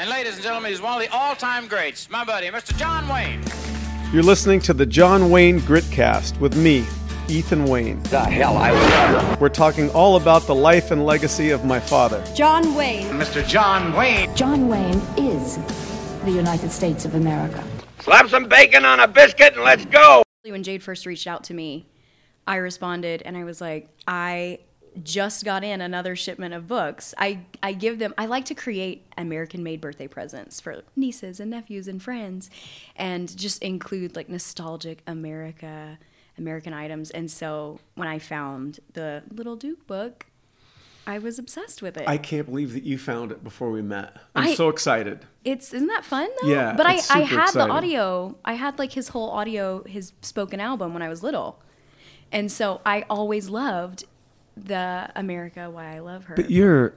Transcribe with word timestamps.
And 0.00 0.08
ladies 0.08 0.36
and 0.36 0.42
gentlemen, 0.42 0.70
he's 0.70 0.80
one 0.80 0.94
of 0.94 1.06
the 1.06 1.14
all-time 1.14 1.68
greats, 1.68 2.08
my 2.08 2.24
buddy, 2.24 2.46
Mr. 2.46 2.74
John 2.78 3.06
Wayne. 3.06 3.44
You're 4.14 4.22
listening 4.22 4.58
to 4.60 4.72
the 4.72 4.86
John 4.86 5.30
Wayne 5.30 5.60
Gritcast 5.60 6.40
with 6.40 6.56
me, 6.56 6.86
Ethan 7.28 7.66
Wayne. 7.66 8.02
The 8.04 8.20
hell 8.20 8.56
I 8.56 8.72
was. 8.72 9.38
We're 9.38 9.50
talking 9.50 9.90
all 9.90 10.16
about 10.16 10.46
the 10.46 10.54
life 10.54 10.90
and 10.90 11.04
legacy 11.04 11.50
of 11.50 11.66
my 11.66 11.78
father. 11.78 12.24
John 12.34 12.74
Wayne. 12.74 13.08
Mr. 13.08 13.46
John 13.46 13.92
Wayne. 13.92 14.34
John 14.34 14.68
Wayne 14.68 15.02
is 15.18 15.58
the 16.24 16.30
United 16.30 16.70
States 16.70 17.04
of 17.04 17.14
America. 17.14 17.62
Slap 17.98 18.30
some 18.30 18.48
bacon 18.48 18.86
on 18.86 19.00
a 19.00 19.06
biscuit 19.06 19.52
and 19.52 19.64
let's 19.64 19.84
go. 19.84 20.22
When 20.44 20.62
Jade 20.62 20.82
first 20.82 21.04
reached 21.04 21.26
out 21.26 21.44
to 21.44 21.52
me, 21.52 21.90
I 22.46 22.56
responded 22.56 23.20
and 23.26 23.36
I 23.36 23.44
was 23.44 23.60
like, 23.60 23.90
I 24.08 24.60
just 25.02 25.44
got 25.44 25.62
in 25.64 25.80
another 25.80 26.16
shipment 26.16 26.52
of 26.54 26.66
books. 26.66 27.14
I, 27.16 27.40
I 27.62 27.72
give 27.72 27.98
them, 27.98 28.12
I 28.18 28.26
like 28.26 28.44
to 28.46 28.54
create 28.54 29.06
American 29.16 29.62
made 29.62 29.80
birthday 29.80 30.08
presents 30.08 30.60
for 30.60 30.82
nieces 30.96 31.38
and 31.40 31.50
nephews 31.50 31.86
and 31.88 32.02
friends 32.02 32.50
and 32.96 33.34
just 33.36 33.62
include 33.62 34.16
like 34.16 34.28
nostalgic 34.28 35.02
America, 35.06 35.98
American 36.36 36.72
items. 36.72 37.10
And 37.10 37.30
so 37.30 37.78
when 37.94 38.08
I 38.08 38.18
found 38.18 38.80
the 38.94 39.22
Little 39.32 39.56
Duke 39.56 39.86
book, 39.86 40.26
I 41.06 41.18
was 41.18 41.38
obsessed 41.38 41.82
with 41.82 41.96
it. 41.96 42.06
I 42.08 42.18
can't 42.18 42.46
believe 42.46 42.72
that 42.74 42.82
you 42.82 42.98
found 42.98 43.32
it 43.32 43.42
before 43.42 43.70
we 43.70 43.82
met. 43.82 44.16
I'm 44.36 44.48
I- 44.48 44.54
so 44.54 44.68
excited. 44.68 45.24
It's 45.44 45.72
isn't 45.72 45.88
that 45.88 46.04
fun 46.04 46.28
though? 46.42 46.48
Yeah, 46.48 46.74
But 46.76 46.84
I, 46.86 46.90
I 46.90 47.20
had 47.20 47.44
exciting. 47.48 47.52
the 47.68 47.70
audio. 47.72 48.36
I 48.44 48.52
had 48.52 48.78
like 48.78 48.92
his 48.92 49.08
whole 49.08 49.30
audio, 49.30 49.82
his 49.84 50.12
spoken 50.20 50.60
album 50.60 50.92
when 50.92 51.00
I 51.02 51.08
was 51.08 51.22
little, 51.22 51.62
and 52.30 52.52
so 52.52 52.82
I 52.84 53.06
always 53.08 53.48
loved 53.48 54.04
the 54.64 55.10
America 55.16 55.70
Why 55.70 55.96
I 55.96 55.98
Love 56.00 56.24
Her. 56.24 56.34
But 56.36 56.50
you're, 56.50 56.94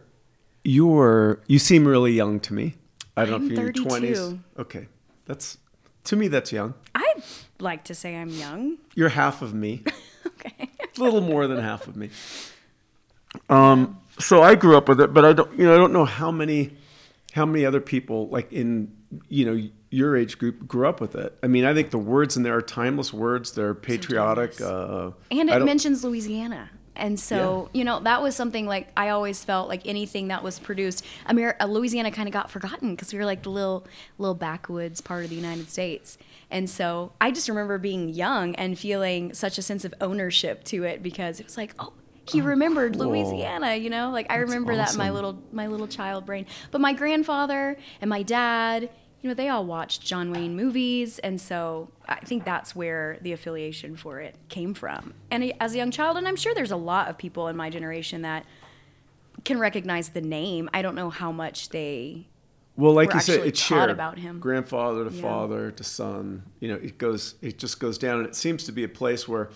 you're, 0.63 1.41
you 1.47 1.59
seem 1.59 1.87
really 1.87 2.13
young 2.13 2.39
to 2.41 2.53
me. 2.53 2.75
I 3.15 3.25
don't 3.25 3.35
I'm 3.35 3.47
know 3.47 3.53
if 3.53 3.59
you're 3.59 3.69
in 3.69 3.75
your 3.75 3.85
20s. 4.15 4.15
32. 4.15 4.39
Okay. 4.59 4.87
That's, 5.25 5.57
to 6.05 6.15
me, 6.15 6.27
that's 6.27 6.51
young. 6.51 6.73
I 6.95 7.13
like 7.59 7.83
to 7.85 7.95
say 7.95 8.15
I'm 8.15 8.29
young. 8.29 8.77
You're 8.95 9.09
half 9.09 9.41
of 9.41 9.53
me. 9.53 9.83
Okay. 10.45 10.69
a 10.97 11.01
little 11.01 11.21
more 11.21 11.47
than 11.47 11.57
half 11.59 11.87
of 11.87 11.95
me. 11.95 12.09
Um, 13.49 13.99
so 14.19 14.41
I 14.41 14.55
grew 14.55 14.77
up 14.77 14.87
with 14.89 14.99
it, 15.01 15.13
but 15.13 15.25
I 15.25 15.33
don't, 15.33 15.57
you 15.57 15.65
know, 15.65 15.73
I 15.73 15.77
don't 15.77 15.93
know 15.93 16.05
how 16.05 16.31
many, 16.31 16.75
how 17.33 17.45
many 17.45 17.65
other 17.65 17.79
people 17.81 18.27
like 18.29 18.51
in, 18.51 18.91
you 19.29 19.45
know, 19.45 19.69
your 19.89 20.15
age 20.17 20.37
group 20.37 20.67
grew 20.67 20.87
up 20.87 20.99
with 21.01 21.15
it. 21.15 21.37
I 21.43 21.47
mean, 21.47 21.65
I 21.65 21.73
think 21.73 21.91
the 21.91 21.97
words 21.97 22.35
in 22.37 22.43
there 22.43 22.55
are 22.57 22.61
timeless 22.61 23.13
words. 23.13 23.51
They're 23.51 23.73
patriotic. 23.75 24.59
Uh, 24.61 25.11
And 25.31 25.49
it 25.49 25.63
mentions 25.63 26.03
Louisiana. 26.03 26.69
And 26.95 27.19
so, 27.19 27.69
you 27.73 27.83
know, 27.83 27.99
that 28.01 28.21
was 28.21 28.35
something 28.35 28.67
like 28.67 28.87
I 28.95 29.09
always 29.09 29.43
felt 29.43 29.67
like 29.67 29.87
anything 29.87 30.27
that 30.27 30.43
was 30.43 30.59
produced, 30.59 31.03
Amer- 31.29 31.55
uh, 31.59 31.65
Louisiana 31.65 32.11
kind 32.11 32.27
of 32.27 32.33
got 32.33 32.51
forgotten 32.51 32.91
because 32.91 33.11
we 33.11 33.19
were 33.19 33.25
like 33.25 33.43
the 33.43 33.49
little 33.49 33.85
little 34.17 34.35
backwoods 34.35 35.01
part 35.01 35.23
of 35.23 35.29
the 35.29 35.35
United 35.35 35.69
States. 35.69 36.17
And 36.51 36.69
so 36.69 37.13
I 37.19 37.31
just 37.31 37.49
remember 37.49 37.77
being 37.79 38.09
young 38.09 38.53
and 38.55 38.77
feeling 38.77 39.33
such 39.33 39.57
a 39.57 39.61
sense 39.61 39.85
of 39.85 39.93
ownership 40.01 40.63
to 40.65 40.83
it 40.83 41.01
because 41.01 41.39
it 41.39 41.45
was 41.45 41.57
like, 41.57 41.73
oh, 41.79 41.93
he 42.25 42.41
remembered 42.41 42.93
cool. 42.97 43.07
Louisiana, 43.07 43.75
you 43.75 43.89
know? 43.89 44.11
Like 44.11 44.27
I 44.29 44.37
remember 44.37 44.75
that 44.75 44.93
in 44.93 44.97
my 44.97 45.09
little 45.09 45.41
my 45.51 45.67
little 45.67 45.87
child 45.87 46.25
brain. 46.25 46.45
But 46.71 46.79
my 46.79 46.93
grandfather 46.93 47.77
and 48.01 48.09
my 48.09 48.23
dad, 48.23 48.89
you 49.23 49.29
know, 49.29 49.33
they 49.33 49.47
all 49.47 49.65
watched 49.65 50.01
John 50.01 50.31
Wayne 50.31 50.53
movies, 50.53 51.17
and 51.19 51.39
so 51.39 51.89
I 52.09 52.19
think 52.19 52.43
that's 52.43 52.75
where 52.75 53.17
the 53.21 53.31
affiliation 53.31 53.95
for 53.95 54.19
it 54.19 54.35
came 54.49 54.73
from. 54.73 55.13
And 55.31 55.53
as 55.61 55.73
a 55.73 55.77
young 55.77 55.91
child, 55.91 56.17
and 56.17 56.27
I'm 56.27 56.35
sure 56.35 56.53
there's 56.53 56.71
a 56.71 56.75
lot 56.75 57.07
of 57.07 57.17
people 57.17 57.47
in 57.47 57.55
my 57.55 57.69
generation 57.69 58.23
that 58.23 58.45
can 59.45 59.59
recognize 59.59 60.09
the 60.09 60.19
name. 60.19 60.69
I 60.73 60.81
don't 60.81 60.93
know 60.95 61.09
how 61.09 61.31
much 61.31 61.69
they. 61.69 62.27
Well, 62.75 62.91
like 62.91 63.13
you 63.13 63.21
said, 63.21 63.47
it's 63.47 63.61
shared 63.61 63.89
about 63.89 64.19
him. 64.19 64.41
grandfather 64.41 65.07
to 65.09 65.15
Yeah. 65.15 65.21
father 65.21 65.71
to 65.71 65.83
son. 65.85 66.43
You 66.59 66.67
know, 66.67 66.75
it 66.75 66.97
goes, 66.97 67.35
it 67.41 67.57
just 67.57 67.79
goes 67.79 67.97
down, 67.97 68.19
and 68.19 68.27
it 68.27 68.35
seems 68.35 68.65
to 68.65 68.73
be 68.73 68.83
a 68.83 68.89
place 68.89 69.25
where 69.25 69.51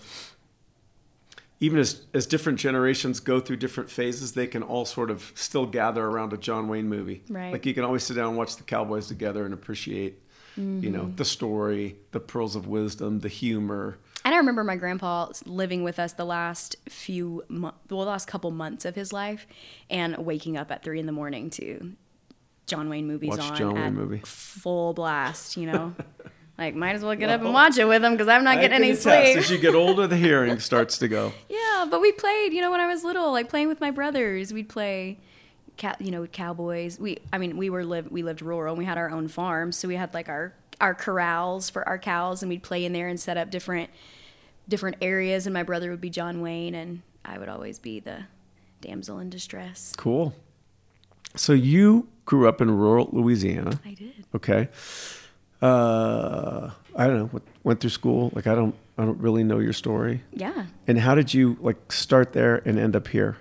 even 1.60 1.78
as 1.78 2.06
as 2.14 2.26
different 2.26 2.58
generations 2.58 3.20
go 3.20 3.40
through 3.40 3.56
different 3.56 3.90
phases, 3.90 4.32
they 4.32 4.46
can 4.46 4.62
all 4.62 4.84
sort 4.84 5.10
of 5.10 5.32
still 5.34 5.66
gather 5.66 6.04
around 6.04 6.32
a 6.32 6.36
John 6.36 6.68
Wayne 6.68 6.88
movie. 6.88 7.22
Right. 7.28 7.52
Like 7.52 7.66
you 7.66 7.74
can 7.74 7.84
always 7.84 8.02
sit 8.04 8.14
down 8.14 8.28
and 8.28 8.36
watch 8.36 8.56
the 8.56 8.62
Cowboys 8.64 9.06
together 9.08 9.44
and 9.44 9.52
appreciate, 9.54 10.22
you 10.56 10.62
Mm-hmm. 10.62 10.92
know, 10.92 11.12
the 11.16 11.24
story, 11.24 11.96
the 12.12 12.20
pearls 12.20 12.56
of 12.56 12.66
wisdom, 12.66 13.20
the 13.20 13.28
humor. 13.28 13.98
And 14.24 14.34
I 14.34 14.38
remember 14.38 14.62
my 14.64 14.76
grandpa 14.76 15.28
living 15.46 15.84
with 15.84 15.98
us 15.98 16.12
the 16.12 16.24
last 16.24 16.76
few, 16.88 17.44
mo- 17.48 17.74
well, 17.88 18.00
the 18.04 18.10
last 18.10 18.26
couple 18.26 18.50
months 18.50 18.84
of 18.84 18.94
his 18.94 19.12
life, 19.12 19.46
and 19.88 20.16
waking 20.18 20.56
up 20.56 20.70
at 20.70 20.82
three 20.82 20.98
in 21.00 21.06
the 21.06 21.12
morning 21.12 21.48
to 21.50 21.92
John 22.66 22.88
Wayne 22.90 23.06
movies 23.06 23.30
Watch 23.30 23.40
on 23.52 23.56
John 23.56 23.74
Wayne 23.74 23.84
at 23.84 23.92
movie. 23.94 24.20
full 24.24 24.92
blast. 24.92 25.56
You 25.56 25.66
know, 25.72 25.94
like 26.58 26.74
might 26.74 26.96
as 26.96 27.02
well 27.02 27.14
get 27.14 27.30
up 27.30 27.40
and 27.40 27.54
watch 27.54 27.78
it 27.78 27.84
with 27.84 28.02
them 28.02 28.12
because 28.12 28.26
I'm 28.26 28.42
not 28.42 28.58
I 28.58 28.60
getting 28.60 28.82
any 28.82 28.94
sleep. 28.94 29.36
As 29.36 29.48
you 29.48 29.58
get 29.58 29.76
older, 29.76 30.08
the 30.08 30.16
hearing 30.16 30.58
starts 30.58 30.98
to 30.98 31.08
go. 31.08 31.32
Yeah, 31.48 31.86
but 31.88 32.00
we 32.00 32.10
played, 32.10 32.52
you 32.52 32.60
know, 32.60 32.72
when 32.72 32.80
I 32.80 32.88
was 32.88 33.04
little, 33.04 33.30
like 33.30 33.48
playing 33.48 33.68
with 33.68 33.80
my 33.80 33.92
brothers. 33.92 34.52
We'd 34.52 34.68
play, 34.68 35.18
cow, 35.76 35.94
you 36.00 36.10
know, 36.10 36.26
cowboys. 36.26 36.98
We, 36.98 37.18
I 37.32 37.38
mean, 37.38 37.56
we 37.56 37.70
were 37.70 37.84
live, 37.84 38.10
we 38.10 38.24
lived 38.24 38.42
rural, 38.42 38.72
and 38.72 38.78
we 38.78 38.84
had 38.84 38.98
our 38.98 39.08
own 39.08 39.28
farm, 39.28 39.70
so 39.70 39.86
we 39.86 39.94
had 39.94 40.12
like 40.12 40.28
our 40.28 40.52
our 40.80 40.94
corrals 40.94 41.70
for 41.70 41.88
our 41.88 41.98
cows, 41.98 42.42
and 42.42 42.50
we'd 42.50 42.62
play 42.62 42.84
in 42.84 42.92
there 42.92 43.08
and 43.08 43.20
set 43.20 43.36
up 43.36 43.50
different 43.50 43.90
different 44.68 44.96
areas. 45.00 45.46
And 45.46 45.54
my 45.54 45.62
brother 45.62 45.90
would 45.90 46.00
be 46.00 46.10
John 46.10 46.40
Wayne, 46.40 46.74
and 46.74 47.02
I 47.24 47.38
would 47.38 47.48
always 47.48 47.78
be 47.78 48.00
the 48.00 48.24
damsel 48.80 49.20
in 49.20 49.30
distress. 49.30 49.92
Cool. 49.96 50.34
So 51.36 51.52
you 51.52 52.08
grew 52.24 52.48
up 52.48 52.60
in 52.60 52.70
rural 52.70 53.08
Louisiana. 53.12 53.80
I 53.84 53.94
did. 53.94 54.24
Okay. 54.34 54.68
Uh, 55.60 56.70
I 56.96 57.06
don't 57.06 57.18
know. 57.18 57.26
What, 57.26 57.42
went 57.64 57.80
through 57.80 57.90
school. 57.90 58.30
Like 58.34 58.46
I 58.46 58.54
don't. 58.54 58.74
I 58.96 59.04
don't 59.04 59.20
really 59.20 59.44
know 59.44 59.60
your 59.60 59.72
story. 59.72 60.24
Yeah, 60.32 60.66
And 60.88 60.98
how 60.98 61.14
did 61.14 61.32
you 61.32 61.56
like 61.60 61.92
start 61.92 62.32
there 62.32 62.56
and 62.66 62.80
end 62.80 62.96
up 62.96 63.06
here? 63.06 63.36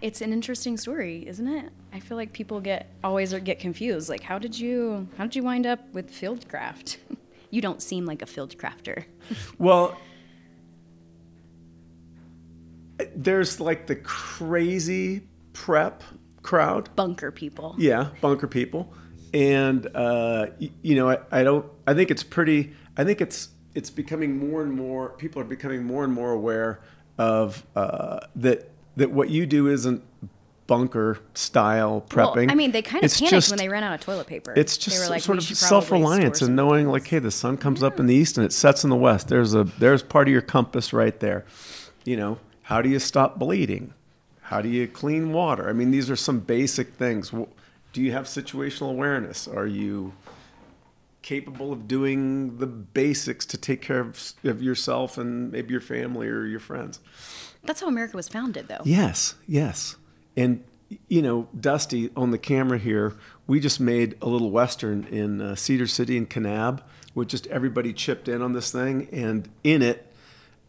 it's 0.00 0.20
an 0.20 0.32
interesting 0.32 0.76
story, 0.76 1.26
isn't 1.26 1.48
it? 1.48 1.70
I 1.92 2.00
feel 2.00 2.16
like 2.16 2.32
people 2.32 2.60
get 2.60 2.90
always 3.02 3.32
get 3.32 3.58
confused. 3.58 4.08
Like, 4.08 4.22
how 4.22 4.38
did 4.38 4.58
you 4.58 5.08
how 5.16 5.24
did 5.24 5.36
you 5.36 5.42
wind 5.42 5.66
up 5.66 5.80
with 5.92 6.10
fieldcraft? 6.10 6.96
you 7.50 7.60
don't 7.60 7.82
seem 7.82 8.06
like 8.06 8.22
a 8.22 8.26
field 8.26 8.56
crafter. 8.58 9.04
Well, 9.58 9.98
there's 13.14 13.60
like 13.60 13.86
the 13.86 13.96
crazy 13.96 15.22
prep 15.52 16.02
crowd. 16.42 16.94
Bunker 16.96 17.30
people. 17.30 17.74
Yeah, 17.78 18.08
bunker 18.20 18.46
people, 18.46 18.92
and 19.34 19.86
uh, 19.94 20.46
you 20.82 20.94
know, 20.96 21.10
I, 21.10 21.18
I 21.30 21.42
don't. 21.44 21.66
I 21.86 21.94
think 21.94 22.10
it's 22.10 22.22
pretty. 22.22 22.72
I 22.96 23.04
think 23.04 23.20
it's 23.20 23.48
it's 23.74 23.90
becoming 23.90 24.36
more 24.38 24.62
and 24.62 24.72
more. 24.72 25.10
People 25.10 25.40
are 25.42 25.44
becoming 25.46 25.84
more 25.84 26.04
and 26.04 26.12
more 26.12 26.32
aware 26.32 26.80
of 27.18 27.64
uh, 27.76 28.20
that 28.36 28.70
that 28.96 29.10
what 29.10 29.30
you 29.30 29.46
do 29.46 29.68
isn't 29.68 30.02
bunker 30.66 31.18
style 31.34 32.04
Well, 32.14 32.34
prepping. 32.34 32.50
I 32.50 32.54
mean, 32.54 32.72
they 32.72 32.82
kind 32.82 33.02
of 33.02 33.06
It's 33.06 33.18
panicked 33.18 33.30
just- 33.30 33.50
when 33.50 33.58
they 33.58 33.68
ran 33.68 33.82
out 33.84 33.94
of 33.94 34.00
toilet 34.00 34.26
paper. 34.26 34.52
It's 34.54 34.76
They 34.76 34.90
just 34.90 35.02
were 35.04 35.10
like, 35.10 35.22
sort 35.22 35.38
of 35.38 35.44
self 35.44 35.90
reliance 35.90 36.42
and 36.42 36.54
knowing 36.54 36.84
things." 36.86 36.92
like, 36.92 37.06
hey, 37.06 37.18
the 37.20 37.30
sun 37.30 37.56
comes 37.56 37.82
up 37.82 37.98
in 37.98 38.06
the 38.06 38.14
east 38.14 38.36
and 38.36 38.44
it 38.44 38.52
sets 38.52 38.84
in 38.84 38.90
the 38.90 38.96
west. 38.96 39.28
There's 39.28 39.54
a 39.54 39.64
there's 39.64 40.02
part 40.02 40.28
of 40.28 40.32
your 40.32 40.42
compass 40.42 40.92
right 40.92 41.18
there. 41.20 41.44
You 42.04 42.16
know, 42.16 42.38
how 42.62 42.82
do 42.82 42.88
you 42.88 42.98
stop 42.98 43.38
bleeding? 43.38 43.94
How 44.42 44.62
do 44.62 44.68
you 44.68 44.88
clean 44.88 45.32
water? 45.32 45.68
I 45.68 45.72
mean, 45.74 45.90
these 45.90 46.10
are 46.10 46.16
some 46.16 46.40
basic 46.40 46.94
things. 46.94 47.32
Do 47.98 48.04
you 48.04 48.12
have 48.12 48.26
situational 48.26 48.90
awareness? 48.90 49.48
Are 49.48 49.66
you 49.66 50.12
capable 51.20 51.72
of 51.72 51.88
doing 51.88 52.58
the 52.58 52.66
basics 52.68 53.44
to 53.46 53.56
take 53.56 53.82
care 53.82 53.98
of, 53.98 54.34
of 54.44 54.62
yourself 54.62 55.18
and 55.18 55.50
maybe 55.50 55.72
your 55.72 55.80
family 55.80 56.28
or 56.28 56.46
your 56.46 56.60
friends? 56.60 57.00
That's 57.64 57.80
how 57.80 57.88
America 57.88 58.16
was 58.16 58.28
founded, 58.28 58.68
though. 58.68 58.82
Yes, 58.84 59.34
yes. 59.48 59.96
And 60.36 60.62
you 61.08 61.20
know, 61.22 61.48
Dusty 61.58 62.10
on 62.14 62.30
the 62.30 62.38
camera 62.38 62.78
here, 62.78 63.16
we 63.48 63.58
just 63.58 63.80
made 63.80 64.16
a 64.22 64.28
little 64.28 64.52
western 64.52 65.02
in 65.02 65.40
uh, 65.40 65.56
Cedar 65.56 65.88
City 65.88 66.16
and 66.16 66.30
Kanab, 66.30 66.82
with 67.16 67.26
just 67.26 67.48
everybody 67.48 67.92
chipped 67.92 68.28
in 68.28 68.42
on 68.42 68.52
this 68.52 68.70
thing, 68.70 69.08
and 69.10 69.48
in 69.64 69.82
it, 69.82 70.06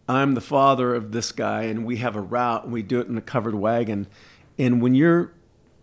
I'm 0.08 0.34
the 0.34 0.42
father 0.42 0.96
of 0.96 1.12
this 1.12 1.32
guy, 1.32 1.66
and 1.66 1.86
we 1.86 1.98
have 1.98 2.16
a 2.16 2.22
route, 2.22 2.64
and 2.64 2.74
we 2.74 2.82
do 2.82 3.00
it 3.00 3.08
in 3.08 3.20
a 3.20 3.22
covered 3.22 3.54
wagon. 3.54 4.08
And 4.58 4.82
when 4.82 4.96
you're 4.96 5.32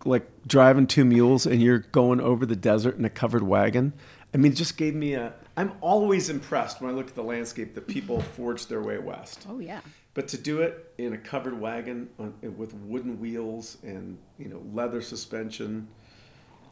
like 0.07 0.27
driving 0.47 0.87
two 0.87 1.05
mules 1.05 1.45
and 1.45 1.61
you're 1.61 1.79
going 1.79 2.19
over 2.19 2.45
the 2.45 2.55
desert 2.55 2.97
in 2.97 3.05
a 3.05 3.09
covered 3.09 3.43
wagon, 3.43 3.93
I 4.33 4.37
mean, 4.37 4.51
it 4.51 4.55
just 4.55 4.77
gave 4.77 4.95
me 4.95 5.13
a. 5.13 5.33
I'm 5.55 5.73
always 5.81 6.29
impressed 6.29 6.81
when 6.81 6.91
I 6.91 6.93
look 6.93 7.07
at 7.07 7.15
the 7.15 7.23
landscape 7.23 7.75
that 7.75 7.87
people 7.87 8.21
forged 8.35 8.69
their 8.69 8.81
way 8.81 8.97
west. 8.97 9.45
Oh 9.49 9.59
yeah. 9.59 9.81
But 10.13 10.27
to 10.29 10.37
do 10.37 10.61
it 10.61 10.93
in 10.97 11.13
a 11.13 11.17
covered 11.17 11.59
wagon 11.59 12.09
on, 12.17 12.33
with 12.57 12.73
wooden 12.73 13.19
wheels 13.19 13.77
and 13.83 14.17
you 14.37 14.49
know 14.49 14.61
leather 14.73 15.01
suspension, 15.01 15.87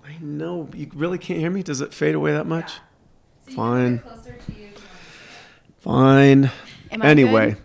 I 0.04 0.18
know 0.20 0.70
you 0.74 0.90
really 0.94 1.18
can't 1.18 1.40
hear 1.40 1.52
me. 1.52 1.64
Does 1.64 1.82
it 1.82 1.94
fade 1.94 2.16
away 2.16 2.34
that 2.34 2.46
much? 2.46 2.74
Yeah. 3.48 3.56
Fine. 3.56 4.04
Fine. 5.80 6.52
Am 6.92 7.02
I 7.02 7.06
anyway, 7.08 7.58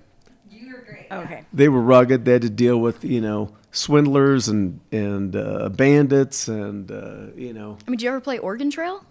good? 0.51 1.13
Okay. 1.13 1.45
they 1.53 1.69
were 1.69 1.81
rugged. 1.81 2.25
They 2.25 2.33
had 2.33 2.43
to 2.43 2.51
deal 2.51 2.79
with 2.79 3.05
you 3.05 3.21
know 3.21 3.57
swindlers 3.73 4.49
and 4.49 4.81
and 4.93 5.37
uh, 5.37 5.69
bandits 5.69 6.49
and 6.49 6.91
uh, 6.91 7.27
you 7.37 7.53
know 7.53 7.79
I 7.87 7.91
mean, 7.91 7.99
did 7.99 8.03
you 8.03 8.09
ever 8.11 8.21
play 8.21 8.39
Oregon 8.39 8.71
Trail? 8.71 9.05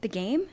The 0.00 0.08
game? 0.08 0.46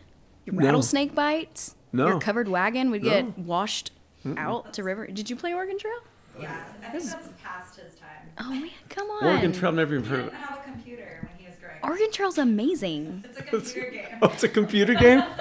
Your 0.45 0.55
No. 0.55 0.65
rattlesnake 0.65 1.13
bites? 1.13 1.75
No. 1.93 2.07
Your 2.07 2.19
covered 2.19 2.47
wagon 2.47 2.89
would 2.91 3.03
No. 3.03 3.09
get 3.09 3.37
washed 3.37 3.91
out 4.37 4.73
to 4.73 4.83
river. 4.83 5.07
Did 5.07 5.29
you 5.29 5.35
play 5.35 5.53
Oregon 5.53 5.77
Trail? 5.77 5.93
Yeah, 6.39 6.63
I 6.83 6.89
think 6.91 7.03
that's 7.03 7.29
past 7.43 7.75
his 7.79 7.93
time. 7.95 8.07
Oh 8.39 8.49
man, 8.49 8.69
come 8.89 9.07
on. 9.09 9.25
Oregon 9.25 9.51
Trail. 9.51 9.71
Never 9.73 9.95
even 9.95 10.05
heard. 10.09 10.19
Of 10.21 10.25
didn't 10.31 10.39
have 10.39 10.59
a 10.59 10.63
computer 10.63 11.19
when 11.29 11.37
he 11.37 11.47
was 11.47 11.57
growing 11.59 11.75
up. 11.83 11.89
Oregon 11.89 12.11
Trail's 12.11 12.37
amazing. 12.37 13.25
It's 13.27 13.39
a 13.39 13.43
computer 13.51 13.91
game. 13.91 14.05
Oh, 14.21 14.29
it's 14.29 14.43
a 14.43 14.49
computer 14.49 14.93
game. 14.93 15.23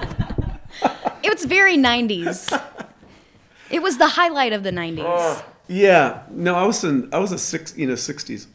It 1.22 1.30
was 1.34 1.44
very 1.44 1.76
90s. 1.76 2.48
It 3.70 3.82
was 3.82 3.98
the 3.98 4.08
highlight 4.08 4.52
of 4.52 4.62
the 4.64 4.70
90s. 4.72 5.44
Yeah, 5.70 6.22
no, 6.30 6.56
I 6.56 6.66
was 6.66 6.82
in 6.82 7.08
I 7.12 7.20
was 7.20 7.30
a 7.30 7.38
six 7.38 7.78
you 7.78 7.86
know 7.86 7.94
sixties. 7.94 8.48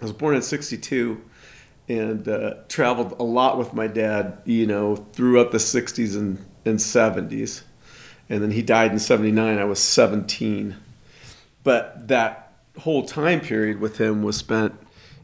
I 0.00 0.04
was 0.04 0.12
born 0.12 0.34
in 0.34 0.42
sixty 0.42 0.76
two, 0.76 1.22
and 1.88 2.26
uh, 2.26 2.54
traveled 2.66 3.14
a 3.20 3.22
lot 3.22 3.58
with 3.58 3.72
my 3.74 3.86
dad. 3.86 4.38
You 4.44 4.66
know, 4.66 4.96
throughout 4.96 5.52
the 5.52 5.60
sixties 5.60 6.16
and 6.16 6.44
and 6.64 6.82
seventies, 6.82 7.62
and 8.28 8.42
then 8.42 8.50
he 8.50 8.62
died 8.62 8.90
in 8.90 8.98
seventy 8.98 9.30
nine. 9.30 9.58
I 9.58 9.66
was 9.66 9.78
seventeen, 9.78 10.74
but 11.62 12.08
that 12.08 12.54
whole 12.78 13.04
time 13.04 13.40
period 13.40 13.78
with 13.78 13.98
him 14.00 14.24
was 14.24 14.36
spent, 14.36 14.74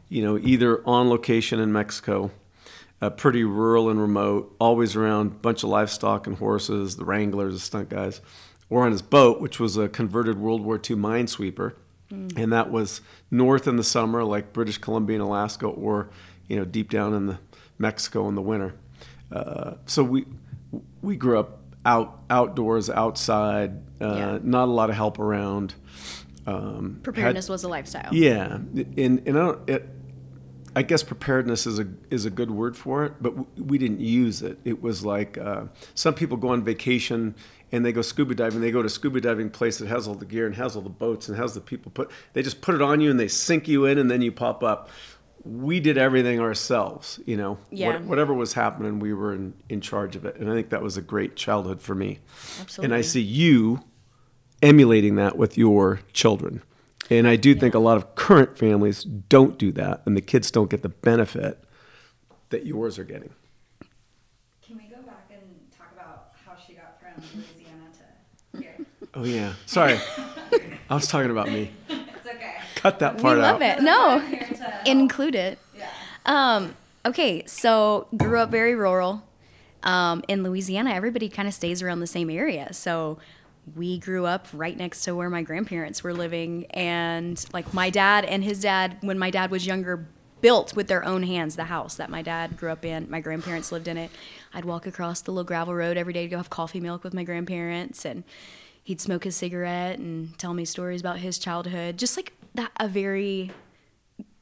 you 0.07 0.23
know, 0.23 0.37
either 0.37 0.81
on 0.87 1.09
location 1.09 1.59
in 1.59 1.73
Mexico. 1.73 2.31
Uh, 3.01 3.09
pretty 3.09 3.43
rural 3.43 3.89
and 3.89 3.99
remote, 3.99 4.55
always 4.57 4.95
around 4.95 5.27
a 5.27 5.35
bunch 5.35 5.63
of 5.63 5.69
livestock 5.69 6.27
and 6.27 6.37
horses, 6.37 6.95
the 6.95 7.03
wranglers, 7.03 7.53
the 7.53 7.59
stunt 7.59 7.89
guys, 7.89 8.21
or 8.69 8.85
on 8.85 8.91
his 8.91 9.01
boat, 9.01 9.39
which 9.41 9.59
was 9.59 9.77
a 9.77 9.87
converted 9.87 10.37
World 10.39 10.61
War 10.61 10.75
II 10.75 10.95
minesweeper. 10.97 11.73
And 12.11 12.53
that 12.53 12.71
was 12.71 13.01
north 13.31 13.67
in 13.67 13.75
the 13.77 13.83
summer, 13.83 14.23
like 14.23 14.53
British 14.53 14.77
Columbia 14.77 15.15
and 15.17 15.23
Alaska, 15.23 15.65
or 15.67 16.09
you 16.47 16.55
know 16.55 16.63
deep 16.63 16.89
down 16.89 17.13
in 17.13 17.25
the 17.25 17.39
Mexico 17.77 18.27
in 18.29 18.35
the 18.35 18.41
winter. 18.41 18.75
Uh, 19.31 19.73
so 19.85 20.03
we 20.03 20.25
we 21.01 21.15
grew 21.17 21.39
up 21.39 21.59
out 21.85 22.19
outdoors, 22.29 22.89
outside, 22.89 23.81
uh, 23.99 24.15
Yeah. 24.15 24.39
not 24.43 24.67
a 24.69 24.71
lot 24.71 24.89
of 24.89 24.95
help 24.95 25.19
around. 25.19 25.73
Um, 26.47 26.93
had- 26.95 27.03
Preparedness 27.03 27.49
was 27.49 27.63
a 27.63 27.67
lifestyle. 27.67 28.13
yeah, 28.13 28.55
and 28.97 29.21
and 29.27 29.29
I 29.29 29.31
don't. 29.31 29.69
It, 29.69 29.89
I 30.77 30.83
guess 30.83 31.03
preparedness 31.03 31.65
is 31.65 31.79
a 31.79 31.87
is 32.11 32.25
a 32.25 32.29
good 32.29 32.51
word 32.51 32.77
for 32.77 33.03
it, 33.05 33.13
but 33.19 33.29
w- 33.31 33.47
we 33.57 33.77
didn't 33.77 34.01
use 34.01 34.41
it. 34.41 34.59
It 34.63 34.81
was 34.81 35.03
like 35.03 35.37
uh, 35.37 35.63
some 35.95 36.13
people 36.13 36.37
go 36.37 36.49
on 36.49 36.63
vacation 36.63 37.33
and 37.71 37.85
they 37.85 37.91
go 37.91 38.01
scuba 38.01 38.35
diving. 38.35 38.61
They 38.61 38.71
go 38.71 38.81
to 38.81 38.87
a 38.87 38.89
scuba 38.89 39.19
diving 39.21 39.49
place 39.49 39.77
that 39.79 39.87
has 39.87 40.07
all 40.07 40.15
the 40.15 40.25
gear 40.25 40.45
and 40.45 40.55
has 40.55 40.75
all 40.75 40.81
the 40.81 40.89
boats 40.89 41.27
and 41.29 41.37
has 41.37 41.53
the 41.53 41.61
people 41.61 41.91
put. 41.91 42.09
They 42.33 42.41
just 42.41 42.61
put 42.61 42.75
it 42.75 42.81
on 42.81 43.01
you 43.01 43.09
and 43.09 43.19
they 43.19 43.27
sink 43.27 43.67
you 43.67 43.85
in 43.85 43.97
and 43.97 44.09
then 44.09 44.21
you 44.21 44.31
pop 44.31 44.63
up. 44.63 44.89
We 45.43 45.79
did 45.79 45.97
everything 45.97 46.39
ourselves, 46.39 47.19
you 47.25 47.37
know. 47.37 47.57
Yeah. 47.69 47.93
What- 47.93 48.01
whatever 48.03 48.33
was 48.33 48.53
happening, 48.53 48.99
we 48.99 49.13
were 49.13 49.33
in, 49.33 49.53
in 49.69 49.79
charge 49.81 50.15
of 50.15 50.25
it, 50.25 50.37
and 50.37 50.49
I 50.49 50.53
think 50.55 50.69
that 50.69 50.81
was 50.81 50.97
a 50.97 51.01
great 51.03 51.35
childhood 51.35 51.81
for 51.83 51.93
me. 51.93 52.19
Absolutely. 52.61 52.85
And 52.85 52.93
I 52.95 53.01
see 53.01 53.21
you 53.21 53.83
emulating 54.63 55.15
that 55.15 55.37
with 55.37 55.55
your 55.57 55.99
children. 56.13 56.63
And 57.11 57.27
I 57.27 57.35
do 57.35 57.53
think 57.53 57.75
a 57.75 57.79
lot 57.79 57.97
of 57.97 58.15
current 58.15 58.57
families 58.57 59.03
don't 59.03 59.59
do 59.59 59.71
that, 59.73 60.01
and 60.07 60.17
the 60.17 60.21
kids 60.21 60.49
don't 60.49 60.69
get 60.71 60.81
the 60.81 60.89
benefit 60.89 61.63
that 62.49 62.65
yours 62.65 62.97
are 62.97 63.03
getting. 63.03 63.29
Can 64.65 64.77
we 64.77 64.83
go 64.85 65.01
back 65.03 65.29
and 65.29 65.41
talk 65.77 65.91
about 65.93 66.31
how 66.43 66.53
she 66.65 66.73
got 66.73 66.99
from 66.99 67.21
Louisiana 67.35 67.91
to 68.53 68.59
here? 68.59 68.75
Oh 69.15 69.23
yeah, 69.23 69.53
sorry, 69.65 69.97
I 70.89 70.95
was 70.95 71.07
talking 71.07 71.31
about 71.31 71.47
me. 71.47 71.71
It's 71.89 72.27
okay. 72.27 72.55
Cut 72.75 72.99
that 72.99 73.15
We 73.15 73.21
part 73.21 73.37
love 73.37 73.61
out. 73.61 73.79
it. 73.79 73.83
No, 73.83 74.09
I'm 74.19 74.27
here 74.27 74.39
to 74.47 74.55
help. 74.55 74.87
include 74.87 75.35
it. 75.35 75.57
Yeah. 75.77 75.89
Um, 76.25 76.75
okay, 77.05 77.45
so 77.45 78.07
grew 78.17 78.39
up 78.39 78.49
very 78.51 78.75
rural. 78.75 79.23
Um, 79.83 80.23
in 80.27 80.43
Louisiana, 80.43 80.91
everybody 80.91 81.29
kind 81.29 81.47
of 81.47 81.53
stays 81.53 81.81
around 81.81 81.99
the 81.99 82.07
same 82.07 82.29
area. 82.29 82.73
So 82.73 83.19
we 83.75 83.99
grew 83.99 84.25
up 84.25 84.47
right 84.51 84.75
next 84.75 85.03
to 85.03 85.15
where 85.15 85.29
my 85.29 85.43
grandparents 85.43 86.03
were 86.03 86.13
living. 86.13 86.65
And 86.71 87.43
like 87.53 87.71
my 87.73 87.91
dad 87.91 88.25
and 88.25 88.43
his 88.43 88.61
dad, 88.61 88.97
when 89.01 89.19
my 89.19 89.29
dad 89.29 89.51
was 89.51 89.65
younger, 89.67 90.07
built 90.41 90.75
with 90.75 90.87
their 90.87 91.05
own 91.05 91.21
hands 91.23 91.55
the 91.55 91.65
house 91.65 91.95
that 91.95 92.09
my 92.09 92.21
dad 92.23 92.57
grew 92.57 92.71
up 92.71 92.83
in. 92.83 93.09
My 93.11 93.19
grandparents 93.19 93.71
lived 93.71 93.87
in 93.87 93.95
it. 93.97 94.09
I'd 94.55 94.65
walk 94.65 94.87
across 94.87 95.21
the 95.21 95.31
little 95.31 95.43
gravel 95.45 95.73
road 95.75 95.97
every 95.97 96.13
day 96.13 96.23
to 96.23 96.29
go 96.29 96.37
have 96.37 96.49
coffee 96.49 96.79
milk 96.79 97.03
with 97.03 97.13
my 97.13 97.23
grandparents. 97.23 98.05
And 98.05 98.23
he'd 98.85 99.01
smoke 99.01 99.23
his 99.25 99.35
cigarette 99.35 99.97
and 99.99 100.37
tell 100.39 100.53
me 100.53 100.63
stories 100.63 101.01
about 101.01 101.17
his 101.17 101.37
childhood. 101.37 101.97
Just 101.97 102.15
like 102.17 102.33
that, 102.53 102.71
a 102.79 102.87
very 102.87 103.51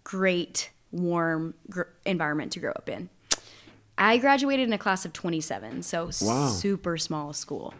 great, 0.03 0.69
warm 0.91 1.53
gr- 1.69 1.83
environment 2.05 2.51
to 2.51 2.59
grow 2.59 2.71
up 2.71 2.87
in. 2.89 3.09
I 3.97 4.17
graduated 4.17 4.67
in 4.67 4.73
a 4.73 4.77
class 4.77 5.05
of 5.05 5.13
27, 5.13 5.81
so 5.83 6.09
Wow. 6.21 6.49
super 6.49 6.97
small 6.97 7.31
school. 7.33 7.73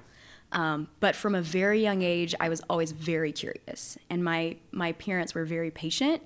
Um, 0.54 0.88
but 1.00 1.16
from 1.16 1.36
a 1.36 1.42
very 1.42 1.82
young 1.82 2.02
age, 2.02 2.34
I 2.40 2.48
was 2.48 2.62
always 2.70 2.92
very 2.92 3.32
curious, 3.32 3.98
and 4.10 4.24
my 4.24 4.58
my 4.72 4.92
parents 4.94 5.34
were 5.36 5.46
very 5.46 5.72
patient. 5.72 6.22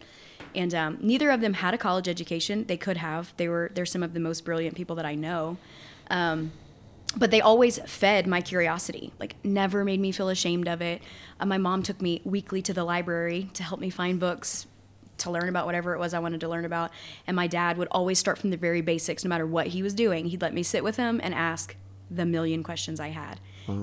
And 0.53 0.73
um, 0.75 0.97
neither 1.01 1.29
of 1.31 1.39
them 1.41 1.53
had 1.53 1.73
a 1.73 1.77
college 1.77 2.07
education. 2.09 2.65
They 2.67 2.77
could 2.77 2.97
have. 2.97 3.33
They 3.37 3.47
were 3.47 3.71
they're 3.73 3.85
some 3.85 4.03
of 4.03 4.13
the 4.13 4.19
most 4.19 4.43
brilliant 4.43 4.75
people 4.75 4.97
that 4.97 5.05
I 5.05 5.15
know. 5.15 5.57
Um, 6.11 6.51
but 7.15 7.31
they 7.31 7.41
always 7.41 7.79
fed 7.79 8.27
my 8.27 8.41
curiosity 8.41 9.13
like 9.19 9.35
never 9.43 9.85
made 9.85 9.99
me 9.99 10.11
feel 10.11 10.29
ashamed 10.29 10.67
of 10.67 10.81
it. 10.81 11.01
Uh, 11.39 11.45
my 11.45 11.57
mom 11.57 11.83
took 11.83 12.01
me 12.01 12.21
weekly 12.25 12.61
to 12.61 12.73
the 12.73 12.83
library 12.83 13.49
to 13.53 13.63
help 13.63 13.79
me 13.79 13.89
find 13.89 14.19
books 14.19 14.67
to 15.19 15.31
learn 15.31 15.49
about 15.49 15.65
whatever 15.65 15.95
it 15.95 15.99
was 15.99 16.13
i 16.13 16.19
wanted 16.19 16.39
to 16.39 16.47
learn 16.47 16.63
about 16.63 16.91
and 17.25 17.35
my 17.35 17.47
dad 17.47 17.75
would 17.75 17.87
always 17.89 18.19
start 18.19 18.37
from 18.37 18.51
the 18.51 18.57
very 18.57 18.81
basics 18.81 19.23
no 19.23 19.29
matter 19.29 19.47
what 19.47 19.67
he 19.67 19.81
was 19.81 19.93
doing. 19.93 20.25
He'd 20.25 20.41
let 20.41 20.53
me 20.53 20.63
sit 20.63 20.83
with 20.83 20.97
him 20.97 21.19
and 21.23 21.33
ask 21.33 21.75
the 22.11 22.25
million 22.25 22.63
questions 22.63 22.99
i 22.99 23.09
had 23.09 23.39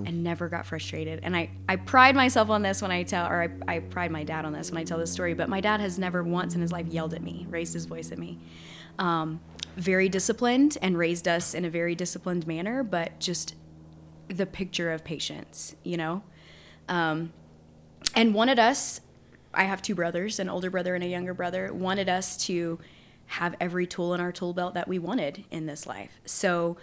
and 0.07 0.25
never 0.25 0.49
got 0.49 0.65
frustrated. 0.65 1.21
And 1.23 1.37
I, 1.37 1.51
I 1.69 1.77
pride 1.77 2.15
myself 2.15 2.49
on 2.51 2.63
this 2.63 2.81
when 2.81 2.91
i 2.91 3.03
tell 3.03 3.27
or 3.27 3.43
I, 3.43 3.75
I 3.75 3.79
pride 3.81 4.11
my 4.11 4.25
dad 4.25 4.45
on 4.45 4.53
this 4.53 4.71
when 4.71 4.81
i 4.81 4.85
tell 4.85 4.99
this 4.99 5.13
story 5.13 5.35
but 5.35 5.49
my 5.49 5.61
dad 5.61 5.81
has 5.81 5.99
never 5.99 6.23
once 6.23 6.55
in 6.55 6.61
his 6.61 6.73
life 6.73 6.87
yelled 6.87 7.15
at 7.15 7.23
me 7.23 7.47
raised 7.51 7.75
his 7.75 7.87
voice 7.87 8.13
at 8.13 8.19
me. 8.19 8.39
Um, 8.99 9.41
very 9.77 10.09
disciplined 10.09 10.79
and 10.81 10.97
raised 10.97 11.27
us 11.27 11.55
in 11.55 11.65
a 11.65 11.71
very 11.71 11.95
disciplined 11.95 12.47
manner, 12.47 12.83
but 12.83 13.19
just 13.19 13.55
the 14.29 14.47
picture 14.47 14.91
of 14.93 15.05
patience, 15.05 15.75
you 15.83 15.97
know? 15.97 16.23
Um, 16.89 17.33
and 18.15 18.35
wanted 18.35 18.59
us, 18.59 19.01
I 19.53 19.65
have 19.65 19.83
two 19.83 19.95
brothers, 19.95 20.39
an 20.39 20.49
older 20.49 20.71
brother 20.71 20.95
and 20.95 21.03
a 21.03 21.07
younger 21.09 21.35
brother, 21.35 21.73
wanted 21.73 22.09
us 22.09 22.37
to 22.47 22.79
have 23.27 23.55
every 23.61 23.87
tool 23.87 24.15
in 24.15 24.21
our 24.21 24.33
tool 24.33 24.53
belt 24.53 24.75
that 24.75 24.87
we 24.87 24.99
wanted 24.99 25.45
in 25.51 25.67
this 25.67 25.87
life. 25.87 26.21
So, 26.25 26.77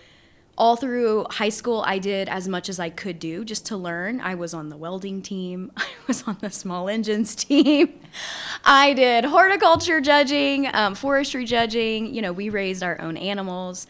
all 0.61 0.75
through 0.75 1.25
high 1.31 1.49
school, 1.49 1.83
I 1.87 1.97
did 1.97 2.29
as 2.29 2.47
much 2.47 2.69
as 2.69 2.79
I 2.79 2.91
could 2.91 3.17
do 3.17 3.43
just 3.43 3.65
to 3.65 3.75
learn. 3.75 4.21
I 4.21 4.35
was 4.35 4.53
on 4.53 4.69
the 4.69 4.77
welding 4.77 5.23
team, 5.23 5.71
I 5.77 5.87
was 6.07 6.21
on 6.27 6.37
the 6.39 6.51
small 6.51 6.87
engines 6.87 7.33
team, 7.33 7.99
I 8.63 8.93
did 8.93 9.25
horticulture 9.25 9.99
judging, 9.99 10.67
um, 10.71 10.93
forestry 10.93 11.45
judging. 11.45 12.13
You 12.13 12.21
know, 12.21 12.31
we 12.31 12.49
raised 12.49 12.83
our 12.83 13.01
own 13.01 13.17
animals. 13.17 13.87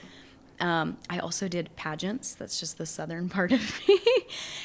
Um, 0.62 0.98
I 1.10 1.20
also 1.20 1.50
did 1.50 1.76
pageants. 1.76 2.36
That's 2.36 2.58
just 2.58 2.78
the 2.78 2.86
southern 2.86 3.28
part 3.38 3.52
of 3.52 3.82
me. 3.86 4.00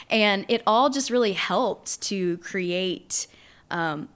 and 0.09 0.45
it 0.49 0.63
all 0.65 0.91
just 0.91 1.11
really 1.11 1.33
helped 1.33 2.01
to 2.03 2.39
create 2.39 3.27
um, 3.69 4.09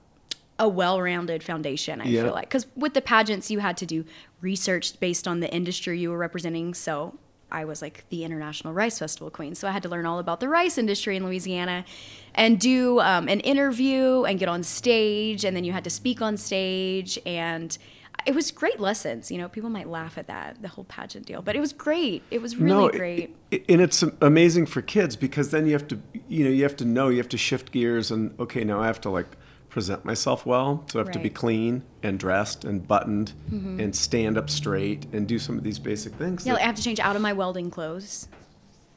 a 0.57 0.69
well 0.69 1.01
rounded 1.01 1.43
foundation, 1.43 1.99
I 1.99 2.05
Yeah. 2.05 2.23
feel 2.23 2.31
like. 2.31 2.47
Because 2.47 2.67
with 2.77 2.93
the 2.93 3.01
pageants, 3.01 3.51
you 3.51 3.59
had 3.59 3.75
to 3.77 3.85
do 3.85 4.05
research 4.39 4.97
based 5.01 5.27
on 5.27 5.41
the 5.41 5.53
industry 5.53 5.99
you 5.99 6.09
were 6.11 6.17
representing. 6.17 6.73
So 6.73 7.17
I 7.51 7.65
was 7.65 7.81
like 7.81 8.05
the 8.09 8.23
International 8.23 8.73
Rice 8.73 8.99
Festival 8.99 9.29
Queen. 9.29 9.55
So 9.55 9.67
I 9.67 9.71
had 9.71 9.83
to 9.83 9.89
learn 9.89 10.05
all 10.05 10.19
about 10.19 10.39
the 10.39 10.47
rice 10.49 10.77
industry 10.77 11.15
in 11.17 11.25
Louisiana 11.25 11.85
and 12.33 12.59
do 12.59 12.99
um, 13.01 13.27
an 13.27 13.39
interview 13.41 14.23
and 14.23 14.39
get 14.39 14.47
on 14.49 14.63
stage. 14.63 15.43
And 15.43 15.55
then 15.55 15.63
you 15.63 15.73
had 15.73 15.83
to 15.83 15.89
speak 15.89 16.21
on 16.21 16.37
stage. 16.37 17.19
And 17.25 17.77
it 18.25 18.35
was 18.35 18.51
great 18.51 18.79
lessons. 18.79 19.31
You 19.31 19.37
know, 19.37 19.49
people 19.49 19.69
might 19.69 19.87
laugh 19.89 20.17
at 20.17 20.27
that, 20.27 20.61
the 20.61 20.67
whole 20.67 20.83
pageant 20.85 21.25
deal, 21.25 21.41
but 21.41 21.55
it 21.55 21.59
was 21.59 21.73
great. 21.73 22.23
It 22.31 22.41
was 22.41 22.55
really 22.55 22.85
it- 22.87 22.97
great. 22.97 23.35
it- 23.51 23.65
and 23.67 23.81
it's 23.81 24.03
amazing 24.21 24.67
for 24.67 24.81
kids 24.81 25.15
because 25.15 25.51
then 25.51 25.65
you 25.65 25.73
have 25.73 25.87
to, 25.89 25.99
you 26.27 26.43
know, 26.45 26.51
you 26.51 26.63
have 26.63 26.75
to 26.77 26.85
know, 26.85 27.09
you 27.09 27.17
have 27.17 27.29
to 27.29 27.37
shift 27.37 27.71
gears, 27.71 28.11
and 28.11 28.33
okay, 28.39 28.63
now 28.63 28.79
I 28.79 28.85
have 28.87 29.01
to 29.01 29.09
like 29.09 29.27
present 29.71 30.03
myself 30.05 30.45
well, 30.45 30.83
so 30.91 30.99
I 30.99 31.03
have 31.03 31.11
to 31.13 31.19
be 31.19 31.29
clean 31.29 31.83
and 32.03 32.19
dressed 32.19 32.65
and 32.65 32.85
buttoned 32.87 33.33
mm-hmm. 33.49 33.79
and 33.79 33.95
stand 33.95 34.37
up 34.37 34.49
straight 34.49 35.07
and 35.13 35.27
do 35.27 35.39
some 35.39 35.57
of 35.57 35.63
these 35.63 35.79
basic 35.79 36.13
things. 36.13 36.45
Yeah, 36.45 36.53
that- 36.53 36.57
like 36.57 36.63
I 36.63 36.67
have 36.67 36.75
to 36.75 36.83
change 36.83 36.99
out 36.99 37.15
of 37.15 37.21
my 37.21 37.33
welding 37.33 37.71
clothes. 37.71 38.27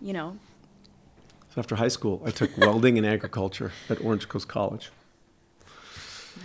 You 0.00 0.12
know, 0.12 0.36
So 1.54 1.60
after 1.60 1.76
high 1.76 1.88
school, 1.88 2.20
I 2.26 2.30
took 2.30 2.58
welding 2.58 2.98
and 2.98 3.06
agriculture 3.06 3.72
at 3.88 4.04
Orange 4.04 4.28
Coast 4.28 4.48
College. 4.48 4.90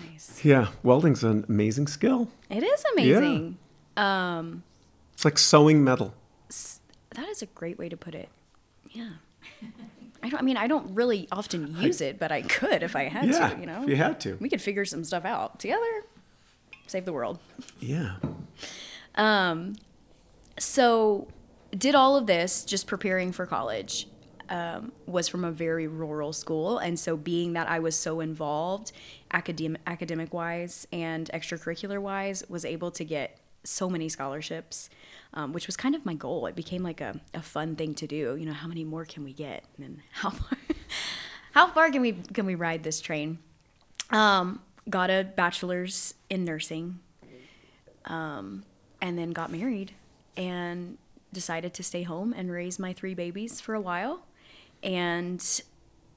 nice. 0.05 0.45
Yeah, 0.45 0.67
welding's 0.83 1.24
an 1.24 1.45
amazing 1.50 1.88
skill. 1.88 2.29
It 2.50 2.63
is 2.63 2.83
amazing. 2.93 3.57
Yeah. 3.98 4.38
Um, 4.38 4.63
it's 5.13 5.25
like 5.25 5.38
sewing 5.38 5.83
metal. 5.83 6.13
That 7.15 7.27
is 7.27 7.41
a 7.41 7.48
great 7.48 7.77
way 7.77 7.89
to 7.89 7.98
put 7.98 8.15
it. 8.15 8.29
Yeah. 8.91 9.09
I 10.22 10.30
don't. 10.30 10.40
I 10.40 10.44
mean, 10.44 10.58
I 10.58 10.68
don't 10.68 10.94
really 10.96 11.28
often 11.32 11.76
use 11.80 12.02
it, 12.02 12.20
but 12.20 12.32
I 12.32 12.42
could 12.42 12.84
if 12.84 12.96
I 12.96 13.04
had 13.06 13.30
Yeah, 13.30 13.50
to. 13.50 13.60
You 13.60 13.66
know, 13.66 13.84
if 13.84 13.90
you 13.90 13.96
had 13.96 14.20
to. 14.22 14.36
we 14.40 14.50
could 14.50 14.62
figure 14.62 14.86
some 14.86 15.04
stuff 15.04 15.26
out 15.26 15.60
together. 15.60 16.04
Save 16.88 17.06
the 17.06 17.14
world. 17.14 17.40
Yeah. 17.80 18.16
So, 20.58 21.28
did 21.72 21.96
all 21.96 22.16
of 22.18 22.26
this 22.28 22.64
just 22.66 22.88
preparing 22.88 23.32
for 23.32 23.46
college. 23.46 24.08
Um, 24.50 24.94
was 25.06 25.28
from 25.28 25.46
a 25.46 25.52
very 25.52 25.86
rural 25.86 26.34
school, 26.34 26.80
and 26.80 27.00
so 27.00 27.16
being 27.16 27.54
that 27.54 27.70
I 27.70 27.78
was 27.78 27.96
so 27.96 28.20
involved, 28.20 28.92
academic 29.32 29.80
academic 29.86 30.34
wise 30.34 30.88
and 30.92 31.30
extracurricular 31.32 32.02
wise, 32.02 32.44
was 32.50 32.66
able 32.66 32.90
to 32.90 33.06
get 33.06 33.38
so 33.63 33.89
many 33.89 34.10
scholarships, 34.10 34.89
um, 35.34 35.54
which 35.54 35.68
was 35.68 35.75
kind 35.75 35.96
of 35.96 36.06
my 36.06 36.13
goal. 36.13 36.46
It 36.46 36.56
became 36.56 36.84
like 36.84 37.01
a, 37.01 37.20
a 37.34 37.42
fun 37.42 37.75
thing 37.75 37.94
to 37.96 38.08
do. 38.08 38.36
You 38.36 38.46
know, 38.46 38.54
how 38.54 38.68
many 38.68 38.84
more 38.84 39.06
can 39.06 39.24
we 39.24 39.34
get, 39.34 39.63
and 39.78 39.86
then 39.86 40.04
how 40.12 40.30
far, 40.32 40.58
how 41.51 41.68
far 41.68 41.92
can 41.92 42.01
we 42.01 42.13
can 42.13 42.46
we 42.46 42.56
ride 42.56 42.84
this 42.84 43.01
train? 43.01 43.39
Um, 44.12 44.62
got 44.89 45.10
a 45.10 45.24
bachelor's 45.36 46.13
in 46.30 46.46
nursing, 46.46 47.00
um, 48.06 48.63
and 49.01 49.18
then 49.18 49.32
got 49.32 49.51
married, 49.51 49.94
and 50.36 50.98
decided 51.32 51.74
to 51.75 51.84
stay 51.84 52.04
home 52.04 52.34
and 52.36 52.51
raise 52.51 52.80
my 52.80 52.94
three 52.94 53.13
babies 53.13 53.62
for 53.62 53.75
a 53.75 53.82
while, 53.82 54.25
and 54.82 55.62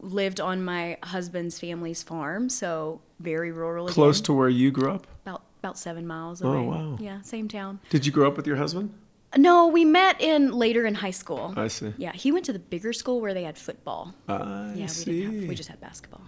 lived 0.01 0.41
on 0.41 0.65
my 0.65 0.99
husband's 1.03 1.61
family's 1.61 2.03
farm, 2.03 2.49
so 2.49 3.01
very 3.21 3.53
rural. 3.53 3.89
Close 3.89 4.19
again. 4.19 4.25
to 4.25 4.33
where 4.33 4.49
you 4.49 4.71
grew 4.71 4.91
up? 4.91 5.07
about 5.25 5.43
about 5.62 5.78
seven 5.78 6.07
miles 6.07 6.42
Oh, 6.42 6.50
away. 6.52 6.66
wow. 6.66 6.97
Yeah, 7.00 7.23
same 7.23 7.47
town. 7.47 7.78
Did 7.88 8.04
you 8.04 8.11
grow 8.11 8.26
up 8.26 8.37
with 8.37 8.47
your 8.49 8.57
husband? 8.57 8.92
No, 9.37 9.69
we 9.69 9.85
met 9.85 10.21
in 10.21 10.50
later 10.52 10.85
in 10.85 10.95
high 10.97 11.12
school. 11.12 11.54
I 11.57 11.69
see. 11.69 11.95
Yeah, 11.97 12.12
he 12.12 12.33
went 12.33 12.45
to 12.47 12.52
the 12.52 12.59
bigger 12.59 12.92
school 12.92 13.21
where 13.21 13.33
they 13.33 13.45
had 13.45 13.57
football. 13.57 14.12
I 14.28 14.73
yeah, 14.75 14.83
we 14.83 14.88
see. 14.88 15.21
didn't 15.23 15.40
have. 15.40 15.49
We 15.49 15.54
just 15.54 15.69
had 15.71 15.81
basketball. 15.81 16.21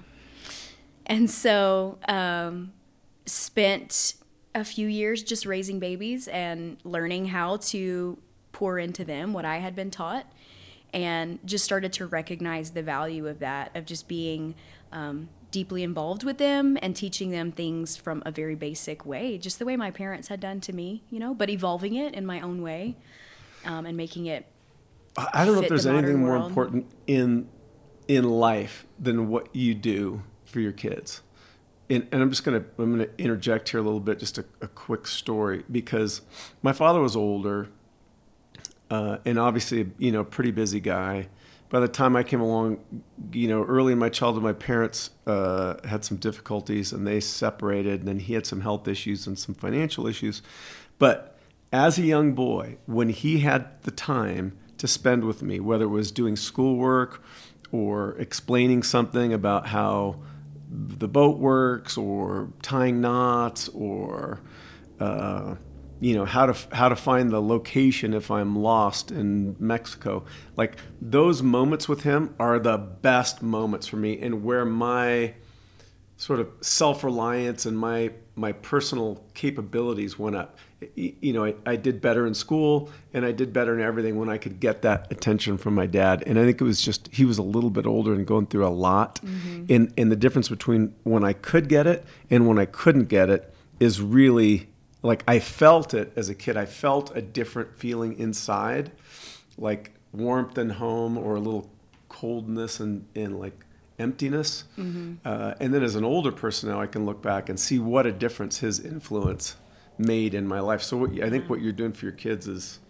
And 1.06 1.28
so, 1.28 1.98
um, 2.08 2.72
spent 3.26 4.14
a 4.54 4.64
few 4.64 4.86
years 4.86 5.22
just 5.22 5.44
raising 5.46 5.80
babies 5.80 6.28
and 6.28 6.76
learning 6.84 7.26
how 7.26 7.56
to 7.56 8.18
pour 8.52 8.78
into 8.78 9.04
them 9.04 9.32
what 9.32 9.44
I 9.44 9.56
had 9.58 9.74
been 9.74 9.90
taught, 9.90 10.26
and 10.94 11.40
just 11.44 11.64
started 11.64 11.92
to 11.94 12.06
recognize 12.06 12.70
the 12.70 12.82
value 12.82 13.26
of 13.26 13.40
that 13.40 13.76
of 13.76 13.84
just 13.84 14.06
being 14.06 14.54
um, 14.92 15.28
deeply 15.54 15.84
involved 15.84 16.24
with 16.24 16.38
them 16.38 16.76
and 16.82 16.96
teaching 16.96 17.30
them 17.30 17.52
things 17.52 17.96
from 17.96 18.20
a 18.26 18.32
very 18.32 18.56
basic 18.56 19.06
way, 19.06 19.38
just 19.38 19.60
the 19.60 19.64
way 19.64 19.76
my 19.76 19.92
parents 19.92 20.26
had 20.26 20.40
done 20.40 20.60
to 20.60 20.72
me, 20.72 21.04
you 21.10 21.20
know, 21.20 21.32
but 21.32 21.48
evolving 21.48 21.94
it 21.94 22.12
in 22.12 22.26
my 22.26 22.40
own 22.40 22.60
way 22.60 22.96
um, 23.64 23.86
and 23.86 23.96
making 23.96 24.26
it 24.26 24.46
I 25.16 25.44
don't 25.44 25.54
know 25.54 25.62
if 25.62 25.68
there's 25.68 25.84
the 25.84 25.92
anything 25.92 26.18
more 26.20 26.36
important 26.36 26.86
in 27.06 27.48
in 28.08 28.24
life 28.24 28.84
than 28.98 29.28
what 29.28 29.54
you 29.54 29.74
do 29.74 30.24
for 30.44 30.60
your 30.60 30.72
kids. 30.72 31.22
And, 31.88 32.08
and 32.10 32.20
I'm 32.20 32.30
just 32.30 32.42
gonna 32.42 32.64
I'm 32.78 32.90
gonna 32.90 33.10
interject 33.16 33.68
here 33.68 33.78
a 33.78 33.82
little 33.82 34.00
bit, 34.00 34.18
just 34.18 34.38
a, 34.38 34.44
a 34.60 34.66
quick 34.66 35.06
story 35.06 35.64
because 35.70 36.22
my 36.62 36.72
father 36.72 37.00
was 37.00 37.14
older, 37.14 37.68
uh, 38.90 39.18
and 39.24 39.38
obviously 39.38 39.92
you 39.98 40.10
know 40.10 40.20
a 40.20 40.24
pretty 40.24 40.50
busy 40.50 40.80
guy. 40.80 41.28
By 41.70 41.80
the 41.80 41.88
time 41.88 42.14
I 42.14 42.22
came 42.22 42.40
along, 42.40 42.78
you 43.32 43.48
know, 43.48 43.64
early 43.64 43.94
in 43.94 43.98
my 43.98 44.08
childhood, 44.08 44.42
my 44.42 44.52
parents 44.52 45.10
uh, 45.26 45.74
had 45.86 46.04
some 46.04 46.18
difficulties 46.18 46.92
and 46.92 47.06
they 47.06 47.20
separated. 47.20 48.00
And 48.00 48.08
then 48.08 48.18
he 48.20 48.34
had 48.34 48.46
some 48.46 48.60
health 48.60 48.86
issues 48.86 49.26
and 49.26 49.38
some 49.38 49.54
financial 49.54 50.06
issues. 50.06 50.42
But 50.98 51.36
as 51.72 51.98
a 51.98 52.02
young 52.02 52.34
boy, 52.34 52.78
when 52.86 53.08
he 53.08 53.40
had 53.40 53.82
the 53.82 53.90
time 53.90 54.56
to 54.78 54.86
spend 54.86 55.24
with 55.24 55.42
me, 55.42 55.58
whether 55.58 55.84
it 55.84 55.88
was 55.88 56.12
doing 56.12 56.36
schoolwork 56.36 57.22
or 57.72 58.16
explaining 58.18 58.82
something 58.82 59.32
about 59.32 59.68
how 59.68 60.20
the 60.70 61.08
boat 61.08 61.38
works 61.38 61.96
or 61.96 62.50
tying 62.62 63.00
knots 63.00 63.68
or 63.70 64.40
uh, 65.00 65.56
you 66.04 66.14
know 66.14 66.26
how 66.26 66.44
to 66.44 66.76
how 66.76 66.90
to 66.90 66.96
find 66.96 67.30
the 67.30 67.40
location 67.40 68.12
if 68.12 68.30
I'm 68.30 68.56
lost 68.56 69.10
in 69.10 69.56
Mexico. 69.58 70.26
Like 70.54 70.76
those 71.00 71.42
moments 71.42 71.88
with 71.88 72.02
him 72.02 72.34
are 72.38 72.58
the 72.58 72.76
best 72.76 73.42
moments 73.42 73.86
for 73.86 73.96
me, 73.96 74.20
and 74.20 74.44
where 74.44 74.66
my 74.66 75.32
sort 76.18 76.40
of 76.40 76.48
self-reliance 76.60 77.64
and 77.64 77.78
my 77.78 78.10
my 78.36 78.52
personal 78.52 79.24
capabilities 79.32 80.18
went 80.18 80.36
up. 80.36 80.58
You 80.94 81.32
know, 81.32 81.46
I, 81.46 81.54
I 81.64 81.76
did 81.76 82.02
better 82.02 82.26
in 82.26 82.34
school 82.34 82.90
and 83.14 83.24
I 83.24 83.32
did 83.32 83.54
better 83.54 83.74
in 83.74 83.80
everything 83.80 84.18
when 84.18 84.28
I 84.28 84.36
could 84.36 84.60
get 84.60 84.82
that 84.82 85.10
attention 85.10 85.56
from 85.56 85.74
my 85.74 85.86
dad. 85.86 86.22
And 86.26 86.38
I 86.38 86.44
think 86.44 86.60
it 86.60 86.64
was 86.64 86.82
just 86.82 87.08
he 87.14 87.24
was 87.24 87.38
a 87.38 87.42
little 87.42 87.70
bit 87.70 87.86
older 87.86 88.12
and 88.12 88.26
going 88.26 88.48
through 88.48 88.66
a 88.66 88.68
lot. 88.68 89.22
Mm-hmm. 89.24 89.72
And 89.72 89.94
and 89.96 90.12
the 90.12 90.16
difference 90.16 90.50
between 90.50 90.94
when 91.04 91.24
I 91.24 91.32
could 91.32 91.70
get 91.70 91.86
it 91.86 92.04
and 92.28 92.46
when 92.46 92.58
I 92.58 92.66
couldn't 92.66 93.06
get 93.06 93.30
it 93.30 93.54
is 93.80 94.02
really 94.02 94.68
like 95.04 95.22
I 95.28 95.38
felt 95.38 95.94
it 95.94 96.12
as 96.16 96.30
a 96.30 96.34
kid. 96.34 96.56
I 96.56 96.64
felt 96.64 97.14
a 97.16 97.20
different 97.20 97.78
feeling 97.78 98.18
inside, 98.18 98.90
like 99.58 99.92
warmth 100.12 100.56
and 100.58 100.72
home 100.72 101.18
or 101.18 101.36
a 101.36 101.40
little 101.40 101.70
coldness 102.08 102.80
and, 102.80 103.04
and 103.14 103.38
like 103.38 103.66
emptiness. 103.98 104.64
Uh, 105.24 105.54
and 105.60 105.74
then 105.74 105.82
as 105.82 105.94
an 105.94 106.04
older 106.04 106.32
person 106.32 106.70
now, 106.70 106.80
I 106.80 106.86
can 106.86 107.04
look 107.04 107.20
back 107.20 107.50
and 107.50 107.60
see 107.60 107.78
what 107.78 108.06
a 108.06 108.12
difference 108.12 108.58
his 108.58 108.80
influence 108.80 109.56
made 109.98 110.32
in 110.32 110.48
my 110.48 110.60
life. 110.60 110.82
So 110.82 110.96
what, 110.96 111.10
I 111.22 111.28
think 111.28 111.50
what 111.50 111.60
you're 111.60 111.72
doing 111.72 111.92
for 111.92 112.06
your 112.06 112.12
kids 112.12 112.48
is 112.48 112.80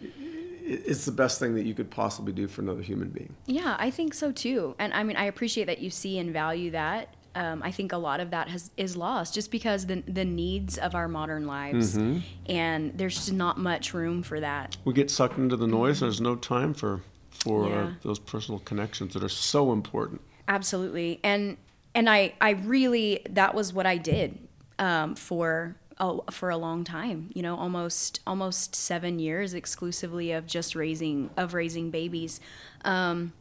it's 0.00 1.06
the 1.06 1.12
best 1.12 1.40
thing 1.40 1.54
that 1.56 1.64
you 1.64 1.74
could 1.74 1.90
possibly 1.90 2.32
do 2.32 2.46
for 2.46 2.60
another 2.60 2.82
human 2.82 3.08
being. 3.08 3.34
Yeah, 3.46 3.76
I 3.80 3.90
think 3.90 4.14
so 4.14 4.30
too. 4.30 4.76
And 4.78 4.92
I 4.94 5.02
mean, 5.02 5.16
I 5.16 5.24
appreciate 5.24 5.64
that 5.64 5.80
you 5.80 5.90
see 5.90 6.18
and 6.18 6.32
value 6.32 6.70
that. 6.70 7.14
Um, 7.34 7.62
I 7.62 7.70
think 7.70 7.92
a 7.92 7.98
lot 7.98 8.20
of 8.20 8.30
that 8.30 8.48
has 8.48 8.70
is 8.76 8.96
lost 8.96 9.34
just 9.34 9.50
because 9.50 9.86
the 9.86 10.02
the 10.06 10.24
needs 10.24 10.78
of 10.78 10.94
our 10.94 11.08
modern 11.08 11.46
lives, 11.46 11.96
Mm-hmm. 11.96 12.20
and 12.46 12.96
there's 12.98 13.14
just 13.16 13.32
not 13.32 13.58
much 13.58 13.94
room 13.94 14.22
for 14.22 14.40
that. 14.40 14.76
We 14.84 14.92
get 14.94 15.10
sucked 15.10 15.38
into 15.38 15.56
the 15.56 15.66
noise. 15.66 16.00
There's 16.00 16.20
no 16.20 16.34
time 16.36 16.74
for 16.74 17.00
for 17.30 17.72
uh, 17.72 17.90
those 18.02 18.18
personal 18.18 18.58
connections 18.60 19.14
that 19.14 19.22
are 19.22 19.28
so 19.28 19.72
important. 19.72 20.20
Absolutely, 20.48 21.20
and 21.22 21.56
and 21.94 22.08
I 22.10 22.34
I 22.40 22.50
really 22.50 23.20
that 23.30 23.54
was 23.54 23.72
what 23.72 23.86
I 23.86 23.96
did 23.98 24.38
um, 24.78 25.14
for 25.14 25.76
a, 25.98 26.18
for 26.32 26.50
a 26.50 26.56
long 26.56 26.82
time. 26.84 27.30
You 27.34 27.42
know, 27.42 27.56
almost 27.56 28.20
almost 28.26 28.74
seven 28.74 29.18
years 29.18 29.54
exclusively 29.54 30.32
of 30.32 30.46
just 30.46 30.74
raising 30.74 31.30
of 31.36 31.54
raising 31.54 31.90
babies. 31.90 32.40
Um, 32.84 33.32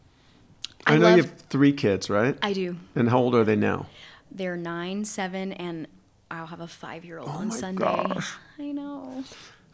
I, 0.94 0.98
know 0.98 1.06
love- 1.08 1.18
you 1.18 1.24
have 1.24 1.32
three 1.50 1.74
kids, 1.74 2.10
right? 2.10 2.38
I 2.42 2.54
do. 2.54 2.76
and 2.96 3.10
how 3.10 3.20
old 3.20 3.36
are 3.36 3.44
they 3.44 3.56
now? 3.56 3.88
They're 4.32 4.58
nine, 4.58 5.06
seven, 5.06 5.54
and 5.54 5.88
I'll 6.30 6.48
have 6.48 6.60
a 6.60 6.68
five 6.68 7.06
year 7.06 7.20
old 7.20 7.30
on 7.30 7.36
Oh 7.44 7.46
my 7.46 7.56
Sunday. 7.56 7.84
gosh. 7.86 8.34
I 8.60 8.72
know. 8.72 9.24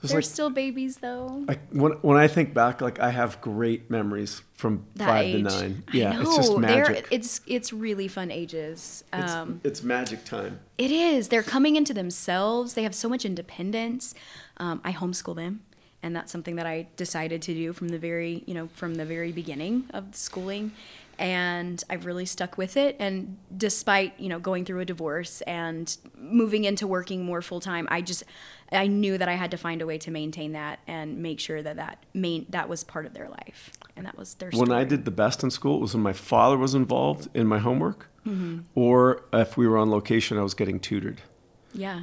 It's 0.01 0.11
They're 0.11 0.17
like- 0.19 0.25
still 0.29 0.49
babies 0.49 0.97
though. 0.97 1.45
I, 1.47 1.57
when 1.71 1.93
when 2.01 2.17
I 2.17 2.27
think 2.27 2.53
back, 2.53 2.81
like 2.81 2.99
I 2.99 3.09
have 3.09 3.39
great 3.41 3.89
memories 3.89 4.41
from 4.55 4.85
That 4.95 5.07
five 5.07 5.25
age. 5.25 5.35
to 5.35 5.41
nine. 5.43 5.83
I 5.87 5.97
Yeah, 5.97 6.21
it's 6.21 6.35
just 6.35 6.51
They're- 6.51 6.59
magic. 6.59 7.07
It's 7.09 7.39
it's 7.47 7.71
really 7.73 8.07
fun 8.09 8.29
ages. 8.29 9.03
It's, 9.13 9.31
Um, 9.31 9.61
it's 9.63 9.81
magic 9.81 10.25
time. 10.25 10.59
it 10.77 10.91
is. 10.91 11.29
They're 11.29 11.41
coming 11.43 11.75
into 11.77 11.93
themselves. 11.93 12.73
They 12.73 12.83
have 12.83 12.93
so 12.95 13.07
much 13.09 13.23
independence. 13.25 14.13
Um, 14.57 14.81
I 14.83 14.91
homeschool 14.91 15.35
them, 15.37 15.61
and 16.03 16.13
that's 16.15 16.31
something 16.33 16.57
that 16.57 16.65
I 16.67 16.87
decided 16.97 17.41
to 17.43 17.53
do 17.53 17.71
from 17.73 17.87
the 17.87 17.97
very 17.97 18.43
you 18.45 18.53
know 18.53 18.67
from 18.75 18.95
the 18.95 19.05
very 19.05 19.31
beginning 19.31 19.85
of 19.93 20.03
schooling. 20.15 20.73
And 21.19 21.83
I've 21.89 22.05
really 22.05 22.25
stuck 22.25 22.57
with 22.57 22.75
it. 22.77 22.95
And 22.99 23.37
despite 23.55 24.19
you 24.19 24.29
know 24.29 24.39
going 24.39 24.65
through 24.65 24.79
a 24.81 24.85
divorce 24.85 25.41
and 25.41 25.95
moving 26.17 26.63
into 26.65 26.87
working 26.87 27.23
more 27.25 27.41
full 27.41 27.59
time, 27.59 27.87
I 27.91 28.01
just 28.01 28.23
I 28.71 28.87
knew 28.87 29.17
that 29.17 29.29
I 29.29 29.33
had 29.33 29.51
to 29.51 29.57
find 29.57 29.81
a 29.81 29.85
way 29.85 29.97
to 29.99 30.11
maintain 30.11 30.53
that 30.53 30.79
and 30.87 31.19
make 31.19 31.39
sure 31.39 31.61
that 31.61 31.75
that 31.75 32.03
main 32.13 32.45
that 32.49 32.67
was 32.69 32.83
part 32.83 33.05
of 33.05 33.13
their 33.13 33.29
life 33.29 33.71
and 33.95 34.05
that 34.05 34.17
was 34.17 34.33
their. 34.35 34.49
When 34.51 34.71
I 34.71 34.83
did 34.83 35.05
the 35.05 35.11
best 35.11 35.43
in 35.43 35.51
school, 35.51 35.77
it 35.77 35.81
was 35.81 35.93
when 35.93 36.03
my 36.03 36.13
father 36.13 36.57
was 36.57 36.73
involved 36.75 37.27
in 37.33 37.47
my 37.47 37.59
homework, 37.59 38.07
Mm-hmm. 38.25 38.59
or 38.73 39.25
if 39.33 39.57
we 39.57 39.67
were 39.67 39.77
on 39.77 39.91
location, 39.91 40.37
I 40.37 40.43
was 40.43 40.53
getting 40.53 40.79
tutored. 40.79 41.21
yeah. 41.73 42.01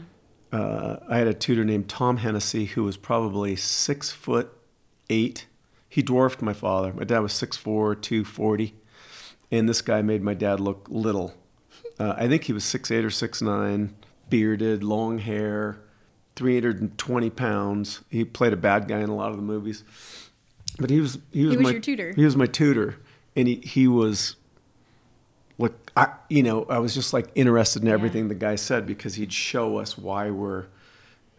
Uh, 0.52 0.96
I 1.08 1.16
had 1.18 1.28
a 1.28 1.32
tutor 1.34 1.64
named 1.64 1.88
Tom 1.88 2.16
Hennessy 2.18 2.64
who 2.66 2.82
was 2.82 2.96
probably 2.96 3.54
six 3.56 4.10
foot 4.10 4.52
eight. 5.08 5.46
He 5.88 6.02
dwarfed 6.02 6.42
my 6.42 6.52
father. 6.52 6.92
My 6.92 7.04
dad 7.04 7.20
was 7.20 7.32
6'4", 7.32 8.00
240. 8.02 8.74
And 9.50 9.68
this 9.68 9.82
guy 9.82 10.02
made 10.02 10.22
my 10.22 10.34
dad 10.34 10.60
look 10.60 10.86
little. 10.88 11.34
Uh, 11.98 12.14
I 12.16 12.28
think 12.28 12.44
he 12.44 12.52
was 12.52 12.64
six 12.64 12.90
eight 12.90 13.04
or 13.04 13.10
six 13.10 13.42
nine, 13.42 13.94
bearded, 14.28 14.82
long 14.84 15.18
hair, 15.18 15.80
320 16.36 17.30
pounds. 17.30 18.00
He 18.10 18.24
played 18.24 18.52
a 18.52 18.56
bad 18.56 18.88
guy 18.88 19.00
in 19.00 19.08
a 19.10 19.14
lot 19.14 19.30
of 19.30 19.36
the 19.36 19.42
movies. 19.42 19.84
But 20.78 20.88
he 20.90 21.00
was 21.00 21.18
he 21.32 21.44
was, 21.46 21.56
was 21.56 21.64
my 21.64 21.70
your 21.72 21.80
tutor. 21.80 22.12
He 22.16 22.24
was 22.24 22.36
my 22.36 22.46
tutor, 22.46 22.96
and 23.36 23.46
he 23.48 23.56
he 23.56 23.86
was 23.88 24.36
like 25.58 25.72
I 25.96 26.08
you 26.28 26.42
know 26.42 26.64
I 26.70 26.78
was 26.78 26.94
just 26.94 27.12
like 27.12 27.28
interested 27.34 27.82
in 27.82 27.88
everything 27.88 28.28
the 28.28 28.34
guy 28.34 28.54
said 28.54 28.86
because 28.86 29.16
he'd 29.16 29.32
show 29.32 29.76
us 29.78 29.98
why 29.98 30.30
we're 30.30 30.66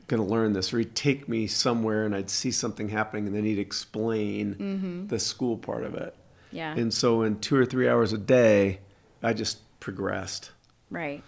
going 0.07 0.21
to 0.21 0.27
learn 0.29 0.51
this, 0.53 0.73
or 0.73 0.79
he'd 0.79 0.93
take 0.93 1.29
me 1.29 1.47
somewhere 1.47 2.05
and 2.05 2.13
I'd 2.13 2.29
see 2.29 2.51
something 2.51 2.89
happening, 2.89 3.27
and 3.27 3.35
then 3.35 3.45
he'd 3.45 3.57
explain 3.59 4.55
Mm-hmm. 4.55 5.07
the 5.07 5.17
school 5.19 5.57
part 5.57 5.85
of 5.85 5.95
it. 5.95 6.13
Yeah. 6.51 6.73
And 6.75 6.93
so 6.93 7.21
in 7.21 7.39
two 7.39 7.55
or 7.55 7.65
three 7.65 7.87
hours 7.87 8.13
a 8.13 8.17
day, 8.17 8.79
I 9.23 9.33
just 9.33 9.59
progressed. 9.79 10.51
Right. 10.89 11.23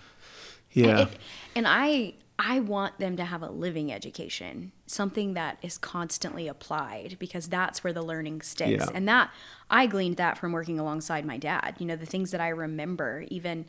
Yeah. 0.71 0.87
And, 0.87 0.99
it- 1.09 1.17
and 1.55 1.67
I 1.67 2.13
I 2.39 2.59
want 2.61 2.97
them 2.99 3.15
to 3.17 3.23
have 3.25 3.43
a 3.43 3.49
living 3.49 3.91
education, 3.93 4.71
something 4.87 5.35
that 5.35 5.59
is 5.61 5.77
constantly 5.77 6.47
applied 6.47 7.17
because 7.19 7.47
that's 7.47 7.83
where 7.83 7.93
the 7.93 8.01
learning 8.01 8.41
sticks. 8.41 8.83
Yeah. 8.85 8.91
And 8.93 9.07
that 9.07 9.31
I 9.69 9.85
gleaned 9.85 10.17
that 10.17 10.37
from 10.39 10.51
working 10.51 10.79
alongside 10.79 11.25
my 11.25 11.37
dad. 11.37 11.75
You 11.77 11.85
know, 11.85 11.95
the 11.95 12.07
things 12.07 12.31
that 12.31 12.41
I 12.41 12.49
remember 12.49 13.23
even 13.29 13.65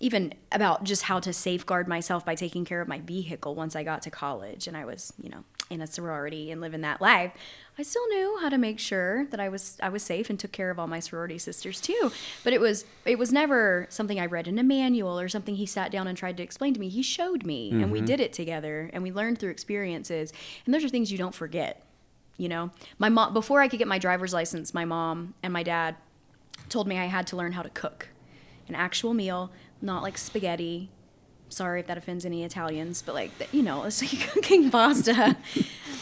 even 0.00 0.32
about 0.52 0.84
just 0.84 1.02
how 1.04 1.18
to 1.20 1.32
safeguard 1.32 1.88
myself 1.88 2.24
by 2.24 2.34
taking 2.36 2.64
care 2.64 2.80
of 2.80 2.86
my 2.86 3.00
vehicle 3.00 3.54
once 3.56 3.74
I 3.74 3.82
got 3.82 4.02
to 4.02 4.10
college 4.10 4.68
and 4.68 4.76
I 4.76 4.84
was, 4.84 5.12
you 5.20 5.28
know, 5.28 5.42
in 5.70 5.80
a 5.80 5.86
sorority 5.88 6.50
and 6.52 6.60
living 6.60 6.82
that 6.82 7.00
life. 7.00 7.32
I 7.78 7.82
still 7.82 8.06
knew 8.08 8.38
how 8.40 8.48
to 8.48 8.58
make 8.58 8.80
sure 8.80 9.26
that 9.26 9.38
I 9.38 9.48
was 9.48 9.78
I 9.80 9.88
was 9.88 10.02
safe 10.02 10.28
and 10.28 10.38
took 10.38 10.50
care 10.50 10.70
of 10.70 10.80
all 10.80 10.88
my 10.88 10.98
sorority 10.98 11.38
sisters 11.38 11.80
too. 11.80 12.10
But 12.42 12.52
it 12.52 12.60
was 12.60 12.84
it 13.04 13.18
was 13.18 13.32
never 13.32 13.86
something 13.88 14.18
I 14.18 14.26
read 14.26 14.48
in 14.48 14.58
a 14.58 14.64
manual 14.64 15.18
or 15.18 15.28
something 15.28 15.54
he 15.54 15.66
sat 15.66 15.92
down 15.92 16.08
and 16.08 16.18
tried 16.18 16.36
to 16.38 16.42
explain 16.42 16.74
to 16.74 16.80
me. 16.80 16.88
He 16.88 17.02
showed 17.02 17.46
me 17.46 17.70
and 17.70 17.92
we 17.92 18.00
mm-hmm. 18.00 18.06
did 18.06 18.20
it 18.20 18.32
together 18.32 18.90
and 18.92 19.04
we 19.04 19.12
learned 19.12 19.38
through 19.38 19.50
experiences. 19.50 20.32
And 20.66 20.74
those 20.74 20.84
are 20.84 20.88
things 20.88 21.12
you 21.12 21.18
don't 21.18 21.34
forget. 21.34 21.84
You 22.36 22.48
know, 22.48 22.70
my 22.98 23.08
mom 23.08 23.32
before 23.32 23.60
I 23.60 23.68
could 23.68 23.78
get 23.78 23.88
my 23.88 23.98
driver's 23.98 24.32
license, 24.32 24.74
my 24.74 24.84
mom 24.84 25.34
and 25.42 25.52
my 25.52 25.62
dad 25.62 25.94
told 26.68 26.88
me 26.88 26.98
I 26.98 27.06
had 27.06 27.28
to 27.28 27.36
learn 27.36 27.52
how 27.52 27.62
to 27.62 27.70
cook 27.70 28.08
an 28.66 28.74
actual 28.74 29.14
meal, 29.14 29.50
not 29.80 30.02
like 30.02 30.18
spaghetti. 30.18 30.90
Sorry 31.48 31.80
if 31.80 31.86
that 31.86 31.98
offends 31.98 32.24
any 32.24 32.44
Italians, 32.44 33.02
but 33.02 33.14
like 33.14 33.30
you 33.52 33.62
know, 33.62 33.84
it's 33.86 34.02
like 34.02 34.28
cooking 34.30 34.70
pasta. 34.70 35.36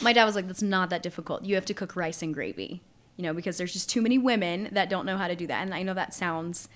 my 0.00 0.12
dad 0.12 0.24
was 0.24 0.34
like, 0.34 0.46
"That's 0.46 0.62
not 0.62 0.90
that 0.90 1.02
difficult. 1.02 1.44
You 1.44 1.54
have 1.54 1.64
to 1.66 1.74
cook 1.74 1.96
rice 1.96 2.22
and 2.22 2.34
gravy." 2.34 2.82
You 3.16 3.22
know, 3.22 3.32
because 3.32 3.56
there's 3.56 3.72
just 3.72 3.88
too 3.88 4.02
many 4.02 4.18
women 4.18 4.68
that 4.72 4.90
don't 4.90 5.06
know 5.06 5.16
how 5.16 5.26
to 5.26 5.34
do 5.34 5.46
that. 5.46 5.62
And 5.62 5.72
I 5.72 5.82
know 5.82 5.94
that 5.94 6.12
sounds 6.12 6.68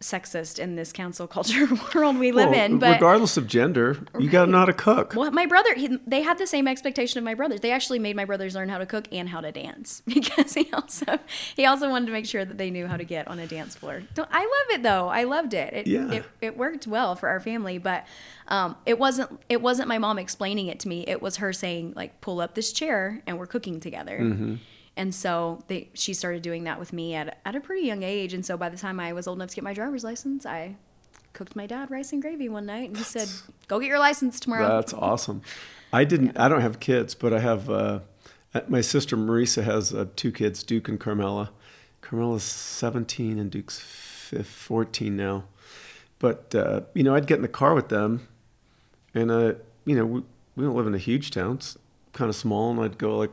sexist 0.00 0.58
in 0.58 0.76
this 0.76 0.92
council 0.92 1.26
culture 1.36 1.66
world 1.94 2.18
we 2.18 2.30
live 2.32 2.50
Well, 2.50 2.58
in, 2.60 2.78
but 2.78 2.94
regardless 2.94 3.36
of 3.36 3.46
gender, 3.46 3.98
you 4.18 4.28
got 4.28 4.44
to 4.44 4.50
know 4.50 4.58
how 4.58 4.64
to 4.66 4.72
cook. 4.72 5.14
well, 5.16 5.30
my 5.30 5.46
brother, 5.46 5.74
he, 5.74 5.98
they 6.06 6.22
had 6.22 6.38
the 6.38 6.46
same 6.46 6.68
expectation 6.68 7.18
of 7.18 7.24
my 7.24 7.34
brothers. 7.34 7.60
They 7.60 7.72
actually 7.72 7.98
made 7.98 8.14
my 8.16 8.24
brothers 8.26 8.54
learn 8.54 8.68
how 8.68 8.78
to 8.78 8.86
cook 8.86 9.06
and 9.10 9.28
how 9.28 9.40
to 9.40 9.50
dance 9.52 10.02
because 10.06 10.54
he 10.54 10.70
also 10.72 11.18
he 11.54 11.64
also 11.64 11.88
wanted 11.88 12.06
to 12.06 12.12
make 12.12 12.26
sure 12.26 12.44
that 12.44 12.58
they 12.58 12.70
knew 12.70 12.86
how 12.86 12.96
to 12.96 13.04
get 13.04 13.26
on 13.28 13.38
a 13.38 13.46
dance 13.46 13.74
floor. 13.74 14.02
Don't- 14.14 14.28
I 14.30 14.40
love 14.40 14.78
it 14.78 14.82
though. 14.82 15.08
I 15.08 15.24
loved 15.24 15.54
it. 15.54 15.72
It 15.72 15.86
Yeah. 15.86 16.10
it, 16.12 16.24
it 16.40 16.56
worked 16.56 16.86
well 16.86 17.16
for 17.16 17.28
our 17.28 17.40
family, 17.40 17.78
but 17.78 18.06
um, 18.48 18.76
it 18.84 18.98
wasn't 18.98 19.40
it 19.48 19.62
wasn't 19.62 19.88
my 19.88 19.98
mom 19.98 20.18
explaining 20.18 20.66
it 20.66 20.78
to 20.80 20.88
me. 20.88 21.04
It 21.06 21.22
was 21.22 21.36
her 21.36 21.52
saying 21.52 21.94
like, 21.96 22.20
"Pull 22.20 22.40
up 22.40 22.54
this 22.54 22.70
chair 22.72 23.22
and 23.26 23.38
we're 23.38 23.46
cooking 23.46 23.80
together." 23.80 24.18
Mm-hmm. 24.20 24.54
And 24.96 25.14
so 25.14 25.62
they, 25.66 25.90
she 25.92 26.14
started 26.14 26.42
doing 26.42 26.64
that 26.64 26.78
with 26.78 26.92
me 26.92 27.14
at, 27.14 27.38
at 27.44 27.54
a 27.54 27.60
pretty 27.60 27.86
young 27.86 28.02
age. 28.02 28.32
And 28.32 28.44
so 28.44 28.56
by 28.56 28.68
the 28.70 28.78
time 28.78 28.98
I 28.98 29.12
was 29.12 29.26
old 29.26 29.38
enough 29.38 29.50
to 29.50 29.54
get 29.56 29.64
my 29.64 29.74
driver's 29.74 30.04
license, 30.04 30.46
I 30.46 30.76
cooked 31.34 31.54
my 31.54 31.66
dad 31.66 31.90
rice 31.90 32.12
and 32.12 32.22
gravy 32.22 32.48
one 32.48 32.64
night. 32.64 32.88
And 32.88 32.96
he 32.96 33.02
said, 33.04 33.28
Go 33.68 33.78
get 33.78 33.88
your 33.88 33.98
license 33.98 34.40
tomorrow. 34.40 34.66
That's 34.68 34.94
awesome. 34.94 35.42
I 35.92 36.04
didn't. 36.04 36.38
I 36.38 36.48
don't 36.48 36.60
have 36.60 36.80
kids, 36.80 37.14
but 37.14 37.32
I 37.32 37.38
have. 37.40 37.70
Uh, 37.70 38.00
uh, 38.54 38.60
my 38.68 38.80
sister 38.80 39.16
Marisa 39.16 39.62
has 39.62 39.94
uh, 39.94 40.06
two 40.16 40.32
kids, 40.32 40.62
Duke 40.62 40.88
and 40.88 40.98
Carmela. 40.98 41.50
Carmela's 42.00 42.42
seventeen 42.42 43.38
and 43.38 43.50
Duke's 43.50 43.78
fif- 43.78 44.46
fourteen 44.46 45.16
now. 45.16 45.44
But 46.18 46.54
uh, 46.54 46.82
you 46.94 47.02
know, 47.02 47.14
I'd 47.14 47.26
get 47.26 47.36
in 47.36 47.42
the 47.42 47.48
car 47.48 47.74
with 47.74 47.88
them, 47.88 48.28
and 49.14 49.30
uh, 49.30 49.54
you 49.84 49.94
know, 49.94 50.06
we, 50.06 50.22
we 50.56 50.64
don't 50.64 50.74
live 50.74 50.86
in 50.86 50.94
a 50.94 50.98
huge 50.98 51.30
town; 51.30 51.56
it's 51.56 51.78
kind 52.12 52.28
of 52.28 52.36
small. 52.36 52.70
And 52.70 52.80
I'd 52.80 52.98
go 52.98 53.16
like, 53.16 53.32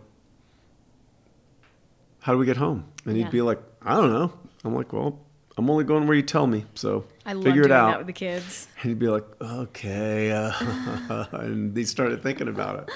"How 2.24 2.34
do 2.34 2.38
we 2.40 2.46
get 2.46 2.58
home?" 2.58 2.86
And 3.06 3.16
he'd 3.16 3.24
Yeah. 3.24 3.30
be 3.30 3.42
like, 3.42 3.62
"I 3.82 3.96
don't 3.96 4.12
know." 4.12 4.32
I'm 4.66 4.74
like, 4.76 4.92
"Well, 4.92 5.20
I'm 5.58 5.70
only 5.70 5.84
going 5.84 6.08
where 6.08 6.16
you 6.16 6.24
tell 6.24 6.48
me, 6.48 6.66
so 6.74 7.06
I 7.26 7.34
figure 7.36 7.64
it 7.64 7.72
out." 7.72 8.00
with 8.00 8.08
the 8.08 8.14
kids. 8.14 8.68
And 8.82 8.90
he'd 8.90 9.00
be 9.00 9.08
like, 9.08 9.26
okay. 9.42 10.32
Uh, 10.32 11.26
and 11.34 11.78
he 11.78 11.84
started 11.86 12.24
thinking 12.24 12.48
about 12.48 12.80
it. 12.80 12.90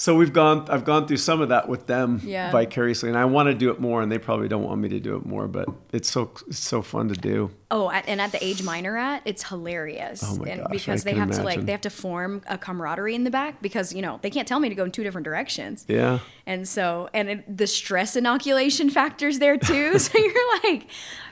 So 0.00 0.16
we've 0.16 0.32
gone, 0.32 0.66
I've 0.70 0.86
gone 0.86 1.06
through 1.06 1.18
some 1.18 1.42
of 1.42 1.50
that 1.50 1.68
with 1.68 1.86
them 1.86 2.22
Yeah. 2.24 2.50
vicariously. 2.50 3.10
And 3.10 3.18
I 3.18 3.26
want 3.26 3.48
to 3.48 3.54
do 3.54 3.70
it 3.70 3.80
more, 3.80 4.00
and 4.00 4.10
they 4.10 4.16
probably 4.16 4.48
don't 4.48 4.62
want 4.62 4.80
me 4.80 4.88
to 4.88 4.98
do 4.98 5.14
it 5.16 5.26
more, 5.26 5.46
but 5.46 5.68
it's 5.92 6.10
so, 6.10 6.30
it's 6.48 6.58
so 6.58 6.80
fun 6.80 7.08
to 7.08 7.14
do. 7.14 7.50
Oh, 7.70 7.90
at, 7.90 8.08
and 8.08 8.18
at 8.18 8.32
the 8.32 8.42
age 8.42 8.62
mine 8.62 8.86
are 8.86 8.96
at, 8.96 9.20
it's 9.26 9.42
hilarious. 9.46 10.24
Oh 10.26 10.36
my 10.36 10.48
and 10.48 10.60
gosh, 10.62 10.68
I 10.70 10.72
because 10.72 11.04
they 11.04 11.12
can 11.12 11.20
have 11.28 11.32
to 11.32 11.42
like 11.42 11.66
they 11.66 11.72
have 11.72 11.82
to 11.82 11.90
form 11.90 12.40
a 12.48 12.56
camaraderie 12.56 13.14
in 13.14 13.24
the 13.24 13.30
back 13.30 13.60
because 13.60 13.92
you 13.92 14.00
know 14.00 14.18
they 14.22 14.30
can't 14.30 14.48
tell 14.48 14.58
me 14.58 14.70
to 14.70 14.74
go 14.74 14.84
in 14.84 14.90
two 14.90 15.02
different 15.04 15.26
directions. 15.26 15.84
Yeah. 15.86 16.20
And 16.46 16.66
so, 16.66 17.10
and 17.12 17.28
it, 17.28 17.56
the 17.58 17.66
stress 17.66 18.16
inoculation 18.16 18.88
factors 19.00 19.38
there 19.38 19.58
too. 19.58 19.98
so 20.04 20.16
you're 20.16 20.62
like 20.64 20.86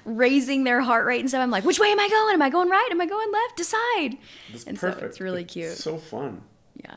raising 0.04 0.64
their 0.64 0.82
heart 0.82 1.06
rate 1.06 1.20
and 1.20 1.28
stuff. 1.30 1.40
I'm 1.40 1.50
like, 1.50 1.64
which 1.64 1.80
way 1.80 1.90
am 1.90 1.98
I 1.98 2.08
going? 2.10 2.34
Am 2.34 2.42
I 2.42 2.50
going 2.50 2.68
right? 2.68 2.88
Am 2.90 3.00
I 3.00 3.06
going 3.06 3.32
left? 3.32 3.56
Decide. 3.56 4.18
and 4.66 4.78
so 4.78 4.88
it's 4.90 5.20
really 5.20 5.44
cute. 5.44 5.70
It's 5.72 5.82
so 5.82 5.96
fun. 5.96 6.42
yeah. 6.76 6.96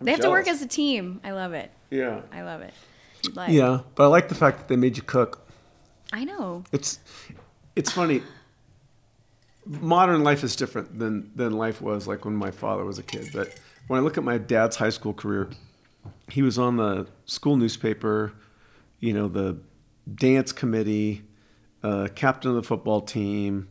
They 0.00 0.10
have 0.12 0.20
to 0.20 0.30
work 0.30 0.48
as 0.48 0.62
a 0.62 0.66
team. 0.66 1.20
I 1.24 1.32
love 1.32 1.52
it. 1.52 1.70
Yeah. 1.90 2.20
I 2.32 2.42
love 2.42 2.60
it. 2.60 2.74
Like, 3.34 3.50
Yeah. 3.50 3.80
But 3.94 4.04
I 4.04 4.06
like 4.08 4.28
the 4.28 4.34
fact 4.34 4.58
that 4.58 4.68
they 4.68 4.76
made 4.76 4.96
you 4.96 5.02
cook. 5.02 5.46
I 6.12 6.24
know. 6.24 6.64
It's, 6.72 6.98
it's 7.74 7.90
funny. 7.90 8.22
Modern 9.66 10.22
life 10.22 10.44
is 10.44 10.56
different 10.56 10.98
than, 10.98 11.30
than 11.34 11.52
life 11.52 11.80
was 11.80 12.06
like 12.06 12.24
when 12.24 12.36
my 12.36 12.50
father 12.50 12.84
was 12.84 12.98
a 12.98 13.02
kid. 13.02 13.30
But 13.32 13.58
when 13.86 13.98
I 13.98 14.02
look 14.02 14.18
at 14.18 14.24
my 14.24 14.38
dad's 14.38 14.76
high 14.76 14.90
school 14.90 15.14
career, 15.14 15.48
he 16.30 16.42
was 16.42 16.58
on 16.58 16.76
the 16.76 17.06
school 17.24 17.56
newspaper, 17.56 18.32
you 19.00 19.12
know, 19.12 19.28
the 19.28 19.58
dance 20.14 20.52
committee, 20.52 21.22
uh, 21.82 22.08
captain 22.14 22.50
of 22.50 22.56
the 22.56 22.62
football 22.62 23.00
team, 23.00 23.68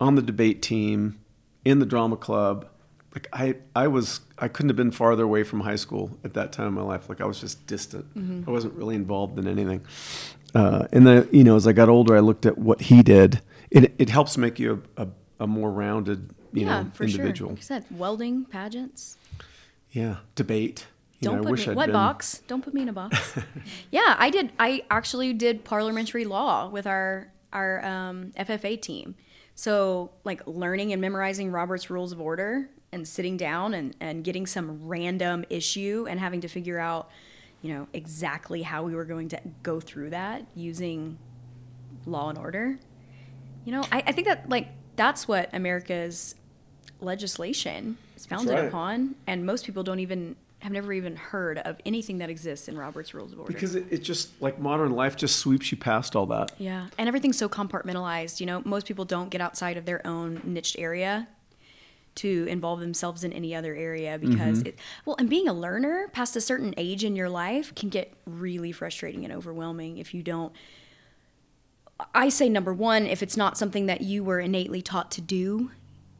on 0.00 0.14
the 0.14 0.22
debate 0.22 0.62
team, 0.62 1.18
in 1.64 1.78
the 1.78 1.86
drama 1.86 2.16
club. 2.16 2.68
Like 3.14 3.28
I, 3.32 3.56
I 3.76 3.88
was, 3.88 4.20
I 4.38 4.48
couldn't 4.48 4.70
have 4.70 4.76
been 4.76 4.90
farther 4.90 5.22
away 5.24 5.42
from 5.42 5.60
high 5.60 5.76
school 5.76 6.16
at 6.24 6.34
that 6.34 6.52
time 6.52 6.68
in 6.68 6.74
my 6.74 6.82
life. 6.82 7.08
Like 7.08 7.20
I 7.20 7.26
was 7.26 7.40
just 7.40 7.66
distant. 7.66 8.06
I 8.46 8.50
wasn't 8.50 8.74
really 8.74 8.94
involved 8.94 9.38
in 9.38 9.46
anything. 9.46 9.84
Uh, 10.54 10.86
and 10.92 11.06
then, 11.06 11.28
you 11.32 11.44
know, 11.44 11.56
as 11.56 11.66
I 11.66 11.72
got 11.72 11.88
older, 11.88 12.16
I 12.16 12.20
looked 12.20 12.46
at 12.46 12.56
what 12.58 12.80
he 12.82 13.02
did. 13.02 13.40
It, 13.70 13.94
it 13.98 14.08
helps 14.08 14.36
make 14.38 14.58
you 14.58 14.82
a, 14.96 15.02
a, 15.02 15.08
a 15.40 15.46
more 15.46 15.70
rounded, 15.70 16.34
you 16.52 16.66
yeah, 16.66 16.82
know, 16.84 16.90
for 16.94 17.04
individual. 17.04 17.50
sure. 17.50 17.54
Like 17.56 17.58
I 17.58 17.62
said, 17.62 17.84
welding, 17.90 18.44
pageants. 18.46 19.16
Yeah, 19.90 20.16
debate. 20.34 20.86
You 21.20 21.28
Don't 21.28 21.42
know, 21.42 21.48
I 21.48 21.50
put 21.52 21.58
me 21.58 21.66
I'd 21.68 21.76
what 21.76 21.86
been- 21.86 21.92
box? 21.92 22.42
Don't 22.48 22.62
put 22.64 22.74
me 22.74 22.82
in 22.82 22.88
a 22.88 22.92
box. 22.92 23.38
yeah, 23.90 24.16
I 24.18 24.30
did. 24.30 24.52
I 24.58 24.82
actually 24.90 25.32
did 25.34 25.64
parliamentary 25.64 26.24
law 26.24 26.68
with 26.68 26.86
our 26.86 27.28
our 27.52 27.84
um, 27.84 28.32
FFA 28.38 28.80
team. 28.80 29.14
So 29.54 30.10
like 30.24 30.46
learning 30.46 30.92
and 30.92 31.00
memorizing 31.00 31.52
Robert's 31.52 31.90
Rules 31.90 32.10
of 32.12 32.20
Order 32.20 32.68
and 32.92 33.08
sitting 33.08 33.36
down 33.36 33.74
and, 33.74 33.96
and 34.00 34.22
getting 34.22 34.46
some 34.46 34.86
random 34.86 35.44
issue 35.48 36.06
and 36.08 36.20
having 36.20 36.40
to 36.42 36.48
figure 36.48 36.78
out, 36.78 37.10
you 37.62 37.72
know, 37.72 37.88
exactly 37.92 38.62
how 38.62 38.82
we 38.82 38.94
were 38.94 39.04
going 39.04 39.28
to 39.30 39.40
go 39.62 39.80
through 39.80 40.10
that 40.10 40.44
using 40.54 41.18
law 42.04 42.28
and 42.28 42.38
order. 42.38 42.78
You 43.64 43.72
know, 43.72 43.84
I, 43.90 44.02
I 44.06 44.12
think 44.12 44.26
that 44.26 44.48
like 44.48 44.68
that's 44.96 45.26
what 45.26 45.48
America's 45.52 46.34
legislation 47.00 47.96
is 48.16 48.26
founded 48.26 48.54
right. 48.54 48.64
upon, 48.66 49.14
and 49.26 49.46
most 49.46 49.64
people 49.64 49.82
don't 49.82 50.00
even 50.00 50.36
have 50.58 50.72
never 50.72 50.92
even 50.92 51.16
heard 51.16 51.58
of 51.58 51.76
anything 51.84 52.18
that 52.18 52.30
exists 52.30 52.68
in 52.68 52.78
Robert's 52.78 53.12
Rules 53.14 53.32
of 53.32 53.40
Order. 53.40 53.52
Because 53.52 53.74
it, 53.74 53.84
it 53.90 53.98
just, 53.98 54.40
like 54.40 54.60
modern 54.60 54.92
life 54.92 55.16
just 55.16 55.40
sweeps 55.40 55.72
you 55.72 55.76
past 55.76 56.14
all 56.14 56.26
that. 56.26 56.52
yeah, 56.58 56.86
and 56.98 57.08
everything's 57.08 57.36
so 57.36 57.48
compartmentalized. 57.48 58.38
You 58.38 58.46
know, 58.46 58.62
most 58.64 58.86
people 58.86 59.04
don't 59.04 59.28
get 59.28 59.40
outside 59.40 59.76
of 59.76 59.86
their 59.86 60.06
own 60.06 60.40
niched 60.44 60.76
area 60.78 61.26
to 62.16 62.46
involve 62.48 62.80
themselves 62.80 63.24
in 63.24 63.32
any 63.32 63.54
other 63.54 63.74
area 63.74 64.18
because 64.18 64.58
Mm-hmm. 64.58 64.68
it 64.68 64.78
well 65.04 65.16
and 65.18 65.30
being 65.30 65.48
a 65.48 65.52
learner 65.54 66.08
past 66.12 66.36
a 66.36 66.40
certain 66.40 66.74
age 66.76 67.04
in 67.04 67.16
your 67.16 67.28
life 67.28 67.74
can 67.74 67.88
get 67.88 68.12
really 68.26 68.72
frustrating 68.72 69.24
and 69.24 69.32
overwhelming 69.32 69.98
if 69.98 70.12
you 70.14 70.22
don't 70.22 70.52
I 72.14 72.30
say 72.30 72.48
number 72.48 72.72
one, 72.74 73.06
if 73.06 73.22
it's 73.22 73.36
not 73.36 73.56
something 73.56 73.86
that 73.86 74.00
you 74.00 74.24
were 74.24 74.40
innately 74.40 74.82
taught 74.82 75.12
to 75.12 75.20
do, 75.20 75.70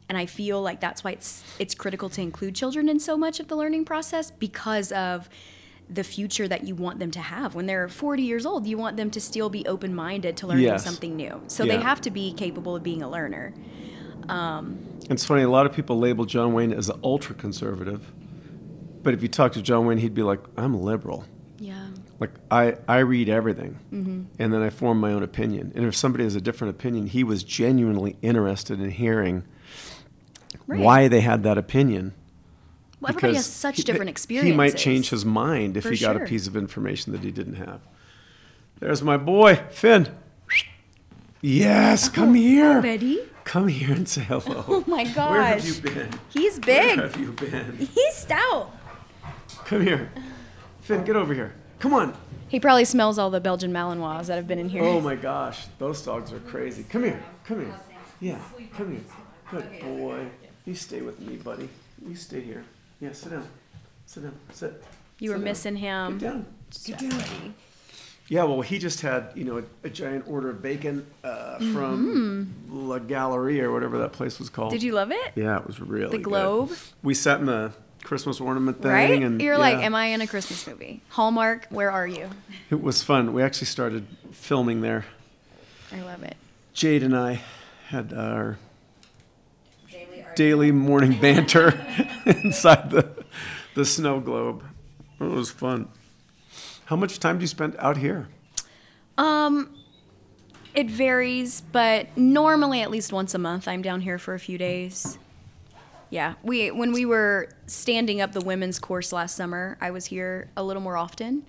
and 0.07 0.17
I 0.17 0.25
feel 0.25 0.61
like 0.61 0.79
that's 0.79 1.03
why 1.03 1.11
it's 1.11 1.43
it's 1.59 1.75
critical 1.75 2.09
to 2.11 2.21
include 2.21 2.55
children 2.55 2.87
in 2.87 2.99
so 2.99 3.17
much 3.17 3.39
of 3.41 3.47
the 3.49 3.55
learning 3.57 3.83
process 3.85 4.31
because 4.31 4.91
of 4.93 5.27
the 5.89 6.03
future 6.03 6.47
that 6.47 6.63
you 6.63 6.73
want 6.75 6.99
them 6.99 7.11
to 7.11 7.19
have. 7.19 7.53
When 7.53 7.65
they're 7.65 7.89
40 7.89 8.23
years 8.23 8.45
old, 8.45 8.65
you 8.65 8.77
want 8.77 8.95
them 8.95 9.11
to 9.11 9.19
still 9.19 9.49
be 9.49 9.65
open 9.67 9.93
minded 9.93 10.37
to 10.37 10.47
learning 10.47 10.63
Yes. 10.63 10.83
something 10.85 11.17
new. 11.17 11.41
So 11.47 11.65
Yeah. 11.65 11.75
they 11.75 11.83
have 11.83 11.99
to 12.01 12.11
be 12.11 12.31
capable 12.33 12.75
of 12.77 12.83
being 12.83 13.01
a 13.01 13.09
learner. 13.09 13.53
It's 15.09 15.25
funny, 15.25 15.41
a 15.43 15.49
lot 15.49 15.65
of 15.65 15.73
people 15.73 15.99
label 15.99 16.25
John 16.25 16.53
Wayne 16.53 16.71
as 16.73 16.89
an 16.89 16.99
ultra 17.03 17.35
conservative. 17.35 18.11
But 19.03 19.13
if 19.13 19.21
you 19.21 19.27
talk 19.27 19.51
to 19.53 19.61
John 19.61 19.85
Wayne, 19.85 19.97
he'd 19.97 20.13
be 20.13 20.23
like, 20.23 20.39
I'm 20.57 20.73
a 20.73 20.79
liberal. 20.79 21.25
Yeah. 21.59 21.87
Like, 22.19 22.31
I, 22.49 22.77
I 22.87 22.99
read 22.99 23.27
everything. 23.27 23.79
Mm-hmm. 23.91 24.21
And 24.39 24.53
then 24.53 24.61
I 24.61 24.69
form 24.69 24.99
my 25.01 25.11
own 25.11 25.23
opinion. 25.23 25.73
And 25.75 25.85
if 25.85 25.95
somebody 25.95 26.23
has 26.23 26.35
a 26.35 26.41
different 26.41 26.73
opinion, 26.75 27.07
he 27.07 27.23
was 27.23 27.43
genuinely 27.43 28.15
interested 28.21 28.79
in 28.79 28.91
hearing 28.91 29.43
Right. 30.67 30.79
why 30.79 31.07
they 31.09 31.19
had 31.21 31.43
that 31.43 31.57
opinion. 31.57 32.13
Well, 33.01 33.09
everybody 33.09 33.33
has 33.35 33.45
such 33.47 33.77
he- 33.77 33.83
different 33.83 34.09
experiences. 34.09 34.51
He 34.51 34.55
might 34.55 34.77
change 34.77 35.09
his 35.09 35.25
mind 35.25 35.75
if 35.75 35.83
For 35.83 35.91
he 35.91 35.97
got 35.97 36.15
a 36.15 36.21
piece 36.21 36.47
of 36.47 36.55
information 36.55 37.11
that 37.11 37.21
he 37.21 37.31
didn't 37.31 37.55
have. 37.55 37.81
There's 38.79 39.01
my 39.01 39.17
boy, 39.17 39.61
Finn. 39.71 40.07
Yes, 41.45 42.07
oh, 42.07 42.11
come 42.13 42.35
here. 42.35 42.81
Betty. 42.81 43.19
Come 43.43 43.67
here 43.67 43.93
and 43.93 44.07
say 44.07 44.21
hello. 44.21 44.63
Oh 44.65 44.85
my 44.87 45.03
gosh. 45.03 45.29
Where 45.29 45.43
have 45.43 45.65
you 45.65 45.81
been? 45.81 46.09
He's 46.29 46.57
big. 46.57 46.97
Where 46.97 47.09
have 47.09 47.19
you 47.19 47.33
been? 47.33 47.89
He's 47.93 48.15
stout. 48.15 48.71
Come 49.65 49.81
here. 49.81 50.09
Finn, 50.79 51.03
get 51.03 51.17
over 51.17 51.33
here. 51.33 51.53
Come 51.79 51.93
on. 51.93 52.15
He 52.47 52.61
probably 52.61 52.85
smells 52.85 53.19
all 53.19 53.29
the 53.29 53.41
Belgian 53.41 53.73
Malinois 53.73 54.27
that 54.27 54.37
have 54.37 54.47
been 54.47 54.57
in 54.57 54.69
here. 54.69 54.85
Oh 54.85 55.01
my 55.01 55.15
gosh, 55.15 55.65
those 55.79 56.01
dogs 56.01 56.31
are 56.31 56.39
crazy. 56.39 56.83
Come 56.83 57.03
here. 57.03 57.21
Come 57.43 57.59
here. 57.59 57.75
Yeah, 58.21 58.39
come 58.77 58.91
here. 58.91 59.01
Good 59.51 59.81
boy. 59.81 60.25
You 60.65 60.75
stay 60.75 61.01
with 61.01 61.19
me, 61.19 61.35
buddy. 61.35 61.67
You 62.07 62.15
stay 62.15 62.39
here. 62.39 62.63
Yeah, 63.01 63.11
sit 63.11 63.33
down. 63.33 63.49
Sit 64.05 64.23
down. 64.23 64.35
Sit. 64.53 64.81
you 65.19 65.31
were 65.31 65.35
down. 65.35 65.43
missing 65.43 65.75
him. 65.75 66.19
Get 66.19 66.31
down. 66.31 66.45
Get 66.85 66.99
down. 66.99 67.53
Yeah, 68.29 68.45
well, 68.45 68.61
he 68.61 68.79
just 68.79 69.01
had, 69.01 69.31
you 69.35 69.43
know, 69.43 69.57
a, 69.59 69.63
a 69.83 69.89
giant 69.89 70.25
order 70.27 70.49
of 70.49 70.61
bacon 70.61 71.05
uh, 71.23 71.57
from 71.73 72.53
La 72.69 72.97
Galerie 72.99 73.61
or 73.61 73.71
whatever 73.71 73.97
that 73.99 74.13
place 74.13 74.39
was 74.39 74.49
called. 74.49 74.69
Mm-hmm. 74.69 74.75
Did 74.77 74.83
you 74.83 74.93
love 74.93 75.11
it? 75.11 75.33
Yeah, 75.35 75.57
it 75.59 75.67
was 75.67 75.79
really 75.81 76.11
The 76.11 76.17
good. 76.17 76.23
Globe? 76.23 76.71
We 77.03 77.13
sat 77.13 77.39
in 77.41 77.47
the 77.47 77.73
Christmas 78.03 78.39
ornament 78.39 78.81
thing, 78.81 78.91
Right? 78.91 79.21
and 79.21 79.41
You're 79.41 79.57
like, 79.57 79.77
yeah, 79.79 79.85
am 79.85 79.93
I 79.95 80.07
in 80.07 80.21
a 80.21 80.27
Christmas 80.27 80.65
movie? 80.65 81.01
Hallmark, 81.09 81.67
where 81.69 81.91
are 81.91 82.07
you? 82.07 82.29
It 82.69 82.81
was 82.81 83.03
fun. 83.03 83.33
We 83.33 83.43
actually 83.43 83.67
started 83.67 84.07
filming 84.31 84.81
there. 84.81 85.05
I 85.91 86.01
love 86.01 86.23
it. 86.23 86.35
Jade 86.73 87.03
and 87.03 87.15
I 87.15 87.41
had 87.89 88.13
our 88.13 88.57
Daily 89.91 90.25
daily 90.35 90.71
morning 90.71 91.19
banter 91.19 91.79
inside 92.25 92.89
the 92.89 93.07
the 93.75 93.85
snow 93.85 94.19
globe. 94.19 94.63
It 95.19 95.23
was 95.25 95.51
fun. 95.51 95.87
How 96.85 96.95
much 96.95 97.19
time 97.19 97.37
do 97.37 97.43
you 97.43 97.47
spend 97.47 97.75
out 97.79 97.97
here? 97.97 98.27
Um, 99.17 99.75
it 100.73 100.89
varies, 100.89 101.61
but 101.61 102.15
normally 102.17 102.81
at 102.81 102.91
least 102.91 103.13
once 103.13 103.33
a 103.33 103.37
month 103.39 103.67
I'm 103.67 103.81
down 103.81 104.01
here 104.01 104.17
for 104.17 104.33
a 104.33 104.39
few 104.39 104.57
days. 104.57 105.17
Yeah, 106.09 106.35
we 106.43 106.69
when 106.71 106.91
we 106.91 107.05
were 107.05 107.49
standing 107.65 108.21
up 108.21 108.33
the 108.33 108.41
women's 108.41 108.79
course 108.79 109.11
last 109.11 109.35
summer, 109.35 109.77
I 109.81 109.91
was 109.91 110.05
here 110.05 110.49
a 110.55 110.63
little 110.63 110.81
more 110.81 110.97
often. 110.97 111.45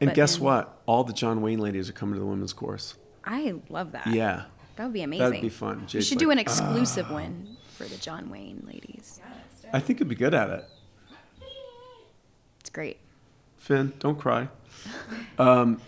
And 0.00 0.12
guess 0.14 0.36
then- 0.36 0.44
what? 0.44 0.80
All 0.86 1.04
the 1.04 1.12
John 1.12 1.42
Wayne 1.42 1.60
ladies 1.60 1.88
are 1.88 1.92
coming 1.92 2.14
to 2.14 2.20
the 2.20 2.26
women's 2.26 2.52
course. 2.52 2.94
I 3.24 3.54
love 3.68 3.92
that. 3.92 4.06
Yeah. 4.08 4.44
that 4.76 4.84
would 4.84 4.92
be 4.94 5.02
amazing. 5.02 5.26
That'd 5.26 5.42
be 5.42 5.48
fun. 5.48 5.80
You 5.80 5.86
Jade's 5.86 6.06
should 6.08 6.18
do 6.18 6.30
an 6.30 6.38
exclusive 6.38 7.10
one 7.10 7.56
for 7.76 7.84
the 7.84 7.96
John 7.98 8.30
Wayne 8.30 8.64
ladies. 8.66 9.20
I 9.72 9.78
think 9.78 10.00
you'd 10.00 10.08
be 10.08 10.14
good 10.14 10.34
at 10.34 10.50
it. 10.50 10.64
It's 12.60 12.70
great. 12.70 12.98
Finn, 13.58 13.92
don't 13.98 14.18
cry. 14.18 14.48
Um, 15.38 15.80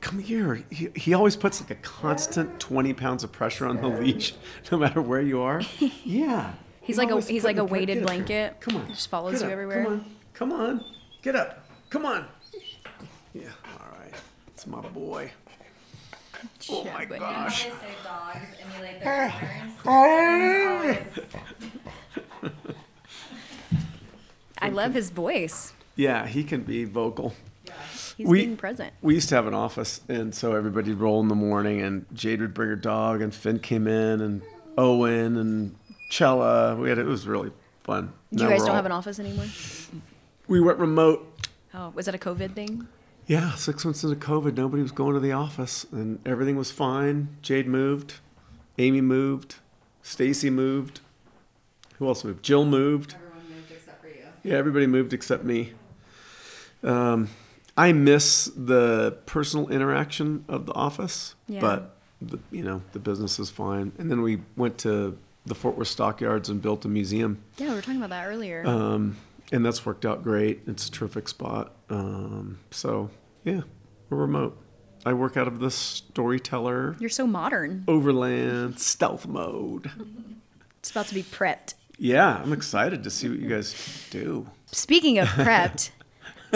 come 0.00 0.18
here. 0.18 0.62
He, 0.70 0.88
he 0.94 1.14
always 1.14 1.36
puts 1.36 1.60
like 1.60 1.70
a 1.70 1.74
constant 1.76 2.60
20 2.60 2.92
pounds 2.94 3.24
of 3.24 3.32
pressure 3.32 3.66
on 3.66 3.80
the 3.80 3.88
leash, 3.88 4.34
no 4.72 4.78
matter 4.78 5.00
where 5.02 5.20
you 5.20 5.40
are. 5.40 5.62
Yeah. 6.04 6.54
He's 6.80 6.96
He 6.96 7.02
like 7.02 7.10
a 7.10 7.20
he's 7.22 7.44
like 7.44 7.56
a 7.56 7.62
the 7.62 7.66
pre- 7.66 7.78
weighted 7.80 7.98
get 7.98 8.06
blanket. 8.06 8.60
Come 8.60 8.76
on. 8.76 8.86
He 8.86 8.92
just 8.92 9.08
follows 9.08 9.42
you 9.42 9.48
everywhere. 9.48 9.84
Come 9.84 9.92
on. 9.92 10.04
Come 10.34 10.52
on. 10.52 10.84
Get 11.22 11.34
up. 11.34 11.64
Come 11.88 12.04
on. 12.04 12.26
Yeah. 13.32 13.48
All 13.80 13.98
right. 13.98 14.12
It's 14.48 14.66
my 14.66 14.80
boy. 14.82 15.30
Oh 16.70 16.84
my 16.84 17.06
gosh. 17.06 17.64
They 17.64 17.70
say 17.70 17.76
dogs 18.04 18.46
emulate 18.62 19.00
their 19.00 19.32
owners. 19.86 20.96
I 24.58 24.68
love 24.68 24.92
his 24.94 25.10
voice. 25.10 25.72
Yeah, 25.96 26.26
he 26.26 26.44
can 26.44 26.62
be 26.62 26.84
vocal. 26.84 27.34
He's 28.16 28.26
We- 28.26 28.44
being 28.44 28.56
present. 28.56 28.92
We 29.02 29.14
used 29.14 29.28
to 29.30 29.34
have 29.34 29.46
an 29.46 29.54
office, 29.54 30.00
and 30.08 30.34
so 30.34 30.54
everybody'd 30.54 30.94
roll 30.94 31.20
in 31.20 31.28
the 31.28 31.34
morning, 31.34 31.80
and 31.80 32.06
Jade 32.14 32.40
would 32.40 32.54
bring 32.54 32.68
her 32.68 32.76
dog, 32.76 33.20
and 33.20 33.34
Finn 33.34 33.58
came 33.58 33.86
in, 33.88 34.20
and 34.20 34.42
Owen, 34.78 35.36
and 35.36 35.74
Chella. 36.10 36.76
We 36.76 36.88
had 36.88 36.98
it 36.98 37.06
was 37.06 37.26
really 37.26 37.50
fun. 37.82 38.12
You 38.30 38.38
Now 38.44 38.48
guys 38.50 38.60
don't 38.60 38.70
all- 38.70 38.74
have 38.76 38.86
an 38.86 38.92
office 38.92 39.18
anymore? 39.18 39.46
We 40.46 40.60
went 40.60 40.78
remote. 40.78 41.28
Oh, 41.74 41.90
was 41.94 42.06
that 42.06 42.14
a 42.14 42.18
COVID 42.18 42.54
thing? 42.54 42.86
Yeah, 43.26 43.54
six 43.54 43.84
months 43.84 44.04
into 44.04 44.16
COVID, 44.16 44.54
nobody 44.56 44.82
was 44.82 44.92
going 44.92 45.14
to 45.14 45.20
the 45.20 45.32
office, 45.32 45.86
and 45.90 46.18
everything 46.26 46.56
was 46.56 46.70
fine. 46.70 47.28
Jade 47.42 47.66
moved, 47.66 48.14
Amy 48.78 49.00
moved, 49.00 49.56
Stacy 50.02 50.50
moved. 50.50 51.00
Who 51.98 52.06
else 52.06 52.22
moved? 52.22 52.44
Jill 52.44 52.64
moved. 52.66 53.14
Everyone 53.14 53.38
moved 53.56 53.70
except 53.72 54.00
for 54.02 54.08
you. 54.08 54.14
Yeah, 54.42 54.56
everybody 54.56 54.86
moved 54.86 55.12
except 55.14 55.42
me. 55.44 55.72
Um, 56.82 57.28
I 57.76 57.92
miss 57.92 58.50
the 58.56 59.18
personal 59.26 59.68
interaction 59.68 60.44
of 60.48 60.66
the 60.66 60.72
office, 60.74 61.34
Yeah. 61.48 61.60
but 61.60 61.96
the, 62.22 62.38
you 62.50 62.62
know 62.62 62.82
the 62.92 62.98
business 63.00 63.38
is 63.38 63.50
fine. 63.50 63.92
And 63.98 64.10
then 64.10 64.22
we 64.22 64.40
went 64.56 64.78
to 64.78 65.18
the 65.46 65.54
Fort 65.54 65.76
Worth 65.76 65.88
Stockyards 65.88 66.48
and 66.48 66.62
built 66.62 66.84
a 66.84 66.88
museum, 66.88 67.42
Yeah, 67.58 67.68
we 67.70 67.74
were 67.74 67.80
talking 67.82 67.96
about 67.98 68.10
that 68.10 68.26
earlier. 68.26 68.66
um, 68.66 69.16
and 69.52 69.64
that's 69.66 69.84
worked 69.84 70.06
out 70.06 70.22
great. 70.22 70.62
It's 70.66 70.88
a 70.88 70.90
terrific 70.90 71.28
spot. 71.28 71.72
Um, 71.90 72.58
so 72.70 73.10
yeah, 73.44 73.60
we're 74.08 74.18
remote. 74.18 74.56
I 75.06 75.12
work 75.12 75.36
out 75.36 75.46
of 75.48 75.58
the 75.60 75.70
Storyteller 75.70 76.96
You're 76.98 77.10
so 77.10 77.26
modern. 77.26 77.84
Overland 77.88 78.78
Stealth 78.80 79.26
Mode. 79.26 79.90
It's 80.78 80.90
about 80.90 81.06
to 81.08 81.14
be 81.14 81.22
prepped. 81.22 81.74
Yeah, 81.98 82.36
I'm 82.42 82.52
excited 82.52 83.04
to 83.04 83.10
see 83.10 83.28
what 83.28 83.38
you 83.38 83.48
guys 83.48 83.74
do. 84.10 84.48
Speaking 84.66 85.18
of 85.18 85.28
prepped, 85.28 85.90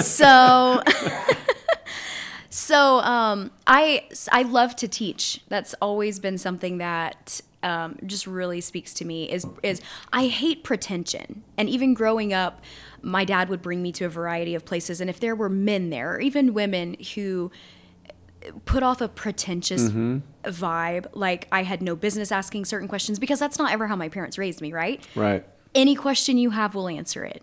so 0.02 0.82
so 2.50 3.00
um, 3.00 3.50
I 3.66 4.08
I 4.32 4.42
love 4.42 4.76
to 4.76 4.88
teach. 4.88 5.40
That's 5.48 5.74
always 5.80 6.18
been 6.18 6.38
something 6.38 6.78
that 6.78 7.40
um, 7.62 7.98
just 8.06 8.26
really 8.26 8.60
speaks 8.60 8.94
to 8.94 9.04
me. 9.04 9.30
Is 9.30 9.46
is 9.62 9.80
I 10.12 10.26
hate 10.26 10.64
pretension, 10.64 11.42
and 11.56 11.68
even 11.68 11.94
growing 11.94 12.32
up, 12.32 12.62
my 13.02 13.24
dad 13.24 13.48
would 13.48 13.62
bring 13.62 13.82
me 13.82 13.92
to 13.92 14.04
a 14.04 14.08
variety 14.08 14.54
of 14.54 14.64
places, 14.64 15.00
and 15.00 15.08
if 15.10 15.20
there 15.20 15.34
were 15.34 15.48
men 15.48 15.90
there, 15.90 16.14
or 16.14 16.20
even 16.20 16.54
women 16.54 16.96
who 17.14 17.50
put 18.64 18.82
off 18.84 19.00
a 19.00 19.08
pretentious 19.08 19.90
vibe, 20.44 21.06
like 21.12 21.48
I 21.50 21.64
had 21.64 21.82
no 21.82 21.96
business 21.96 22.30
asking 22.30 22.64
certain 22.66 22.86
questions 22.88 23.18
because 23.18 23.38
that's 23.40 23.58
not 23.58 23.72
ever 23.72 23.88
how 23.88 23.96
my 23.96 24.08
parents 24.08 24.38
raised 24.38 24.60
me, 24.60 24.72
right? 24.72 25.04
Right. 25.14 25.44
any 25.74 25.94
question 25.94 26.38
you 26.38 26.50
have, 26.50 26.74
we'll 26.74 26.88
answer 26.88 27.24
it. 27.24 27.42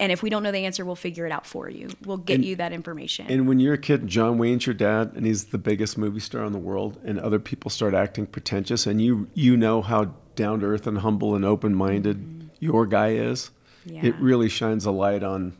And 0.00 0.10
if 0.10 0.22
we 0.22 0.30
don't 0.30 0.42
know 0.42 0.50
the 0.50 0.64
answer, 0.64 0.84
we'll 0.84 0.96
figure 0.96 1.24
it 1.24 1.32
out 1.32 1.46
for 1.46 1.68
you. 1.68 1.88
We'll 2.04 2.16
get 2.16 2.40
you 2.40 2.56
that 2.56 2.72
information. 2.72 3.26
And 3.28 3.46
when 3.46 3.60
you're 3.60 3.74
a 3.74 3.78
kid, 3.78 4.08
John 4.08 4.38
Wayne's 4.38 4.66
your 4.66 4.74
dad, 4.74 5.12
and 5.14 5.24
he's 5.24 5.46
the 5.46 5.58
biggest 5.58 5.96
movie 5.96 6.20
star 6.20 6.44
in 6.44 6.52
the 6.52 6.58
world, 6.58 6.98
and 7.04 7.18
other 7.20 7.38
people 7.38 7.70
start 7.70 7.94
acting 7.94 8.26
pretentious, 8.26 8.86
and 8.86 9.00
you 9.00 9.28
you 9.34 9.56
know 9.56 9.82
how 9.82 10.14
down 10.34 10.60
to 10.60 10.66
earth 10.66 10.86
and 10.86 10.98
humble 10.98 11.34
and 11.34 11.44
open 11.44 11.74
minded 11.74 12.18
mm-hmm. 12.18 12.48
your 12.58 12.86
guy 12.86 13.10
is. 13.10 13.50
Yeah. 13.84 14.06
It 14.06 14.16
really 14.16 14.48
shines 14.48 14.84
a 14.84 14.90
light 14.90 15.22
on, 15.22 15.56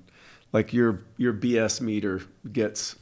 like 0.52 0.72
your 0.72 1.02
your 1.16 1.32
BS 1.32 1.80
meter 1.80 2.22
gets. 2.52 2.96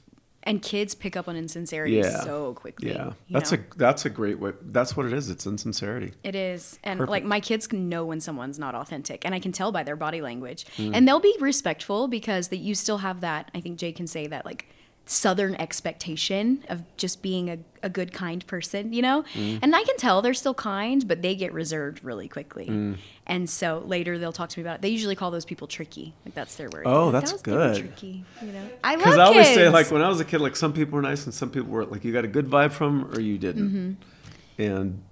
And 0.44 0.60
kids 0.60 0.94
pick 0.94 1.16
up 1.16 1.28
on 1.28 1.36
insincerity 1.36 1.94
Yeah. 1.94 2.20
so 2.20 2.54
quickly. 2.54 2.90
Yeah, 2.90 3.12
that's 3.30 3.52
know? 3.52 3.58
a 3.58 3.78
that's 3.78 4.04
a 4.04 4.10
great 4.10 4.38
way. 4.40 4.52
That's 4.60 4.96
what 4.96 5.06
it 5.06 5.12
is. 5.12 5.30
It's 5.30 5.46
insincerity. 5.46 6.12
It 6.24 6.34
is. 6.34 6.78
And 6.82 6.98
Perfect. 6.98 7.10
like 7.10 7.24
my 7.24 7.40
kids 7.40 7.66
can 7.66 7.88
know 7.88 8.04
when 8.04 8.20
someone's 8.20 8.58
not 8.58 8.74
authentic 8.74 9.24
and 9.24 9.34
I 9.34 9.38
can 9.38 9.52
tell 9.52 9.70
by 9.70 9.82
their 9.84 9.96
body 9.96 10.20
language. 10.20 10.66
Mm. 10.76 10.90
And 10.94 11.06
they'll 11.06 11.20
be 11.20 11.36
respectful 11.40 12.08
because 12.08 12.48
that 12.48 12.56
you 12.58 12.74
still 12.74 12.98
have 12.98 13.20
that 13.20 13.50
I 13.54 13.60
think 13.60 13.78
Jay 13.78 13.92
can 13.92 14.06
say 14.06 14.26
that 14.26 14.44
like 14.44 14.66
southern 15.04 15.54
expectation 15.56 16.64
of 16.68 16.82
just 16.96 17.22
being 17.22 17.50
a, 17.50 17.58
a 17.82 17.88
good 17.88 18.12
kind 18.12 18.46
person, 18.46 18.92
you 18.92 19.02
know? 19.02 19.24
Mm. 19.34 19.58
And 19.62 19.74
I 19.74 19.82
can 19.82 19.96
tell 19.96 20.22
they're 20.22 20.32
still 20.34 20.54
kind, 20.54 21.06
but 21.08 21.22
they 21.22 21.34
get 21.34 21.52
reserved 21.52 22.04
really 22.04 22.28
quickly. 22.28 22.66
Mm. 22.66 22.98
And 23.26 23.48
so 23.48 23.82
later 23.86 24.18
they'll 24.18 24.32
talk 24.32 24.48
to 24.50 24.58
me 24.58 24.62
about 24.64 24.76
it. 24.76 24.82
They 24.82 24.88
usually 24.88 25.14
call 25.14 25.30
those 25.30 25.44
people 25.44 25.68
tricky. 25.68 26.12
Like 26.24 26.34
that's 26.34 26.56
their 26.56 26.68
word. 26.68 26.82
Oh, 26.86 27.04
Like, 27.08 27.12
that's 27.24 27.30
"That 27.30 27.34
was- 27.34 27.42
they 27.42 27.52
were 27.52 27.58
good. 27.68 27.76
Tricky, 27.78 28.24
you 28.42 28.52
know. 28.52 28.68
I 28.82 28.94
love 28.96 29.04
Because 29.04 29.18
I 29.18 29.24
always 29.24 29.46
say, 29.46 29.68
like 29.68 29.90
when 29.92 30.02
I 30.02 30.08
was 30.08 30.18
a 30.20 30.24
kid, 30.24 30.40
like 30.40 30.56
some 30.56 30.72
people 30.72 30.96
were 30.96 31.02
nice 31.02 31.24
and 31.24 31.32
some 31.32 31.48
people 31.50 31.70
were 31.70 31.84
like 31.86 32.04
you 32.04 32.12
got 32.12 32.24
a 32.24 32.28
good 32.28 32.48
vibe 32.50 32.72
from 32.72 33.02
'em 33.02 33.14
or 33.16 33.20
you 33.20 33.38
didn't. 33.38 33.68
Mm-hmm. 33.70 34.62
And 34.62 35.02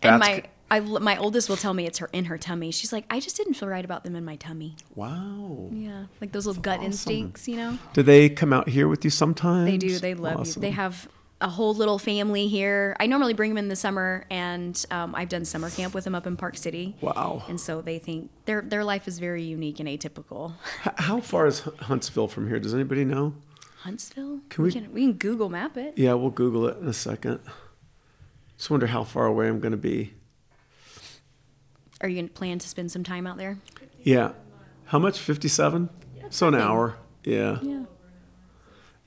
that's 0.00 0.12
and 0.12 0.20
my 0.20 0.44
I, 0.70 0.80
my 0.80 1.16
oldest 1.16 1.48
will 1.48 1.56
tell 1.56 1.72
me 1.72 1.86
it's 1.86 1.98
her 1.98 2.10
in 2.12 2.26
her 2.26 2.36
tummy. 2.36 2.70
She's 2.70 2.92
like, 2.92 3.06
I 3.08 3.20
just 3.20 3.36
didn't 3.38 3.54
feel 3.54 3.68
right 3.70 3.84
about 3.84 4.04
them 4.04 4.14
in 4.14 4.22
my 4.24 4.36
tummy. 4.36 4.76
wow. 4.94 5.70
Yeah, 5.72 6.04
like 6.20 6.32
those 6.32 6.46
little 6.46 6.60
gut 6.62 6.74
awesome. 6.80 6.86
instincts, 6.92 7.48
you 7.48 7.56
know. 7.56 7.78
Do 7.94 8.02
they 8.02 8.28
come 8.28 8.52
out 8.52 8.68
here 8.68 8.86
with 8.86 9.02
you 9.02 9.10
sometimes? 9.10 9.68
They 9.70 9.78
do. 9.78 9.98
They 9.98 10.14
love 10.14 10.36
Awesome. 10.40 10.62
you. 10.62 10.68
They 10.68 10.74
have 10.74 11.08
a 11.40 11.48
whole 11.48 11.72
little 11.74 11.98
family 11.98 12.48
here. 12.48 12.96
I 12.98 13.06
normally 13.06 13.32
bring 13.34 13.50
them 13.50 13.58
in 13.58 13.68
the 13.68 13.76
summer, 13.76 14.24
and 14.30 14.84
um, 14.90 15.14
I've 15.14 15.28
done 15.28 15.44
summer 15.44 15.70
camp 15.70 15.94
with 15.94 16.04
them 16.04 16.14
up 16.14 16.26
in 16.26 16.36
Park 16.36 16.56
City. 16.56 16.96
Wow. 17.00 17.44
And 17.48 17.60
so 17.60 17.80
they 17.80 17.98
think 17.98 18.30
their 18.44 18.60
their 18.62 18.82
life 18.84 19.06
is 19.06 19.18
very 19.18 19.42
unique 19.44 19.78
and 19.80 19.88
atypical. 19.88 20.54
H- 20.86 20.92
How 20.96 21.20
far 21.20 21.46
is 21.46 21.60
Huntsville 21.80 22.28
from 22.28 22.48
here? 22.48 22.58
Does 22.58 22.74
anybody 22.74 23.04
know? 23.04 23.34
Huntsville. 23.82 24.40
Can 24.48 24.64
we, 24.64 24.68
we- 24.68 24.72
can 24.72 24.92
we 24.92 25.00
can 25.02 25.12
Google 25.14 25.48
map 25.48 25.76
it. 25.76 25.94
Yeah, 25.96 26.14
we'll 26.14 26.30
Google 26.30 26.66
it 26.66 26.78
in 26.78 26.88
a 26.88 26.92
second. 26.92 27.40
Just 28.56 28.70
wonder 28.70 28.88
how 28.88 29.04
far 29.04 29.26
away 29.26 29.46
I'm 29.48 29.60
going 29.60 29.70
to 29.70 29.76
be. 29.78 30.14
Are 32.00 32.08
you 32.08 32.16
gonna 32.16 32.28
plan 32.28 32.58
to 32.58 32.68
spend 32.68 32.90
some 32.92 33.02
time 33.04 33.26
out 33.26 33.38
there? 33.38 33.58
Yeah. 34.02 34.32
How 34.86 34.98
much? 34.98 35.18
57? 35.18 35.88
So 36.30 36.48
an 36.48 36.54
hour. 36.54 36.96
Yeah. 37.24 37.58
Yeah. 37.62 37.84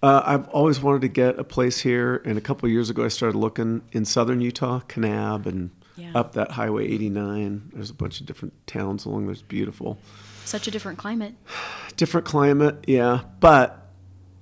Uh, 0.04 0.22
I've 0.26 0.48
always 0.50 0.82
wanted 0.82 1.02
to 1.02 1.08
get 1.10 1.38
a 1.38 1.44
place 1.44 1.80
here, 1.82 2.22
and 2.26 2.38
a 2.38 2.42
couple 2.42 2.66
of 2.66 2.72
years 2.72 2.90
ago, 2.90 3.06
I 3.06 3.08
started 3.10 3.38
looking 3.38 3.84
in 3.92 4.04
southern 4.06 4.42
Utah, 4.42 4.80
Kanab, 4.88 5.46
and 5.46 5.70
Yeah. 5.96 6.12
up 6.16 6.34
that 6.34 6.52
Highway 6.52 6.88
89. 6.88 7.70
There's 7.74 7.92
a 7.92 7.94
bunch 7.94 8.20
of 8.20 8.26
different 8.26 8.54
towns 8.66 9.06
along 9.06 9.26
there. 9.26 9.34
It's 9.34 9.42
beautiful. 9.44 10.00
Such 10.46 10.68
a 10.68 10.72
different 10.72 10.98
climate. 10.98 11.36
Different 11.98 12.26
climate, 12.26 12.84
yeah. 12.88 13.22
But 13.40 13.88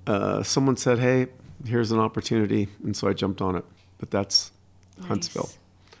uh, 0.06 0.42
someone 0.42 0.76
said, 0.78 0.98
"Hey, 0.98 1.26
here's 1.66 1.92
an 1.92 1.98
opportunity," 1.98 2.68
and 2.82 2.96
so 2.96 3.06
I 3.06 3.12
jumped 3.12 3.42
on 3.42 3.54
it. 3.54 3.64
But 3.98 4.10
that's 4.10 4.50
Huntsville, 5.02 5.50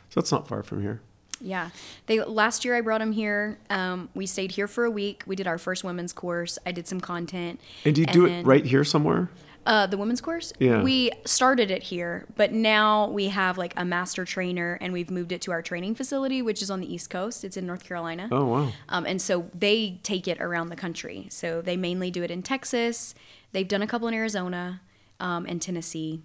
so 0.08 0.20
it's 0.20 0.32
not 0.32 0.48
far 0.48 0.62
from 0.62 0.80
here. 0.80 1.02
Yeah. 1.40 1.70
They 2.06 2.20
last 2.22 2.64
year 2.64 2.76
I 2.76 2.80
brought 2.80 3.00
them 3.00 3.12
here. 3.12 3.58
Um, 3.68 4.08
we 4.14 4.24
stayed 4.26 4.52
here 4.52 4.68
for 4.68 4.84
a 4.84 4.90
week. 4.90 5.22
We 5.26 5.36
did 5.36 5.46
our 5.46 5.58
first 5.58 5.84
women's 5.84 6.12
course. 6.14 6.58
I 6.64 6.72
did 6.72 6.86
some 6.88 7.00
content. 7.00 7.60
And 7.84 7.94
do 7.94 8.00
you 8.00 8.06
do 8.06 8.24
it 8.26 8.46
right 8.46 8.64
here 8.64 8.84
somewhere? 8.84 9.28
Uh, 9.66 9.86
the 9.86 9.96
women's 9.96 10.20
course. 10.20 10.52
Yeah. 10.58 10.82
We 10.82 11.10
started 11.26 11.70
it 11.70 11.82
here, 11.82 12.26
but 12.34 12.52
now 12.52 13.08
we 13.08 13.28
have 13.28 13.58
like 13.58 13.74
a 13.76 13.84
master 13.84 14.24
trainer, 14.24 14.78
and 14.80 14.92
we've 14.92 15.10
moved 15.10 15.32
it 15.32 15.42
to 15.42 15.52
our 15.52 15.60
training 15.60 15.94
facility, 15.94 16.40
which 16.40 16.62
is 16.62 16.70
on 16.70 16.80
the 16.80 16.92
East 16.92 17.10
Coast. 17.10 17.44
It's 17.44 17.56
in 17.56 17.66
North 17.66 17.84
Carolina. 17.84 18.28
Oh 18.32 18.46
wow! 18.46 18.72
Um, 18.88 19.04
and 19.04 19.20
so 19.20 19.50
they 19.54 20.00
take 20.02 20.26
it 20.26 20.40
around 20.40 20.70
the 20.70 20.76
country. 20.76 21.26
So 21.30 21.60
they 21.60 21.76
mainly 21.76 22.10
do 22.10 22.22
it 22.22 22.30
in 22.30 22.42
Texas. 22.42 23.14
They've 23.52 23.68
done 23.68 23.82
a 23.82 23.86
couple 23.86 24.08
in 24.08 24.14
Arizona 24.14 24.80
um, 25.18 25.44
and 25.46 25.60
Tennessee. 25.60 26.22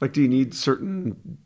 Like, 0.00 0.12
do 0.12 0.20
you 0.20 0.28
need 0.28 0.54
certain? 0.54 1.38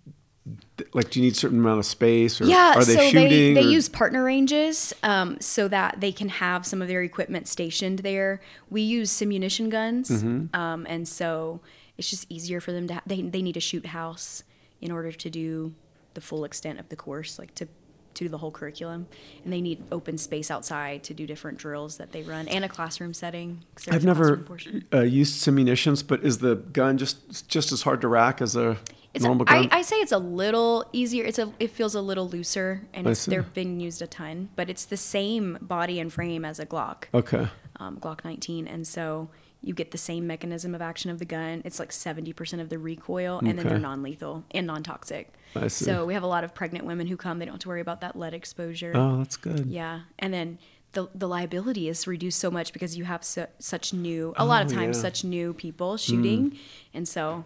Like, 0.92 1.10
do 1.10 1.20
you 1.20 1.24
need 1.26 1.32
a 1.32 1.36
certain 1.36 1.58
amount 1.58 1.78
of 1.78 1.86
space, 1.86 2.40
or 2.40 2.44
Yeah, 2.46 2.74
are 2.76 2.84
they 2.84 2.94
so 2.94 3.00
shooting? 3.10 3.28
they, 3.28 3.54
they 3.54 3.64
or- 3.66 3.70
use 3.70 3.88
partner 3.88 4.24
ranges 4.24 4.92
um, 5.02 5.40
so 5.40 5.68
that 5.68 6.00
they 6.00 6.12
can 6.12 6.28
have 6.28 6.66
some 6.66 6.80
of 6.82 6.88
their 6.88 7.02
equipment 7.02 7.48
stationed 7.48 8.00
there. 8.00 8.40
We 8.70 8.82
use 8.82 9.10
simunition 9.10 9.70
guns, 9.70 10.10
Mm-hmm. 10.10 10.54
um, 10.58 10.86
and 10.88 11.06
so 11.08 11.60
it's 11.98 12.08
just 12.10 12.26
easier 12.30 12.60
for 12.60 12.72
them 12.72 12.86
to. 12.88 12.94
Ha- 12.94 13.02
they 13.06 13.22
they 13.22 13.42
need 13.42 13.56
a 13.56 13.60
shoot 13.60 13.86
house 13.86 14.42
in 14.80 14.90
order 14.90 15.12
to 15.12 15.30
do 15.30 15.74
the 16.14 16.20
full 16.20 16.44
extent 16.44 16.80
of 16.80 16.88
the 16.88 16.96
course, 16.96 17.38
like 17.38 17.54
to 17.56 17.66
to 18.12 18.24
do 18.24 18.28
the 18.28 18.38
whole 18.38 18.50
curriculum, 18.50 19.06
and 19.44 19.52
they 19.52 19.60
need 19.60 19.80
open 19.92 20.18
space 20.18 20.50
outside 20.50 21.04
to 21.04 21.14
do 21.14 21.26
different 21.28 21.58
drills 21.58 21.96
that 21.98 22.10
they 22.10 22.22
run 22.22 22.48
and 22.48 22.64
a 22.64 22.68
classroom 22.68 23.14
setting 23.14 23.62
I've 23.88 24.04
never 24.04 24.44
uh, 24.92 25.02
used 25.02 25.40
simunitions, 25.46 26.04
but 26.04 26.24
is 26.24 26.38
the 26.38 26.56
gun 26.56 26.98
just 26.98 27.48
just 27.48 27.70
as 27.70 27.82
hard 27.82 28.00
to 28.00 28.08
rack 28.08 28.40
as 28.42 28.56
a 28.56 28.78
It's 29.14 29.24
normal 29.24 29.46
a, 29.48 29.50
I, 29.52 29.60
gun? 29.62 29.68
I 29.72 29.82
say 29.82 29.96
it's 29.96 30.12
a 30.12 30.18
little 30.18 30.84
easier. 30.92 31.24
It's 31.24 31.38
a 31.38 31.52
it 31.58 31.70
feels 31.70 31.94
a 31.94 32.00
little 32.00 32.28
looser, 32.28 32.82
and 32.94 33.06
it's, 33.08 33.26
they're 33.26 33.42
being 33.42 33.80
used 33.80 34.00
a 34.02 34.06
ton. 34.06 34.50
But 34.56 34.70
it's 34.70 34.84
the 34.84 34.96
same 34.96 35.58
body 35.60 35.98
and 35.98 36.12
frame 36.12 36.44
as 36.44 36.58
a 36.60 36.66
Glock, 36.66 37.04
okay. 37.12 37.48
um, 37.76 37.98
Glock 37.98 38.24
19, 38.24 38.68
and 38.68 38.86
so 38.86 39.28
you 39.62 39.74
get 39.74 39.90
the 39.90 39.98
same 39.98 40.26
mechanism 40.26 40.74
of 40.74 40.80
action 40.80 41.10
of 41.10 41.18
the 41.18 41.24
gun. 41.26 41.60
It's 41.66 41.78
like 41.78 41.90
70% 41.90 42.60
of 42.60 42.68
the 42.70 42.78
recoil, 42.78 43.40
and 43.40 43.58
then 43.58 43.66
they're 43.66 43.78
non-lethal 43.78 44.44
and 44.52 44.66
non-toxic. 44.66 45.34
I 45.54 45.66
see. 45.68 45.84
So 45.84 46.06
we 46.06 46.14
have 46.14 46.22
a 46.22 46.26
lot 46.28 46.44
of 46.44 46.54
pregnant 46.54 46.86
women 46.86 47.08
who 47.08 47.16
come. 47.18 47.38
They 47.40 47.44
don't 47.44 47.54
have 47.54 47.60
to 47.62 47.68
worry 47.68 47.80
about 47.82 48.00
that 48.00 48.16
lead 48.16 48.32
exposure. 48.32 48.92
Oh, 48.94 49.18
that's 49.18 49.36
good. 49.36 49.66
Yeah, 49.66 50.02
and 50.20 50.32
then 50.32 50.58
the 50.92 51.08
the 51.14 51.26
liability 51.28 51.88
is 51.88 52.06
reduced 52.06 52.38
so 52.38 52.50
much 52.50 52.72
because 52.72 52.96
you 52.96 53.04
have 53.04 53.24
su- 53.24 53.46
such 53.58 53.92
new, 53.92 54.32
a 54.36 54.44
lot 54.44 54.64
of 54.64 54.70
Oh, 54.72 54.74
times, 54.76 54.96
yeah. 54.98 55.02
such 55.02 55.24
new 55.24 55.52
people 55.52 55.96
shooting, 55.96 56.56
and 56.94 57.06
so 57.08 57.44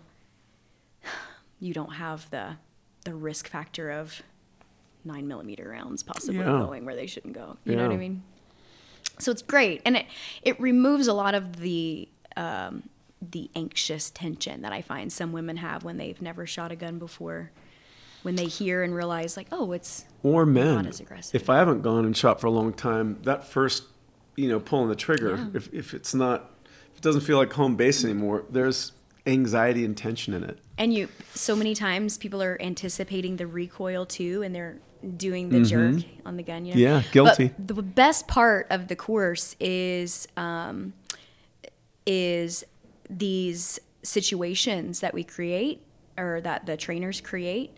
you 1.65 1.73
don't 1.75 1.95
have 1.95 2.29
the 2.31 2.57
the 3.05 3.15
risk 3.15 3.49
factor 3.49 3.91
of 3.91 4.23
nine 5.05 5.27
millimeter 5.29 5.69
rounds 5.69 6.03
possibly 6.03 6.39
Yeah. 6.39 6.65
going 6.67 6.85
where 6.87 6.95
they 6.97 7.07
shouldn't 7.07 7.35
go. 7.35 7.57
You 7.65 7.77
know 7.77 7.83
what 7.83 7.91
I 7.91 7.95
Yeah. 7.95 8.01
mean? 8.01 8.23
So 9.19 9.31
it's 9.31 9.43
great, 9.43 9.81
and 9.87 9.97
it 9.97 10.07
it 10.43 10.59
removes 10.61 11.07
a 11.07 11.15
lot 11.15 11.35
of 11.35 11.57
the. 11.57 12.09
Um, 12.37 12.85
the 13.33 13.49
anxious 13.55 14.11
tension 14.11 14.61
that 14.61 14.73
I 14.75 14.83
find 14.83 15.11
some 15.11 15.33
women 15.33 15.57
have 15.57 15.83
when 15.83 15.97
they've 15.97 16.21
never 16.21 16.47
shot 16.47 16.71
a 16.71 16.77
gun 16.77 16.99
before, 16.99 17.53
when 18.23 18.37
they 18.37 18.45
hear 18.45 18.83
and 18.83 18.95
realize 18.95 19.35
like, 19.35 19.47
oh, 19.51 19.73
it's 19.73 20.05
Or 20.23 20.45
men. 20.45 20.75
Not 20.75 20.87
as 20.89 21.01
aggressive. 21.01 21.35
If 21.41 21.49
I 21.49 21.57
haven't 21.57 21.81
gone 21.81 22.05
and 22.05 22.15
shot 22.15 22.39
for 22.39 22.49
a 22.49 22.51
long 22.51 22.75
time, 22.75 23.17
that 23.23 23.47
first, 23.49 23.85
you 24.37 24.47
know, 24.47 24.61
pulling 24.61 24.89
the 24.91 24.95
trigger, 24.97 25.49
if, 25.55 25.73
if 25.73 25.95
it's 25.95 26.13
not, 26.15 26.51
if 26.93 26.99
it 26.99 27.03
doesn't 27.03 27.23
feel 27.23 27.39
like 27.39 27.51
home 27.55 27.77
base 27.77 28.05
anymore, 28.05 28.45
there's 28.51 28.93
anxiety 29.27 29.87
and 29.87 29.97
tension 29.97 30.35
in 30.35 30.45
it. 30.45 30.59
And 30.77 30.93
you, 30.93 31.09
so 31.35 31.55
many 31.55 31.75
times 31.75 32.19
people 32.19 32.43
are 32.43 32.61
anticipating 32.61 33.37
the 33.37 33.47
recoil 33.47 34.07
too, 34.07 34.43
and 34.43 34.55
they're 34.55 34.79
doing 35.17 35.51
the 35.51 35.61
jerk 35.61 36.03
on 36.25 36.37
the 36.37 36.43
gun. 36.43 36.65
You 36.65 36.75
know? 36.75 36.81
Mm-hmm. 36.81 37.07
Yeah, 37.07 37.13
guilty. 37.13 37.53
But 37.57 37.69
the 37.77 37.83
best 37.83 38.27
part 38.27 38.67
of 38.71 38.89
the 38.89 38.97
course 38.97 39.55
is 39.61 40.27
um, 40.37 40.95
is 42.07 42.65
these 43.09 43.79
situations 44.03 45.01
that 45.01 45.15
we 45.15 45.23
create, 45.23 45.83
or 46.19 46.41
that 46.41 46.67
the 46.67 46.77
trainers 46.77 47.21
create, 47.21 47.77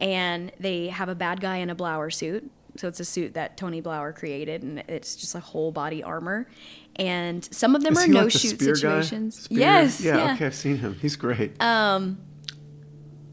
and 0.00 0.52
they 0.58 0.88
have 0.88 1.08
a 1.08 1.14
bad 1.14 1.40
guy 1.40 1.56
in 1.56 1.70
a 1.70 1.76
Blauer 1.76 2.12
suit. 2.12 2.50
So 2.76 2.86
it's 2.86 3.00
a 3.00 3.04
suit 3.04 3.34
that 3.34 3.56
Tony 3.56 3.82
Blauer 3.82 4.14
created, 4.14 4.62
and 4.62 4.78
it's 4.88 5.16
just 5.16 5.34
a 5.34 5.40
whole 5.40 5.72
body 5.72 6.02
armor. 6.02 6.48
And 6.96 7.44
some 7.52 7.74
of 7.74 7.82
them 7.82 7.94
Is 7.94 8.04
are 8.04 8.08
no 8.08 8.22
like 8.22 8.32
shoot 8.32 8.60
situations. 8.60 9.48
Yes. 9.50 10.00
Yeah, 10.00 10.16
yeah. 10.16 10.34
okay, 10.34 10.46
I've 10.46 10.54
seen 10.54 10.78
him. 10.78 10.94
He's 10.94 11.16
great. 11.16 11.60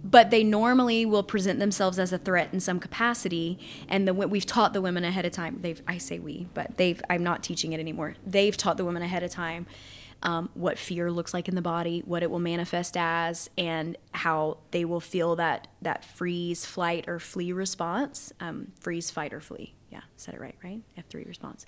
But 0.06 0.30
they 0.30 0.44
normally 0.44 1.04
will 1.06 1.24
present 1.24 1.60
themselves 1.60 1.98
as 1.98 2.14
a 2.14 2.18
threat 2.20 2.50
in 2.54 2.60
some 2.60 2.80
capacity. 2.80 3.58
And 3.90 4.08
the 4.08 4.14
we've 4.14 4.46
taught 4.46 4.74
the 4.74 4.82
women 4.82 5.04
ahead 5.04 5.26
of 5.26 5.32
time. 5.32 5.60
They've 5.62 5.82
i 5.88 5.98
say 5.98 6.20
we 6.20 6.48
but 6.54 6.78
they've 6.78 7.02
i'm 7.10 7.24
not 7.24 7.44
teaching 7.44 7.74
it 7.74 7.80
anymore. 7.80 8.16
They've 8.26 8.56
taught 8.56 8.78
the 8.78 8.86
women 8.86 9.02
ahead 9.02 9.24
of 9.24 9.32
time 9.32 9.66
um, 10.22 10.50
what 10.54 10.78
fear 10.78 11.12
looks 11.12 11.34
like 11.34 11.48
in 11.48 11.56
the 11.56 11.62
body 11.62 12.04
what 12.06 12.24
it 12.24 12.30
will 12.30 12.40
manifest 12.40 12.96
as 12.96 13.50
and 13.58 13.98
how 14.12 14.58
they 14.72 14.86
will 14.86 15.02
feel 15.02 15.36
that 15.38 15.68
that 15.82 16.06
freeze 16.06 16.66
flight 16.66 17.06
or 17.08 17.20
flee 17.20 17.52
response. 17.52 18.32
Um, 18.40 18.74
freeze 18.80 19.10
fight 19.10 19.34
or 19.34 19.40
flee. 19.40 19.74
Yeah 19.92 20.02
said 20.18 20.36
it 20.36 20.40
right 20.40 20.56
right? 20.64 20.82
F3 20.98 21.28
response 21.28 21.66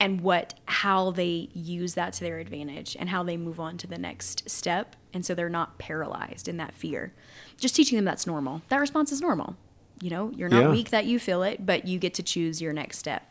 and 0.00 0.22
what 0.22 0.54
how 0.66 1.10
they 1.10 1.48
use 1.52 1.94
that 1.94 2.14
to 2.14 2.20
their 2.24 2.38
advantage 2.38 2.96
and 2.98 3.10
how 3.10 3.22
they 3.22 3.36
move 3.36 3.60
on 3.60 3.76
to 3.76 3.86
the 3.86 3.98
next 3.98 4.48
step 4.50 4.96
and 5.12 5.24
so 5.26 5.34
they're 5.34 5.48
not 5.48 5.78
paralyzed 5.78 6.48
in 6.48 6.56
that 6.56 6.72
fear. 6.74 7.12
Just 7.58 7.76
teaching 7.76 7.96
them 7.96 8.04
that's 8.06 8.26
normal. 8.26 8.62
That 8.70 8.80
response 8.80 9.12
is 9.12 9.20
normal. 9.20 9.56
You 10.00 10.10
know 10.10 10.30
you're 10.34 10.48
not 10.48 10.62
Yeah. 10.62 10.70
weak 10.70 10.90
that 10.90 11.04
you 11.04 11.18
feel 11.18 11.42
it 11.42 11.64
but 11.66 11.86
you 11.86 11.98
get 11.98 12.14
to 12.14 12.22
choose 12.22 12.60
your 12.62 12.72
next 12.72 12.98
step. 12.98 13.28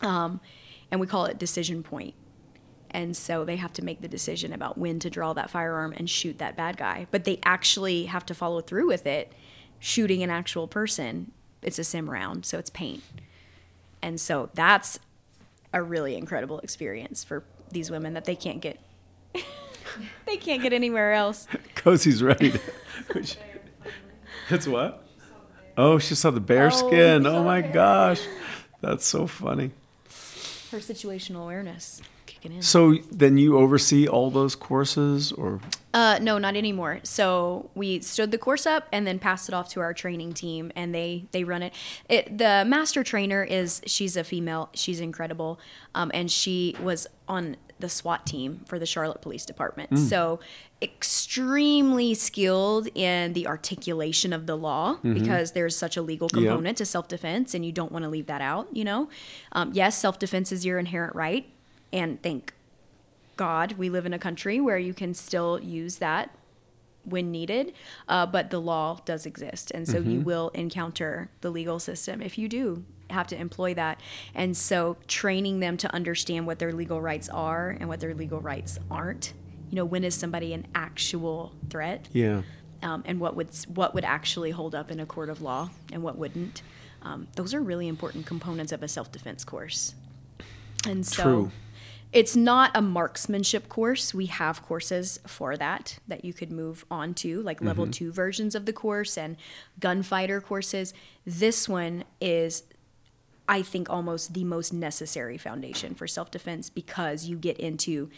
Um, 0.00 0.40
and 0.90 1.00
we 1.00 1.06
call 1.06 1.26
it 1.26 1.38
decision 1.38 1.82
point. 1.82 2.14
And 2.90 3.16
so 3.16 3.44
they 3.44 3.56
have 3.56 3.72
to 3.74 3.84
make 3.84 4.00
the 4.00 4.08
decision 4.08 4.52
about 4.52 4.76
when 4.76 4.98
to 5.00 5.10
draw 5.10 5.32
that 5.34 5.48
firearm 5.50 5.92
and 5.96 6.10
shoot 6.10 6.38
that 6.38 6.56
bad 6.56 6.76
guy. 6.76 7.06
But 7.12 7.22
they 7.24 7.38
actually 7.44 8.06
have 8.06 8.26
to 8.26 8.34
follow 8.34 8.60
through 8.62 8.88
with 8.88 9.06
it 9.06 9.32
shooting 9.78 10.22
an 10.22 10.30
actual 10.30 10.66
person. 10.66 11.30
It's 11.62 11.78
a 11.78 11.84
sim 11.84 12.08
round 12.10 12.46
so 12.46 12.58
it's 12.58 12.70
paint. 12.70 13.02
And 14.02 14.18
so 14.20 14.48
that's 14.54 14.98
a 15.72 15.82
really 15.82 16.16
incredible 16.16 16.58
experience 16.60 17.22
for 17.24 17.44
these 17.70 17.90
women 17.90 18.14
that 18.14 18.24
they 18.24 18.34
can't 18.36 18.60
get 18.60 18.78
they 20.26 20.36
can't 20.36 20.62
get 20.62 20.72
anywhere 20.72 21.12
else. 21.12 21.46
Cozy's 21.76 22.22
ready. 22.22 22.50
To, 22.52 22.60
it's 24.50 24.66
what? 24.66 25.06
Oh, 25.76 25.98
she 25.98 26.14
saw 26.14 26.30
the 26.30 26.40
bear 26.40 26.66
Oh, 26.66 26.70
skin. 26.70 27.22
she 27.22 27.28
Oh 27.28 27.44
my 27.44 27.60
bear. 27.62 27.72
gosh. 27.72 28.20
That's 28.80 29.06
so 29.06 29.26
funny. 29.26 29.70
Her 30.70 30.78
situational 30.78 31.42
awareness 31.42 32.00
in. 32.44 32.62
So 32.62 32.96
then 33.10 33.38
you 33.38 33.58
oversee 33.58 34.06
all 34.08 34.30
those 34.30 34.54
courses 34.54 35.32
or 35.32 35.60
Uh, 35.92 36.18
no, 36.22 36.38
not 36.38 36.54
anymore. 36.56 37.00
So 37.02 37.70
we 37.74 38.00
stood 38.00 38.30
the 38.30 38.38
course 38.38 38.64
up 38.64 38.86
and 38.92 39.06
then 39.06 39.18
passed 39.18 39.48
it 39.48 39.54
off 39.54 39.68
to 39.70 39.80
our 39.80 39.92
training 39.92 40.32
team, 40.34 40.70
and 40.76 40.94
they 40.94 41.24
they 41.32 41.42
run 41.44 41.62
it. 41.62 41.72
it 42.08 42.38
the 42.38 42.64
master 42.66 43.02
trainer 43.02 43.42
is 43.42 43.82
she's 43.86 44.16
a 44.16 44.22
female. 44.24 44.68
She's 44.74 45.00
incredible, 45.00 45.58
um, 45.94 46.10
and 46.14 46.30
she 46.30 46.76
was 46.80 47.06
on 47.26 47.56
the 47.80 47.88
SWAT 47.88 48.26
team 48.26 48.60
for 48.66 48.78
the 48.78 48.86
Charlotte 48.86 49.20
Police 49.22 49.44
Department. 49.46 49.98
So 49.98 50.38
extremely 50.82 52.14
skilled 52.14 52.88
in 52.94 53.32
the 53.32 53.46
articulation 53.46 54.32
of 54.32 54.46
the 54.46 54.56
law 54.56 54.98
because 55.02 55.52
there's 55.52 55.76
such 55.76 55.96
a 55.96 56.02
legal 56.02 56.28
component 56.28 56.78
to 56.78 56.84
self 56.86 57.08
defense, 57.08 57.52
and 57.54 57.64
you 57.64 57.72
don't 57.72 57.90
want 57.90 58.04
to 58.04 58.08
leave 58.08 58.26
that 58.26 58.40
out. 58.42 58.68
You 58.72 58.84
know, 58.84 59.08
um, 59.52 59.70
yes, 59.74 59.98
self 59.98 60.18
defense 60.18 60.52
is 60.52 60.64
your 60.64 60.78
inherent 60.78 61.14
right, 61.16 61.46
and 61.92 62.22
thank 62.22 62.54
God, 63.36 63.72
we 63.72 63.88
live 63.88 64.06
in 64.06 64.12
a 64.12 64.18
country 64.18 64.60
where 64.60 64.78
you 64.78 64.92
can 64.92 65.14
still 65.14 65.58
use 65.58 65.96
that 65.96 66.36
when 67.04 67.30
needed, 67.30 67.72
uh, 68.08 68.26
but 68.26 68.50
the 68.50 68.60
law 68.60 69.00
does 69.04 69.24
exist, 69.24 69.70
and 69.70 69.88
so 69.88 69.98
you 69.98 70.20
will 70.20 70.50
encounter 70.50 71.30
the 71.40 71.50
legal 71.50 71.78
system 71.78 72.20
if 72.20 72.36
you 72.36 72.48
do 72.48 72.84
have 73.08 73.26
to 73.28 73.36
employ 73.36 73.74
that. 73.74 74.00
And 74.34 74.56
so, 74.56 74.96
training 75.06 75.60
them 75.60 75.76
to 75.78 75.92
understand 75.94 76.46
what 76.46 76.58
their 76.58 76.72
legal 76.72 77.00
rights 77.00 77.28
are 77.28 77.70
and 77.80 77.88
what 77.88 78.00
their 78.00 78.14
legal 78.14 78.40
rights 78.40 78.78
aren't. 78.90 79.32
You 79.70 79.76
know, 79.76 79.84
when 79.84 80.04
is 80.04 80.14
somebody 80.14 80.52
an 80.52 80.66
actual 80.74 81.52
threat, 81.70 82.08
yeah. 82.12 82.42
um, 82.82 83.02
and 83.06 83.20
what 83.20 83.36
would 83.36 83.48
what 83.68 83.94
would 83.94 84.04
actually 84.04 84.50
hold 84.50 84.74
up 84.74 84.90
in 84.90 85.00
a 85.00 85.06
court 85.06 85.30
of 85.30 85.40
law 85.40 85.70
and 85.92 86.02
what 86.02 86.18
wouldn't. 86.18 86.62
Um, 87.02 87.28
those 87.36 87.54
are 87.54 87.62
really 87.62 87.88
important 87.88 88.26
components 88.26 88.72
of 88.72 88.82
a 88.82 88.88
self 88.88 89.10
defense 89.10 89.44
course. 89.44 89.94
And 90.86 91.06
so 91.06 91.22
True. 91.22 91.52
It's 92.12 92.34
not 92.34 92.72
a 92.74 92.82
marksmanship 92.82 93.68
course. 93.68 94.12
We 94.12 94.26
have 94.26 94.62
courses 94.62 95.20
for 95.26 95.56
that 95.56 95.98
that 96.08 96.24
you 96.24 96.32
could 96.32 96.50
move 96.50 96.84
on 96.90 97.14
to, 97.14 97.40
like 97.42 97.62
level 97.62 97.84
mm-hmm. 97.84 97.92
two 97.92 98.12
versions 98.12 98.54
of 98.54 98.66
the 98.66 98.72
course 98.72 99.16
and 99.16 99.36
gunfighter 99.78 100.40
courses. 100.40 100.92
This 101.24 101.68
one 101.68 102.04
is, 102.20 102.64
I 103.48 103.62
think, 103.62 103.88
almost 103.88 104.34
the 104.34 104.42
most 104.42 104.72
necessary 104.72 105.38
foundation 105.38 105.94
for 105.94 106.08
self 106.08 106.32
defense 106.32 106.68
because 106.68 107.26
you 107.26 107.36
get 107.36 107.58
into 107.58 108.10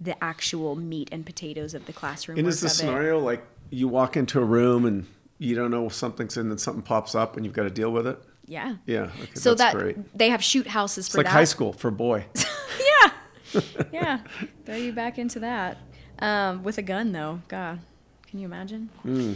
the 0.00 0.22
actual 0.22 0.76
meat 0.76 1.08
and 1.10 1.24
potatoes 1.24 1.72
of 1.74 1.86
the 1.86 1.92
classroom. 1.92 2.38
And 2.38 2.46
is 2.46 2.60
the 2.60 2.66
of 2.66 2.72
it. 2.72 2.74
scenario 2.74 3.18
like 3.18 3.42
you 3.70 3.88
walk 3.88 4.16
into 4.16 4.40
a 4.40 4.44
room 4.44 4.84
and 4.84 5.06
you 5.38 5.54
don't 5.54 5.70
know 5.70 5.86
if 5.86 5.94
something's 5.94 6.36
in 6.36 6.50
and 6.50 6.60
something 6.60 6.82
pops 6.82 7.14
up 7.14 7.36
and 7.36 7.46
you've 7.46 7.54
got 7.54 7.64
to 7.64 7.70
deal 7.70 7.90
with 7.90 8.06
it? 8.06 8.22
Yeah. 8.46 8.76
Yeah. 8.86 9.10
Okay, 9.22 9.34
So 9.34 9.54
that's 9.54 9.72
that 9.72 9.78
great. 9.78 10.16
they 10.18 10.30
have 10.30 10.42
shoot 10.42 10.66
houses 10.66 11.06
It's 11.06 11.14
for 11.14 11.18
like 11.18 11.26
that. 11.26 11.32
high 11.32 11.44
school 11.44 11.72
for 11.72 11.90
boy. 11.90 12.26
yeah. 12.36 13.10
yeah. 13.92 14.20
Throw 14.64 14.76
you 14.76 14.92
back 14.92 15.18
into 15.18 15.40
that. 15.40 15.78
Um, 16.18 16.62
with 16.62 16.78
a 16.78 16.82
gun, 16.82 17.12
though. 17.12 17.42
God, 17.48 17.80
can 18.26 18.38
you 18.38 18.46
imagine? 18.46 18.90
Hmm. 19.02 19.34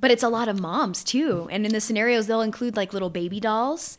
But 0.00 0.10
it's 0.10 0.22
a 0.22 0.28
lot 0.28 0.48
of 0.48 0.60
moms, 0.60 1.02
too. 1.02 1.48
And 1.50 1.66
in 1.66 1.72
the 1.72 1.80
scenarios, 1.80 2.26
they'll 2.26 2.40
include 2.40 2.76
like 2.76 2.92
little 2.92 3.10
baby 3.10 3.40
dolls. 3.40 3.98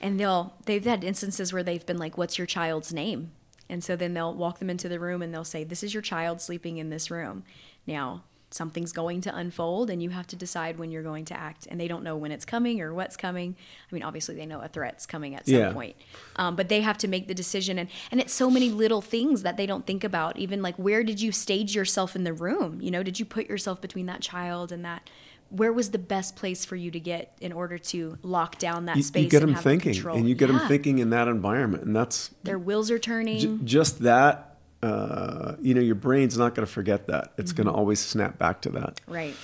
And 0.00 0.18
they'll, 0.18 0.54
they've 0.66 0.84
had 0.84 1.04
instances 1.04 1.52
where 1.52 1.62
they've 1.62 1.84
been 1.84 1.98
like, 1.98 2.16
what's 2.18 2.38
your 2.38 2.46
child's 2.46 2.92
name? 2.92 3.32
And 3.68 3.84
so 3.84 3.96
then 3.96 4.14
they'll 4.14 4.34
walk 4.34 4.58
them 4.58 4.70
into 4.70 4.88
the 4.88 5.00
room 5.00 5.22
and 5.22 5.32
they'll 5.32 5.44
say, 5.44 5.64
this 5.64 5.82
is 5.82 5.92
your 5.92 6.02
child 6.02 6.40
sleeping 6.40 6.78
in 6.78 6.90
this 6.90 7.10
room. 7.10 7.44
Now, 7.86 8.22
something's 8.50 8.92
going 8.92 9.20
to 9.22 9.34
unfold 9.36 9.90
and 9.90 10.02
you 10.02 10.10
have 10.10 10.26
to 10.28 10.36
decide 10.36 10.78
when 10.78 10.90
you're 10.90 11.02
going 11.02 11.24
to 11.26 11.38
act. 11.38 11.66
And 11.70 11.78
they 11.78 11.86
don't 11.88 12.02
know 12.02 12.16
when 12.16 12.32
it's 12.32 12.44
coming 12.46 12.80
or 12.80 12.94
what's 12.94 13.16
coming. 13.16 13.56
I 13.90 13.94
mean, 13.94 14.02
obviously, 14.02 14.34
they 14.36 14.46
know 14.46 14.60
a 14.60 14.68
threat's 14.68 15.04
coming 15.06 15.34
at 15.34 15.46
some 15.46 15.54
Yeah. 15.56 15.72
point 15.72 15.96
um, 16.36 16.56
but 16.56 16.68
they 16.68 16.80
have 16.80 16.96
to 16.98 17.08
make 17.08 17.28
the 17.28 17.34
decision 17.34 17.78
and 17.78 17.88
and 18.10 18.20
it's 18.20 18.32
so 18.32 18.50
many 18.50 18.70
little 18.70 19.00
things 19.02 19.42
that 19.42 19.56
they 19.56 19.66
don't 19.66 19.86
think 19.86 20.02
about 20.04 20.38
even 20.38 20.62
like 20.62 20.76
where 20.76 21.02
did 21.02 21.20
you 21.20 21.30
stage 21.32 21.74
yourself 21.74 22.14
in 22.16 22.24
the 22.24 22.32
room 22.32 22.80
you 22.80 22.90
know 22.90 23.02
did 23.02 23.18
you 23.18 23.24
put 23.24 23.48
yourself 23.48 23.80
between 23.80 24.06
that 24.06 24.20
child 24.20 24.72
and 24.72 24.84
that 24.84 25.08
where 25.50 25.72
was 25.72 25.90
the 25.90 25.98
best 25.98 26.36
place 26.36 26.64
for 26.64 26.76
you 26.76 26.90
to 26.90 27.00
get 27.00 27.32
in 27.40 27.52
order 27.52 27.78
to 27.78 28.18
lock 28.22 28.58
down 28.58 28.84
that 28.86 28.96
You, 28.96 29.02
space 29.02 29.24
you 29.24 29.30
get 29.30 29.40
them 29.40 29.54
thinking 29.54 29.94
control? 29.94 30.16
and 30.18 30.28
you 30.28 30.34
get 30.34 30.48
them 30.48 30.60
thinking 30.68 30.98
in 30.98 31.10
that 31.10 31.26
environment. 31.28 31.84
And 31.84 31.96
that's 31.96 32.30
their 32.44 32.58
wheels 32.58 32.90
are 32.90 32.98
turning 32.98 33.38
j- 33.58 33.64
just 33.64 34.00
that. 34.00 34.47
Uh, 34.82 35.56
you 35.60 35.74
know, 35.74 35.80
your 35.80 35.96
brain's 35.96 36.38
not 36.38 36.54
going 36.54 36.64
to 36.66 36.72
forget 36.72 37.08
that. 37.08 37.32
It's 37.36 37.52
going 37.52 37.64
to 37.66 37.70
Mm-hmm. 37.72 37.78
always 37.80 37.98
snap 38.00 38.38
back 38.38 38.60
to 38.62 38.70
that. 38.70 39.00
Right. 39.08 39.34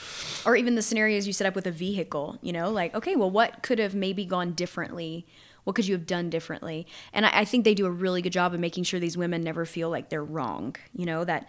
Or 0.46 0.54
even 0.54 0.76
the 0.76 0.82
scenarios 0.82 1.26
you 1.26 1.32
set 1.32 1.46
up 1.46 1.56
with 1.56 1.66
a 1.66 1.72
vehicle, 1.72 2.38
you 2.40 2.52
know, 2.52 2.70
like, 2.70 2.94
okay, 2.94 3.16
well, 3.16 3.30
what 3.30 3.62
could 3.62 3.78
have 3.80 3.94
maybe 3.96 4.24
gone 4.24 4.52
differently? 4.52 5.26
What 5.64 5.74
could 5.74 5.88
you 5.88 5.94
have 5.94 6.06
done 6.06 6.30
differently? 6.30 6.86
And 7.12 7.26
I, 7.26 7.40
I 7.40 7.44
think 7.44 7.64
they 7.64 7.74
do 7.74 7.86
a 7.86 7.90
really 7.90 8.22
good 8.22 8.32
job 8.32 8.54
of 8.54 8.60
making 8.60 8.84
sure 8.84 9.00
these 9.00 9.16
women 9.16 9.42
never 9.42 9.64
feel 9.64 9.90
like 9.90 10.08
they're 10.08 10.22
wrong, 10.22 10.76
you 10.94 11.04
know, 11.06 11.24
that 11.24 11.48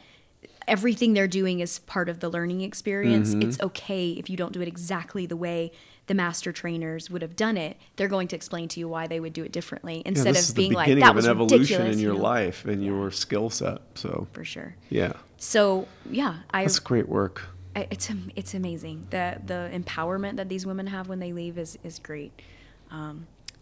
everything 0.67 1.13
they're 1.13 1.27
doing 1.27 1.59
is 1.59 1.77
part 1.79 2.09
of 2.09 2.21
the 2.21 2.29
learning 2.29 2.61
experience. 2.61 3.33
It's 3.35 3.59
okay 3.61 4.11
if 4.11 4.31
you 4.31 4.37
don't 4.37 4.51
do 4.51 4.61
it 4.61 4.67
exactly 4.67 5.27
the 5.27 5.37
way 5.37 5.71
the 6.07 6.13
master 6.13 6.51
trainers 6.51 7.09
would 7.09 7.21
have 7.21 7.35
done 7.35 7.57
it. 7.57 7.77
They're 7.95 8.07
going 8.07 8.27
to 8.29 8.35
explain 8.35 8.67
to 8.69 8.79
you 8.79 8.87
why 8.87 9.07
they 9.07 9.19
would 9.19 9.33
do 9.33 9.43
it 9.43 9.51
differently 9.51 9.97
Yeah, 9.97 10.09
instead 10.09 10.35
this 10.35 10.45
of 10.45 10.49
is 10.49 10.53
being 10.53 10.71
the 10.71 10.75
like, 10.77 10.85
beginning 10.85 11.03
that 11.03 11.09
of 11.11 11.15
was 11.15 11.25
an 11.25 11.31
evolution 11.31 11.87
in 11.87 11.99
your 11.99 12.13
you 12.13 12.17
know? 12.17 12.23
life 12.23 12.65
and 12.65 12.83
your 12.83 13.09
skill 13.11 13.49
set. 13.49 13.79
So, 13.95 14.27
For 14.31 14.45
sure. 14.45 14.75
yeah, 14.89 15.13
So, 15.37 15.87
yeah, 16.09 16.37
I. 16.51 16.63
that's 16.63 16.79
great 16.79 17.09
work. 17.09 17.43
I- 17.75 17.87
it's 17.91 18.09
it's 18.37 18.53
amazing 18.53 19.07
the 19.09 19.41
the 19.45 19.69
empowerment 19.73 20.37
that 20.37 20.47
these 20.47 20.65
women 20.65 20.87
have 20.87 21.09
when 21.09 21.19
they 21.19 21.33
leave 21.33 21.57
is 21.57 21.77
is 21.83 21.99
great. 21.99 22.31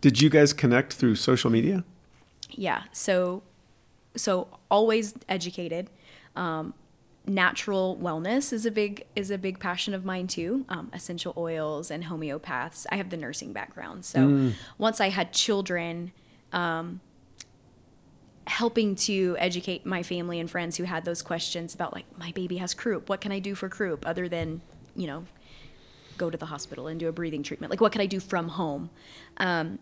Did 0.02 0.22
you 0.22 0.30
guys 0.30 0.54
connect 0.54 0.94
through 0.94 1.16
social 1.16 1.50
media? 1.50 1.84
Yeah. 2.52 2.84
So 2.92 3.42
so 4.16 4.48
always 4.70 5.16
educated. 5.28 5.90
Um, 6.36 6.74
natural 7.26 7.98
wellness 8.02 8.52
is 8.52 8.66
a 8.66 8.72
big 8.72 9.06
is 9.16 9.32
a 9.32 9.38
big 9.38 9.60
passion 9.60 9.94
of 9.94 10.04
mine 10.04 10.28
too. 10.28 10.66
Um, 10.70 10.90
essential 10.94 11.34
oils 11.38 11.90
and 11.90 12.06
homeopaths. 12.06 12.86
I 12.92 12.98
have 12.98 13.10
the 13.10 13.18
nursing 13.18 13.54
background, 13.54 14.06
so 14.06 14.52
once 14.78 15.00
I 15.00 15.10
had 15.10 15.34
children. 15.34 16.12
Um, 16.52 17.02
helping 18.46 18.94
to 18.94 19.38
educate 19.40 19.86
my 19.86 20.04
family 20.04 20.38
and 20.38 20.52
friends 20.52 20.76
who 20.76 20.84
had 20.84 21.06
those 21.06 21.22
questions 21.22 21.74
about 21.74 21.94
like 21.94 22.06
my 22.18 22.32
baby 22.34 22.58
has 22.58 22.74
croup 22.74 23.08
what 23.08 23.22
can 23.22 23.32
i 23.32 23.40
do 23.40 23.56
for 23.56 23.70
croup 23.70 24.06
other 24.06 24.28
than 24.28 24.60
you 24.98 25.08
know 25.08 25.24
go 26.18 26.30
to 26.30 26.38
the 26.38 26.48
hospital 26.48 26.88
and 26.88 27.00
do 27.00 27.08
a 27.08 27.12
breathing 27.14 27.42
treatment 27.42 27.72
like 27.72 27.80
what 27.80 27.94
can 27.94 28.02
i 28.02 28.06
do 28.06 28.20
from 28.20 28.50
home 28.50 28.90
um, 29.38 29.80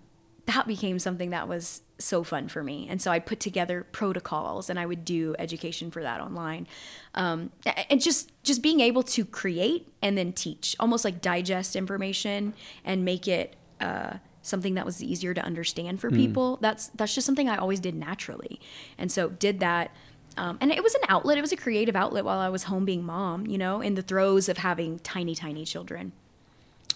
that 0.52 0.68
became 0.68 1.00
something 1.00 1.30
that 1.30 1.48
was 1.48 1.82
so 1.98 2.24
fun 2.24 2.48
for 2.48 2.64
me. 2.64 2.88
And 2.90 3.02
so 3.02 3.12
i 3.12 3.20
put 3.20 3.40
together 3.40 3.86
protocols 3.92 4.70
and 4.70 4.80
i 4.80 4.86
would 4.86 5.06
do 5.06 5.36
education 5.40 5.92
for 5.92 6.02
that 6.02 6.20
online. 6.20 6.68
Um, 7.16 7.52
and 7.90 8.02
just 8.02 8.32
just 8.44 8.62
being 8.62 8.80
able 8.80 9.04
to 9.04 9.26
create 9.26 9.88
and 10.02 10.18
then 10.18 10.34
teach 10.34 10.76
almost 10.80 11.06
like 11.06 11.22
digest 11.22 11.76
information 11.76 12.54
and 12.84 13.06
make 13.06 13.28
it 13.28 13.56
uh, 13.80 14.16
something 14.42 14.74
that 14.76 14.86
was 14.86 15.04
easier 15.04 15.34
to 15.34 15.42
understand 15.42 16.02
for 16.02 16.10
people 16.10 16.58
that's 16.62 16.88
that's 16.90 17.14
just 17.16 17.26
something 17.26 17.48
i 17.48 17.58
always 17.58 17.80
did 17.80 17.96
naturally. 17.96 18.60
And 18.98 19.12
so 19.12 19.30
did 19.30 19.60
that. 19.60 19.92
Um, 20.38 20.58
and 20.62 20.72
it 20.72 20.82
was 20.82 20.96
an 20.96 21.02
outlet. 21.10 21.38
It 21.38 21.42
was 21.42 21.52
a 21.52 21.58
creative 21.58 21.96
outlet 21.96 22.24
while 22.26 22.40
i 22.40 22.50
was 22.50 22.64
home 22.64 22.86
being 22.86 23.04
mom 23.04 23.46
you 23.48 23.58
know 23.58 23.82
in 23.82 23.96
the 23.96 24.02
throes 24.02 24.50
of 24.50 24.58
having 24.58 25.00
tiny 25.00 25.36
tiny 25.36 25.66
children. 25.66 26.12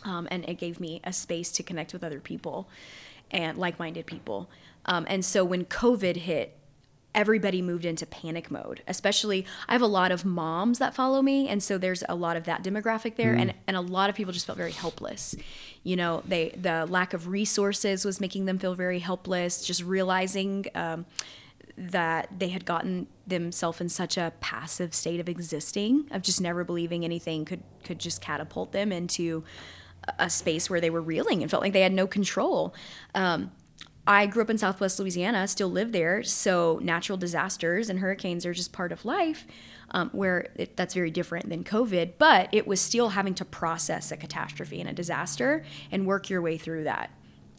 Um, 0.04 0.28
and 0.30 0.48
it 0.48 0.60
gave 0.60 0.80
me 0.80 1.02
a 1.04 1.12
space 1.12 1.52
to 1.54 1.63
connect 1.63 1.91
with 1.91 2.04
other 2.04 2.20
people 2.20 2.70
and 3.31 3.57
like-minded 3.57 4.05
people. 4.05 4.49
Um, 4.85 5.05
and 5.09 5.25
so 5.25 5.43
when 5.43 5.65
covid 5.65 6.17
hit 6.17 6.57
everybody 7.15 7.61
moved 7.61 7.85
into 7.85 8.05
panic 8.05 8.51
mode 8.51 8.83
especially 8.88 9.45
i 9.67 9.71
have 9.71 9.81
a 9.81 9.88
lot 9.88 10.11
of 10.11 10.25
moms 10.25 10.79
that 10.79 10.93
follow 10.93 11.21
me 11.21 11.47
and 11.47 11.63
so 11.63 11.77
there's 11.77 12.03
a 12.09 12.13
lot 12.13 12.35
of 12.35 12.43
that 12.43 12.61
demographic 12.61 13.15
there 13.15 13.33
and, 13.33 13.53
and 13.67 13.77
a 13.77 13.81
lot 13.81 14.09
of 14.09 14.15
people 14.15 14.33
just 14.33 14.45
felt 14.45 14.57
very 14.57 14.73
helpless. 14.73 15.33
You 15.83 15.95
know 15.95 16.23
they 16.27 16.49
the 16.49 16.85
lack 16.88 17.13
of 17.13 17.27
resources 17.27 18.05
was 18.05 18.19
making 18.19 18.45
them 18.45 18.59
feel 18.59 18.75
very 18.75 18.99
helpless 18.99 19.65
just 19.65 19.81
realizing 19.83 20.65
um, 20.75 21.05
that 21.77 22.29
they 22.38 22.49
had 22.49 22.65
gotten 22.65 23.07
themselves 23.27 23.81
in 23.81 23.89
such 23.89 24.17
a 24.17 24.33
passive 24.39 24.93
state 24.93 25.19
of 25.19 25.29
existing 25.29 26.07
of 26.11 26.21
just 26.21 26.41
never 26.41 26.63
believing 26.63 27.03
anything 27.03 27.45
could 27.45 27.63
could 27.83 27.99
just 27.99 28.21
catapult 28.21 28.71
them 28.71 28.91
into 28.91 29.43
a 30.20 30.30
space 30.30 30.70
where 30.70 30.82
they 30.82 30.89
were 30.89 31.02
reeling 31.02 31.41
and 31.41 31.50
felt 31.50 31.63
like 31.63 31.74
they 31.74 31.82
had 31.82 31.94
no 31.94 32.08
control 32.08 32.74
um, 33.13 33.52
I 34.08 34.28
grew 34.28 34.44
up 34.44 34.50
in 34.50 34.58
Southwest 34.58 35.00
Louisiana, 35.00 35.48
still 35.48 35.70
live 35.70 35.91
there, 35.91 36.22
so 36.22 36.80
natural 36.84 37.18
disasters 37.18 37.89
and 37.89 38.00
hurricanes 38.00 38.46
are 38.46 38.54
just 38.54 38.72
part 38.72 38.91
of 38.91 39.04
life, 39.04 39.48
um, 39.91 40.10
where 40.12 40.50
it, 40.56 40.78
that's 40.78 40.94
very 40.94 41.10
different 41.10 41.50
than 41.50 41.63
COVID. 41.63 42.13
But 42.20 42.50
it 42.52 42.68
was 42.68 42.80
still 42.80 43.10
having 43.10 43.34
to 43.36 43.46
process 43.46 44.12
a 44.12 44.18
catastrophe 44.18 44.80
and 44.80 44.89
a 44.89 44.94
disaster 44.94 45.65
and 45.91 46.06
work 46.06 46.30
your 46.30 46.41
way 46.41 46.58
through 46.58 46.84
that, 46.84 47.10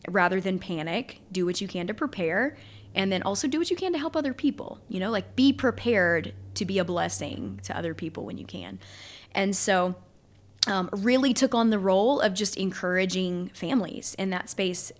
rather 0.09 0.41
than 0.41 0.61
panic. 0.61 1.21
Do 1.33 1.47
what 1.47 1.61
you 1.61 1.67
can 1.67 1.89
to 1.89 1.95
prepare, 1.95 2.57
and 2.95 3.11
then 3.11 3.23
also 3.23 3.49
do 3.49 3.59
what 3.59 3.71
you 3.71 3.77
can 3.77 3.93
to 3.93 3.99
help 3.99 4.15
other 4.15 4.35
people. 4.35 4.81
You 4.89 5.01
know, 5.01 5.11
like 5.11 5.35
be 5.35 5.53
prepared 5.53 6.33
to 6.55 6.65
be 6.65 6.79
a 6.79 6.85
blessing 6.85 7.59
to 7.65 7.77
other 7.77 7.93
people 7.93 8.25
when 8.25 8.39
you 8.39 8.47
can, 8.47 8.79
and 9.35 9.57
so 9.57 9.97
um, 10.67 10.89
really 10.93 11.33
took 11.35 11.55
on 11.55 11.71
the 11.71 11.79
role 11.79 12.21
of 12.21 12.35
just 12.35 12.57
encouraging 12.57 13.49
families 13.55 14.15
in 14.19 14.31
that 14.31 14.51
space 14.51 14.93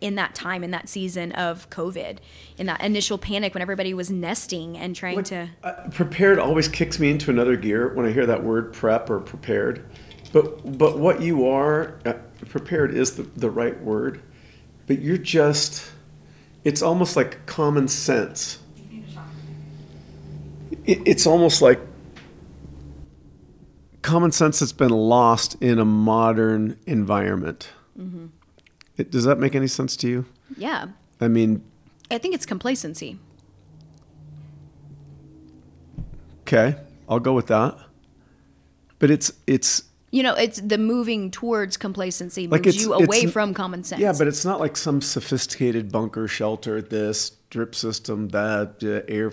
in 0.00 0.14
that 0.14 0.34
time 0.34 0.62
in 0.62 0.70
that 0.70 0.88
season 0.88 1.32
of 1.32 1.68
covid 1.70 2.18
in 2.56 2.66
that 2.66 2.80
initial 2.82 3.18
panic 3.18 3.54
when 3.54 3.62
everybody 3.62 3.92
was 3.94 4.10
nesting 4.10 4.76
and 4.76 4.94
trying 4.94 5.22
to 5.24 5.48
Uh, 5.64 5.72
prepared 5.90 6.38
always 6.38 6.68
kicks 6.68 6.98
me 7.00 7.10
into 7.10 7.30
another 7.30 7.56
gear 7.56 7.92
when 7.94 8.06
I 8.06 8.12
hear 8.12 8.26
that 8.26 8.44
word 8.44 8.72
prep 8.72 9.10
or 9.10 9.18
prepared. 9.18 9.84
But 10.32 10.78
but 10.78 10.98
what 10.98 11.20
you 11.22 11.48
are 11.48 11.98
uh, 12.04 12.12
prepared 12.48 12.94
is 12.94 13.12
the, 13.16 13.22
the 13.22 13.50
right 13.50 13.80
word. 13.82 14.20
But 14.86 15.00
you're 15.00 15.16
just 15.16 15.90
it's 16.64 16.82
almost 16.82 17.16
like 17.16 17.46
common 17.46 17.88
sense. 17.88 18.58
It, 20.84 21.00
it's 21.06 21.26
almost 21.26 21.62
like 21.62 21.80
common 24.08 24.32
sense 24.32 24.60
that's 24.60 24.72
been 24.72 24.90
lost 24.90 25.56
in 25.60 25.78
a 25.78 25.84
modern 25.84 26.78
environment. 26.86 27.68
It, 28.96 29.10
does 29.10 29.24
that 29.24 29.38
make 29.38 29.54
any 29.54 29.68
sense 29.68 29.96
to 29.98 30.08
you? 30.08 30.24
yeah 30.56 30.86
I 31.20 31.28
mean, 31.28 31.62
i 32.10 32.16
think 32.16 32.34
it's 32.34 32.46
complacency 32.46 33.18
okay, 36.48 36.76
I'll 37.08 37.20
go 37.20 37.34
with 37.34 37.48
that. 37.48 37.76
But 38.98 39.10
it's 39.10 39.32
it's 39.46 39.84
you 40.10 40.22
know 40.22 40.34
it's 40.34 40.60
the 40.60 40.78
moving 40.78 41.30
towards 41.30 41.76
complacency 41.76 42.42
moves 42.42 42.52
like 42.52 42.66
it's 42.66 42.80
you 42.80 42.94
away 42.94 43.26
from 43.26 43.52
common 43.54 43.84
sense 43.84 44.00
Yeah, 44.00 44.14
but 44.16 44.26
it's 44.26 44.44
not 44.44 44.58
like 44.58 44.76
some 44.76 45.00
sophisticated 45.00 45.92
bunker 45.92 46.26
shelter, 46.26 46.80
this 46.80 47.30
drip 47.50 47.74
system, 47.74 48.28
that 48.30 48.82
uh, 48.82 49.12
air. 49.12 49.30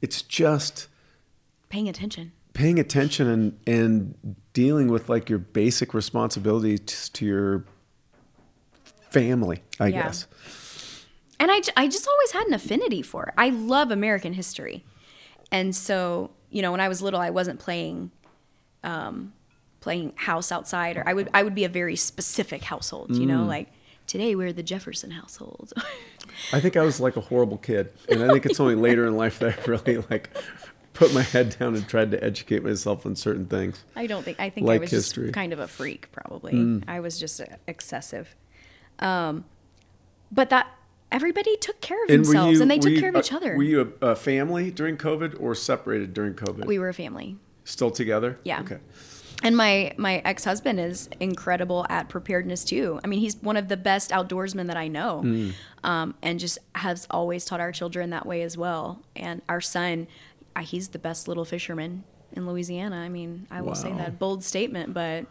It's 0.00 0.22
just 0.22 0.88
paying 1.68 1.88
attention 1.88 2.32
paying 2.54 2.78
attention 2.78 3.28
and 3.28 3.58
and 3.66 4.36
dealing 4.54 4.88
with 4.88 5.08
like 5.08 5.28
your 5.28 5.38
basic 5.38 5.92
responsibilities 5.92 7.08
to 7.10 7.26
your 7.26 7.64
family, 9.10 9.62
I 9.78 9.88
Yeah. 9.88 10.04
guess. 10.04 10.26
and 11.40 11.50
I, 11.50 11.60
I 11.76 11.88
just 11.88 12.06
always 12.08 12.32
had 12.32 12.46
an 12.46 12.54
affinity 12.54 13.02
for 13.02 13.24
it. 13.26 13.34
I 13.36 13.50
love 13.50 13.90
American 13.90 14.32
history. 14.32 14.84
And 15.52 15.74
so, 15.74 16.30
you 16.50 16.62
know, 16.62 16.70
when 16.72 16.80
I 16.80 16.88
was 16.88 17.02
little, 17.02 17.20
I 17.20 17.30
wasn't 17.30 17.60
playing, 17.60 18.10
um, 18.82 19.32
playing 19.80 20.12
house 20.16 20.50
outside, 20.50 20.96
or 20.96 21.02
I 21.06 21.12
would, 21.12 21.28
I 21.34 21.42
would 21.42 21.54
be 21.54 21.64
a 21.64 21.68
very 21.68 21.96
specific 21.96 22.62
household, 22.64 23.16
you 23.16 23.26
know, 23.26 23.44
like 23.44 23.68
today 24.06 24.34
we're 24.34 24.52
the 24.52 24.62
Jefferson 24.62 25.10
household. 25.10 25.72
I 26.52 26.60
think 26.60 26.76
I 26.76 26.82
was 26.82 26.98
like 27.00 27.16
a 27.16 27.20
horrible 27.20 27.58
kid, 27.58 27.92
and 28.08 28.22
I 28.22 28.28
think 28.28 28.46
it's 28.46 28.58
only 28.60 28.74
later 28.74 29.06
in 29.06 29.16
life 29.16 29.38
that 29.40 29.58
I 29.58 29.62
really 29.66 29.98
like 30.10 30.30
put 30.94 31.12
my 31.12 31.22
head 31.22 31.56
down 31.58 31.74
and 31.74 31.86
tried 31.86 32.10
to 32.12 32.24
educate 32.24 32.64
myself 32.64 33.04
on 33.04 33.14
certain 33.16 33.46
things. 33.46 33.84
I 33.94 34.06
don't 34.06 34.24
think, 34.24 34.40
I 34.40 34.48
think 34.50 34.68
I 34.68 34.78
was 34.78 34.90
history. 34.90 35.24
just 35.26 35.34
kind 35.34 35.52
of 35.52 35.58
a 35.58 35.68
freak, 35.68 36.10
probably. 36.12 36.82
I 36.88 37.00
was 37.00 37.18
just 37.18 37.40
excessive. 37.66 38.34
Um, 39.00 39.44
but 40.32 40.50
that, 40.50 40.68
everybody 41.12 41.56
took 41.58 41.80
care 41.80 42.00
of 42.02 42.08
themselves 42.08 42.60
and 42.60 42.70
they 42.70 42.78
took 42.78 42.92
you- 42.92 43.00
care 43.00 43.10
of 43.10 43.16
each 43.16 43.32
other. 43.32 43.56
Were 43.56 43.62
you 43.62 43.94
a, 44.00 44.06
a 44.10 44.16
family 44.16 44.70
during 44.70 44.96
COVID 44.96 45.40
or 45.40 45.54
separated 45.54 46.14
during 46.14 46.34
COVID? 46.34 46.64
we 46.66 46.78
were 46.78 46.88
a 46.88 46.94
family. 46.94 47.36
Still 47.64 47.90
together? 47.90 48.38
Yeah. 48.44 48.60
Okay. 48.60 48.78
And 49.42 49.56
my 49.56 49.92
my 49.98 50.22
ex 50.24 50.44
husband 50.44 50.80
is 50.80 51.08
incredible 51.20 51.84
at 51.90 52.08
preparedness 52.08 52.64
too. 52.64 52.98
I 53.04 53.08
mean, 53.08 53.20
he's 53.20 53.36
one 53.36 53.56
of 53.58 53.68
the 53.68 53.76
best 53.76 54.10
outdoorsmen 54.10 54.68
that 54.68 54.76
I 54.76 54.88
know, 54.88 55.20
Hmm. 55.20 55.50
um, 55.82 56.14
and 56.22 56.38
just 56.40 56.58
has 56.76 57.06
always 57.10 57.44
taught 57.44 57.60
our 57.60 57.72
children 57.72 58.10
that 58.10 58.24
way 58.26 58.42
as 58.42 58.56
well. 58.56 59.02
And 59.16 59.42
our 59.48 59.60
son, 59.60 60.06
he's 60.62 60.88
the 60.88 60.98
best 60.98 61.28
little 61.28 61.44
fisherman 61.44 62.04
in 62.32 62.46
Louisiana. 62.46 62.96
I 62.96 63.08
mean, 63.08 63.46
I 63.50 63.60
will 63.60 63.74
say 63.74 63.92
that 63.92 64.18
bold 64.18 64.44
statement, 64.44 64.94
but 64.94 65.26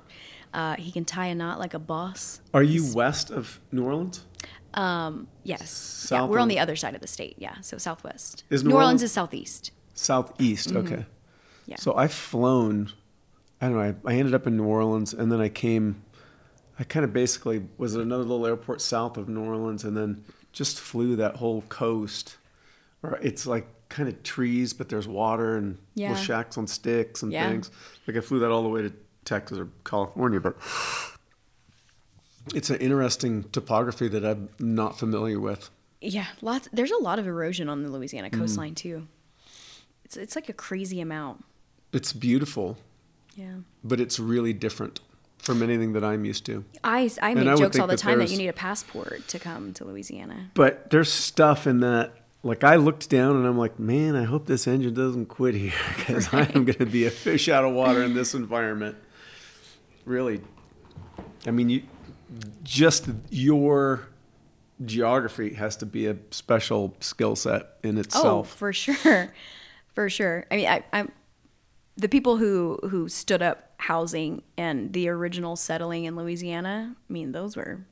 uh, 0.54 0.76
he 0.76 0.92
can 0.92 1.06
tie 1.06 1.28
a 1.28 1.36
knot 1.36 1.60
like 1.60 1.74
a 1.74 1.80
boss. 1.80 2.42
Are 2.54 2.64
you 2.64 2.94
west 2.94 3.32
of 3.32 3.60
New 3.72 3.86
Orleans? 3.86 4.26
Yes, 5.44 6.08
yeah, 6.12 6.26
we're 6.26 6.40
on 6.40 6.48
the 6.48 6.60
other 6.60 6.76
side 6.76 6.96
of 6.96 7.02
the 7.02 7.08
state. 7.08 7.36
Yeah, 7.38 7.60
so 7.62 7.78
southwest. 7.78 8.44
Is 8.50 8.64
New, 8.64 8.70
New 8.70 8.76
Orleans 8.76 8.88
Orleans- 8.88 9.04
is 9.04 9.12
southeast. 9.12 9.72
Southeast. 9.94 10.72
Okay. 10.72 10.96
Mm-hmm. 10.96 11.02
Yeah. 11.68 11.76
So 11.78 11.94
I've 11.96 12.14
flown. 12.14 12.92
I 13.62 13.68
don't 13.68 13.76
know. 13.78 13.96
I, 14.06 14.12
I 14.12 14.16
ended 14.16 14.34
up 14.34 14.48
in 14.48 14.58
New 14.58 14.66
Orleans, 14.66 15.14
and 15.14 15.32
then 15.32 15.40
I 15.40 15.50
came. 15.50 16.04
I 16.80 16.84
kind 16.84 17.06
of 17.06 17.14
basically 17.14 17.68
was 17.78 17.96
at 17.96 18.02
another 18.02 18.24
little 18.24 18.48
airport 18.48 18.82
south 18.82 19.18
of 19.18 19.30
New 19.30 19.44
Orleans, 19.44 19.84
and 19.84 19.96
then 19.96 20.26
just 20.52 20.80
flew 20.80 21.16
that 21.18 21.36
whole 21.36 21.62
coast. 21.70 22.38
Or 23.04 23.20
it's 23.22 23.46
like 23.46 23.68
kind 23.94 24.10
of 24.10 24.24
trees, 24.24 24.74
but 24.74 24.90
there's 24.90 25.08
water 25.08 25.56
and 25.56 25.78
Yeah. 25.94 26.10
little 26.10 26.24
shacks 26.24 26.58
on 26.58 26.66
sticks 26.68 27.22
and 27.22 27.32
Yeah. 27.32 27.48
things. 27.50 27.70
Like 28.08 28.18
I 28.18 28.22
flew 28.22 28.40
that 28.40 28.50
all 28.50 28.64
the 28.64 28.70
way 28.70 28.82
to 28.82 28.92
Texas 29.24 29.60
or 29.60 29.70
California, 29.86 30.40
but 30.40 30.58
it's 32.54 32.70
an 32.70 32.78
interesting 32.78 33.44
topography 33.52 34.08
that 34.10 34.26
I'm 34.26 34.50
not 34.60 34.98
familiar 35.00 35.40
with. 35.40 35.70
Yeah, 36.02 36.26
lots. 36.42 36.68
There's 36.74 36.92
a 36.92 36.98
lot 36.98 37.20
of 37.20 37.28
erosion 37.28 37.70
on 37.70 37.84
the 37.84 37.90
Louisiana 37.90 38.30
Mm. 38.30 38.40
coastline 38.40 38.76
too. 38.76 39.08
It's 40.04 40.18
it's 40.18 40.36
like 40.36 40.50
a 40.50 40.54
crazy 40.54 41.00
amount. 41.00 41.46
It's 41.94 42.12
beautiful, 42.14 42.78
Yeah. 43.36 43.58
but 43.84 44.00
it's 44.02 44.20
really 44.20 44.52
different 44.54 45.00
from 45.38 45.62
anything 45.62 45.94
that 45.94 46.04
I'm 46.04 46.26
used 46.26 46.46
to. 46.48 46.66
I, 46.84 47.10
I 47.22 47.34
make 47.36 47.48
I 47.48 47.52
would 47.52 47.58
jokes 47.60 47.76
think 47.76 47.82
all 47.82 47.88
the 47.88 47.96
time 47.98 48.18
that 48.20 48.32
you 48.32 48.38
need 48.38 48.48
a 48.48 48.54
passport 48.54 49.28
to 49.28 49.40
come 49.40 49.72
to 49.74 49.86
Louisiana. 49.86 50.50
But 50.56 50.90
there's 50.90 51.12
stuff 51.12 51.68
in 51.68 51.80
that. 51.82 52.16
Like 52.44 52.66
I 52.66 52.76
looked 52.76 53.10
down 53.10 53.38
and 53.38 53.48
I'm 53.48 53.58
like, 53.58 53.80
man, 53.80 54.18
I 54.18 54.24
hope 54.24 54.48
this 54.48 54.68
engine 54.68 54.94
doesn't 54.94 55.28
quit 55.28 55.56
here 55.56 55.72
because 55.98 56.34
I 56.34 56.42
am 56.42 56.66
going 56.66 56.80
to 56.80 56.86
be 56.86 57.06
a 57.06 57.12
fish 57.12 57.48
out 57.48 57.64
of 57.64 57.74
water 57.74 58.04
in 58.04 58.14
this 58.14 58.34
environment. 58.34 58.98
Really, 60.06 60.42
I 61.48 61.52
mean, 61.52 61.70
you 61.70 61.84
just 62.64 63.10
your 63.30 64.08
geography 64.84 65.54
has 65.54 65.78
to 65.78 65.86
be 65.86 66.08
a 66.08 66.18
special 66.32 66.96
skill 67.00 67.38
set 67.38 67.78
in 67.84 67.98
oh, 67.98 68.02
itself. 68.02 68.26
Oh, 68.54 68.56
for 68.58 68.74
sure, 68.74 69.34
for 69.94 70.10
sure. 70.10 70.46
I 70.52 70.56
mean, 70.58 70.68
I, 70.68 70.84
I'm 70.92 71.12
the 71.96 72.10
people 72.10 72.38
who 72.38 72.80
who 72.90 73.08
stood 73.08 73.42
up 73.42 73.72
housing 73.78 74.44
and 74.58 74.92
the 74.94 75.08
original 75.10 75.56
settling 75.56 76.06
in 76.06 76.16
Louisiana. 76.18 76.96
I 77.10 77.14
mean, 77.14 77.32
those 77.32 77.56
were 77.56 77.86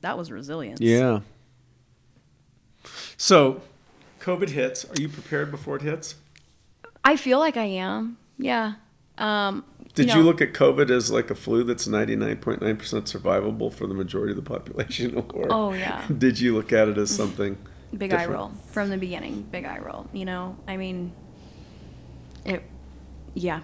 that 0.00 0.16
was 0.16 0.30
resilience. 0.30 0.80
yeah. 0.80 1.20
So, 3.16 3.60
COVID 4.20 4.50
hits. 4.50 4.84
Are 4.84 5.00
you 5.00 5.08
prepared 5.08 5.50
before 5.50 5.76
it 5.76 5.82
hits? 5.82 6.16
I 7.04 7.16
feel 7.16 7.38
like 7.38 7.56
I 7.56 7.64
am. 7.64 8.18
Yeah. 8.38 8.74
Um, 9.16 9.64
Did 9.94 10.08
you, 10.10 10.16
know- 10.16 10.20
look 10.22 10.40
at 10.40 10.52
COVID 10.52 10.90
as 10.90 11.10
like 11.10 11.30
a 11.30 11.34
flu 11.34 11.64
that's 11.64 11.86
99.9% 11.88 12.58
survivable 12.60 13.72
for 13.72 13.86
the 13.86 13.94
majority 13.94 14.32
of 14.32 14.36
the 14.36 14.42
population? 14.48 15.16
Or 15.34 15.46
Oh, 15.50 15.72
yeah. 15.72 16.04
did 16.16 16.38
you 16.40 16.54
look 16.54 16.72
at 16.72 16.88
it 16.88 16.98
as 16.98 17.10
something 17.14 17.56
big 17.96 18.12
eye 18.12 18.26
roll 18.26 18.52
from 18.70 18.90
the 18.90 18.96
beginning? 18.98 19.42
Big 19.50 19.64
eye 19.64 19.78
roll. 19.78 20.08
You 20.12 20.24
know, 20.24 20.56
I 20.68 20.76
mean, 20.76 21.12
it. 22.44 22.62
Yeah, 23.34 23.60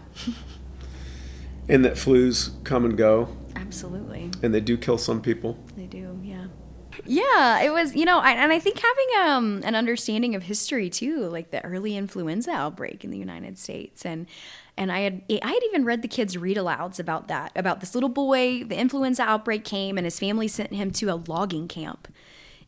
And 1.68 1.84
that 1.84 1.94
flus 1.94 2.50
come 2.64 2.84
and 2.84 2.96
go, 2.96 3.34
absolutely. 3.57 4.30
and 4.42 4.52
they 4.55 4.61
do 4.61 4.76
kill 4.76 4.98
some 4.98 5.22
people. 5.22 5.57
They 5.76 5.86
do, 5.86 6.18
yeah. 6.22 6.34
Yeah, 7.05 7.61
it 7.61 7.72
was, 7.72 7.95
you 7.95 8.05
know, 8.05 8.18
I, 8.18 8.32
and 8.32 8.53
I 8.53 8.59
think 8.59 8.78
having 8.78 9.28
um, 9.28 9.62
an 9.64 9.74
understanding 9.74 10.34
of 10.34 10.45
history 10.45 10.88
too, 10.88 11.26
like 11.28 11.51
the 11.51 11.64
early 11.64 11.97
influenza 11.97 12.53
outbreak 12.53 13.05
in 13.05 13.11
the 13.11 13.18
United 13.18 13.59
States, 13.59 14.05
and 14.07 14.26
and 14.76 14.90
I 14.90 15.01
had 15.01 15.22
I 15.30 15.53
had 15.53 15.62
even 15.64 15.84
read 15.84 16.03
the 16.03 16.09
kids 16.09 16.36
read 16.36 16.57
alouds 16.57 16.99
about 16.99 17.28
that, 17.28 17.53
about 17.57 17.80
this 17.80 17.95
little 17.95 18.09
boy. 18.09 18.64
The 18.64 18.78
influenza 18.78 19.22
outbreak 19.22 19.64
came, 19.64 19.97
and 19.99 20.05
his 20.05 20.18
family 20.18 20.49
sent 20.49 20.72
him 20.72 20.90
to 20.92 21.07
a 21.07 21.16
logging 21.16 21.68
camp 21.68 22.09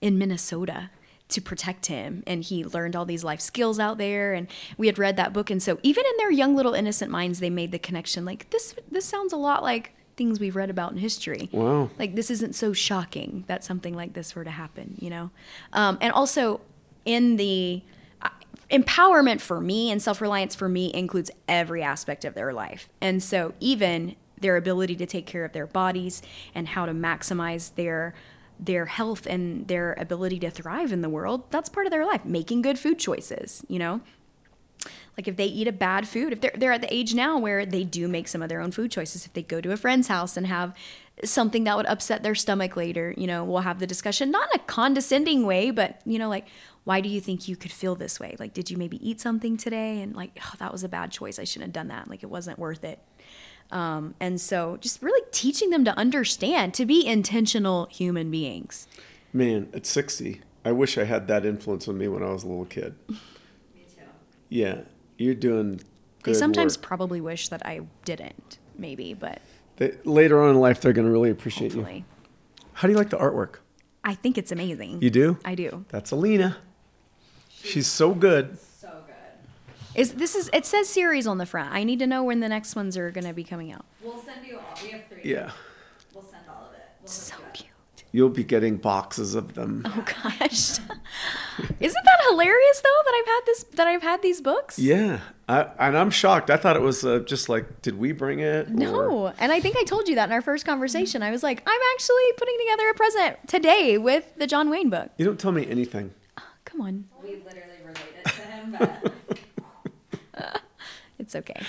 in 0.00 0.18
Minnesota 0.18 0.90
to 1.28 1.40
protect 1.40 1.86
him, 1.86 2.22
and 2.26 2.44
he 2.44 2.64
learned 2.64 2.94
all 2.94 3.04
these 3.04 3.24
life 3.24 3.40
skills 3.40 3.78
out 3.80 3.98
there. 3.98 4.32
And 4.32 4.46
we 4.76 4.86
had 4.86 4.98
read 4.98 5.16
that 5.16 5.32
book, 5.32 5.50
and 5.50 5.62
so 5.62 5.78
even 5.82 6.04
in 6.04 6.16
their 6.18 6.30
young 6.30 6.54
little 6.54 6.74
innocent 6.74 7.10
minds, 7.10 7.40
they 7.40 7.50
made 7.50 7.72
the 7.72 7.78
connection. 7.78 8.24
Like 8.24 8.50
this, 8.50 8.74
this 8.90 9.04
sounds 9.04 9.32
a 9.32 9.36
lot 9.36 9.62
like 9.62 9.95
things 10.16 10.40
we've 10.40 10.56
read 10.56 10.70
about 10.70 10.92
in 10.92 10.98
history. 10.98 11.48
Wow. 11.52 11.90
Like 11.98 12.14
this 12.14 12.30
isn't 12.30 12.54
so 12.54 12.72
shocking 12.72 13.44
that 13.46 13.64
something 13.64 13.94
like 13.94 14.14
this 14.14 14.34
were 14.34 14.44
to 14.44 14.50
happen, 14.50 14.96
you 14.98 15.10
know? 15.10 15.30
Um, 15.72 15.98
and 16.00 16.12
also 16.12 16.60
in 17.04 17.36
the 17.36 17.82
uh, 18.22 18.30
empowerment 18.70 19.40
for 19.40 19.60
me 19.60 19.90
and 19.90 20.02
self-reliance 20.02 20.54
for 20.54 20.68
me 20.68 20.92
includes 20.94 21.30
every 21.48 21.82
aspect 21.82 22.24
of 22.24 22.34
their 22.34 22.52
life. 22.52 22.88
And 23.00 23.22
so 23.22 23.54
even 23.60 24.16
their 24.38 24.56
ability 24.56 24.96
to 24.96 25.06
take 25.06 25.26
care 25.26 25.44
of 25.44 25.52
their 25.52 25.66
bodies 25.66 26.22
and 26.54 26.68
how 26.68 26.86
to 26.86 26.92
maximize 26.92 27.74
their 27.74 28.14
their 28.58 28.86
health 28.86 29.26
and 29.26 29.68
their 29.68 29.92
ability 29.98 30.38
to 30.38 30.50
thrive 30.50 30.90
in 30.90 31.02
the 31.02 31.10
world, 31.10 31.44
that's 31.50 31.68
part 31.68 31.86
of 31.86 31.90
their 31.90 32.06
life. 32.06 32.24
Making 32.24 32.62
good 32.62 32.78
food 32.78 32.98
choices, 32.98 33.62
you 33.68 33.78
know? 33.78 34.00
Like 35.16 35.28
if 35.28 35.36
they 35.36 35.46
eat 35.46 35.66
a 35.66 35.72
bad 35.72 36.06
food 36.06 36.32
if 36.32 36.40
they're, 36.40 36.52
they're 36.54 36.72
at 36.72 36.82
the 36.82 36.92
age 36.92 37.14
now 37.14 37.38
where 37.38 37.64
they 37.64 37.84
do 37.84 38.08
make 38.08 38.28
some 38.28 38.42
of 38.42 38.48
their 38.48 38.60
own 38.60 38.70
food 38.70 38.90
choices. 38.90 39.26
If 39.26 39.32
they 39.32 39.42
go 39.42 39.60
to 39.60 39.72
a 39.72 39.76
friend's 39.76 40.08
house 40.08 40.36
and 40.36 40.46
have 40.46 40.74
something 41.24 41.64
that 41.64 41.76
would 41.76 41.86
upset 41.86 42.22
their 42.22 42.34
stomach 42.34 42.76
later 42.76 43.14
you 43.16 43.26
know 43.26 43.44
we'll 43.44 43.60
have 43.60 43.78
the 43.78 43.86
discussion. 43.86 44.30
Not 44.30 44.48
in 44.52 44.60
a 44.60 44.64
condescending 44.64 45.46
way 45.46 45.70
but 45.70 46.00
you 46.04 46.18
know 46.18 46.28
like 46.28 46.46
why 46.84 47.00
do 47.00 47.08
you 47.08 47.20
think 47.20 47.48
you 47.48 47.56
could 47.56 47.72
feel 47.72 47.94
this 47.94 48.20
way? 48.20 48.36
Like 48.38 48.54
did 48.54 48.70
you 48.70 48.76
maybe 48.76 49.08
eat 49.08 49.20
something 49.20 49.56
today? 49.56 50.00
And 50.00 50.14
like 50.14 50.38
oh, 50.40 50.52
that 50.58 50.72
was 50.72 50.84
a 50.84 50.88
bad 50.88 51.10
choice. 51.10 51.38
I 51.38 51.44
shouldn't 51.44 51.68
have 51.68 51.72
done 51.72 51.88
that. 51.88 52.08
Like 52.08 52.22
it 52.22 52.30
wasn't 52.30 52.58
worth 52.58 52.84
it. 52.84 53.00
Um, 53.70 54.14
and 54.20 54.40
so 54.40 54.76
just 54.80 55.02
really 55.02 55.24
teaching 55.32 55.70
them 55.70 55.84
to 55.84 55.96
understand 55.96 56.74
to 56.74 56.86
be 56.86 57.06
intentional 57.06 57.86
human 57.86 58.30
beings. 58.30 58.86
Man, 59.32 59.68
at 59.74 59.86
60, 59.86 60.40
I 60.64 60.72
wish 60.72 60.96
I 60.98 61.04
had 61.04 61.28
that 61.28 61.44
influence 61.44 61.88
on 61.88 61.98
me 61.98 62.08
when 62.08 62.22
I 62.22 62.30
was 62.30 62.44
a 62.44 62.48
little 62.48 62.64
kid. 62.64 62.94
Me 63.08 63.16
too. 63.88 64.02
Yeah, 64.48 64.82
you're 65.18 65.34
doing 65.34 65.80
they 66.24 66.34
sometimes 66.34 66.76
work. 66.76 66.82
probably 66.86 67.20
wish 67.20 67.48
that 67.48 67.64
i 67.66 67.80
didn't 68.04 68.58
maybe 68.78 69.14
but 69.14 69.40
They, 69.76 69.96
later 70.04 70.42
on 70.42 70.50
in 70.50 70.60
life, 70.60 70.80
they're 70.80 70.92
going 70.92 71.06
to 71.06 71.12
really 71.12 71.30
appreciate 71.30 71.74
you. 71.74 72.04
How 72.74 72.88
do 72.88 72.92
you 72.92 72.98
like 72.98 73.10
the 73.10 73.16
artwork? 73.18 73.56
i 74.04 74.14
think 74.14 74.36
it's 74.38 74.52
amazing 74.52 75.00
You 75.02 75.10
do? 75.10 75.38
i 75.44 75.54
do 75.54 75.84
That's 75.88 76.10
Alina. 76.12 76.58
She's 77.62 77.86
so 77.88 78.14
good. 78.14 78.58
So 78.60 78.88
good. 79.06 79.98
Is 80.00 80.12
this 80.14 80.36
is 80.36 80.48
it 80.52 80.64
says 80.66 80.88
series 80.88 81.26
on 81.26 81.38
the 81.38 81.46
front. 81.46 81.72
I 81.72 81.82
need 81.84 81.98
to 81.98 82.06
know 82.06 82.22
when 82.22 82.38
the 82.40 82.48
next 82.48 82.76
ones 82.76 82.96
are 82.96 83.10
going 83.10 83.24
to 83.26 83.32
be 83.32 83.42
coming 83.42 83.72
out. 83.72 83.84
We'll 84.02 84.22
send 84.22 84.46
you 84.46 84.58
all. 84.58 84.78
We 84.82 84.90
have 84.90 85.02
three. 85.08 85.22
Yeah. 85.24 85.50
We'll 86.14 86.22
send 86.22 86.44
all 86.48 86.66
of 86.68 86.74
it. 86.74 86.82
We'll 87.00 87.08
So 87.08 87.34
hook 87.34 87.58
you 87.60 87.66
up. 87.66 87.96
cute. 87.96 88.05
You'll 88.16 88.30
be 88.30 88.44
getting 88.44 88.78
boxes 88.78 89.34
of 89.34 89.52
them. 89.52 89.82
Oh 89.94 90.04
gosh. 90.22 90.78
Isn't 91.80 92.04
that 92.04 92.20
hilarious 92.30 92.80
though 92.82 93.02
that 93.04 93.14
I've 93.14 93.26
had 93.26 93.40
this 93.44 93.62
that 93.74 93.86
I've 93.86 94.02
had 94.02 94.22
these 94.22 94.40
books? 94.40 94.78
Yeah, 94.78 95.20
I, 95.50 95.66
and 95.78 95.98
I'm 95.98 96.08
shocked. 96.10 96.48
I 96.48 96.56
thought 96.56 96.76
it 96.76 96.82
was 96.82 97.04
uh, 97.04 97.18
just 97.20 97.50
like, 97.50 97.82
did 97.82 97.98
we 97.98 98.12
bring 98.12 98.40
it? 98.40 98.68
or- 98.68 98.70
No. 98.70 99.32
And 99.38 99.52
I 99.52 99.60
think 99.60 99.76
I 99.76 99.84
told 99.84 100.08
you 100.08 100.14
that 100.14 100.30
in 100.30 100.32
our 100.32 100.40
first 100.40 100.64
conversation. 100.64 101.22
I 101.22 101.30
was 101.30 101.42
like, 101.42 101.62
I'm 101.66 101.80
actually 101.94 102.24
putting 102.38 102.56
together 102.60 102.88
a 102.88 102.94
present 102.94 103.48
today 103.48 103.98
with 103.98 104.34
the 104.38 104.46
John 104.46 104.70
Wayne 104.70 104.88
book. 104.88 105.10
You 105.18 105.26
don't 105.26 105.38
tell 105.38 105.52
me 105.52 105.66
anything. 105.68 106.14
Come 106.64 106.80
on. 106.80 107.04
We 107.22 107.36
literally 107.36 107.80
relate 107.84 108.14
it 108.24 108.30
to 108.30 108.40
him, 108.42 108.76
but 108.78 109.12
It's 111.18 111.36
okay. 111.36 111.60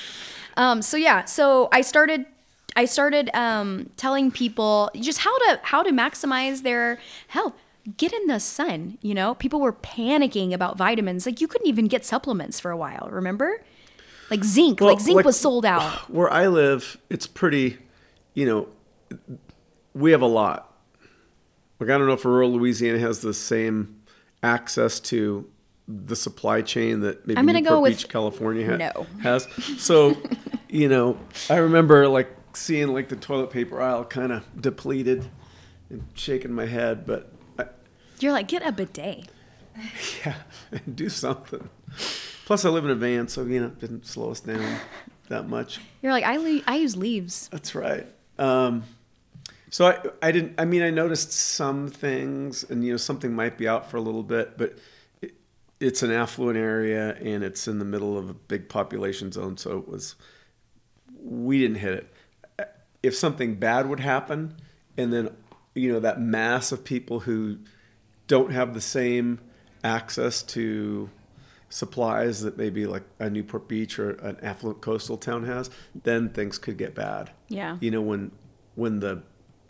Um, 0.56 0.82
so 0.82 0.96
yeah, 0.96 1.26
so 1.26 1.68
I 1.74 1.82
started 1.82 2.26
I 2.78 2.86
started 2.86 3.30
um, 3.36 3.90
telling 3.98 4.32
people 4.32 4.90
just 4.96 5.20
how 5.20 5.38
to 5.40 5.60
how 5.64 5.84
to 5.84 5.92
maximize 5.92 6.62
their 6.62 7.00
health. 7.28 7.54
get 7.98 8.12
in 8.14 8.28
the 8.28 8.40
sun, 8.40 8.98
you 9.02 9.14
know? 9.14 9.34
People 9.36 9.60
were 9.62 9.74
panicking 9.74 10.54
about 10.54 10.78
vitamins. 10.78 11.26
Like 11.26 11.40
you 11.42 11.48
couldn't 11.48 11.68
even 11.68 11.88
get 11.88 12.06
supplements 12.06 12.60
for 12.60 12.70
a 12.72 12.78
while, 12.78 13.08
remember? 13.12 13.64
Like 14.30 14.44
zinc, 14.44 14.80
Well, 14.82 14.90
like 14.90 15.00
zinc 15.00 15.16
like- 15.18 15.26
was 15.26 15.40
sold 15.40 15.66
out. 15.66 16.10
Where 16.12 16.30
I 16.32 16.48
live, 16.48 16.98
it's 17.10 17.26
pretty, 17.28 17.78
you 18.34 18.46
know, 18.46 18.68
we 19.94 20.12
have 20.12 20.22
a 20.22 20.28
lot. 20.28 20.74
Like 21.80 21.90
I 21.90 21.98
don't 21.98 22.08
know 22.08 22.14
if 22.14 22.26
rural 22.26 22.52
Louisiana 22.54 23.00
has 23.00 23.22
the 23.22 23.34
same 23.34 24.02
access 24.44 25.00
to 25.12 25.50
the 25.88 26.16
supply 26.16 26.62
chain 26.62 27.00
that 27.02 27.26
maybe 27.26 27.38
I'm 27.40 27.46
gonna 27.46 27.62
Newport 27.62 27.76
go 27.78 27.82
with 27.82 27.98
Beach, 27.98 28.10
California 28.10 28.66
ha- 28.70 28.78
no. 28.78 29.08
has. 29.24 29.48
So, 29.78 30.18
you 30.70 30.90
know, 30.90 31.18
I 31.50 31.58
remember 31.58 32.08
like 32.10 32.30
seeing 32.58 32.90
like 32.90 33.10
the 33.10 33.16
toilet 33.16 33.52
paper 33.52 33.82
aisle 33.82 34.06
kind 34.06 34.32
of 34.32 34.44
depleted 34.60 35.30
and 35.90 36.04
shaking 36.14 36.52
my 36.52 36.66
head, 36.66 37.06
but 37.06 37.32
I, 37.58 37.66
You're 38.20 38.34
like, 38.34 38.48
get 38.48 38.66
a 38.66 38.72
bidet. 38.72 39.30
yeah, 40.26 40.36
and 40.72 40.96
do 40.96 41.10
something. 41.10 41.70
Plus, 42.46 42.66
I 42.66 42.70
live 42.70 42.86
in 42.86 42.92
a 42.92 42.96
van, 42.96 43.28
so 43.28 43.44
you 43.44 43.60
know, 43.60 43.68
it 43.68 43.80
didn't 43.80 44.06
slow 44.06 44.32
us 44.32 44.40
down 44.40 44.80
that 45.30 45.48
much. 45.48 45.80
You're 46.02 46.12
like, 46.12 46.24
I 46.24 46.38
le- 46.38 46.64
I 46.66 46.78
use 46.78 46.96
leaves. 46.96 47.48
That's 47.50 47.76
right. 47.76 48.08
Um, 48.40 48.84
so 49.70 49.88
I, 49.88 50.28
I 50.28 50.32
didn't. 50.32 50.56
I 50.58 50.66
mean, 50.66 50.82
I 50.82 50.90
noticed 50.90 51.32
some 51.32 51.88
things, 51.90 52.64
and 52.64 52.84
you 52.84 52.92
know, 52.92 52.98
something 52.98 53.34
might 53.34 53.58
be 53.58 53.68
out 53.68 53.92
for 53.92 53.98
a 53.98 54.02
little 54.02 54.24
bit, 54.24 54.58
but 54.58 54.78
it, 55.22 55.36
it's 55.80 56.04
an 56.04 56.12
affluent 56.12 56.58
area, 56.58 57.16
and 57.16 57.44
it's 57.44 57.68
in 57.68 57.80
the 57.80 57.86
middle 57.86 58.18
of 58.18 58.30
a 58.30 58.34
big 58.34 58.70
population 58.70 59.32
zone, 59.32 59.58
so 59.58 59.78
it 59.78 59.88
was. 59.88 60.16
We 61.22 61.60
didn't 61.60 61.78
hit 61.78 61.94
it. 61.94 62.14
If 63.04 63.16
something 63.16 63.56
bad 63.56 63.88
would 63.90 64.00
happen, 64.00 64.56
and 64.98 65.14
then 65.14 65.30
you 65.76 65.92
know 65.94 66.00
that 66.00 66.20
mass 66.20 66.72
of 66.72 66.84
people 66.84 67.22
who 67.22 67.58
don't 68.28 68.52
have 68.52 68.74
the 68.74 68.82
same 68.82 69.40
access 69.84 70.42
to 70.44 71.10
supplies 71.70 72.42
that 72.42 72.58
maybe 72.58 72.86
like 72.88 73.04
a 73.20 73.30
Newport 73.30 73.68
Beach 73.68 74.00
or 74.00 74.12
an 74.12 74.38
affluent 74.42 74.82
coastal 74.82 75.18
town 75.18 75.44
has, 75.44 75.70
then 76.04 76.30
things 76.30 76.58
could 76.58 76.78
get 76.78 76.96
bad. 76.96 77.30
Yeah. 77.50 77.78
You 77.80 77.92
know 77.92 78.02
when 78.02 78.32
when 78.76 79.00
the 79.00 79.22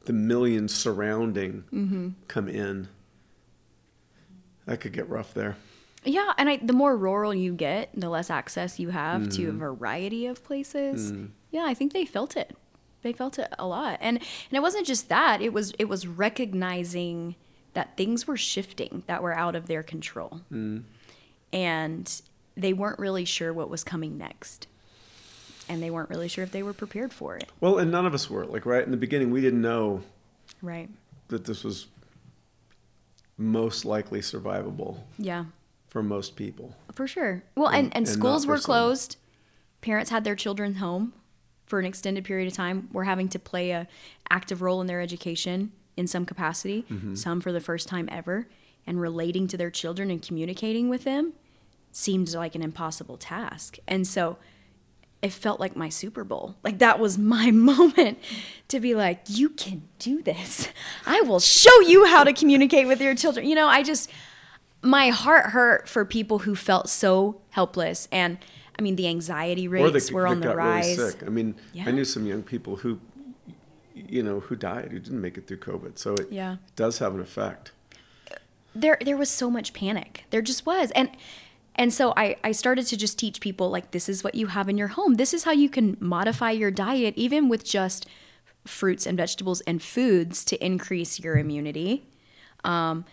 the 0.06 0.14
millions 0.14 0.74
surrounding 0.74 1.66
Mm-hmm. 1.74 2.10
come 2.28 2.48
in, 2.48 2.88
that 4.66 4.80
could 4.82 4.94
get 4.94 5.10
rough 5.10 5.34
there. 5.34 5.58
Yeah, 6.04 6.32
and 6.38 6.48
I, 6.50 6.58
the 6.58 6.74
more 6.74 6.96
rural 6.96 7.34
you 7.34 7.54
get, 7.54 7.90
the 7.94 8.08
less 8.08 8.30
access 8.30 8.80
you 8.80 8.90
have 8.90 9.28
to 9.32 9.44
a 9.44 9.48
Mm-hmm. 9.50 9.58
variety 9.60 10.26
of 10.28 10.44
places. 10.44 11.12
Mm. 11.12 11.32
Yeah, 11.52 11.66
I 11.66 11.74
think 11.74 11.92
they 11.94 12.06
felt 12.06 12.38
it. 12.38 12.56
They 13.04 13.14
felt 13.14 13.38
it 13.40 13.48
a 13.60 13.66
lot, 13.68 14.00
and 14.02 14.18
and 14.18 14.54
it 14.58 14.62
wasn't 14.62 14.86
just 14.88 15.08
that. 15.10 15.42
It 15.42 15.54
was 15.54 15.74
it 15.80 15.86
was 15.86 16.08
recognizing 16.08 17.36
that 17.74 17.96
things 17.96 18.26
were 18.28 18.38
shifting 18.38 19.04
that 19.08 19.22
were 19.22 19.34
out 19.34 19.56
of 19.56 19.68
their 19.68 19.84
control, 19.84 20.42
Mm. 20.52 20.84
and 21.54 22.22
they 22.56 22.74
weren't 22.74 22.98
really 23.00 23.24
sure 23.26 23.54
what 23.54 23.70
was 23.70 23.84
coming 23.84 24.18
next, 24.18 24.68
and 25.70 25.82
they 25.82 25.92
weren't 25.92 26.10
really 26.10 26.28
sure 26.28 26.44
if 26.44 26.52
they 26.52 26.64
were 26.64 26.74
prepared 26.74 27.14
for 27.14 27.36
it. 27.38 27.50
Well, 27.62 27.78
and 27.78 27.92
none 27.92 28.06
of 28.08 28.14
us 28.16 28.30
were 28.30 28.46
like 28.46 28.66
right 28.66 28.84
in 28.84 28.90
the 28.92 28.98
beginning. 28.98 29.30
We 29.32 29.42
didn't 29.42 29.62
know 29.62 30.02
Right? 30.62 30.90
that 31.28 31.46
this 31.46 31.64
was 31.64 31.88
most 33.38 33.86
likely 33.86 34.20
survivable 34.22 35.02
Yeah. 35.18 35.46
for 35.88 36.02
most 36.02 36.36
people. 36.36 36.76
For 36.92 37.08
sure. 37.08 37.44
Well, 37.56 37.68
and, 37.68 37.88
And- 37.88 37.98
and, 37.98 38.08
schools 38.10 38.48
were 38.48 38.58
closed. 38.58 39.18
Parents 39.82 40.10
had 40.10 40.24
their 40.24 40.36
children 40.36 40.76
home 40.76 41.14
for 41.68 41.80
an 41.80 41.86
extended 41.86 42.24
period 42.24 42.48
of 42.48 42.54
time. 42.54 42.88
We 42.92 42.96
were 42.98 43.04
having 43.04 43.30
to 43.30 43.40
play 43.40 43.72
a 43.72 43.88
active 44.32 44.62
role 44.62 44.82
in 44.82 44.88
their 44.88 45.02
education 45.02 45.72
in 45.96 46.08
some 46.08 46.26
capacity, 46.26 46.86
Mm-hmm. 46.92 47.14
some 47.16 47.40
for 47.42 47.52
the 47.52 47.60
first 47.62 47.88
time 47.88 48.10
ever, 48.12 48.48
and 48.88 49.00
relating 49.00 49.48
to 49.50 49.58
their 49.58 49.70
children 49.72 50.10
and 50.10 50.22
communicating 50.22 50.90
with 50.90 51.04
them 51.04 51.34
seemed 51.92 52.34
like 52.34 52.56
an 52.56 52.62
impossible 52.62 53.18
task. 53.18 53.78
And 53.88 54.06
so 54.08 54.38
it 55.22 55.34
felt 55.34 55.60
like 55.60 55.76
my 55.76 55.90
Super 55.90 56.24
Bowl. 56.24 56.56
Like 56.64 56.78
that 56.80 57.00
was 57.00 57.18
my 57.18 57.50
moment 57.72 58.20
to 58.68 58.80
be 58.80 58.94
like, 58.96 59.22
you 59.28 59.50
can 59.50 59.82
do 60.00 60.22
this. 60.22 60.70
I 61.06 61.22
will 61.22 61.40
show 61.40 61.80
you 61.82 62.06
how 62.06 62.24
to 62.24 62.34
communicate 62.34 62.88
with 62.88 63.02
your 63.02 63.16
children. 63.16 63.48
You 63.48 63.56
know, 63.56 63.68
I 63.68 63.82
just, 63.82 64.12
my 64.84 65.10
heart 65.10 65.48
hurt 65.48 65.90
for 65.90 66.06
people 66.06 66.40
who 66.40 66.56
felt 66.56 66.88
so 66.90 67.42
helpless. 67.50 68.08
And 68.12 68.38
I 68.80 68.82
mean, 68.82 68.96
the 68.96 69.08
anxiety 69.08 69.68
rates 69.68 70.08
they, 70.10 70.14
were 70.14 70.28
on 70.28 70.40
the 70.40 70.56
rise. 70.56 70.98
really 70.98 71.12
sick. 71.12 71.24
I 71.24 71.30
mean, 71.30 71.56
Yeah. 71.74 71.86
I 71.88 71.92
knew 71.92 72.06
some 72.06 72.26
young 72.28 72.44
people 72.44 72.78
who, 72.78 73.00
you 73.96 74.22
know, 74.22 74.40
who 74.42 74.56
died 74.56 74.92
who 74.92 75.00
didn't 75.00 75.22
make 75.22 75.38
it 75.38 75.48
through 75.48 75.58
COVID. 75.58 75.98
So 75.98 76.14
it, 76.14 76.28
Yeah. 76.32 76.54
it 76.54 76.76
does 76.76 77.00
have 77.00 77.16
an 77.16 77.22
effect. 77.22 77.72
there 78.76 78.98
there 79.04 79.18
was 79.18 79.30
so 79.30 79.50
much 79.50 79.74
panic. 79.74 80.26
There 80.30 80.42
just 80.42 80.66
was. 80.66 80.92
And 80.92 81.10
and 81.76 81.94
so 81.94 82.14
I, 82.18 82.38
I 82.44 82.52
started 82.52 82.86
to 82.88 82.98
just 82.98 83.18
teach 83.20 83.40
people 83.40 83.70
like 83.70 83.92
this 83.92 84.08
is 84.10 84.24
what 84.24 84.36
you 84.36 84.48
have 84.48 84.68
in 84.70 84.78
your 84.78 84.90
home. 84.90 85.16
This 85.16 85.34
is 85.34 85.44
how 85.44 85.52
you 85.52 85.70
can 85.70 85.96
modify 86.00 86.52
your 86.52 86.72
diet 86.72 87.14
even 87.18 87.50
with 87.50 87.64
just 87.64 88.08
fruits 88.66 89.06
and 89.08 89.16
vegetables 89.18 89.62
and 89.62 89.82
foods 89.82 90.44
to 90.46 90.64
increase 90.64 91.20
your 91.20 91.38
immunity. 91.38 92.06
Um, 92.64 93.06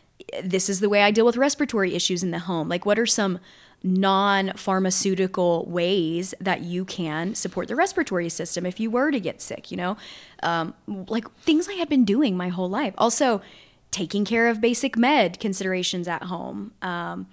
this 0.42 0.68
is 0.68 0.80
the 0.80 0.88
way 0.88 1.02
I 1.02 1.10
deal 1.10 1.24
with 1.26 1.36
respiratory 1.36 1.94
issues 1.94 2.22
in 2.22 2.30
the 2.30 2.40
home. 2.40 2.68
Like 2.68 2.84
what 2.86 2.98
are 2.98 3.06
some 3.06 3.38
non-pharmaceutical 3.84 5.66
ways 5.66 6.34
that 6.40 6.62
you 6.62 6.84
can 6.84 7.34
support 7.34 7.68
the 7.68 7.76
respiratory 7.76 8.30
system 8.30 8.64
if 8.64 8.80
you 8.80 8.90
were 8.90 9.10
to 9.10 9.20
get 9.20 9.42
sick, 9.42 9.70
you 9.70 9.76
know? 9.76 9.96
Um, 10.42 10.74
like 10.86 11.30
things 11.36 11.68
I 11.68 11.74
had 11.74 11.88
been 11.88 12.04
doing 12.04 12.36
my 12.36 12.48
whole 12.48 12.68
life. 12.68 12.94
Also, 12.98 13.42
taking 13.90 14.24
care 14.24 14.48
of 14.48 14.60
basic 14.60 14.96
med 14.96 15.38
considerations 15.38 16.08
at 16.08 16.24
home. 16.24 16.72
Um, 16.82 17.28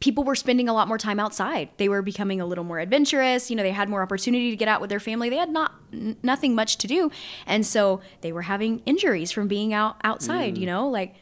people 0.00 0.24
were 0.24 0.34
spending 0.34 0.68
a 0.68 0.72
lot 0.72 0.88
more 0.88 0.98
time 0.98 1.20
outside. 1.20 1.68
They 1.76 1.88
were 1.88 2.00
becoming 2.00 2.40
a 2.40 2.46
little 2.46 2.64
more 2.64 2.78
adventurous. 2.78 3.50
You 3.50 3.56
know, 3.56 3.62
they 3.62 3.72
had 3.72 3.88
more 3.88 4.02
opportunity 4.02 4.50
to 4.50 4.56
get 4.56 4.68
out 4.68 4.80
with 4.80 4.88
their 4.88 5.00
family. 5.00 5.28
They 5.28 5.36
had 5.36 5.50
not 5.50 5.74
n- 5.92 6.16
nothing 6.22 6.54
much 6.54 6.78
to 6.78 6.86
do, 6.86 7.10
and 7.46 7.66
so 7.66 8.00
they 8.22 8.32
were 8.32 8.42
having 8.42 8.80
injuries 8.86 9.32
from 9.32 9.48
being 9.48 9.74
out 9.74 9.96
outside. 10.02 10.56
You 10.56 10.66
know, 10.66 10.88
like 10.88 11.16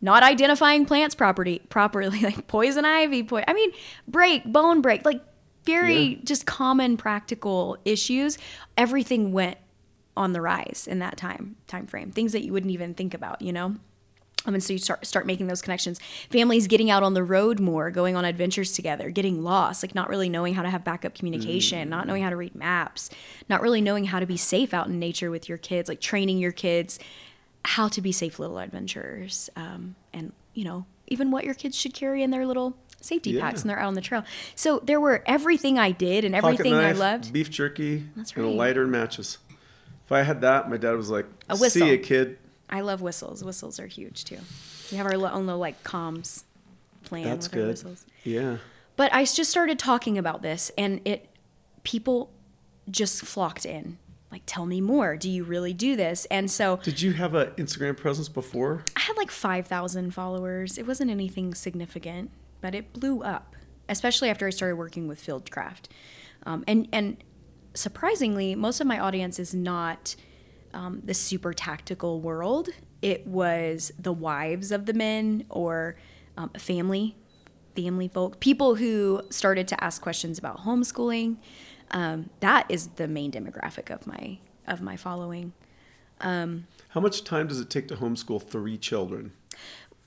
not 0.00 0.22
identifying 0.22 0.86
plants 0.86 1.14
property 1.14 1.60
properly, 1.68 2.20
like 2.30 2.46
poison 2.46 2.84
ivy. 2.84 3.22
Po- 3.22 3.42
I 3.46 3.52
mean, 3.52 3.70
break, 4.06 4.44
bone 4.44 4.80
break, 4.80 5.04
like 5.04 5.22
very 5.64 5.98
Yeah. 6.02 6.18
just 6.24 6.46
common 6.46 6.96
practical 6.96 7.76
issues. 7.84 8.38
Everything 8.76 9.32
went 9.32 9.58
on 10.16 10.32
the 10.32 10.40
rise 10.40 10.86
in 10.88 10.98
that 11.00 11.16
time 11.16 11.56
time 11.66 11.86
frame. 11.86 12.10
Things 12.10 12.32
that 12.32 12.44
you 12.44 12.52
wouldn't 12.52 12.72
even 12.72 12.94
think 12.94 13.14
about. 13.14 13.42
You 13.42 13.52
know. 13.52 13.76
Um, 14.44 14.54
and 14.54 14.62
so 14.62 14.72
you 14.74 14.78
start 14.78 15.04
start 15.04 15.26
making 15.26 15.48
those 15.48 15.60
connections. 15.60 15.98
Families 16.30 16.68
getting 16.68 16.88
out 16.88 17.02
on 17.02 17.14
the 17.14 17.24
road 17.24 17.58
more, 17.58 17.90
going 17.90 18.14
on 18.14 18.24
adventures 18.24 18.72
together, 18.72 19.10
getting 19.10 19.42
lost, 19.42 19.82
like 19.82 19.92
not 19.92 20.08
really 20.08 20.28
knowing 20.28 20.54
how 20.54 20.62
to 20.62 20.70
have 20.70 20.84
backup 20.84 21.14
communication, 21.14 21.88
not 21.88 22.06
knowing 22.06 22.22
how 22.22 22.30
to 22.30 22.36
read 22.36 22.54
maps, 22.54 23.10
not 23.48 23.60
really 23.60 23.80
knowing 23.80 24.04
how 24.04 24.20
to 24.20 24.26
be 24.26 24.36
safe 24.36 24.72
out 24.72 24.86
in 24.86 25.00
nature 25.00 25.32
with 25.32 25.48
your 25.48 25.58
kids, 25.58 25.88
like 25.88 26.00
training 26.00 26.38
your 26.38 26.52
kids 26.52 27.00
how 27.66 27.88
to 27.88 28.00
be 28.00 28.12
safe 28.12 28.38
little 28.38 28.58
adventurers, 28.58 29.50
um, 29.56 29.94
and 30.12 30.32
you 30.54 30.64
know 30.64 30.86
even 31.08 31.30
what 31.30 31.44
your 31.44 31.54
kids 31.54 31.76
should 31.76 31.94
carry 31.94 32.22
in 32.22 32.30
their 32.30 32.46
little 32.46 32.76
safety 33.00 33.30
Yeah. 33.30 33.40
packs 33.42 33.62
when 33.62 33.68
they're 33.68 33.78
out 33.78 33.88
on 33.88 33.94
the 33.94 34.00
trail. 34.00 34.24
So 34.54 34.80
there 34.80 34.98
were 35.00 35.22
everything 35.26 35.78
I 35.78 35.90
did 35.92 36.24
and 36.24 36.34
everything 36.34 36.74
I 36.74 36.92
loved. 36.92 37.32
beef 37.32 37.50
jerky, 37.50 38.04
That's 38.16 38.32
and 38.32 38.44
a 38.44 38.48
lighter 38.48 38.82
and 38.82 38.90
matches. 38.90 39.38
If 40.06 40.12
I 40.12 40.22
had 40.22 40.40
that, 40.40 40.70
my 40.70 40.76
dad 40.76 40.92
was 40.96 41.10
like, 41.10 41.26
A 41.48 41.56
"See 41.56 41.60
whistle. 41.60 41.86
ya, 41.88 41.98
kid." 42.02 42.38
I 42.70 42.80
love 42.80 43.00
whistles. 43.02 43.44
Whistles 43.44 43.78
are 43.78 43.86
huge 43.86 44.24
too. 44.24 44.38
We 44.90 44.96
have 44.96 45.06
our 45.06 45.14
own 45.14 45.46
little 45.46 45.58
like 45.60 45.82
comms 45.84 46.44
plan 47.04 47.24
That's 47.24 47.48
good. 47.48 47.68
whistles. 47.68 48.04
Yeah. 48.24 48.56
But 48.96 49.12
I 49.12 49.24
just 49.24 49.50
started 49.50 49.78
talking 49.78 50.16
about 50.18 50.42
this, 50.42 50.70
and 50.78 51.00
it 51.04 51.28
people 51.84 52.30
just 52.90 53.22
flocked 53.24 53.66
in. 53.66 53.98
Like, 54.30 54.42
tell 54.44 54.66
me 54.66 54.80
more. 54.80 55.16
Do 55.16 55.30
you 55.30 55.44
really 55.44 55.72
do 55.72 55.96
this? 55.96 56.26
And 56.26 56.50
so 56.50 56.76
Did 56.82 57.00
you 57.00 57.12
have 57.12 57.34
an 57.34 57.48
Instagram 57.52 57.96
presence 57.96 58.28
before? 58.28 58.84
I 58.96 59.00
had 59.00 59.16
like 59.16 59.30
five 59.30 59.66
thousand 59.66 60.12
followers. 60.12 60.78
It 60.78 60.86
wasn't 60.86 61.10
anything 61.10 61.54
significant, 61.54 62.30
but 62.60 62.74
it 62.74 62.92
blew 62.92 63.22
up, 63.22 63.54
especially 63.88 64.28
after 64.28 64.46
I 64.46 64.50
started 64.50 64.76
working 64.76 65.06
with 65.06 65.24
Fieldcraft. 65.24 65.84
Um, 66.44 66.64
and 66.66 66.88
and 66.92 67.22
surprisingly, 67.74 68.54
most 68.54 68.80
of 68.80 68.86
my 68.86 68.98
audience 68.98 69.38
is 69.38 69.54
not 69.54 70.16
um, 70.74 71.02
the 71.04 71.14
super 71.14 71.52
tactical 71.52 72.20
world. 72.20 72.68
It 73.02 73.26
was 73.26 73.92
the 73.98 74.12
wives 74.12 74.72
of 74.72 74.86
the 74.86 74.92
men 74.92 75.44
or 75.48 75.96
um, 76.36 76.50
family, 76.50 77.16
family 77.74 78.08
folk, 78.08 78.40
people 78.40 78.74
who 78.74 79.22
started 79.30 79.68
to 79.68 79.84
ask 79.84 80.02
questions 80.02 80.38
about 80.38 80.64
homeschooling. 80.64 81.36
Um, 81.90 82.30
that 82.40 82.66
is 82.68 82.88
the 82.96 83.08
main 83.08 83.32
demographic 83.32 83.94
of 83.94 84.06
my 84.06 84.38
of 84.66 84.80
my 84.82 84.96
following. 84.96 85.52
Um, 86.20 86.66
How 86.88 87.00
much 87.00 87.22
time 87.24 87.46
does 87.46 87.60
it 87.60 87.70
take 87.70 87.88
to 87.88 87.96
homeschool 87.96 88.42
three 88.42 88.78
children? 88.78 89.32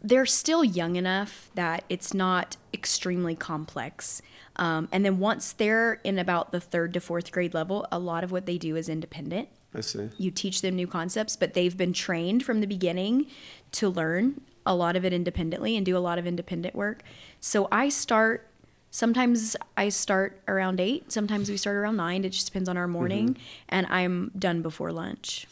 they're 0.01 0.25
still 0.25 0.63
young 0.63 0.95
enough 0.95 1.49
that 1.55 1.83
it's 1.89 2.13
not 2.13 2.57
extremely 2.73 3.35
complex. 3.35 4.21
Um, 4.55 4.87
and 4.91 5.05
then 5.05 5.19
once 5.19 5.51
they're 5.51 5.99
in 6.03 6.17
about 6.17 6.51
the 6.51 6.59
third 6.59 6.93
to 6.93 6.99
fourth 6.99 7.31
grade 7.31 7.53
level, 7.53 7.85
a 7.91 7.99
lot 7.99 8.23
of 8.23 8.31
what 8.31 8.45
they 8.45 8.57
do 8.57 8.75
is 8.75 8.87
independent. 8.87 9.49
I 9.73 9.81
see. 9.81 10.09
You 10.17 10.31
teach 10.31 10.61
them 10.61 10.75
new 10.75 10.87
concepts, 10.87 11.35
but 11.35 11.53
they've 11.53 11.75
been 11.75 11.93
trained 11.93 12.43
from 12.43 12.61
the 12.61 12.67
beginning 12.67 13.27
to 13.73 13.89
learn 13.89 14.41
a 14.65 14.75
lot 14.75 14.95
of 14.95 15.05
it 15.05 15.13
independently 15.13 15.75
and 15.75 15.85
do 15.85 15.97
a 15.97 15.99
lot 15.99 16.17
of 16.17 16.25
independent 16.25 16.75
work. 16.75 17.03
So 17.39 17.67
I 17.71 17.89
start 17.89 18.48
sometimes 18.91 19.55
I 19.77 19.89
start 19.89 20.41
around 20.47 20.79
8, 20.79 21.11
sometimes 21.11 21.49
we 21.49 21.57
start 21.57 21.75
around 21.75 21.97
9. 21.97 22.25
It 22.25 22.29
just 22.29 22.47
depends 22.47 22.69
on 22.69 22.77
our 22.77 22.85
mm-hmm. 22.85 22.93
morning 22.93 23.37
and 23.67 23.87
I'm 23.87 24.31
done 24.37 24.61
before 24.61 24.91
lunch. 24.91 25.47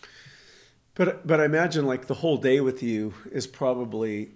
But 0.96 1.28
but 1.28 1.40
I 1.40 1.46
imagine 1.46 1.86
like 1.86 2.08
the 2.08 2.16
whole 2.16 2.38
day 2.38 2.60
with 2.60 2.82
you 2.82 3.14
is 3.32 3.46
probably, 3.46 4.32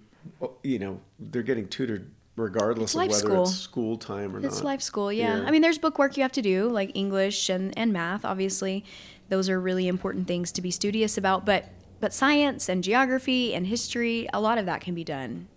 you 0.62 0.78
know, 0.78 1.00
they're 1.18 1.42
getting 1.42 1.66
tutored 1.66 2.08
regardless 2.36 2.94
of 2.94 3.00
whether 3.00 3.14
school. 3.14 3.42
it's 3.42 3.56
school 3.56 3.96
time 3.96 4.34
or 4.34 4.38
It's 4.38 4.44
not. 4.44 4.52
It's 4.52 4.62
life 4.62 4.80
school, 4.80 5.12
yeah. 5.12 5.38
Yeah. 5.38 5.46
I 5.46 5.50
mean, 5.50 5.60
there's 5.60 5.78
book 5.78 5.98
work 5.98 6.16
you 6.16 6.22
have 6.22 6.32
to 6.32 6.42
do, 6.42 6.68
like 6.68 6.92
English 6.94 7.48
and, 7.48 7.76
and 7.76 7.92
math, 7.92 8.24
obviously. 8.24 8.84
Those 9.28 9.48
are 9.48 9.60
really 9.60 9.88
important 9.88 10.28
things 10.28 10.52
to 10.52 10.62
be 10.62 10.70
studious 10.70 11.18
about. 11.18 11.44
But 11.44 11.68
but 11.98 12.14
science 12.14 12.68
and 12.68 12.82
geography 12.84 13.54
and 13.54 13.66
history, 13.66 14.28
a 14.32 14.40
lot 14.40 14.58
of 14.58 14.66
that 14.66 14.80
can 14.80 14.94
be 14.94 15.04
done 15.04 15.48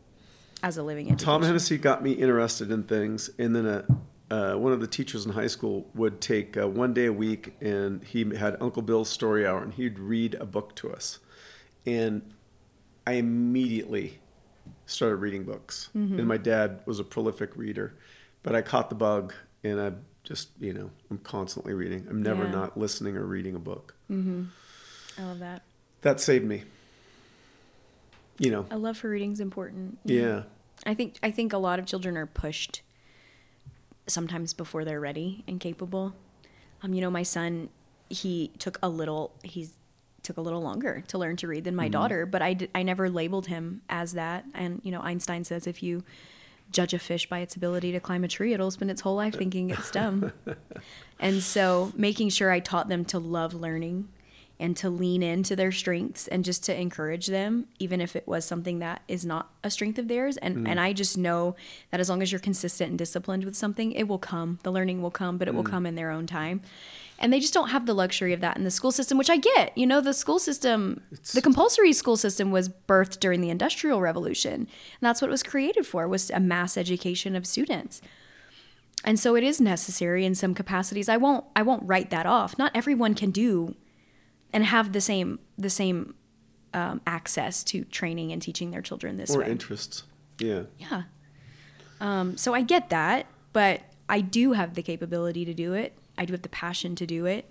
as 0.65 0.77
a 0.77 0.83
living 0.83 1.05
education. 1.07 1.25
Tom 1.25 1.43
Hennessy 1.43 1.77
got 1.77 2.01
me 2.03 2.11
interested 2.13 2.71
in 2.71 2.83
things, 2.83 3.29
and 3.37 3.55
then 3.55 3.65
a, 3.67 3.85
uh, 4.33 4.55
one 4.57 4.73
of 4.73 4.79
the 4.81 4.87
teachers 4.87 5.23
in 5.25 5.31
high 5.31 5.45
school 5.45 5.87
would 5.93 6.19
take 6.19 6.57
uh, 6.57 6.67
one 6.67 6.91
day 6.91 7.05
a 7.05 7.13
week, 7.13 7.55
and 7.61 8.03
he 8.03 8.23
had 8.35 8.57
Uncle 8.59 8.81
Bill's 8.81 9.07
Story 9.09 9.45
Hour, 9.45 9.61
and 9.61 9.71
he'd 9.73 9.99
read 9.99 10.33
a 10.35 10.45
book 10.45 10.75
to 10.77 10.91
us, 10.91 11.19
and 11.85 12.23
I 13.05 13.13
immediately 13.13 14.17
started 14.87 15.17
reading 15.17 15.43
books. 15.43 15.89
Mm-hmm. 15.95 16.17
And 16.17 16.27
my 16.27 16.37
dad 16.37 16.79
was 16.87 16.99
a 16.99 17.03
prolific 17.03 17.55
reader, 17.55 17.93
but 18.41 18.55
I 18.55 18.63
caught 18.63 18.89
the 18.89 18.95
bug, 18.95 19.33
and 19.63 19.79
I 19.79 19.91
just 20.23 20.49
you 20.59 20.73
know 20.73 20.89
I'm 21.11 21.19
constantly 21.19 21.73
reading. 21.75 22.07
I'm 22.09 22.23
never 22.23 22.45
Yeah. 22.45 22.51
not 22.51 22.75
listening 22.75 23.15
or 23.17 23.23
reading 23.25 23.53
a 23.55 23.59
book. 23.59 23.93
I 24.09 25.23
love 25.23 25.37
that. 25.39 25.61
That 26.01 26.19
saved 26.19 26.45
me. 26.45 26.63
You 28.39 28.51
know, 28.51 28.65
A 28.69 28.77
love 28.77 28.97
for 28.97 29.09
reading 29.09 29.31
is 29.31 29.39
important. 29.39 29.99
yeah. 30.03 30.43
I 30.85 30.93
think 30.93 31.17
I 31.23 31.31
think 31.31 31.53
a 31.53 31.57
lot 31.57 31.79
of 31.79 31.85
children 31.85 32.17
are 32.17 32.25
pushed 32.25 32.81
sometimes 34.07 34.53
before 34.53 34.85
they're 34.85 34.99
ready 34.99 35.43
and 35.47 35.59
capable. 35.59 36.13
Um, 36.83 36.93
you 36.93 37.01
know, 37.01 37.09
my 37.09 37.23
son, 37.23 37.69
he 38.09 38.51
took 38.59 38.77
a 38.83 38.89
little 38.89 39.31
he's 39.43 39.73
took 40.25 40.37
a 40.37 40.41
little 40.41 40.61
longer 40.61 41.03
to 41.07 41.17
learn 41.17 41.37
to 41.37 41.47
read 41.47 41.63
than 41.63 41.75
my 41.75 41.87
daughter, 41.87 42.25
but 42.25 42.41
I, 42.41 42.53
d- 42.53 42.67
I 42.73 42.81
never 42.81 43.09
labeled 43.09 43.45
him 43.45 43.81
as 43.87 44.13
that. 44.13 44.43
And 44.55 44.81
you 44.83 44.91
know, 44.91 45.01
Einstein 45.01 45.43
says 45.43 45.67
if 45.67 45.83
you 45.83 46.03
judge 46.71 46.93
a 46.93 46.99
fish 46.99 47.29
by 47.29 47.39
its 47.39 47.55
ability 47.55 47.91
to 47.91 47.99
climb 47.99 48.23
a 48.23 48.27
tree, 48.27 48.53
it'll 48.53 48.71
spend 48.71 48.89
its 48.89 49.01
whole 49.01 49.15
life 49.15 49.35
thinking 49.35 49.69
it's 49.69 49.91
dumb. 49.91 50.33
and 51.19 51.41
so, 51.43 51.93
making 51.95 52.29
sure 52.29 52.51
I 52.51 52.59
taught 52.59 52.89
them 52.89 53.05
to 53.05 53.19
love 53.19 53.53
learning 53.53 54.09
and 54.59 54.77
to 54.77 54.89
lean 54.89 55.21
into 55.21 55.55
their 55.55 55.71
strengths 55.71 56.27
and 56.27 56.45
just 56.45 56.63
to 56.63 56.79
encourage 56.79 57.27
them 57.27 57.67
even 57.77 57.99
if 57.99 58.15
it 58.15 58.27
was 58.27 58.45
something 58.45 58.79
that 58.79 59.01
is 59.07 59.25
not 59.25 59.49
a 59.63 59.69
strength 59.69 59.99
of 59.99 60.07
theirs. 60.07 60.37
And 60.37 60.57
mm. 60.57 60.69
and 60.69 60.79
I 60.79 60.93
just 60.93 61.17
know 61.17 61.55
that 61.91 61.99
as 61.99 62.09
long 62.09 62.21
as 62.21 62.31
you're 62.31 62.39
consistent 62.39 62.89
and 62.89 62.97
disciplined 62.97 63.43
with 63.43 63.55
something 63.55 63.91
it 63.91 64.07
will 64.07 64.19
come. 64.19 64.59
The 64.63 64.71
learning 64.71 65.01
will 65.01 65.11
come 65.11 65.37
but 65.37 65.47
it 65.47 65.53
will 65.53 65.63
mm. 65.63 65.71
come 65.71 65.85
in 65.85 65.95
their 65.95 66.09
own 66.09 66.25
time. 66.25 66.61
And 67.17 67.31
they 67.31 67.39
just 67.39 67.53
don't 67.53 67.69
have 67.69 67.85
the 67.85 67.93
luxury 67.93 68.33
of 68.33 68.41
that 68.41 68.57
in 68.57 68.63
the 68.63 68.71
school 68.71 68.91
system 68.91 69.17
which 69.17 69.29
I 69.29 69.37
get. 69.37 69.77
You 69.77 69.87
know 69.87 69.99
the 69.99 70.13
school 70.13 70.39
system 70.39 71.01
the 71.33 71.41
compulsory 71.41 71.91
school 71.91 72.17
system 72.17 72.51
was 72.51 72.69
birthed 72.69 73.19
during 73.19 73.41
the 73.41 73.49
industrial 73.49 73.99
revolution. 73.99 74.53
And 74.53 74.69
that's 75.01 75.21
what 75.21 75.27
it 75.27 75.31
was 75.31 75.43
created 75.43 75.85
for 75.85 76.07
was 76.07 76.29
a 76.29 76.39
mass 76.39 76.77
education 76.77 77.35
of 77.35 77.45
students. 77.45 78.01
And 79.03 79.19
so 79.19 79.35
it 79.35 79.43
is 79.43 79.61
necessary 79.61 80.25
in 80.25 80.33
some 80.33 80.55
capacities. 80.55 81.09
I 81.09 81.17
won't 81.17 81.43
i 81.57 81.61
won't 81.61 81.83
write 81.85 82.09
that 82.11 82.25
off. 82.25 82.57
Not 82.57 82.71
everyone 82.73 83.15
can 83.15 83.31
do 83.31 83.75
and 84.55 84.63
have 84.65 84.93
the 84.93 85.01
same 85.01 85.37
the 85.57 85.69
same 85.69 86.15
um, 86.73 87.01
access 87.05 87.63
to 87.65 87.83
training 87.85 88.31
and 88.31 88.41
teaching 88.41 88.71
their 88.71 88.81
children 88.81 89.17
this 89.17 89.29
Or 89.35 89.39
way 89.39 89.45
Or 89.45 89.49
interests. 89.49 90.03
Yeah. 90.39 90.63
yeah 90.79 91.03
um, 92.01 92.35
so 92.37 92.53
i 92.53 92.61
get 92.61 92.89
that 92.89 93.27
but 93.53 93.81
i 94.09 94.19
do 94.21 94.51
have 94.53 94.73
the 94.73 94.81
capability 94.83 95.45
to 95.45 95.53
do 95.53 95.73
it 95.73 95.93
i 96.17 96.25
do 96.25 96.33
have 96.33 96.41
the 96.41 96.49
passion 96.49 96.95
to 96.95 97.05
do 97.05 97.25
it 97.25 97.49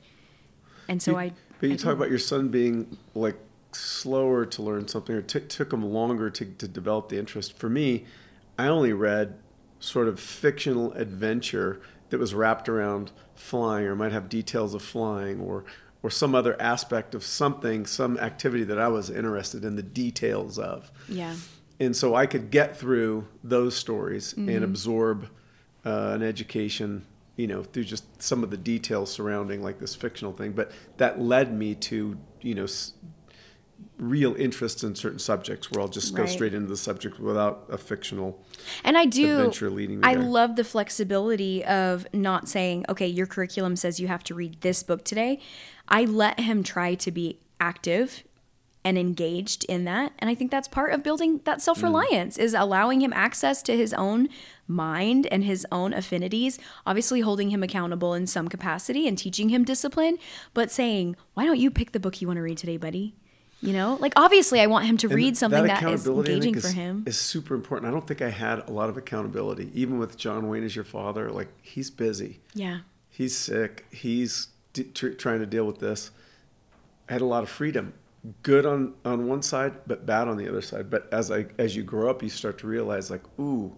and 0.89 1.01
so 1.01 1.13
You- 1.13 1.19
i 1.19 1.33
But 1.61 1.69
you 1.69 1.75
I 1.75 1.77
talk 1.77 1.93
about 1.95 2.11
your 2.11 2.19
son 2.19 2.49
being 2.49 2.99
like 3.15 3.37
slower 3.73 4.45
to 4.47 4.63
learn 4.63 4.87
something, 4.87 5.17
or 5.17 5.23
t- 5.23 5.41
took 5.41 5.73
him 5.73 5.83
longer 5.85 6.31
to, 6.31 6.45
to 6.45 6.69
develop 6.69 7.09
the 7.09 7.19
interest. 7.19 7.59
For 7.59 7.69
me, 7.69 8.05
I 8.57 8.67
only 8.69 8.93
read 8.93 9.35
sort 9.81 10.07
of 10.07 10.21
fictional 10.21 10.93
adventure 10.93 11.81
that 12.11 12.19
was 12.19 12.35
wrapped 12.35 12.69
around 12.69 13.11
flying, 13.35 13.87
or 13.87 13.97
might 13.97 14.13
have 14.13 14.29
details 14.29 14.75
of 14.75 14.83
flying, 14.83 15.41
or 15.41 15.65
or 16.05 16.11
some 16.11 16.35
other 16.35 16.55
aspect 16.61 17.15
of 17.15 17.25
something, 17.25 17.87
some 17.87 18.19
activity 18.19 18.63
that 18.65 18.79
I 18.79 18.89
was 18.89 19.09
interested 19.09 19.65
in 19.65 19.75
the 19.77 19.83
details 19.83 20.59
of. 20.59 20.93
yeah 21.09 21.35
And 21.81 21.97
so 21.97 22.15
I 22.15 22.27
could 22.27 22.51
get 22.51 22.77
through 22.77 23.27
those 23.43 23.75
stories 23.75 24.35
Mm-hmm. 24.35 24.49
and 24.53 24.65
absorb 24.65 25.19
uh, 25.87 26.13
an 26.17 26.23
education, 26.23 26.91
you 27.37 27.47
know, 27.47 27.63
through 27.63 27.85
just 27.85 28.05
some 28.23 28.45
of 28.45 28.51
the 28.51 28.57
details 28.73 29.11
surrounding 29.11 29.63
like 29.63 29.79
this 29.79 29.95
fictional 29.95 30.33
thing. 30.33 30.53
But 30.53 30.71
that 30.99 31.21
led 31.21 31.49
me 31.63 31.75
to, 31.91 31.97
you 32.49 32.55
know, 32.55 32.65
s- 32.65 32.93
real 33.99 34.35
interest 34.35 34.83
in 34.83 34.95
certain 34.95 35.19
subjects 35.19 35.71
where 35.71 35.81
I'll 35.81 35.89
just 36.01 36.15
go 36.15 36.27
straight 36.27 36.53
into 36.55 36.69
the 36.69 36.77
subject 36.77 37.19
without 37.21 37.65
a 37.71 37.79
fictional. 37.79 38.45
And 38.83 38.97
I 38.99 39.05
do. 39.07 39.39
adventure 39.39 39.71
leading 39.71 40.01
me 40.01 40.07
I 40.09 40.15
there. 40.15 40.25
love 40.25 40.57
the 40.57 40.65
flexibility 40.65 41.65
of 41.65 42.07
not 42.13 42.49
saying, 42.49 42.85
okay, 42.89 43.07
your 43.07 43.27
curriculum 43.27 43.77
says 43.77 44.01
you 44.01 44.09
have 44.09 44.25
to 44.25 44.35
read 44.35 44.61
this 44.63 44.83
book 44.83 45.05
today. 45.05 45.41
I 45.89 46.05
let 46.05 46.41
him 46.41 46.63
try 46.63 46.95
to 46.95 47.11
be 47.11 47.39
active 47.61 48.25
and 48.85 48.99
engaged 48.99 49.65
in 49.65 49.85
that. 49.85 50.13
And 50.19 50.29
I 50.29 50.35
think 50.35 50.51
that's 50.51 50.69
part 50.69 50.93
of 50.93 51.03
building 51.03 51.41
that 51.45 51.63
self 51.63 51.83
reliance 51.83 52.37
is 52.37 52.53
allowing 52.53 53.01
him 53.01 53.13
access 53.15 53.63
to 53.63 53.77
his 53.77 53.95
own 53.95 54.29
mind 54.69 55.27
and 55.27 55.43
his 55.45 55.67
own 55.73 55.95
affinities, 55.95 56.59
obviously 56.87 57.21
holding 57.21 57.51
him 57.51 57.63
accountable 57.63 58.13
in 58.15 58.27
some 58.27 58.49
capacity 58.49 59.09
and 59.09 59.17
teaching 59.17 59.49
him 59.49 59.65
discipline, 59.65 60.19
but 60.53 60.71
saying, 60.71 61.17
why 61.33 61.47
don't 61.47 61.59
you 61.59 61.71
pick 61.71 61.93
the 61.93 62.01
book 62.01 62.21
you 62.21 62.27
want 62.27 62.37
to 62.37 62.43
read 62.43 62.59
today, 62.59 62.77
buddy? 62.77 63.15
You 63.63 63.73
know, 63.73 63.97
like 63.99 64.13
obviously 64.17 64.61
I 64.61 64.67
want 64.67 64.85
him 64.85 64.99
to 64.99 65.07
And 65.07 65.17
read 65.17 65.37
something 65.39 65.65
that 65.67 65.83
is 65.83 66.03
accountability, 66.07 66.33
I 66.33 66.35
engaging 66.35 66.61
for 66.61 66.67
is- 66.67 66.73
him. 66.75 67.05
Is 67.07 67.19
super 67.19 67.55
important. 67.55 67.89
I 67.89 67.93
don't 67.93 68.07
think 68.07 68.21
I 68.21 68.29
had 68.29 68.69
a 68.69 68.71
lot 68.73 68.91
of 68.91 68.99
accountability, 68.99 69.71
even 69.73 69.99
with 69.99 70.19
John 70.19 70.49
Wayne 70.51 70.65
as 70.65 70.77
your 70.77 70.85
father. 70.85 71.31
Like 71.31 71.49
he's 71.63 71.91
busy. 71.91 72.41
yeah. 72.53 72.81
he's 73.09 73.35
sick 73.35 73.87
he's 73.91 74.49
d- 74.75 74.85
tr- 74.85 75.09
trying 75.11 75.41
to 75.41 75.47
deal 75.47 75.65
with 75.65 75.79
this. 75.79 76.11
I 77.09 77.15
had 77.15 77.23
a 77.23 77.27
lot 77.27 77.43
of 77.43 77.49
freedom 77.49 77.95
good 78.43 78.65
on 78.65 78.95
on 79.05 79.27
one 79.29 79.43
side 79.43 79.75
but 79.87 80.07
bad 80.07 80.29
on 80.29 80.37
the 80.37 80.49
other 80.49 80.63
side. 80.63 80.89
But 80.91 81.09
as 81.13 81.31
i 81.31 81.47
as 81.59 81.75
you 81.77 81.83
grow 81.83 82.09
up 82.11 82.23
you 82.23 82.29
start 82.31 82.57
to 82.59 82.67
realize 82.67 83.11
like 83.11 83.23
ooh 83.41 83.75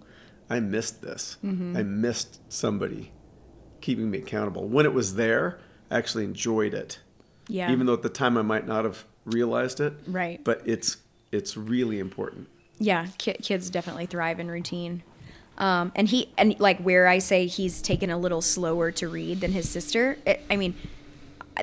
i 0.51 0.59
missed 0.61 1.03
this. 1.03 1.37
Mm-hmm. 1.45 1.77
I 1.77 1.83
missed 1.83 2.41
somebody 2.53 3.13
keeping 3.81 4.11
me 4.11 4.19
accountable. 4.19 4.67
When 4.69 4.85
it 4.87 4.93
was 4.93 5.15
there 5.17 5.59
i 5.91 5.97
actually 5.99 6.25
enjoyed 6.25 6.75
it. 6.75 7.01
Yeah. 7.49 7.71
even 7.71 7.87
though 7.87 7.93
at 7.95 8.03
the 8.03 8.09
time 8.09 8.37
i 8.37 8.43
might 8.43 8.67
not 8.67 8.85
have 8.85 9.05
realized 9.25 9.81
it 9.81 9.95
Right. 10.07 10.43
but 10.45 10.63
it's 10.65 10.97
it's 11.33 11.57
really 11.57 11.99
important. 11.99 12.49
Yeah 12.79 13.07
ki- 13.19 13.39
kids 13.43 13.69
definitely 13.71 14.07
thrive 14.07 14.39
in 14.39 14.49
routine 14.49 15.03
um, 15.59 15.93
and 15.95 16.09
he 16.09 16.33
and 16.37 16.59
like 16.61 16.79
where 16.81 17.07
i 17.07 17.19
say 17.19 17.47
he's 17.47 17.81
taken 17.81 18.11
a 18.11 18.19
little 18.19 18.43
slower 18.43 18.91
to 18.91 19.09
read 19.09 19.41
than 19.41 19.53
his 19.53 19.69
sister 19.69 20.19
it, 20.27 20.43
i 20.51 20.57
mean 20.57 20.75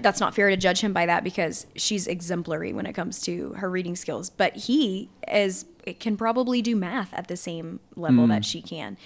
that's 0.01 0.19
not 0.19 0.33
fair 0.33 0.49
to 0.49 0.57
judge 0.57 0.81
him 0.81 0.93
by 0.93 1.05
that 1.05 1.23
because 1.23 1.67
she's 1.75 2.07
exemplary 2.07 2.73
when 2.73 2.85
it 2.85 2.93
comes 2.93 3.21
to 3.21 3.53
her 3.53 3.69
reading 3.69 3.95
skills. 3.95 4.29
But 4.29 4.55
he 4.55 5.09
is 5.31 5.65
can 5.99 6.15
probably 6.15 6.61
do 6.61 6.75
math 6.75 7.13
at 7.13 7.27
the 7.27 7.37
same 7.37 7.79
level 7.95 8.25
that 8.27 8.45
she 8.45 8.61
can 8.61 8.97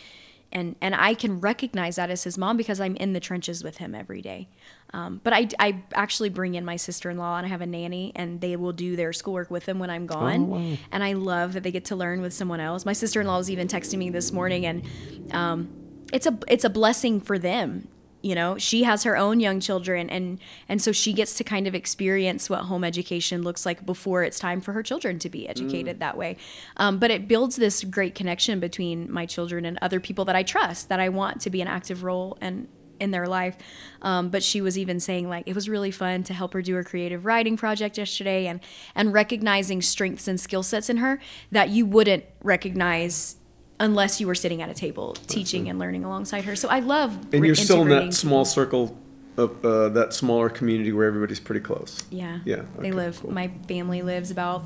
and 0.52 0.76
and 0.82 0.96
i 0.96 1.14
can 1.14 1.40
recognize 1.40 1.98
that 1.98 2.10
as 2.10 2.24
his 2.24 2.38
mom 2.38 2.58
because 2.58 2.80
i'm 2.80 2.96
in 2.96 3.14
the 3.14 3.20
trenches 3.20 3.64
with 3.64 3.78
him 3.78 3.94
every 3.96 4.22
day. 4.22 4.48
Um, 4.94 5.20
but 5.22 5.34
I, 5.34 5.50
I 5.60 5.84
actually 5.94 6.30
bring 6.30 6.56
in 6.56 6.64
my 6.64 6.78
sister-in-law 6.78 7.38
and 7.38 7.46
i 7.46 7.50
have 7.50 7.62
a 7.62 7.66
nanny 7.66 8.14
and 8.16 8.40
they 8.40 8.56
will 8.56 8.72
do 8.72 8.96
their 8.96 9.12
schoolwork 9.12 9.52
with 9.52 9.66
them 9.66 9.80
when 9.80 9.90
i'm 9.90 10.06
gone. 10.08 10.50
and 10.92 11.04
i 11.04 11.14
love 11.14 11.54
that 11.54 11.64
they 11.64 11.72
get 11.72 11.86
to 11.86 11.96
learn 11.96 12.22
with 12.22 12.34
someone 12.34 12.60
else. 12.62 12.86
My 12.86 12.94
sister-in-law 12.94 13.38
was 13.38 13.52
even 13.52 13.68
texting 13.68 13.98
me 13.98 14.10
this 14.10 14.32
morning 14.32 14.66
and 14.66 14.84
um, 15.32 15.70
it's 16.14 16.26
a 16.26 16.38
it's 16.48 16.64
a 16.64 16.70
blessing 16.70 17.20
for 17.20 17.38
them 17.38 17.90
you 18.28 18.36
know 18.36 18.58
she 18.58 18.84
has 18.84 19.04
her 19.04 19.16
own 19.16 19.40
young 19.40 19.62
children 19.62 20.10
and 20.10 20.38
and 20.68 20.82
so 20.82 20.92
she 20.92 21.14
gets 21.14 21.34
to 21.36 21.46
kind 21.46 21.66
of 21.66 21.74
experience 21.74 22.50
what 22.50 22.64
home 22.64 22.84
education 22.84 23.42
looks 23.42 23.66
like 23.66 23.86
before 23.86 24.22
it's 24.24 24.38
time 24.38 24.60
for 24.60 24.74
her 24.74 24.84
children 24.84 25.18
to 25.18 25.30
be 25.30 25.48
educated 25.48 26.00
that 26.02 26.18
way. 26.18 26.36
Um, 26.76 27.00
but 27.00 27.10
it 27.10 27.28
builds 27.28 27.56
this 27.56 27.86
great 27.86 28.16
connection 28.16 28.60
between 28.60 29.10
my 29.10 29.26
children 29.26 29.64
and 29.64 29.80
other 29.82 30.02
people 30.02 30.26
that 30.26 30.36
i 30.36 30.44
trust 30.44 30.90
that 30.90 31.00
i 31.00 31.08
want 31.08 31.40
to 31.42 31.50
be 31.50 31.62
an 31.62 31.70
active 31.70 32.04
role 32.04 32.38
and 32.42 32.68
in 33.00 33.12
their 33.12 33.28
life. 33.28 33.56
Um, 34.02 34.30
but 34.30 34.44
she 34.44 34.60
was 34.60 34.78
even 34.78 35.00
saying 35.00 35.30
like 35.30 35.48
it 35.48 35.56
was 35.56 35.70
really 35.70 35.92
fun 35.92 36.24
to 36.24 36.34
help 36.34 36.54
her 36.54 36.62
do 36.62 36.76
her 36.76 36.84
creative 36.84 37.26
writing 37.26 37.56
project 37.56 37.98
yesterday 37.98 38.48
and 38.48 38.60
and 38.96 39.14
recognizing 39.14 39.82
strengths 39.82 40.28
and 40.28 40.40
skill 40.40 40.64
sets 40.64 40.90
in 40.90 40.98
her 40.98 41.20
that 41.52 41.70
you 41.70 41.86
wouldn't 41.86 42.26
recognize 42.44 43.37
unless 43.80 44.20
you 44.20 44.28
were 44.28 44.36
sitting 44.36 44.62
at 44.62 44.70
a 44.70 44.74
table 44.74 45.14
teaching 45.28 45.70
and 45.70 45.78
learning 45.80 46.04
alongside 46.04 46.44
her 46.46 46.56
so 46.56 46.68
i 46.70 46.80
love 46.80 47.12
and 47.32 47.42
re- 47.42 47.48
you're 47.48 47.56
still 47.56 47.82
in 47.84 47.90
that 47.90 48.14
small 48.14 48.44
circle 48.46 48.98
of 49.38 49.64
uh, 49.64 49.90
that 49.90 50.14
smaller 50.14 50.50
community 50.50 50.92
where 50.92 51.08
everybody's 51.08 51.40
pretty 51.40 51.62
close 51.62 52.04
Yeah. 52.10 52.40
yeah 52.46 52.64
They 52.80 52.92
live. 52.92 53.22
cool. 53.22 53.32
My 53.32 53.50
family 53.68 54.02
lives 54.02 54.32
about 54.32 54.64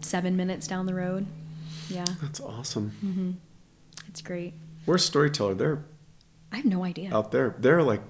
seven 0.00 0.36
minutes 0.36 0.66
down 0.68 0.86
the 0.86 0.94
road. 0.94 1.26
Yeah, 1.88 2.04
That's 2.22 2.38
awesome. 2.40 2.92
Mm-hmm. 3.04 3.30
it's 4.08 4.22
great. 4.22 4.54
Where's 4.84 5.04
Storyteller? 5.04 5.54
They're 5.54 5.84
I 6.52 6.56
have 6.58 6.64
no 6.66 6.84
idea. 6.84 7.12
out 7.12 7.32
there. 7.32 7.56
They're 7.58 7.82
like 7.82 8.00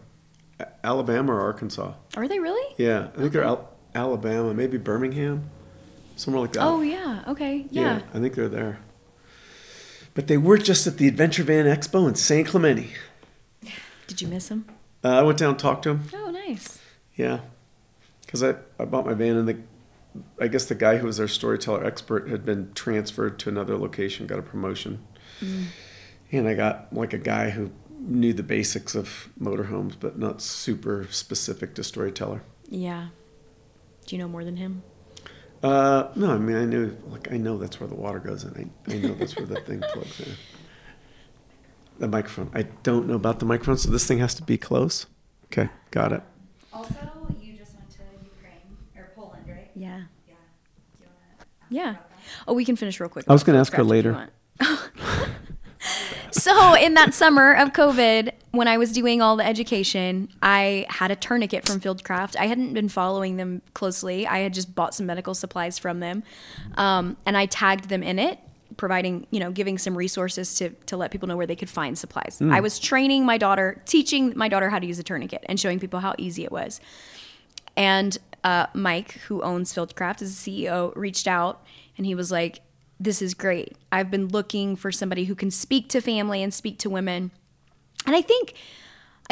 Alabama 0.84 1.32
or 1.32 1.40
Arkansas. 1.40 1.94
Are 2.16 2.28
they 2.28 2.38
really? 2.38 2.74
Yeah, 2.76 3.08
I 3.16 3.18
think 3.20 3.32
they're 3.32 3.44
Al- 3.44 3.70
Alabama, 3.94 4.52
maybe 4.52 4.76
Birmingham, 4.76 5.48
somewhere 6.16 6.42
like 6.42 6.52
that. 6.52 6.62
Oh 6.62 6.82
yeah. 6.82 7.24
Okay. 7.28 7.66
Yeah. 7.70 8.02
I 8.12 8.18
think 8.18 8.34
they're 8.34 8.48
there. 8.48 8.78
But 10.20 10.26
they 10.26 10.36
were 10.36 10.58
just 10.58 10.86
at 10.86 10.98
the 10.98 11.08
Adventure 11.08 11.44
Van 11.44 11.64
Expo 11.64 12.06
in 12.06 12.14
San 12.14 12.44
Clemente. 12.44 12.90
Did 14.06 14.20
you 14.20 14.28
miss 14.28 14.48
them? 14.48 14.66
Uh, 15.02 15.08
I 15.08 15.22
went 15.22 15.38
down 15.38 15.48
and 15.52 15.58
talked 15.58 15.84
to 15.84 15.92
him. 15.92 16.02
Oh, 16.12 16.30
nice. 16.30 16.78
Yeah, 17.16 17.40
because 18.20 18.42
I, 18.42 18.56
I 18.78 18.84
bought 18.84 19.06
my 19.06 19.14
van 19.14 19.36
and 19.36 19.48
the 19.48 19.56
I 20.38 20.48
guess 20.48 20.66
the 20.66 20.74
guy 20.74 20.98
who 20.98 21.06
was 21.06 21.18
our 21.18 21.26
storyteller 21.26 21.86
expert 21.86 22.28
had 22.28 22.44
been 22.44 22.70
transferred 22.74 23.38
to 23.38 23.48
another 23.48 23.78
location, 23.78 24.26
got 24.26 24.38
a 24.38 24.42
promotion, 24.42 25.02
and 26.30 26.46
I 26.46 26.52
got 26.52 26.92
like 26.92 27.14
a 27.14 27.18
guy 27.18 27.48
who 27.48 27.70
knew 27.98 28.34
the 28.34 28.42
basics 28.42 28.94
of 28.94 29.30
motorhomes, 29.40 29.94
but 29.98 30.18
not 30.18 30.42
super 30.42 31.06
specific 31.10 31.74
to 31.76 31.82
storyteller. 31.82 32.42
Yeah. 32.68 33.08
Do 34.04 34.16
you 34.16 34.20
know 34.20 34.28
more 34.28 34.44
than 34.44 34.58
him? 34.58 34.82
Uh, 35.62 36.08
no, 36.16 36.30
I 36.32 36.38
mean 36.38 36.56
I 36.56 36.64
knew 36.64 36.96
like 37.08 37.30
I 37.30 37.36
know 37.36 37.58
that's 37.58 37.78
where 37.80 37.88
the 37.88 37.94
water 37.94 38.18
goes 38.18 38.44
in. 38.44 38.72
I, 38.88 38.92
I 38.92 38.98
know 38.98 39.14
that's 39.14 39.36
where 39.36 39.46
the 39.46 39.60
thing 39.66 39.80
plugs 39.92 40.20
in. 40.20 40.32
The 41.98 42.08
microphone. 42.08 42.50
I 42.54 42.62
don't 42.82 43.06
know 43.06 43.14
about 43.14 43.40
the 43.40 43.44
microphone, 43.44 43.76
so 43.76 43.90
this 43.90 44.06
thing 44.06 44.18
has 44.20 44.34
to 44.36 44.42
be 44.42 44.56
close. 44.56 45.06
Okay, 45.46 45.68
got 45.90 46.12
it. 46.12 46.22
Also, 46.72 46.94
you 47.42 47.58
just 47.58 47.74
went 47.74 47.90
to 47.90 47.98
Ukraine 48.24 48.76
or 48.96 49.10
Poland, 49.14 49.44
right? 49.46 49.70
Yeah. 49.74 50.04
Yeah. 50.26 50.34
Do 50.96 51.04
you 51.04 51.06
want 51.06 51.40
to? 51.40 51.46
Yeah. 51.68 51.96
Oh, 52.48 52.54
we 52.54 52.64
can 52.64 52.76
finish 52.76 52.98
real 52.98 53.10
quick. 53.10 53.26
I 53.28 53.32
was 53.34 53.44
gonna 53.44 53.60
ask 53.60 53.72
her 53.74 53.82
Fieldcraft 53.82 53.86
you 53.86 53.90
later. 53.90 54.28
So, 56.50 56.74
in 56.74 56.94
that 56.94 57.14
summer 57.14 57.52
of 57.54 57.72
COVID, 57.72 58.32
when 58.50 58.68
I 58.68 58.78
was 58.78 58.92
doing 58.92 59.22
all 59.22 59.36
the 59.36 59.46
education, 59.46 60.28
I 60.42 60.86
had 60.88 61.10
a 61.10 61.16
tourniquet 61.16 61.66
from 61.66 61.80
Fieldcraft. 61.80 62.36
I 62.36 62.46
hadn't 62.46 62.72
been 62.74 62.88
following 62.88 63.36
them 63.36 63.62
closely. 63.74 64.26
I 64.26 64.38
had 64.38 64.54
just 64.54 64.74
bought 64.74 64.94
some 64.94 65.06
medical 65.06 65.34
supplies 65.34 65.78
from 65.78 66.00
them, 66.00 66.22
um, 66.74 67.16
and 67.24 67.36
I 67.36 67.46
tagged 67.46 67.88
them 67.88 68.02
in 68.02 68.18
it, 68.18 68.38
providing, 68.76 69.26
you 69.30 69.40
know, 69.40 69.52
giving 69.52 69.78
some 69.78 69.96
resources 69.96 70.54
to 70.56 70.70
to 70.86 70.96
let 70.96 71.10
people 71.10 71.28
know 71.28 71.36
where 71.36 71.46
they 71.46 71.56
could 71.56 71.70
find 71.70 71.98
supplies. 71.98 72.40
I 72.42 72.60
was 72.60 72.78
training 72.78 73.24
my 73.24 73.38
daughter, 73.38 73.82
teaching 73.86 74.32
my 74.36 74.48
daughter 74.48 74.70
how 74.70 74.78
to 74.78 74.86
use 74.86 74.98
a 74.98 75.04
tourniquet, 75.04 75.44
and 75.48 75.60
showing 75.60 75.78
people 75.78 76.00
how 76.00 76.14
easy 76.18 76.44
it 76.44 76.52
was. 76.52 76.80
And 77.76 78.18
uh, 78.44 78.66
Mike, 78.74 79.12
who 79.28 79.42
owns 79.42 79.72
Fieldcraft, 79.72 80.22
as 80.22 80.42
the 80.44 80.64
CEO, 80.64 80.92
reached 80.96 81.26
out 81.26 81.64
and 81.96 82.06
he 82.06 82.14
was 82.14 82.30
like, 82.30 82.60
This 83.00 83.22
is 83.22 83.32
great. 83.32 83.76
I've 83.90 84.10
been 84.10 84.28
looking 84.28 84.76
for 84.76 84.92
somebody 84.92 85.24
who 85.24 85.34
can 85.34 85.50
speak 85.50 85.88
to 85.88 86.02
family 86.02 86.42
and 86.42 86.52
speak 86.52 86.78
to 86.80 86.90
women. 86.90 87.30
And 88.06 88.14
I 88.14 88.20
think. 88.20 88.54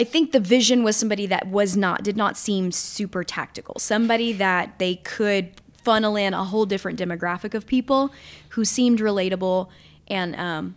I 0.00 0.04
think 0.04 0.30
the 0.30 0.38
vision 0.38 0.84
was 0.84 0.94
somebody 0.94 1.26
that 1.26 1.48
was 1.48 1.76
not 1.76 2.04
did 2.04 2.16
not 2.16 2.36
seem 2.36 2.70
super 2.70 3.24
tactical. 3.24 3.80
Somebody 3.80 4.32
that 4.32 4.78
they 4.78 4.94
could 4.94 5.60
funnel 5.82 6.14
in 6.14 6.34
a 6.34 6.44
whole 6.44 6.66
different 6.66 7.00
demographic 7.00 7.52
of 7.52 7.66
people 7.66 8.12
who 8.50 8.64
seemed 8.64 9.00
relatable 9.00 9.68
and 10.06 10.36
um, 10.36 10.76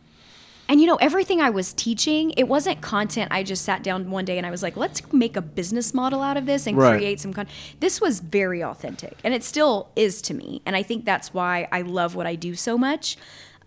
and 0.72 0.80
you 0.80 0.88
know, 0.88 0.96
everything 0.96 1.42
I 1.42 1.50
was 1.50 1.74
teaching, 1.74 2.32
it 2.38 2.48
wasn't 2.48 2.80
content. 2.80 3.30
I 3.30 3.44
just 3.44 3.66
sat 3.66 3.84
down 3.84 4.10
one 4.10 4.24
day 4.24 4.38
and 4.38 4.48
I 4.48 4.52
was 4.52 4.64
like, 4.64 4.78
let's 4.78 5.02
make 5.12 5.36
a 5.36 5.42
business 5.42 5.94
model 5.94 6.22
out 6.22 6.38
of 6.38 6.46
this 6.46 6.66
and 6.66 6.78
Right. 6.78 6.98
create 6.98 7.20
some 7.20 7.34
content. 7.34 7.54
This 7.82 8.00
was 8.00 8.22
very 8.22 8.64
authentic 8.64 9.18
and 9.24 9.34
it 9.34 9.44
still 9.44 9.90
is 9.98 10.22
to 10.24 10.34
me. 10.34 10.62
And 10.66 10.74
I 10.78 10.82
think 10.84 11.04
that's 11.04 11.34
why 11.34 11.68
I 11.74 11.82
love 11.82 12.16
what 12.16 12.26
I 12.26 12.36
do 12.36 12.56
so 12.56 12.78
much, 12.78 13.18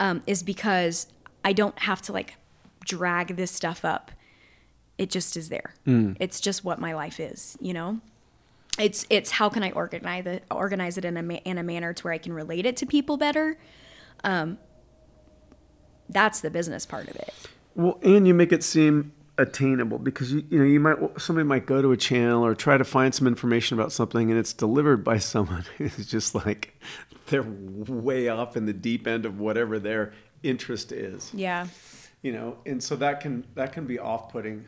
um, 0.00 0.22
is 0.26 0.42
because 0.42 1.07
I 1.44 1.52
don't 1.52 1.78
have 1.80 2.00
to 2.02 2.12
like 2.12 2.36
drag 2.86 3.36
this 3.36 3.50
stuff 3.50 3.84
up. 3.84 4.11
It 4.96 5.11
just 5.11 5.36
is 5.36 5.50
there. 5.50 5.74
It's 6.18 6.40
just 6.40 6.64
what 6.64 6.78
my 6.80 6.94
life 6.94 7.20
is, 7.20 7.59
you 7.61 7.74
know? 7.74 8.00
It's 8.78 9.07
it's 9.11 9.30
how 9.32 9.50
can 9.50 9.62
I 9.62 9.70
organize 9.72 10.26
it 10.26 10.42
organize 10.50 10.96
it 10.98 11.05
in 11.05 11.16
a 11.16 11.22
ma- 11.22 11.44
in 11.44 11.59
a 11.59 11.62
manner 11.62 11.92
to 11.92 12.02
where 12.02 12.12
I 12.14 12.18
can 12.18 12.32
relate 12.32 12.64
it 12.66 12.76
to 12.78 12.86
people 12.86 13.16
better. 13.16 13.57
Um, 14.24 14.59
that's 16.09 16.40
the 16.40 16.50
business 16.50 16.86
part 16.86 17.09
of 17.09 17.16
it. 17.16 17.32
Well, 17.74 17.98
and 18.02 18.26
you 18.26 18.34
make 18.34 18.52
it 18.52 18.62
seem 18.62 19.12
attainable 19.36 19.98
because 19.98 20.32
you 20.32 20.44
you 20.48 20.59
know 20.61 20.64
you 20.64 20.78
might 20.78 20.96
somebody 21.20 21.44
might 21.46 21.66
go 21.66 21.82
to 21.82 21.90
a 21.90 21.96
channel 21.96 22.46
or 22.46 22.55
try 22.55 22.78
to 22.78 22.84
find 22.84 23.12
some 23.12 23.26
information 23.26 23.76
about 23.76 23.90
something 23.90 24.30
and 24.30 24.38
it's 24.38 24.52
delivered 24.52 25.02
by 25.02 25.18
someone 25.32 25.64
who's 25.76 26.07
just 26.09 26.34
like 26.36 26.80
they're 27.26 27.42
way 27.42 28.28
off 28.28 28.57
in 28.57 28.66
the 28.66 28.72
deep 28.72 29.07
end 29.09 29.26
of 29.26 29.40
whatever 29.40 29.78
their 29.80 30.12
interest 30.44 30.92
is. 30.92 31.30
Yeah. 31.34 31.66
You 32.22 32.32
know, 32.32 32.57
and 32.64 32.82
so 32.82 32.94
that 32.96 33.20
can 33.20 33.44
that 33.55 33.72
can 33.72 33.86
be 33.86 33.98
off-putting 33.98 34.64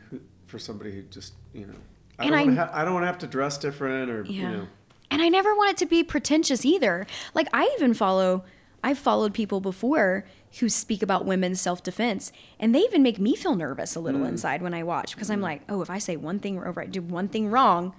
for 0.47 0.59
somebody 0.59 0.91
who 0.91 1.03
just 1.03 1.33
you 1.53 1.65
know 1.65 1.73
I 2.19 2.25
And 2.25 2.31
don't 2.33 2.57
I- 2.59 2.65
ha- 2.65 2.71
I 2.73 2.83
don't 2.83 2.93
want 2.93 3.03
to 3.03 3.07
have 3.07 3.19
to 3.19 3.27
dress 3.27 3.57
different 3.57 4.11
or 4.11 4.23
you 4.25 4.41
know 4.43 4.67
And 5.11 5.21
I 5.21 5.29
never 5.29 5.55
want 5.55 5.71
it 5.71 5.77
to 5.77 5.85
be 5.85 6.03
pretentious 6.03 6.65
either. 6.65 7.07
Like 7.33 7.47
I 7.53 7.73
even 7.77 7.93
follow 7.93 8.43
I've 8.83 8.99
followed 8.99 9.33
people 9.33 9.59
before 9.61 10.25
who 10.59 10.69
speak 10.69 11.01
about 11.03 11.25
women's 11.25 11.61
self-defense 11.61 12.31
and 12.59 12.73
they 12.73 12.79
even 12.79 13.03
make 13.03 13.19
me 13.19 13.35
feel 13.35 13.55
nervous 13.55 13.95
a 13.95 13.99
little 13.99 14.21
mm. 14.21 14.29
inside 14.29 14.61
when 14.61 14.73
I 14.73 14.83
watch 14.83 15.15
because 15.15 15.29
I'm 15.29 15.39
mm. 15.39 15.43
like, 15.43 15.61
"Oh, 15.69 15.81
if 15.81 15.89
I 15.89 15.97
say 15.97 16.15
one 16.15 16.39
thing 16.39 16.57
or 16.57 16.79
I 16.79 16.85
do 16.85 17.01
one 17.01 17.27
thing 17.27 17.49
wrong, 17.49 17.93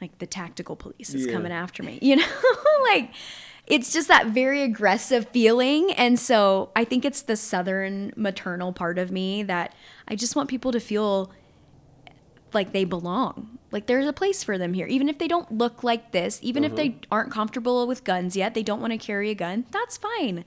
like 0.00 0.18
the 0.18 0.26
tactical 0.26 0.76
police 0.76 1.14
is 1.14 1.26
Yeah. 1.26 1.32
coming 1.32 1.52
after 1.52 1.82
me." 1.82 1.98
You 2.02 2.16
know? 2.16 2.26
like 2.84 3.10
it's 3.66 3.92
just 3.92 4.08
that 4.08 4.26
very 4.26 4.62
aggressive 4.62 5.28
feeling 5.28 5.90
and 5.92 6.18
so 6.18 6.70
I 6.76 6.84
think 6.84 7.04
it's 7.04 7.22
the 7.22 7.36
southern 7.36 8.12
maternal 8.14 8.72
part 8.72 8.98
of 8.98 9.10
me 9.10 9.42
that 9.44 9.74
I 10.06 10.16
just 10.16 10.36
want 10.36 10.50
people 10.50 10.72
to 10.72 10.80
feel 10.80 11.32
like 12.52 12.72
they 12.72 12.84
belong. 12.84 13.58
Like 13.70 13.86
there's 13.86 14.06
a 14.06 14.12
place 14.12 14.44
for 14.44 14.56
them 14.56 14.74
here. 14.74 14.86
Even 14.86 15.08
if 15.08 15.18
they 15.18 15.26
don't 15.26 15.50
look 15.50 15.82
like 15.82 16.12
this, 16.12 16.38
even 16.42 16.62
if 16.62 16.72
mm-hmm. 16.72 16.76
they 16.76 16.96
aren't 17.10 17.32
comfortable 17.32 17.86
with 17.86 18.04
guns 18.04 18.36
yet, 18.36 18.54
they 18.54 18.62
don't 18.62 18.80
want 18.80 18.92
to 18.92 18.98
carry 18.98 19.30
a 19.30 19.34
gun, 19.34 19.66
that's 19.70 19.96
fine. 19.96 20.44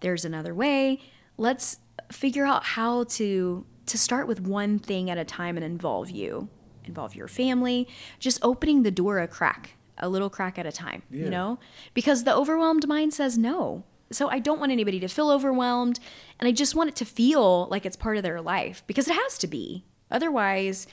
There's 0.00 0.24
another 0.24 0.54
way. 0.54 1.00
Let's 1.36 1.78
figure 2.10 2.44
out 2.44 2.64
how 2.64 3.04
to 3.04 3.64
to 3.86 3.98
start 3.98 4.28
with 4.28 4.40
one 4.40 4.78
thing 4.78 5.08
at 5.08 5.16
a 5.16 5.24
time 5.24 5.56
and 5.56 5.64
involve 5.64 6.10
you, 6.10 6.48
involve 6.84 7.14
your 7.14 7.28
family, 7.28 7.88
just 8.18 8.38
opening 8.42 8.82
the 8.82 8.90
door 8.90 9.18
a 9.18 9.26
crack, 9.26 9.76
a 9.96 10.08
little 10.08 10.28
crack 10.28 10.58
at 10.58 10.66
a 10.66 10.72
time, 10.72 11.02
you 11.10 11.30
know? 11.30 11.58
Because 11.94 12.24
the 12.24 12.34
overwhelmed 12.34 12.86
mind 12.86 13.14
says 13.14 13.38
no. 13.38 13.84
So 14.10 14.28
I 14.28 14.40
don't 14.40 14.60
want 14.60 14.72
anybody 14.72 15.00
to 15.00 15.08
feel 15.08 15.30
overwhelmed 15.30 16.00
and 16.38 16.46
I 16.46 16.52
just 16.52 16.74
want 16.74 16.90
it 16.90 16.96
to 16.96 17.04
feel 17.06 17.66
like 17.68 17.86
it's 17.86 17.96
part 17.96 18.18
of 18.18 18.22
their 18.22 18.40
life 18.40 18.82
because 18.86 19.08
it 19.08 19.14
has 19.14 19.38
to 19.38 19.46
be. 19.46 19.84
Otherwise, 20.10 20.86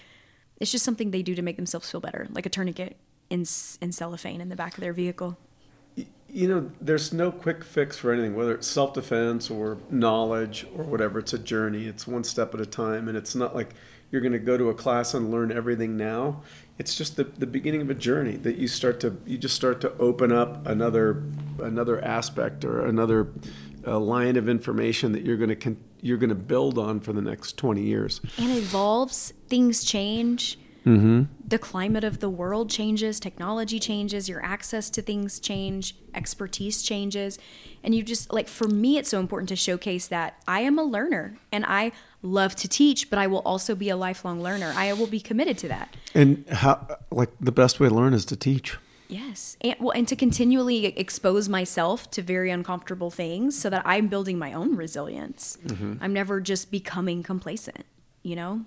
it's 0.59 0.71
just 0.71 0.85
something 0.85 1.11
they 1.11 1.21
do 1.21 1.35
to 1.35 1.41
make 1.41 1.57
themselves 1.57 1.89
feel 1.89 2.01
better, 2.01 2.27
like 2.31 2.45
a 2.45 2.49
tourniquet 2.49 2.97
in, 3.29 3.39
in 3.81 3.91
cellophane 3.91 4.41
in 4.41 4.49
the 4.49 4.55
back 4.55 4.75
of 4.75 4.81
their 4.81 4.93
vehicle. 4.93 5.37
You 6.35 6.49
know, 6.49 6.69
there's 6.81 7.13
no 7.13 7.31
quick 7.31 7.63
fix 7.63 7.97
for 7.97 8.11
anything, 8.11 8.35
whether 8.35 8.53
it's 8.53 8.67
self 8.67 8.93
defense 8.93 9.49
or 9.49 9.77
knowledge 9.89 10.67
or 10.75 10.83
whatever. 10.83 11.19
It's 11.19 11.31
a 11.31 11.39
journey, 11.39 11.85
it's 11.85 12.05
one 12.05 12.25
step 12.25 12.53
at 12.53 12.59
a 12.59 12.65
time. 12.65 13.07
And 13.07 13.17
it's 13.17 13.35
not 13.35 13.55
like 13.55 13.73
you're 14.11 14.19
going 14.19 14.33
to 14.33 14.39
go 14.39 14.57
to 14.57 14.69
a 14.69 14.73
class 14.73 15.13
and 15.13 15.31
learn 15.31 15.49
everything 15.49 15.95
now. 15.95 16.41
It's 16.77 16.93
just 16.95 17.15
the, 17.15 17.23
the 17.23 17.47
beginning 17.47 17.81
of 17.81 17.89
a 17.89 17.93
journey 17.93 18.35
that 18.37 18.57
you 18.57 18.67
start 18.67 18.99
to, 18.99 19.17
you 19.25 19.37
just 19.37 19.55
start 19.55 19.79
to 19.81 19.93
open 19.97 20.33
up 20.33 20.67
another, 20.67 21.23
another 21.59 22.03
aspect 22.03 22.65
or 22.65 22.85
another 22.85 23.29
uh, 23.87 23.97
line 23.97 24.35
of 24.35 24.49
information 24.49 25.13
that 25.13 25.23
you're 25.23 25.37
going 25.37 25.49
to, 25.49 25.55
con- 25.55 25.77
you're 26.01 26.17
going 26.17 26.29
to 26.29 26.35
build 26.35 26.77
on 26.77 26.99
for 26.99 27.13
the 27.13 27.21
next 27.21 27.55
20 27.55 27.81
years. 27.81 28.19
and 28.37 28.51
it 28.51 28.57
evolves 28.57 29.31
things 29.47 29.85
change 29.85 30.59
the 31.47 31.59
climate 31.59 32.03
of 32.03 32.19
the 32.19 32.29
world 32.29 32.69
changes 32.69 33.19
technology 33.19 33.79
changes 33.79 34.27
your 34.27 34.43
access 34.43 34.89
to 34.89 35.01
things 35.01 35.39
change 35.39 35.95
expertise 36.13 36.81
changes 36.81 37.37
and 37.83 37.93
you 37.93 38.01
just 38.01 38.33
like 38.33 38.47
for 38.47 38.67
me 38.67 38.97
it's 38.97 39.09
so 39.09 39.19
important 39.19 39.49
to 39.49 39.55
showcase 39.55 40.07
that 40.07 40.41
i 40.47 40.61
am 40.61 40.79
a 40.79 40.83
learner 40.83 41.37
and 41.51 41.65
i 41.67 41.91
love 42.21 42.55
to 42.55 42.67
teach 42.67 43.09
but 43.09 43.19
i 43.19 43.27
will 43.27 43.41
also 43.45 43.75
be 43.75 43.89
a 43.89 43.95
lifelong 43.95 44.41
learner 44.41 44.73
i 44.75 44.91
will 44.93 45.07
be 45.07 45.19
committed 45.19 45.57
to 45.57 45.67
that 45.67 45.95
And 46.15 46.47
how, 46.49 46.97
like, 47.11 47.29
the 47.41 47.51
best 47.51 47.79
way 47.79 47.89
to 47.89 47.93
learn 47.93 48.13
is 48.13 48.23
to 48.25 48.37
teach. 48.37 48.77
Yes. 49.09 49.57
And 49.61 49.75
well 49.79 49.91
and 49.91 50.07
to 50.07 50.15
continually 50.15 50.85
expose 50.85 51.47
myself 51.49 52.09
to 52.11 52.21
very 52.23 52.49
uncomfortable 52.49 53.11
things 53.11 53.59
so 53.59 53.69
that 53.69 53.83
I'm 53.85 54.07
building 54.07 54.39
my 54.39 54.53
own 54.53 54.75
resilience. 54.75 55.57
Mm-hmm. 55.67 55.95
I'm 56.01 56.13
never 56.13 56.41
just 56.41 56.71
becoming 56.71 57.21
complacent, 57.21 57.85
you 58.23 58.35
know? 58.35 58.65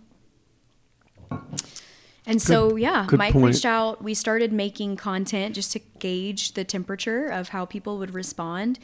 And 2.29 2.41
so 2.41 2.77
yeah, 2.77 3.07
good 3.09 3.19
Mike 3.19 3.33
point. 3.33 3.47
reached 3.47 3.65
out. 3.65 4.05
We 4.05 4.15
started 4.15 4.53
making 4.53 4.97
content 4.97 5.55
just 5.55 5.73
to 5.73 5.81
gauge 5.99 6.53
the 6.53 6.63
temperature 6.63 7.27
of 7.27 7.49
how 7.49 7.65
people 7.65 7.99
would 7.99 8.13
respond. 8.15 8.79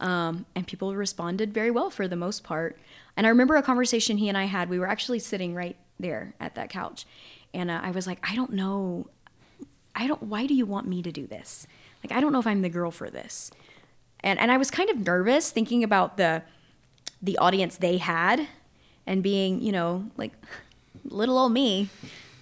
Um, 0.00 0.46
and 0.54 0.66
people 0.66 0.94
responded 0.94 1.52
very 1.52 1.70
well 1.70 1.90
for 1.90 2.08
the 2.08 2.16
most 2.16 2.44
part. 2.44 2.78
And 3.16 3.26
I 3.26 3.30
remember 3.30 3.56
a 3.56 3.62
conversation 3.62 4.16
he 4.18 4.28
and 4.28 4.38
I 4.38 4.44
had. 4.44 4.68
We 4.68 4.78
were 4.78 4.88
actually 4.88 5.18
sitting 5.18 5.54
right 5.54 5.76
there 5.98 6.34
at 6.40 6.54
that 6.54 6.70
couch. 6.70 7.04
And 7.52 7.70
uh, 7.70 7.80
I 7.82 7.90
was 7.90 8.06
like, 8.06 8.18
I 8.28 8.34
don't 8.34 8.52
know 8.52 9.08
I 9.96 10.06
don't 10.06 10.22
why 10.22 10.46
do 10.46 10.54
you 10.54 10.66
want 10.66 10.86
me 10.86 11.02
to 11.02 11.12
do 11.12 11.26
this? 11.26 11.66
Like 12.02 12.16
I 12.16 12.20
don't 12.20 12.32
know 12.32 12.40
if 12.40 12.46
I'm 12.46 12.62
the 12.62 12.68
girl 12.68 12.90
for 12.90 13.10
this. 13.10 13.50
and 14.20 14.38
and 14.38 14.50
I 14.50 14.56
was 14.56 14.70
kind 14.70 14.90
of 14.90 14.98
nervous 14.98 15.50
thinking 15.50 15.84
about 15.84 16.16
the 16.16 16.42
the 17.22 17.38
audience 17.38 17.76
they 17.76 17.98
had 17.98 18.48
and 19.06 19.22
being 19.22 19.60
you 19.60 19.72
know 19.72 20.10
like 20.16 20.32
little 21.04 21.38
old 21.38 21.52
me 21.52 21.88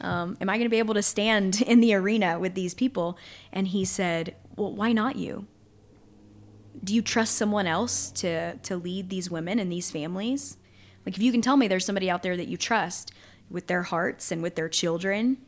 um, 0.02 0.36
am 0.40 0.48
I 0.48 0.54
going 0.56 0.66
to 0.66 0.70
be 0.70 0.78
able 0.78 0.94
to 0.94 1.02
stand 1.02 1.62
in 1.62 1.80
the 1.80 1.94
arena 1.94 2.38
with 2.38 2.54
these 2.54 2.74
people? 2.74 3.16
And 3.52 3.68
he 3.68 3.84
said, 3.84 4.34
Well, 4.56 4.72
why 4.72 4.92
not 4.92 5.16
you? 5.16 5.46
Do 6.82 6.94
you 6.94 7.02
trust 7.02 7.36
someone 7.36 7.66
else 7.66 8.10
to, 8.12 8.56
to 8.56 8.76
lead 8.76 9.08
these 9.08 9.30
women 9.30 9.58
and 9.58 9.70
these 9.70 9.90
families? 9.90 10.58
Like, 11.06 11.16
if 11.16 11.22
you 11.22 11.32
can 11.32 11.42
tell 11.42 11.56
me 11.56 11.68
there's 11.68 11.86
somebody 11.86 12.10
out 12.10 12.22
there 12.22 12.36
that 12.36 12.48
you 12.48 12.56
trust 12.56 13.12
with 13.50 13.66
their 13.66 13.82
hearts 13.82 14.32
and 14.32 14.42
with 14.42 14.56
their 14.56 14.68
children, 14.68 15.38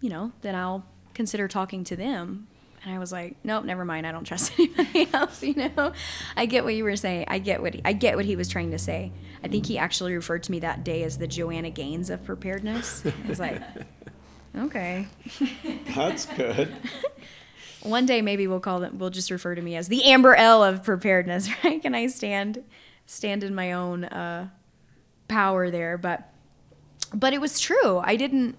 you 0.00 0.10
know, 0.10 0.32
then 0.42 0.54
I'll 0.54 0.84
consider 1.14 1.48
talking 1.48 1.84
to 1.84 1.96
them. 1.96 2.48
And 2.84 2.94
I 2.94 2.98
was 2.98 3.12
like, 3.12 3.36
nope, 3.44 3.64
never 3.64 3.84
mind. 3.84 4.06
I 4.06 4.12
don't 4.12 4.24
trust 4.24 4.52
anybody 4.58 5.08
else. 5.12 5.42
You 5.42 5.54
know, 5.54 5.92
I 6.36 6.46
get 6.46 6.64
what 6.64 6.74
you 6.74 6.84
were 6.84 6.96
saying. 6.96 7.26
I 7.28 7.38
get 7.38 7.62
what 7.62 7.74
he, 7.74 7.82
I 7.84 7.92
get 7.92 8.16
what 8.16 8.24
he 8.24 8.36
was 8.36 8.48
trying 8.48 8.72
to 8.72 8.78
say. 8.78 9.12
I 9.44 9.48
think 9.48 9.66
he 9.66 9.78
actually 9.78 10.14
referred 10.14 10.42
to 10.44 10.50
me 10.52 10.60
that 10.60 10.84
day 10.84 11.02
as 11.04 11.18
the 11.18 11.26
Joanna 11.26 11.70
Gaines 11.70 12.10
of 12.10 12.24
preparedness. 12.24 13.04
I 13.06 13.28
was 13.28 13.40
like, 13.40 13.62
okay. 14.56 15.06
That's 15.94 16.26
good. 16.26 16.74
One 17.82 18.06
day 18.06 18.22
maybe 18.22 18.46
we'll 18.46 18.60
call 18.60 18.80
them. 18.80 18.98
We'll 18.98 19.10
just 19.10 19.30
refer 19.30 19.54
to 19.54 19.62
me 19.62 19.76
as 19.76 19.88
the 19.88 20.04
Amber 20.04 20.34
L 20.34 20.62
of 20.62 20.84
preparedness. 20.84 21.48
Right? 21.64 21.80
Can 21.80 21.94
I 21.94 22.06
stand 22.08 22.62
stand 23.06 23.42
in 23.42 23.54
my 23.54 23.72
own 23.72 24.04
uh, 24.04 24.48
power 25.28 25.70
there? 25.70 25.98
But 25.98 26.32
but 27.14 27.32
it 27.32 27.40
was 27.40 27.60
true. 27.60 27.98
I 27.98 28.16
didn't. 28.16 28.58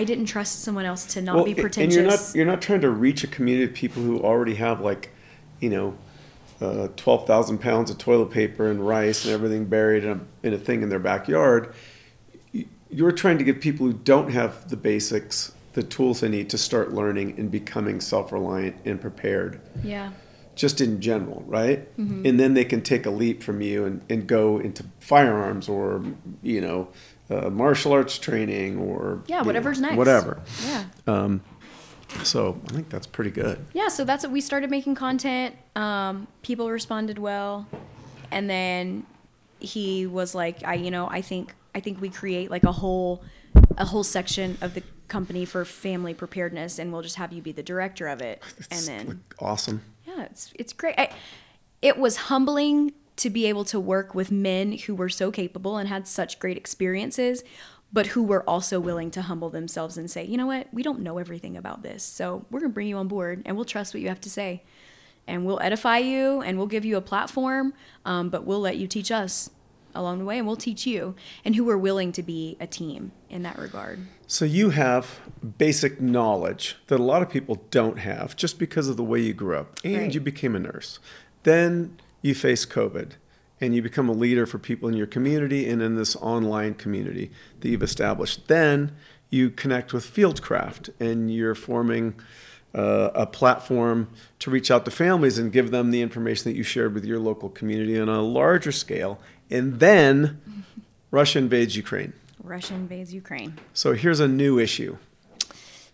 I, 0.00 0.04
didn't 0.04 0.26
trust 0.26 0.62
someone 0.62 0.84
else 0.84 1.04
to 1.14 1.22
not 1.22 1.44
be 1.44 1.52
and- 1.52 1.60
pretentious. 1.60 1.96
And 1.96 2.06
you're 2.06 2.16
not 2.16 2.34
you're 2.34 2.46
not 2.46 2.62
trying 2.62 2.80
to 2.82 2.90
reach 2.90 3.24
a 3.24 3.26
community 3.26 3.64
of 3.70 3.74
people 3.74 4.02
who 4.02 4.20
already 4.20 4.54
have 4.54 4.80
like, 4.80 5.10
you 5.60 5.70
know, 5.70 5.98
uh, 6.60 6.88
twelve 6.96 7.26
thousand 7.26 7.58
pounds 7.58 7.90
of 7.90 7.98
toilet 7.98 8.30
paper 8.30 8.70
and 8.70 8.86
rice 8.86 9.24
and 9.24 9.32
everything 9.34 9.64
buried 9.66 10.04
in 10.04 10.10
a, 10.10 10.46
in 10.46 10.54
a 10.54 10.58
thing 10.58 10.82
in 10.82 10.88
their 10.88 10.98
backyard. 10.98 11.74
You're 12.90 13.12
trying 13.12 13.38
to 13.38 13.44
give 13.44 13.60
people 13.60 13.86
who 13.86 13.92
don't 13.92 14.30
have 14.32 14.70
the 14.70 14.76
basics 14.76 15.52
the 15.74 15.82
tools 15.82 16.20
they 16.20 16.28
need 16.28 16.48
to 16.50 16.58
start 16.58 16.92
learning 16.92 17.38
and 17.38 17.50
becoming 17.50 18.00
self-reliant 18.00 18.74
and 18.84 19.00
prepared 19.00 19.60
yeah. 19.84 20.10
just 20.56 20.80
in 20.80 21.00
general 21.00 21.44
right 21.46 21.94
Mm-hmm. 21.98 22.26
and 22.26 22.40
then 22.40 22.54
they 22.54 22.64
can 22.64 22.80
take 22.80 23.06
a 23.06 23.10
leap 23.10 23.42
from 23.44 23.60
you 23.60 23.84
and, 23.84 24.00
and 24.08 24.26
go 24.26 24.58
into 24.58 24.84
firearms 24.98 25.68
or 25.68 26.02
you 26.42 26.60
know 26.60 26.88
uh, 27.30 27.50
martial 27.50 27.92
arts 27.92 28.18
training 28.18 28.78
or 28.78 29.22
Yeah, 29.26 29.36
you 29.38 29.42
know, 29.42 29.46
whatever's 29.46 29.80
next. 29.80 29.96
whatever 29.96 30.40
Yeah. 30.64 30.84
Um, 31.06 31.42
so 32.22 32.58
I 32.68 32.72
think 32.72 32.88
that's 32.88 33.06
pretty 33.06 33.30
good. 33.30 33.64
yeah 33.74 33.88
so 33.88 34.04
that's 34.04 34.24
what 34.24 34.32
we 34.32 34.40
started 34.40 34.70
making 34.70 34.94
content 34.94 35.54
um, 35.76 36.26
people 36.42 36.70
responded 36.70 37.18
well 37.18 37.66
and 38.30 38.48
then 38.48 39.04
he 39.60 40.06
was 40.06 40.34
like 40.34 40.64
i 40.66 40.74
you 40.74 40.90
know 40.90 41.06
i 41.10 41.20
think 41.20 41.54
i 41.74 41.80
think 41.80 42.00
we 42.00 42.08
create 42.08 42.50
like 42.50 42.62
a 42.64 42.72
whole 42.72 43.22
a 43.76 43.84
whole 43.84 44.04
section 44.04 44.56
of 44.62 44.72
the 44.74 44.82
company 45.08 45.44
for 45.44 45.64
family 45.64 46.14
preparedness 46.14 46.78
and 46.78 46.92
we'll 46.92 47.02
just 47.02 47.16
have 47.16 47.32
you 47.32 47.42
be 47.42 47.52
the 47.52 47.62
director 47.62 48.06
of 48.08 48.20
it 48.22 48.42
and 48.70 48.80
then 48.86 49.06
like, 49.08 49.16
awesome. 49.40 49.82
yeah 50.06 50.22
it's 50.24 50.52
it's 50.54 50.72
great 50.72 50.94
I, 50.98 51.10
it 51.82 51.98
was 51.98 52.16
humbling 52.16 52.92
to 53.18 53.30
be 53.30 53.46
able 53.46 53.64
to 53.64 53.78
work 53.78 54.14
with 54.14 54.30
men 54.30 54.72
who 54.72 54.94
were 54.94 55.08
so 55.08 55.30
capable 55.30 55.76
and 55.76 55.88
had 55.88 56.06
such 56.08 56.38
great 56.38 56.56
experiences 56.56 57.42
but 57.90 58.08
who 58.08 58.22
were 58.22 58.42
also 58.48 58.78
willing 58.78 59.10
to 59.10 59.22
humble 59.22 59.48
themselves 59.50 59.96
and 59.96 60.10
say 60.10 60.24
you 60.24 60.36
know 60.36 60.46
what 60.46 60.66
we 60.72 60.82
don't 60.82 61.00
know 61.00 61.18
everything 61.18 61.56
about 61.56 61.82
this 61.82 62.02
so 62.02 62.44
we're 62.50 62.60
going 62.60 62.70
to 62.70 62.74
bring 62.74 62.88
you 62.88 62.96
on 62.96 63.08
board 63.08 63.42
and 63.46 63.56
we'll 63.56 63.64
trust 63.64 63.94
what 63.94 64.00
you 64.02 64.08
have 64.08 64.20
to 64.20 64.30
say 64.30 64.62
and 65.26 65.44
we'll 65.44 65.60
edify 65.60 65.98
you 65.98 66.40
and 66.42 66.56
we'll 66.58 66.66
give 66.66 66.84
you 66.84 66.96
a 66.96 67.00
platform 67.00 67.72
um, 68.04 68.28
but 68.30 68.44
we'll 68.44 68.60
let 68.60 68.76
you 68.76 68.86
teach 68.86 69.10
us 69.10 69.50
along 69.94 70.18
the 70.18 70.24
way 70.24 70.38
and 70.38 70.46
we'll 70.46 70.54
teach 70.56 70.86
you 70.86 71.14
and 71.44 71.56
who 71.56 71.68
are 71.68 71.78
willing 71.78 72.12
to 72.12 72.22
be 72.22 72.56
a 72.60 72.66
team 72.66 73.10
in 73.30 73.42
that 73.42 73.58
regard 73.58 73.98
So 74.26 74.44
you 74.44 74.70
have 74.70 75.20
basic 75.56 75.98
knowledge 76.00 76.76
that 76.88 77.00
a 77.00 77.02
lot 77.02 77.22
of 77.22 77.30
people 77.30 77.64
don't 77.70 77.98
have 77.98 78.36
just 78.36 78.58
because 78.58 78.88
of 78.88 78.96
the 78.98 79.02
way 79.02 79.20
you 79.20 79.32
grew 79.32 79.56
up, 79.56 79.80
and 79.82 79.96
Right. 79.96 80.14
you 80.14 80.20
became 80.20 80.54
a 80.54 80.58
nurse. 80.58 80.98
Then 81.44 81.96
you 82.22 82.34
face 82.34 82.66
COVID, 82.66 83.12
and 83.60 83.74
you 83.74 83.82
become 83.82 84.08
a 84.08 84.12
leader 84.12 84.46
for 84.46 84.58
people 84.58 84.88
in 84.88 84.94
your 84.96 85.06
community 85.06 85.68
and 85.68 85.82
in 85.82 85.96
this 85.96 86.16
online 86.16 86.74
community 86.74 87.30
that 87.60 87.68
you've 87.68 87.82
established. 87.82 88.48
Then 88.48 88.92
you 89.30 89.50
connect 89.50 89.92
with 89.92 90.04
Fieldcraft, 90.04 90.90
and 91.00 91.32
you're 91.32 91.54
forming 91.54 92.14
uh, 92.74 93.10
a 93.14 93.26
platform 93.26 94.08
to 94.38 94.50
reach 94.50 94.70
out 94.70 94.84
to 94.84 94.90
families 94.90 95.38
and 95.38 95.52
give 95.52 95.70
them 95.70 95.90
the 95.90 96.02
information 96.02 96.44
that 96.50 96.56
you 96.56 96.62
shared 96.62 96.94
with 96.94 97.04
your 97.04 97.18
local 97.18 97.48
community 97.48 97.98
on 97.98 98.08
a 98.08 98.22
larger 98.22 98.72
scale. 98.72 99.18
And 99.50 99.80
then 99.80 100.64
Russia 101.10 101.38
invades 101.38 101.76
Ukraine. 101.76 102.12
russia 102.42 102.74
invades 102.74 103.12
ukraine 103.12 103.54
So 103.72 103.92
here's 103.94 104.20
a 104.20 104.28
new 104.28 104.58
issue. 104.58 104.96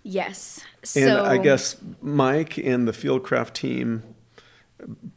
yes 0.03 0.61
And 0.83 1.09
so 1.09 1.25
I 1.25 1.39
guess 1.39 1.77
Mike 2.03 2.59
and 2.59 2.87
the 2.87 2.93
Fieldcraft 2.93 3.53
team 3.55 4.03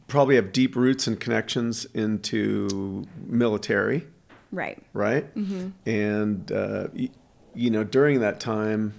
probably 0.06 0.36
have 0.36 0.52
deep 0.52 0.76
roots 0.76 1.06
and 1.06 1.18
connections 1.18 1.84
into 1.94 3.04
military, 3.26 4.06
right 4.52 4.82
right? 4.92 5.34
Mm-hmm. 5.34 5.68
And 5.88 6.52
uh, 6.52 6.88
y- 6.94 7.10
you 7.54 7.70
know, 7.70 7.84
during 7.84 8.20
that 8.20 8.40
time, 8.40 8.94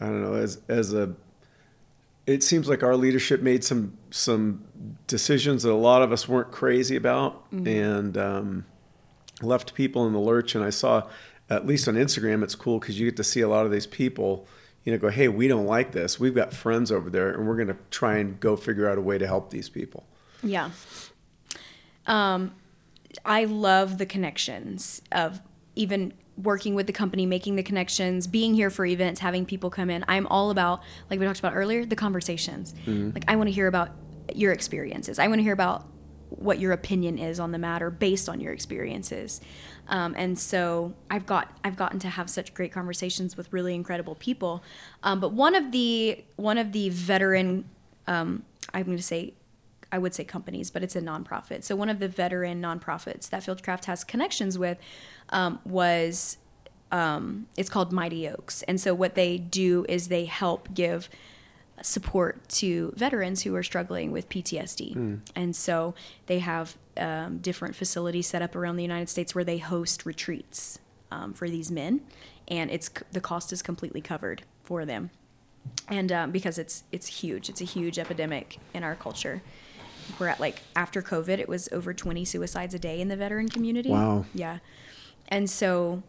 I 0.00 0.06
don't 0.06 0.22
know, 0.22 0.34
as 0.34 0.60
as 0.68 0.92
a, 0.92 1.14
it 2.26 2.42
seems 2.42 2.68
like 2.68 2.82
our 2.82 2.96
leadership 2.96 3.40
made 3.42 3.64
some 3.64 3.96
some 4.10 4.64
decisions 5.06 5.62
that 5.64 5.72
a 5.72 5.74
lot 5.74 6.02
of 6.02 6.12
us 6.12 6.28
weren't 6.28 6.52
crazy 6.52 6.96
about, 6.96 7.44
and 7.66 8.16
um, 8.16 8.64
left 9.42 9.74
people 9.74 10.06
in 10.06 10.12
the 10.12 10.20
lurch. 10.20 10.54
And 10.54 10.64
I 10.64 10.70
saw, 10.70 11.08
at 11.50 11.66
least 11.66 11.88
on 11.88 11.94
Instagram, 11.94 12.42
it's 12.42 12.54
cool 12.54 12.78
because 12.78 12.98
you 12.98 13.06
get 13.06 13.16
to 13.16 13.24
see 13.24 13.40
a 13.40 13.48
lot 13.48 13.66
of 13.66 13.72
these 13.72 13.86
people. 13.86 14.46
You 14.84 14.92
know, 14.92 14.98
go, 14.98 15.08
hey, 15.08 15.28
we 15.28 15.48
don't 15.48 15.66
like 15.66 15.92
this. 15.92 16.20
We've 16.20 16.34
got 16.34 16.52
friends 16.52 16.92
over 16.92 17.08
there, 17.08 17.30
and 17.32 17.48
we're 17.48 17.56
going 17.56 17.68
to 17.68 17.76
try 17.90 18.18
and 18.18 18.38
go 18.38 18.54
figure 18.54 18.88
out 18.88 18.98
a 18.98 19.00
way 19.00 19.16
to 19.16 19.26
help 19.26 19.50
these 19.50 19.68
people. 19.68 20.04
Yeah. 20.42 20.70
Um, 22.06 22.54
I 23.24 23.44
love 23.44 23.96
the 23.96 24.04
connections 24.04 25.00
of 25.10 25.40
even 25.74 26.12
working 26.36 26.74
with 26.74 26.86
the 26.86 26.92
company, 26.92 27.24
making 27.24 27.56
the 27.56 27.62
connections, 27.62 28.26
being 28.26 28.54
here 28.54 28.68
for 28.68 28.84
events, 28.84 29.20
having 29.20 29.46
people 29.46 29.70
come 29.70 29.88
in. 29.88 30.04
I'm 30.06 30.26
all 30.26 30.50
about, 30.50 30.82
like 31.08 31.18
we 31.18 31.24
talked 31.24 31.38
about 31.38 31.54
earlier, 31.54 31.86
the 31.86 31.96
conversations. 31.96 32.74
Like, 32.86 33.24
I 33.28 33.36
want 33.36 33.48
to 33.48 33.52
hear 33.52 33.68
about 33.68 33.90
your 34.34 34.52
experiences. 34.52 35.18
I 35.18 35.28
want 35.28 35.38
to 35.38 35.42
hear 35.42 35.52
about 35.52 35.86
what 36.28 36.58
your 36.58 36.72
opinion 36.72 37.18
is 37.18 37.38
on 37.38 37.52
the 37.52 37.58
matter 37.58 37.88
based 37.88 38.28
on 38.28 38.40
your 38.40 38.52
experiences. 38.52 39.40
Um, 39.88 40.14
and 40.16 40.38
so 40.38 40.94
I've 41.10 41.26
got 41.26 41.50
I've 41.62 41.76
gotten 41.76 41.98
to 42.00 42.08
have 42.08 42.30
such 42.30 42.54
great 42.54 42.72
conversations 42.72 43.36
with 43.36 43.52
really 43.52 43.74
incredible 43.74 44.14
people. 44.14 44.62
Um, 45.02 45.20
but 45.20 45.32
one 45.32 45.54
of 45.54 45.72
the 45.72 46.24
one 46.36 46.58
of 46.58 46.72
the 46.72 46.88
veteran 46.88 47.64
um, 48.06 48.44
I'm 48.72 48.84
going 48.84 48.96
to 48.96 49.02
say 49.02 49.34
I 49.92 49.98
would 49.98 50.14
say 50.14 50.24
companies, 50.24 50.70
but 50.70 50.82
it's 50.82 50.96
a 50.96 51.00
nonprofit. 51.00 51.62
So 51.62 51.76
one 51.76 51.88
of 51.88 52.00
the 52.00 52.08
veteran 52.08 52.60
nonprofits 52.60 53.30
that 53.30 53.44
Fieldcraft 53.44 53.84
has 53.84 54.02
connections 54.02 54.58
with 54.58 54.78
um, 55.28 55.60
was 55.64 56.38
um, 56.90 57.46
it's 57.56 57.70
called 57.70 57.92
Mighty 57.92 58.28
Oaks, 58.28 58.62
and 58.62 58.80
so 58.80 58.94
what 58.94 59.14
they 59.14 59.38
do 59.38 59.86
is 59.88 60.08
they 60.08 60.24
help 60.24 60.74
give 60.74 61.08
support 61.84 62.48
to 62.48 62.92
veterans 62.96 63.42
who 63.42 63.54
are 63.54 63.62
struggling 63.62 64.10
with 64.10 64.28
PTSD, 64.28 65.20
and 65.36 65.54
so 65.54 65.94
they 66.26 66.38
have 66.38 66.76
um, 66.96 67.38
different 67.38 67.76
facilities 67.76 68.26
set 68.26 68.42
up 68.42 68.56
around 68.56 68.76
the 68.76 68.82
United 68.82 69.08
States 69.08 69.34
where 69.34 69.44
they 69.44 69.58
host 69.58 70.06
retreats 70.06 70.78
um, 71.10 71.32
for 71.32 71.48
these 71.48 71.70
men, 71.70 72.00
and 72.48 72.70
it's 72.70 72.88
the 73.12 73.20
cost 73.20 73.52
is 73.52 73.62
completely 73.62 74.00
covered 74.00 74.42
for 74.62 74.84
them. 74.84 75.10
And 75.88 76.10
um, 76.12 76.30
because 76.30 76.58
it's 76.58 76.84
it's 76.92 77.06
huge 77.06 77.48
it's 77.48 77.60
a 77.60 77.64
huge 77.64 77.98
epidemic 77.98 78.58
in 78.72 78.82
our 78.82 78.94
culture. 78.94 79.42
We're 80.18 80.28
at 80.28 80.40
like 80.40 80.60
after 80.76 81.00
covid 81.02 81.38
it 81.38 81.48
was 81.48 81.68
over 81.72 81.94
20 81.94 82.24
suicides 82.26 82.74
a 82.74 82.78
day 82.78 83.00
in 83.00 83.08
the 83.08 83.16
veteran 83.16 83.48
community. 83.48 83.90
Wow. 83.90 84.26
yeah. 84.34 84.58
And 85.28 85.48
so 85.48 86.02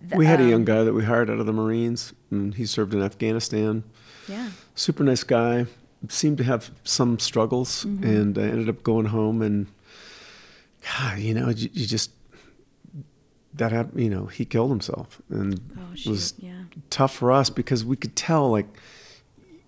the, 0.00 0.16
We 0.16 0.26
had 0.26 0.40
a 0.40 0.44
um, 0.44 0.50
young 0.50 0.64
guy 0.64 0.84
that 0.84 0.92
we 0.92 1.04
hired 1.04 1.28
out 1.28 1.38
of 1.38 1.46
the 1.46 1.52
Marines, 1.52 2.12
and 2.30 2.54
he 2.54 2.66
served 2.66 2.94
in 2.94 3.02
Afghanistan. 3.02 3.84
Yeah. 4.28 4.50
Super 4.74 5.02
nice 5.04 5.24
guy. 5.24 5.66
Seemed 6.08 6.38
to 6.38 6.44
have 6.44 6.70
some 6.84 7.18
struggles 7.18 7.84
Mm-hmm. 7.84 8.04
and 8.04 8.38
I 8.38 8.42
ended 8.42 8.68
up 8.68 8.82
going 8.82 9.06
home 9.06 9.42
and 9.42 9.66
God, 10.98 11.18
you 11.18 11.34
know 11.34 11.48
you, 11.48 11.68
you 11.72 11.86
just 11.86 12.10
that 13.54 13.72
happened 13.72 14.00
you 14.02 14.08
know 14.10 14.26
he 14.26 14.44
killed 14.44 14.70
himself 14.70 15.20
and 15.30 15.60
Oh, 15.76 15.92
it 15.94 16.06
was 16.06 16.34
yeah. 16.38 16.62
tough 16.90 17.12
for 17.14 17.32
us 17.32 17.50
because 17.50 17.84
we 17.84 17.96
could 17.96 18.14
tell 18.14 18.50
like 18.50 18.66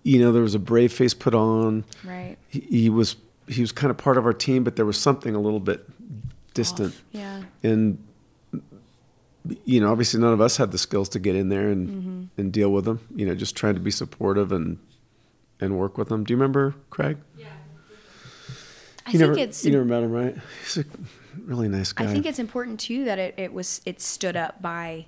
you 0.03 0.19
know 0.19 0.31
there 0.31 0.41
was 0.41 0.55
a 0.55 0.59
brave 0.59 0.91
face 0.93 1.13
put 1.13 1.35
on. 1.35 1.83
Right. 2.05 2.37
He, 2.47 2.61
he 2.61 2.89
was 2.89 3.17
he 3.47 3.59
was 3.61 3.71
kind 3.73 3.91
of 3.91 3.97
part 3.97 4.17
of 4.17 4.25
our 4.25 4.33
team 4.33 4.63
but 4.63 4.75
there 4.77 4.85
was 4.85 4.97
something 4.97 5.35
a 5.35 5.39
little 5.41 5.59
bit 5.59 5.85
distant. 6.53 6.93
Off. 6.93 7.03
yeah. 7.11 7.43
And 7.63 7.97
you 9.65 9.79
know 9.81 9.91
obviously 9.91 10.19
none 10.19 10.33
of 10.33 10.41
us 10.41 10.57
had 10.57 10.71
the 10.71 10.77
skills 10.77 11.09
to 11.09 11.19
get 11.19 11.35
in 11.35 11.49
there 11.49 11.69
and 11.69 11.89
Mm-hmm. 11.89 12.23
and 12.41 12.53
deal 12.53 12.71
with 12.71 12.85
them 12.85 12.99
you 13.15 13.25
know 13.25 13.33
just 13.35 13.55
trying 13.55 13.73
to 13.75 13.79
be 13.81 13.91
supportive 13.91 14.51
and 14.51 14.77
and 15.59 15.77
work 15.77 15.95
with 15.97 16.09
them. 16.09 16.23
Do 16.23 16.33
you 16.33 16.37
remember 16.37 16.73
Craig? 16.89 17.17
Yeah. 17.37 17.45
I 19.05 19.11
You 19.11 19.19
think 19.19 19.29
never, 19.31 19.39
it's 19.39 19.63
you 19.65 19.71
never 19.71 19.85
met 19.85 20.01
him, 20.03 20.11
right? 20.11 20.35
He's 20.63 20.77
a 20.77 20.85
really 21.45 21.67
nice 21.67 21.91
guy. 21.93 22.05
I 22.05 22.07
think 22.07 22.25
it's 22.25 22.39
important 22.39 22.79
too 22.79 23.03
that 23.05 23.19
it, 23.19 23.35
it 23.37 23.53
was 23.53 23.79
it 23.85 24.01
stood 24.01 24.35
up 24.35 24.61
by 24.61 25.05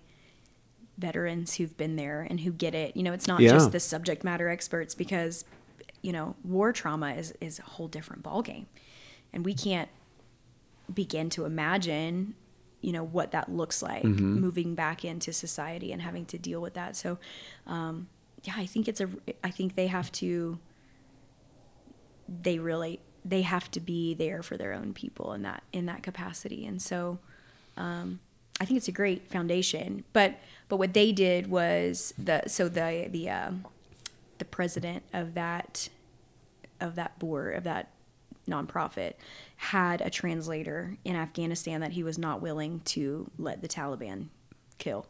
veterans 0.97 1.55
who've 1.55 1.75
been 1.75 1.95
there 1.95 2.21
and 2.29 2.39
who 2.41 2.51
get 2.51 2.75
it. 2.75 2.95
You 2.95 3.01
know, 3.03 3.13
it's 3.13 3.27
not 3.27 3.39
Yeah. 3.41 3.49
just 3.51 3.71
the 3.71 3.79
subject 3.79 4.23
matter 4.23 4.47
experts 4.49 4.93
because 4.95 5.43
you 6.01 6.11
know 6.11 6.35
war 6.43 6.71
trauma 6.73 7.13
is 7.13 7.33
is 7.41 7.59
a 7.59 7.63
whole 7.63 7.87
different 7.87 8.21
ballgame, 8.23 8.65
and 9.31 9.43
we 9.45 9.53
can't 9.55 9.89
begin 10.93 11.29
to 11.31 11.45
imagine 11.45 12.35
you 12.83 12.91
know 12.91 13.03
what 13.03 13.31
that 13.31 13.49
looks 13.49 13.81
like 13.81 14.03
Mm-hmm. 14.03 14.39
moving 14.39 14.75
back 14.75 15.03
into 15.05 15.31
society 15.33 15.91
and 15.91 16.01
having 16.01 16.25
to 16.25 16.37
deal 16.37 16.61
with 16.61 16.73
that. 16.75 16.95
So, 16.95 17.17
um, 17.65 18.07
yeah, 18.43 18.53
I 18.57 18.65
think 18.65 18.87
it's 18.87 19.01
a 19.01 19.09
I 19.43 19.49
think 19.51 19.75
they 19.75 19.87
have 19.87 20.11
to 20.13 20.59
they 22.27 22.59
really 22.59 22.99
they 23.25 23.41
have 23.41 23.69
to 23.71 23.79
be 23.79 24.13
there 24.13 24.43
for 24.43 24.57
their 24.57 24.73
own 24.73 24.93
people 24.93 25.33
in 25.33 25.41
that 25.43 25.63
in 25.71 25.85
that 25.85 26.03
capacity 26.03 26.65
and 26.65 26.81
so 26.81 27.19
um, 27.77 28.19
I 28.59 28.65
think 28.65 28.77
it's 28.77 28.87
a 28.87 28.93
great 28.93 29.29
foundation 29.29 30.03
but 30.13 30.35
but 30.69 30.77
what 30.77 30.93
they 30.93 31.11
did 31.11 31.47
was 31.47 32.13
the 32.17 32.43
so 32.47 32.67
the 32.69 33.07
the 33.09 33.29
um, 33.29 33.65
the 34.39 34.45
president 34.45 35.03
of 35.13 35.33
that 35.35 35.89
of 36.81 36.95
that 36.95 37.17
board 37.19 37.55
of 37.55 37.63
that 37.63 37.89
nonprofit 38.49 39.13
had 39.63 40.01
a 40.01 40.09
translator 40.09 40.97
in 41.03 41.15
Afghanistan 41.15 41.81
that 41.81 41.93
he 41.93 42.03
was 42.03 42.17
not 42.17 42.41
willing 42.41 42.81
to 42.85 43.29
let 43.37 43.61
the 43.61 43.67
Taliban 43.67 44.27
kill 44.77 45.05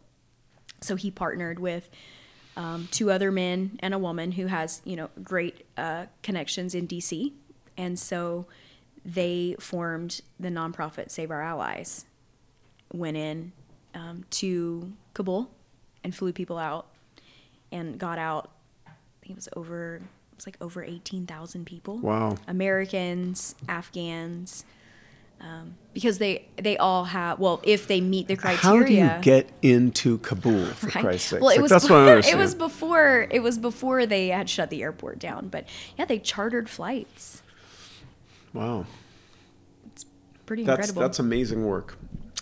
so 0.84 0.96
he 0.96 1.10
partnered 1.10 1.60
with 1.60 1.90
um, 2.56 2.88
two 2.92 3.10
other 3.10 3.32
men 3.32 3.80
and 3.82 3.94
a 3.94 3.98
woman 3.98 4.34
who 4.34 4.48
has 4.48 4.82
you 4.86 4.96
know 4.96 5.10
great 5.24 5.66
uh, 5.78 6.06
connections 6.22 6.76
in 6.76 6.88
DC, 6.88 7.32
and 7.78 7.98
so 7.98 8.46
they 9.04 9.56
formed 9.60 10.22
the 10.40 10.50
nonprofit 10.50 11.10
Save 11.10 11.32
Our 11.32 11.42
Allies. 11.42 12.06
Went 12.92 13.18
in 13.18 13.54
um, 13.96 14.24
to 14.30 14.94
Kabul 15.16 15.50
and 16.04 16.14
flew 16.14 16.32
people 16.32 16.60
out, 16.60 16.88
and 17.72 17.98
got 17.98 18.20
out. 18.20 18.52
I 18.86 18.92
think 19.22 19.32
it 19.32 19.36
was 19.36 19.50
over. 19.56 20.02
It 20.34 20.38
was 20.38 20.46
like 20.48 20.58
over 20.60 20.84
eighteen 20.84 21.26
thousand 21.28 21.66
people. 21.66 22.00
Wow. 22.00 22.38
Americans, 22.48 23.54
Afghans. 23.70 24.66
Um, 25.40 25.76
because 25.94 26.18
they 26.20 26.48
they 26.56 26.78
all 26.78 27.04
have 27.06 27.38
well 27.38 27.60
if 27.64 27.86
they 27.88 28.00
meet 28.02 28.28
the 28.28 28.36
criteria 28.38 28.58
How 28.62 28.82
do 28.84 28.94
you 28.94 29.12
get 29.22 29.50
into 29.62 30.18
Kabul, 30.20 30.66
for 30.68 30.88
Right. 30.88 31.02
Christ's 31.04 31.30
sake? 31.30 31.42
Well, 31.42 31.50
it 31.50 31.56
Like, 31.56 31.62
was 31.62 31.70
that's 31.72 31.90
what 31.90 32.00
I 32.08 32.18
it 32.30 32.38
was 32.38 32.56
before 32.56 33.28
it 33.30 33.44
was 33.44 33.58
before 33.58 34.06
they 34.06 34.30
had 34.30 34.50
shut 34.50 34.70
the 34.70 34.82
airport 34.82 35.20
down. 35.20 35.50
But 35.50 35.66
yeah, 36.00 36.06
they 36.06 36.18
chartered 36.18 36.70
flights. 36.70 37.42
wow. 38.54 38.86
It's 39.88 40.06
pretty 40.46 40.64
That's 40.64 40.80
incredible. 40.88 41.02
that's 41.02 41.20
amazing 41.20 41.66
work. 41.66 41.98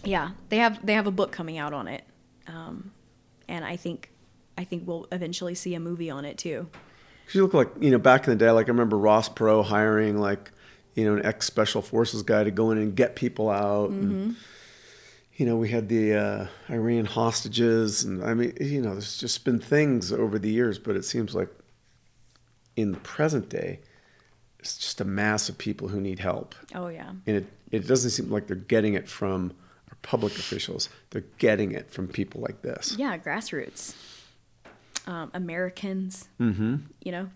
yeah, 0.05 0.31
they 0.49 0.57
have 0.57 0.85
they 0.85 0.93
have 0.93 1.07
a 1.07 1.11
book 1.11 1.31
coming 1.31 1.57
out 1.57 1.73
on 1.73 1.87
it, 1.87 2.03
um, 2.47 2.91
and 3.49 3.65
I 3.65 3.75
think 3.77 4.11
I 4.57 4.63
think 4.63 4.87
we'll 4.87 5.07
eventually 5.11 5.55
see 5.55 5.73
a 5.75 5.79
movie 5.79 6.09
on 6.11 6.23
it 6.23 6.37
too. 6.37 6.67
You 7.33 7.43
look 7.43 7.53
like 7.53 7.69
you 7.79 7.91
know 7.91 7.99
back 7.99 8.27
in 8.27 8.31
the 8.31 8.35
day. 8.35 8.51
Like 8.51 8.67
I 8.67 8.71
remember 8.71 8.97
Ross 8.97 9.29
Perot 9.29 9.65
hiring 9.65 10.17
like 10.19 10.51
you 10.95 11.05
know 11.05 11.15
an 11.15 11.25
ex 11.25 11.45
special 11.45 11.81
forces 11.81 12.23
guy 12.23 12.43
to 12.43 12.51
go 12.51 12.71
in 12.71 12.77
and 12.77 12.95
get 12.95 13.15
people 13.15 13.49
out. 13.49 13.91
Mm-hmm. 13.91 14.11
And, 14.11 14.35
you 15.35 15.45
know 15.45 15.55
we 15.57 15.69
had 15.69 15.89
the 15.89 16.13
uh, 16.13 16.47
Iranian 16.69 17.05
hostages, 17.05 18.03
and 18.03 18.23
I 18.23 18.33
mean 18.33 18.53
you 18.59 18.81
know 18.81 18.91
there's 18.91 19.17
just 19.17 19.43
been 19.45 19.59
things 19.59 20.11
over 20.11 20.37
the 20.37 20.49
years, 20.49 20.77
but 20.77 20.95
it 20.95 21.03
seems 21.03 21.33
like 21.33 21.49
in 22.75 22.91
the 22.91 22.99
present 22.99 23.49
day, 23.49 23.79
it's 24.59 24.77
just 24.77 25.01
a 25.01 25.05
mass 25.05 25.49
of 25.49 25.57
people 25.57 25.87
who 25.87 25.99
need 25.99 26.19
help, 26.19 26.53
Oh 26.75 26.87
yeah, 26.89 27.09
and 27.25 27.37
it 27.37 27.45
it 27.71 27.87
doesn't 27.87 28.11
seem 28.11 28.29
like 28.29 28.47
they're 28.47 28.55
getting 28.55 28.93
it 28.93 29.09
from 29.09 29.53
our 29.89 29.97
public 30.01 30.33
officials. 30.33 30.89
They're 31.09 31.25
getting 31.37 31.71
it 31.71 31.89
from 31.89 32.07
people 32.07 32.41
like 32.41 32.61
this. 32.61 32.95
yeah, 32.97 33.17
grassroots, 33.17 33.95
um, 35.07 35.31
Americans. 35.33 36.27
Mm-hmm. 36.39 36.75
You 37.03 37.11
know, 37.11 37.29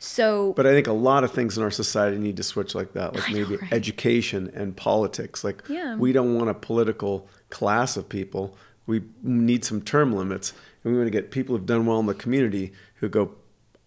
so 0.00 0.52
But 0.54 0.66
I 0.66 0.70
think 0.72 0.86
a 0.86 0.92
lot 0.92 1.24
of 1.24 1.32
things 1.32 1.56
in 1.56 1.62
our 1.64 1.70
society 1.70 2.18
need 2.18 2.36
to 2.36 2.42
switch 2.42 2.74
like 2.74 2.92
that, 2.92 3.14
like 3.14 3.28
I 3.28 3.32
know, 3.32 3.38
maybe 3.40 3.56
right? 3.56 3.72
education 3.72 4.50
and 4.54 4.76
politics. 4.76 5.42
Like 5.44 5.62
Yeah. 5.68 5.96
we 5.96 6.12
don't 6.12 6.34
want 6.36 6.50
a 6.50 6.54
political 6.54 7.28
class 7.50 7.96
of 7.96 8.08
people. 8.08 8.56
We 8.86 9.02
need 9.22 9.64
some 9.64 9.82
term 9.82 10.12
limits, 10.12 10.52
and 10.82 10.92
we 10.92 10.98
want 10.98 11.08
to 11.08 11.10
get 11.10 11.30
people 11.30 11.56
who've 11.56 11.66
done 11.66 11.84
well 11.86 12.00
in 12.00 12.06
the 12.06 12.14
community 12.14 12.72
who 12.96 13.08
go, 13.08 13.32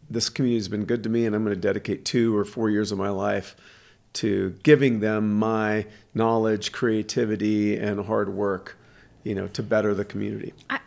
"This 0.09 0.29
community's 0.29 0.67
been 0.67 0.85
good 0.85 1.01
to 1.03 1.09
me, 1.09 1.25
and 1.25 1.35
I'm 1.35 1.43
going 1.43 1.55
to 1.55 1.59
dedicate 1.61 2.05
two 2.05 2.35
or 2.37 2.45
four 2.45 2.69
years 2.69 2.91
of 2.91 2.97
my 2.97 3.09
life 3.09 3.55
to 4.13 4.55
giving 4.63 4.99
them 4.99 5.33
my 5.39 5.85
knowledge, 6.13 6.71
creativity, 6.71 7.77
and 7.77 8.05
hard 8.05 8.33
work, 8.33 8.77
you 9.23 9.33
know, 9.33 9.47
to 9.47 9.63
better 9.63 9.93
the 9.95 10.05
community." 10.05 10.53
I, 10.69 10.79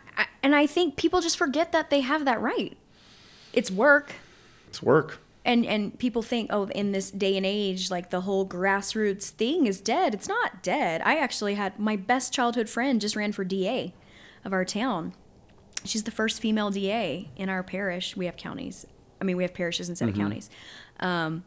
and 0.45 0.55
I 0.55 0.67
think 0.67 0.95
people 0.95 1.21
just 1.21 1.37
forget 1.37 1.71
that 1.71 1.89
they 1.89 2.01
have 2.01 2.23
that 2.25 2.39
right. 2.39 2.77
It's 3.51 3.71
work. 3.71 4.13
It's 4.67 4.79
work. 4.83 5.17
and 5.43 5.65
and 5.65 5.97
people 5.97 6.21
think 6.21 6.51
oh 6.53 6.67
in 6.67 6.91
this 6.91 7.09
day 7.09 7.35
and 7.35 7.45
age 7.47 7.89
like 7.89 8.11
the 8.11 8.21
whole 8.21 8.47
grassroots 8.47 9.29
thing 9.29 9.65
is 9.65 9.81
dead. 9.81 10.13
It's 10.13 10.27
not 10.27 10.61
dead. 10.61 11.01
I 11.03 11.17
actually 11.17 11.55
had 11.55 11.79
my 11.79 11.95
best 11.95 12.31
childhood 12.31 12.69
friend 12.69 13.01
just 13.01 13.15
ran 13.15 13.31
for 13.31 13.43
da 13.43 13.91
of 14.43 14.53
our 14.53 14.65
town. 14.65 15.13
She's 15.83 16.03
the 16.03 16.11
first 16.11 16.39
female 16.39 16.69
da 16.69 17.27
in 17.35 17.49
our 17.49 17.63
parish. 17.63 18.15
We 18.15 18.27
have 18.27 18.37
counties. 18.37 18.85
I 19.19 19.23
mean 19.23 19.37
we 19.37 19.43
have 19.43 19.53
parishes 19.55 19.89
instead 19.89 20.09
of 20.09 20.15
counties. 20.15 20.51
Um, 20.99 21.43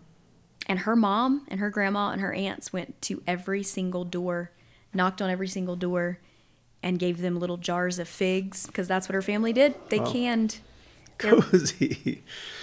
and 0.66 0.80
her 0.80 0.96
mom 0.96 1.46
and 1.46 1.60
her 1.60 1.70
grandma 1.70 2.10
and 2.10 2.20
her 2.20 2.32
aunts 2.32 2.72
went 2.72 3.00
to 3.02 3.22
every 3.28 3.62
single 3.62 4.04
door 4.04 4.50
knocked 4.92 5.22
on 5.22 5.30
every 5.30 5.46
single 5.46 5.76
door 5.76 6.18
and 6.82 6.98
gave 6.98 7.20
them 7.20 7.38
little 7.38 7.56
jars 7.56 7.98
of 7.98 8.08
figs 8.08 8.66
because 8.66 8.86
that's 8.86 9.08
what 9.08 9.14
her 9.14 9.22
family 9.22 9.52
did 9.52 9.74
they 9.88 9.98
canned 9.98 10.58
Cozy. 11.18 12.22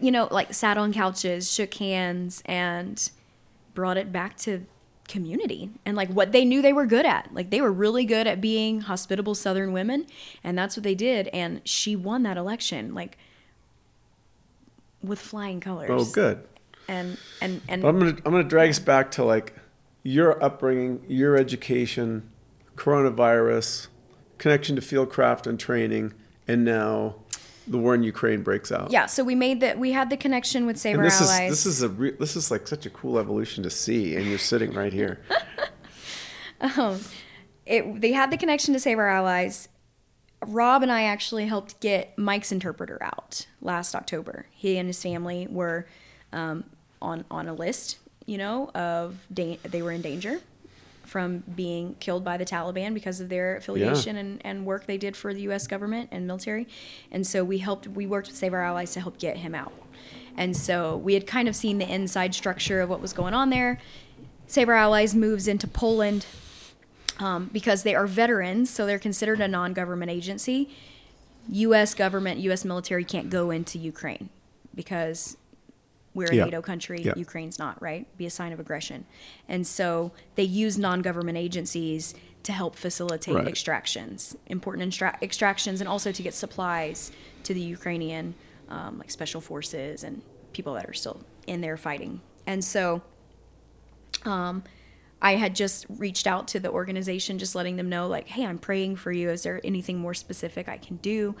you 0.00 0.10
know, 0.10 0.28
like 0.30 0.52
sat 0.52 0.76
on 0.76 0.92
couches, 0.92 1.50
shook 1.50 1.74
hands, 1.74 2.42
and 2.44 3.10
brought 3.74 3.96
it 3.96 4.12
back 4.12 4.36
to 4.38 4.66
community 5.06 5.70
and 5.86 5.96
like 5.96 6.10
what 6.10 6.32
they 6.32 6.44
knew 6.44 6.60
they 6.60 6.72
were 6.72 6.84
good 6.84 7.06
at. 7.06 7.32
Like 7.32 7.50
they 7.50 7.60
were 7.60 7.72
really 7.72 8.04
good 8.04 8.26
at 8.26 8.40
being 8.40 8.82
hospitable 8.82 9.34
Southern 9.34 9.72
women, 9.72 10.06
and 10.42 10.58
that's 10.58 10.76
what 10.76 10.82
they 10.82 10.96
did. 10.96 11.28
And 11.28 11.62
she 11.64 11.96
won 11.96 12.24
that 12.24 12.36
election, 12.36 12.92
like 12.92 13.16
with 15.02 15.20
flying 15.20 15.60
colors. 15.60 15.90
Oh, 15.90 16.04
good. 16.12 16.44
And 16.88 17.16
and 17.40 17.60
and 17.68 17.84
I'm 17.84 17.98
gonna 17.98 18.16
I'm 18.24 18.32
gonna 18.32 18.44
drag 18.44 18.70
us 18.70 18.78
back 18.80 19.12
to 19.12 19.24
like 19.24 19.54
your 20.08 20.42
upbringing, 20.42 21.04
your 21.06 21.36
education, 21.36 22.30
coronavirus, 22.76 23.88
connection 24.38 24.74
to 24.76 24.82
fieldcraft 24.82 25.46
and 25.46 25.60
training, 25.60 26.14
and 26.46 26.64
now 26.64 27.16
the 27.66 27.76
war 27.76 27.94
in 27.94 28.02
Ukraine 28.02 28.42
breaks 28.42 28.72
out. 28.72 28.90
yeah, 28.90 29.04
so 29.04 29.22
we 29.22 29.34
made 29.34 29.60
that. 29.60 29.78
We 29.78 29.92
had 29.92 30.08
the 30.08 30.16
connection 30.16 30.64
with 30.64 30.78
Save 30.78 30.94
And 30.94 31.02
Our 31.02 31.10
this 31.10 31.20
is 31.20 31.28
Allies. 31.28 31.50
this 31.50 31.66
is 31.66 31.82
a 31.82 31.90
re- 31.90 32.16
this 32.18 32.36
is 32.36 32.50
like 32.50 32.66
such 32.66 32.86
a 32.86 32.90
cool 32.90 33.18
evolution 33.18 33.62
to 33.64 33.70
see, 33.70 34.16
and 34.16 34.26
you're 34.26 34.38
sitting 34.38 34.72
right 34.72 34.92
here. 34.94 35.20
it, 37.66 38.00
they 38.00 38.12
had 38.12 38.30
the 38.30 38.38
connection 38.38 38.72
to 38.72 38.80
Save 38.80 38.98
Our 38.98 39.08
Allies. 39.08 39.68
Rob 40.46 40.82
and 40.82 40.90
I 40.90 41.02
actually 41.02 41.46
helped 41.46 41.80
get 41.80 42.16
Mike's 42.16 42.52
interpreter 42.52 42.98
out 43.02 43.46
last 43.60 43.94
October. 43.94 44.46
He 44.52 44.78
and 44.78 44.88
his 44.88 45.02
family 45.02 45.46
were 45.50 45.86
um, 46.32 46.64
on 47.02 47.26
on 47.30 47.46
a 47.46 47.52
list, 47.52 47.98
you 48.28 48.36
know, 48.36 48.68
of 48.74 49.16
da- 49.32 49.58
they 49.64 49.80
were 49.80 49.90
in 49.90 50.02
danger 50.02 50.40
from 51.04 51.38
being 51.56 51.96
killed 51.98 52.22
by 52.22 52.36
the 52.36 52.44
Taliban 52.44 52.92
because 52.92 53.22
of 53.22 53.30
their 53.30 53.56
affiliation 53.56 54.16
and, 54.16 54.44
and 54.44 54.66
work 54.66 54.84
they 54.84 54.98
did 54.98 55.16
for 55.16 55.32
the 55.32 55.40
U.S. 55.42 55.66
government 55.66 56.10
and 56.12 56.26
military. 56.26 56.68
And 57.10 57.26
so 57.26 57.42
we 57.42 57.58
helped, 57.58 57.88
we 57.88 58.04
worked 58.04 58.28
with 58.28 58.36
Save 58.36 58.52
Our 58.52 58.62
Allies 58.62 58.92
to 58.92 59.00
help 59.00 59.18
get 59.18 59.38
him 59.38 59.54
out. 59.54 59.72
And 60.36 60.54
so 60.54 60.98
we 60.98 61.14
had 61.14 61.26
kind 61.26 61.48
of 61.48 61.56
seen 61.56 61.78
the 61.78 61.90
inside 61.90 62.34
structure 62.34 62.82
of 62.82 62.90
what 62.90 63.00
was 63.00 63.14
going 63.14 63.32
on 63.32 63.48
there. 63.48 63.80
Save 64.46 64.68
Our 64.68 64.74
Allies 64.74 65.14
moves 65.14 65.48
into 65.48 65.66
Poland 65.66 66.26
um, 67.18 67.48
because 67.50 67.82
they 67.82 67.94
are 67.94 68.06
veterans, 68.06 68.68
so 68.68 68.84
they're 68.84 68.98
considered 68.98 69.40
a 69.40 69.48
non-government 69.48 70.10
agency. 70.10 70.68
U.S. 71.48 71.94
government, 71.94 72.40
U.S. 72.40 72.62
military 72.66 73.04
can't 73.04 73.30
go 73.30 73.50
into 73.50 73.78
Ukraine 73.78 74.28
because 74.74 75.38
we're 76.14 76.30
a 76.30 76.34
Yeah. 76.34 76.44
NATO 76.44 76.60
country. 76.62 77.02
Yeah. 77.02 77.12
Ukraine's 77.16 77.58
not, 77.58 77.80
right? 77.82 78.06
Be 78.16 78.26
a 78.26 78.30
sign 78.30 78.52
of 78.52 78.60
aggression, 78.60 79.04
and 79.48 79.66
so 79.66 80.12
they 80.34 80.42
use 80.44 80.76
non-government 80.78 81.36
agencies 81.38 82.14
to 82.44 82.52
help 82.52 82.76
facilitate 82.76 83.34
Right. 83.34 83.46
extractions, 83.48 84.36
important 84.46 84.86
extra- 84.88 85.18
extractions, 85.20 85.80
and 85.80 85.88
also 85.88 86.12
to 86.12 86.22
get 86.22 86.32
supplies 86.34 87.12
to 87.42 87.52
the 87.52 87.60
Ukrainian, 87.60 88.34
um, 88.68 88.98
like 88.98 89.10
special 89.10 89.40
forces 89.40 90.02
and 90.02 90.22
people 90.52 90.74
that 90.74 90.88
are 90.88 90.94
still 90.94 91.20
in 91.46 91.60
there 91.60 91.76
fighting. 91.76 92.20
And 92.46 92.64
so 92.64 93.02
I 95.20 95.34
had 95.34 95.56
just 95.56 95.86
reached 95.88 96.26
out 96.26 96.46
to 96.48 96.60
the 96.60 96.70
organization, 96.70 97.38
just 97.38 97.54
letting 97.54 97.76
them 97.76 97.88
know, 97.88 98.06
like, 98.06 98.28
hey, 98.28 98.46
I'm 98.46 98.58
praying 98.58 98.96
for 98.96 99.10
you. 99.10 99.30
Is 99.30 99.42
there 99.42 99.60
anything 99.64 99.98
more 99.98 100.14
specific 100.14 100.68
I 100.68 100.76
can 100.76 100.96
do? 100.96 101.34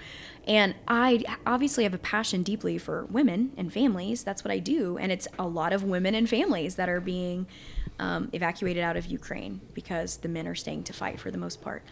And 0.46 0.74
I 0.88 1.22
obviously 1.46 1.84
have 1.84 1.94
a 1.94 1.98
passion 1.98 2.42
deeply 2.42 2.78
for 2.78 3.04
women 3.04 3.52
and 3.56 3.72
families. 3.72 4.24
That's 4.24 4.44
what 4.44 4.50
I 4.50 4.58
do. 4.58 4.98
And 4.98 5.12
it's 5.12 5.28
a 5.38 5.46
lot 5.46 5.72
of 5.72 5.84
women 5.84 6.16
and 6.16 6.28
families 6.28 6.74
that 6.74 6.88
are 6.88 7.00
being 7.00 7.46
um, 8.00 8.30
evacuated 8.32 8.82
out 8.82 8.96
of 8.96 9.06
Ukraine 9.06 9.60
because 9.74 10.18
the 10.18 10.28
men 10.28 10.48
are 10.48 10.54
staying 10.56 10.84
to 10.84 10.92
fight 10.92 11.20
for 11.20 11.30
the 11.30 11.38
most 11.38 11.62
part. 11.62 11.84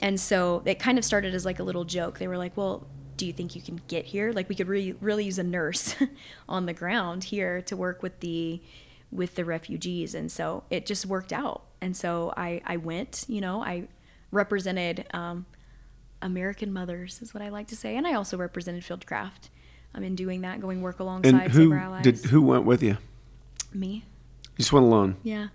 And 0.00 0.20
so 0.20 0.62
it 0.66 0.78
kind 0.78 0.98
of 0.98 1.04
started 1.04 1.34
as 1.34 1.46
like 1.46 1.60
a 1.60 1.62
little 1.62 1.84
joke. 1.84 2.18
They 2.18 2.28
were 2.28 2.38
like, 2.38 2.56
well, 2.56 2.86
do 3.16 3.26
you 3.26 3.32
think 3.32 3.54
you 3.54 3.62
can 3.62 3.80
get 3.88 4.04
here? 4.04 4.32
Like 4.32 4.48
we 4.48 4.54
could 4.54 4.68
really, 4.68 4.92
really 5.00 5.24
use 5.24 5.38
a 5.38 5.44
nurse 5.44 5.94
on 6.48 6.66
the 6.66 6.72
ground 6.74 7.24
here 7.24 7.62
to 7.62 7.76
work 7.76 8.02
with 8.02 8.20
the 8.20 8.60
with 9.12 9.34
the 9.34 9.44
refugees 9.44 10.14
and 10.14 10.32
so 10.32 10.64
it 10.70 10.86
just 10.86 11.04
worked 11.06 11.32
out 11.32 11.62
and 11.82 11.94
so 11.96 12.32
i 12.36 12.60
i 12.64 12.76
went 12.76 13.24
you 13.28 13.40
know 13.40 13.62
i 13.62 13.86
represented 14.30 15.04
um, 15.12 15.44
american 16.22 16.72
mothers 16.72 17.20
is 17.20 17.34
what 17.34 17.42
i 17.42 17.48
like 17.50 17.66
to 17.66 17.76
say 17.76 17.96
and 17.96 18.06
i 18.06 18.14
also 18.14 18.36
represented 18.36 18.82
fieldcraft 18.82 19.50
i'm 19.94 20.02
in 20.02 20.14
doing 20.14 20.40
that 20.40 20.60
going 20.60 20.80
work 20.80 20.96
And 20.98 21.08
alongside 21.08 21.50
who 21.50 21.64
Save 21.64 21.72
Our 21.72 21.78
Allies 21.78 22.02
did 22.04 22.18
who 22.26 22.40
went 22.42 22.64
with 22.64 22.82
you? 22.82 22.96
me 23.74 24.04
You 24.52 24.58
just 24.58 24.72
went 24.72 24.86
alone. 24.86 25.16
yeah 25.22 25.48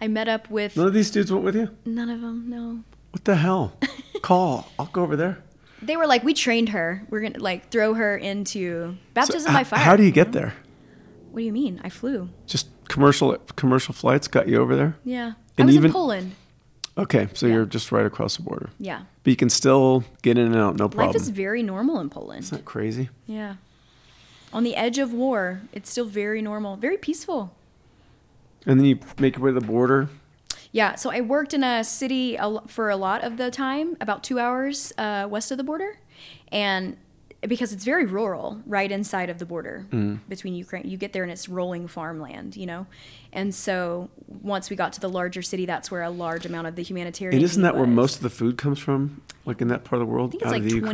i 0.00 0.08
met 0.08 0.28
up 0.28 0.48
with 0.50 0.76
None 0.76 0.86
of 0.86 0.94
these 0.94 1.10
dudes 1.10 1.30
went 1.30 1.44
with 1.44 1.54
you. 1.56 1.70
none 1.84 2.08
of 2.08 2.20
them 2.22 2.48
no 2.48 2.80
What 3.12 3.24
the 3.24 3.36
hell? 3.36 3.76
Call. 4.22 4.68
I'll 4.78 4.86
go 4.86 5.02
over 5.02 5.16
there. 5.16 5.42
they 5.82 5.96
were 5.96 6.06
like 6.06 6.24
we 6.24 6.32
trained 6.32 6.70
her 6.70 7.06
we're 7.10 7.20
gonna 7.20 7.38
like 7.38 7.70
throw 7.70 7.92
her 7.94 8.16
into 8.16 8.96
baptism 9.12 9.50
h- 9.50 9.56
by 9.58 9.64
fire 9.64 9.80
How 9.84 9.96
do 9.96 10.02
you 10.02 10.10
get 10.12 10.32
there? 10.32 10.54
what 11.30 11.40
do 11.40 11.44
you 11.44 11.52
mean 11.52 11.78
i 11.84 11.90
flew 11.90 12.30
Just 12.46 12.68
commercial 12.88 13.36
commercial 13.56 13.94
flights 13.94 14.28
got 14.28 14.48
you 14.48 14.60
over 14.60 14.74
there. 14.76 14.96
yeah 15.04 15.32
i 15.36 15.60
And 15.62 15.66
was 15.66 15.74
even- 15.76 15.86
in 15.90 15.92
poland 15.92 16.32
Okay, 16.98 17.28
so 17.34 17.46
you're 17.46 17.66
just 17.66 17.92
right 17.92 18.06
across 18.06 18.36
the 18.38 18.42
border. 18.42 18.70
yeah 18.78 19.02
But 19.22 19.30
you 19.30 19.36
can 19.36 19.50
still 19.50 20.02
get 20.22 20.38
in 20.38 20.46
and 20.46 20.56
out, 20.56 20.76
no 20.78 20.88
problem. 20.88 21.08
life 21.08 21.16
is 21.16 21.28
very 21.28 21.62
normal 21.62 22.00
in 22.00 22.08
poland 22.08 22.44
Isn't 22.44 22.58
that 22.58 22.64
crazy? 22.64 23.10
Yeah. 23.26 23.56
On 24.52 24.64
the 24.64 24.74
edge 24.76 24.98
of 24.98 25.12
war, 25.12 25.60
it's 25.74 25.90
still 25.90 26.06
very 26.06 26.40
normal, 26.40 26.76
very 26.76 26.96
peaceful. 26.96 27.52
And 28.64 28.78
then 28.80 28.86
you 28.86 28.98
make 29.18 29.36
your 29.36 29.44
way 29.44 29.50
to 29.52 29.60
the 29.60 29.66
border. 29.66 30.08
Yeah, 30.72 30.94
so 30.94 31.10
I 31.10 31.20
worked 31.20 31.52
in 31.52 31.62
a 31.62 31.84
city 31.84 32.38
for 32.66 32.88
a 32.88 32.96
lot 32.96 33.22
of 33.22 33.36
the 33.36 33.50
time, 33.50 33.96
about 34.00 34.24
two 34.24 34.38
hours 34.38 34.92
uh, 34.96 35.26
west 35.28 35.50
of 35.50 35.58
the 35.58 35.64
border. 35.64 35.98
And 36.50 36.96
because 37.48 37.72
it's 37.72 37.84
very 37.84 38.04
rural, 38.04 38.60
right 38.66 38.90
inside 38.90 39.30
of 39.30 39.38
the 39.38 39.46
border 39.46 39.86
between 40.28 40.54
Ukraine, 40.54 40.88
you 40.88 40.96
get 40.96 41.12
there 41.12 41.22
and 41.22 41.30
it's 41.32 41.48
rolling 41.48 41.86
farmland, 41.88 42.56
you 42.56 42.66
know? 42.66 42.86
And 43.32 43.54
so 43.54 44.08
once 44.28 44.70
we 44.70 44.76
got 44.76 44.92
to 44.94 45.00
the 45.00 45.08
larger 45.08 45.42
city, 45.42 45.66
that's 45.66 45.90
where 45.90 46.02
a 46.02 46.10
large 46.10 46.46
amount 46.46 46.66
of 46.66 46.76
the 46.76 46.82
humanitarian. 46.82 47.34
And 47.36 47.44
isn't 47.44 47.62
that 47.62 47.74
need 47.74 47.78
where 47.78 47.86
most 47.88 48.16
of 48.16 48.22
the 48.22 48.30
food 48.30 48.56
comes 48.58 48.78
from? 48.78 49.20
Like 49.44 49.60
in 49.60 49.68
that 49.68 49.84
part 49.84 50.00
of 50.00 50.08
the 50.08 50.12
world, 50.12 50.30
I 50.30 50.32
think 50.32 50.42
it's 50.42 50.46
out 50.46 50.52
like 50.52 50.62
of 50.62 50.92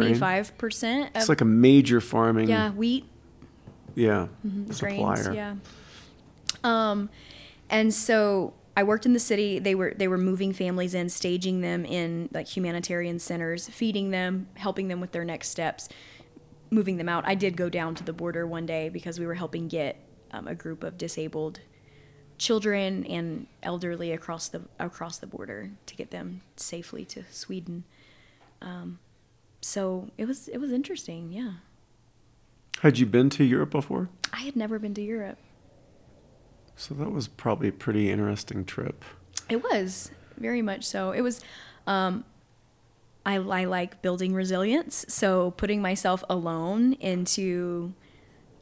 the 0.59 0.67
25% 0.67 1.03
of, 1.03 1.11
It's 1.17 1.29
like 1.29 1.41
a 1.41 1.45
major 1.45 2.01
farming. 2.01 2.49
yeah, 2.49 2.71
wheat, 2.71 3.05
Yeah. 3.95 4.27
grains, 4.43 4.77
supplier. 4.79 5.33
yeah. 5.33 5.55
Um, 6.65 7.09
and 7.71 7.93
so 7.93 8.53
I 8.77 8.83
worked 8.83 9.07
in 9.07 9.13
the 9.13 9.19
city. 9.19 9.59
They 9.59 9.75
were 9.75 9.93
they 9.97 10.09
were 10.09 10.19
moving 10.19 10.53
families 10.53 10.95
in, 10.95 11.09
staging 11.09 11.61
them 11.61 11.85
in 11.85 12.29
like 12.33 12.49
humanitarian 12.57 13.19
centers, 13.19 13.69
feeding 13.69 14.11
them, 14.11 14.49
helping 14.55 14.89
them 14.89 15.01
with 15.01 15.13
their 15.13 15.25
next 15.25 15.49
steps, 15.49 15.89
moving 16.73 16.97
them 16.97 17.09
out. 17.09 17.25
I 17.27 17.35
did 17.35 17.57
go 17.57 17.69
down 17.69 17.95
to 17.97 18.05
the 18.05 18.13
border 18.13 18.47
one 18.47 18.67
day 18.67 18.89
because 18.89 19.21
we 19.21 19.27
were 19.27 19.35
helping 19.35 19.69
get 19.69 19.97
um, 20.33 20.49
a 20.49 20.55
group 20.55 20.83
of 20.83 20.97
disabled 20.97 21.61
children 22.39 23.05
and 23.07 23.47
elderly 23.63 24.11
across 24.11 24.49
the 24.49 24.63
across 24.81 25.19
the 25.19 25.27
border 25.27 25.71
to 25.87 25.95
get 25.95 26.11
them 26.11 26.41
safely 26.57 27.05
to 27.05 27.23
Sweden. 27.31 27.85
Um, 28.61 28.99
so 29.61 30.09
it 30.17 30.25
was 30.25 30.49
it 30.49 30.59
was 30.59 30.73
interesting, 30.73 31.33
yeah. 31.33 31.53
Had 32.81 32.99
you 32.99 33.07
been 33.07 33.31
to 33.31 33.45
Europe 33.45 33.71
before? 33.71 34.09
I 34.33 34.41
had 34.41 34.57
never 34.57 34.79
been 34.79 34.95
to 34.95 35.03
Europe. 35.03 35.39
So 36.75 36.95
that 36.95 37.13
was 37.13 37.29
probably 37.29 37.69
a 37.69 37.73
pretty 37.73 38.11
interesting 38.11 38.65
trip. 38.65 39.05
It 39.49 39.63
was 39.63 40.11
very 40.39 40.63
much 40.63 40.85
so. 40.85 41.13
It 41.13 41.21
was. 41.21 41.43
Um, 41.87 42.25
I, 43.25 43.37
I 43.37 43.65
like 43.65 44.03
building 44.03 44.35
resilience, 44.35 45.05
so 45.09 45.53
putting 45.53 45.81
myself 45.81 46.25
alone 46.29 46.95
into 46.95 47.95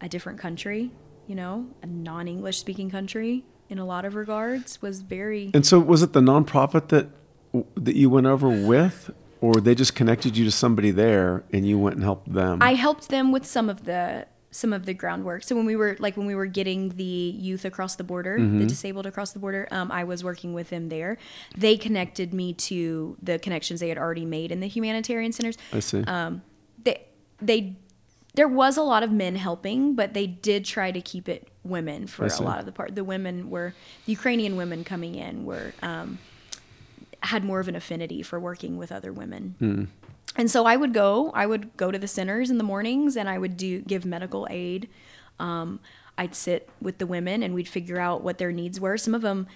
a 0.00 0.08
different 0.08 0.38
country, 0.38 0.90
you 1.26 1.34
know, 1.34 1.68
a 1.82 1.86
non-English 1.86 2.58
speaking 2.58 2.90
country 2.90 3.44
in 3.68 3.78
a 3.78 3.84
lot 3.84 4.04
of 4.04 4.14
regards 4.14 4.82
was 4.82 5.00
very. 5.00 5.50
And 5.54 5.64
so 5.64 5.78
was 5.78 6.02
it 6.02 6.12
the 6.12 6.20
nonprofit 6.20 6.88
that 6.88 7.08
that 7.76 7.96
you 7.96 8.08
went 8.08 8.26
over 8.26 8.48
with 8.48 9.10
or 9.40 9.54
they 9.54 9.74
just 9.74 9.94
connected 9.94 10.36
you 10.36 10.44
to 10.44 10.50
somebody 10.50 10.92
there 10.92 11.42
and 11.52 11.66
you 11.66 11.78
went 11.78 11.96
and 11.96 12.04
helped 12.04 12.32
them? 12.32 12.58
I 12.60 12.74
helped 12.74 13.08
them 13.08 13.32
with 13.32 13.46
some 13.46 13.68
of 13.68 13.84
the 13.84 14.26
some 14.52 14.72
of 14.72 14.84
the 14.84 14.94
groundwork. 14.94 15.44
So 15.44 15.54
when 15.54 15.64
we 15.64 15.76
were 15.76 15.96
like 16.00 16.16
when 16.16 16.26
we 16.26 16.34
were 16.34 16.46
getting 16.46 16.88
the 16.90 17.04
youth 17.04 17.64
across 17.64 17.94
the 17.96 18.04
border, 18.04 18.36
Mm-hmm. 18.38 18.58
the 18.58 18.66
disabled 18.66 19.06
across 19.06 19.32
the 19.32 19.38
border, 19.38 19.68
um, 19.70 19.90
I 19.92 20.02
was 20.04 20.24
working 20.24 20.52
with 20.54 20.70
them 20.70 20.88
there. 20.88 21.18
They 21.56 21.76
connected 21.76 22.34
me 22.34 22.52
to 22.54 23.16
the 23.22 23.38
connections 23.38 23.80
they 23.80 23.88
had 23.88 23.98
already 23.98 24.24
made 24.24 24.50
in 24.50 24.60
the 24.60 24.66
humanitarian 24.68 25.32
centers. 25.32 25.56
I 25.72 25.80
see. 25.80 26.02
um, 26.04 26.42
they 26.82 27.04
they 27.40 27.76
there 28.34 28.48
was 28.48 28.76
a 28.76 28.82
lot 28.82 29.02
of 29.02 29.10
men 29.10 29.34
helping, 29.36 29.94
but 29.94 30.14
they 30.14 30.26
did 30.26 30.64
try 30.64 30.90
to 30.92 31.00
keep 31.00 31.28
it 31.28 31.48
women 31.64 32.06
for 32.06 32.26
a 32.26 32.42
lot 32.42 32.58
of 32.60 32.64
the 32.66 32.72
part. 32.72 32.94
The 32.94 33.04
women 33.04 33.50
were 33.50 33.74
the 34.06 34.12
Ukrainian 34.12 34.56
women 34.56 34.82
coming 34.84 35.14
in 35.16 35.44
were 35.44 35.72
um, 35.82 36.18
had 37.22 37.44
more 37.44 37.60
of 37.60 37.68
an 37.68 37.76
affinity 37.76 38.22
for 38.22 38.38
working 38.40 38.76
with 38.78 38.90
other 38.92 39.12
women. 39.12 39.54
Hmm. 39.58 39.84
And 40.36 40.50
so 40.50 40.64
I 40.64 40.76
would 40.76 40.94
go, 40.94 41.30
I 41.34 41.46
would 41.46 41.76
go 41.76 41.90
to 41.90 41.98
the 41.98 42.06
centers 42.06 42.50
in 42.50 42.58
the 42.58 42.64
mornings 42.64 43.16
and 43.16 43.28
I 43.28 43.38
would 43.38 43.56
do 43.56 43.80
give 43.80 44.04
medical 44.04 44.46
aid. 44.50 44.88
Um, 45.38 45.80
I'd 46.16 46.34
sit 46.34 46.68
with 46.80 46.98
the 46.98 47.06
women 47.06 47.42
and 47.42 47.54
we'd 47.54 47.68
figure 47.68 47.98
out 47.98 48.22
what 48.22 48.38
their 48.38 48.52
needs 48.52 48.78
were. 48.78 48.96
Some 48.96 49.14
of 49.14 49.22
them 49.22 49.46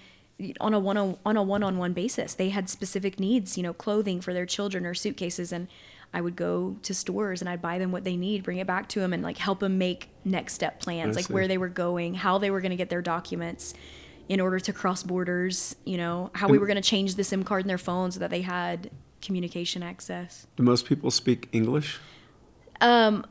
on 0.59 0.73
a 0.73 0.79
one 0.79 0.97
on 0.97 1.37
a 1.37 1.43
one 1.43 1.63
on 1.63 1.77
one 1.77 1.93
basis, 1.93 2.33
they 2.33 2.49
had 2.49 2.69
specific 2.69 3.19
needs, 3.19 3.55
you 3.55 3.63
know, 3.63 3.71
clothing 3.71 4.19
for 4.19 4.33
their 4.33 4.45
children 4.45 4.85
or 4.85 4.93
suitcases 4.93 5.53
and 5.53 5.67
I 6.13 6.21
would 6.21 6.35
go 6.35 6.77
to 6.81 6.93
stores 6.93 7.41
and 7.41 7.49
I'd 7.49 7.61
buy 7.61 7.77
them 7.77 7.91
what 7.91 8.03
they 8.03 8.15
need, 8.15 8.43
bring 8.43 8.57
it 8.57 8.67
back 8.67 8.87
to 8.89 8.99
them 8.99 9.11
and 9.11 9.21
like 9.21 9.37
help 9.37 9.59
them 9.59 9.77
make 9.77 10.09
next 10.23 10.53
step 10.53 10.79
plans, 10.79 11.15
I 11.15 11.19
like 11.19 11.27
see. 11.27 11.33
where 11.33 11.47
they 11.47 11.57
were 11.57 11.69
going, 11.69 12.13
how 12.13 12.37
they 12.37 12.49
were 12.49 12.61
going 12.61 12.71
to 12.71 12.77
get 12.77 12.89
their 12.89 13.01
documents 13.01 13.73
in 14.29 14.39
order 14.39 14.59
to 14.59 14.73
cross 14.73 15.03
borders, 15.03 15.75
you 15.83 15.97
know, 15.97 16.31
how 16.33 16.47
we 16.47 16.57
were 16.57 16.67
going 16.67 16.81
to 16.81 16.81
change 16.81 17.15
the 17.15 17.23
SIM 17.23 17.43
card 17.43 17.63
in 17.63 17.67
their 17.67 17.77
phone 17.77 18.11
so 18.11 18.19
that 18.19 18.29
they 18.29 18.41
had 18.41 18.89
communication 19.25 19.81
access. 19.83 20.47
Do 20.55 20.63
most 20.63 20.85
people 20.85 21.11
speak 21.11 21.49
English? 21.51 21.99
Um, 22.81 23.25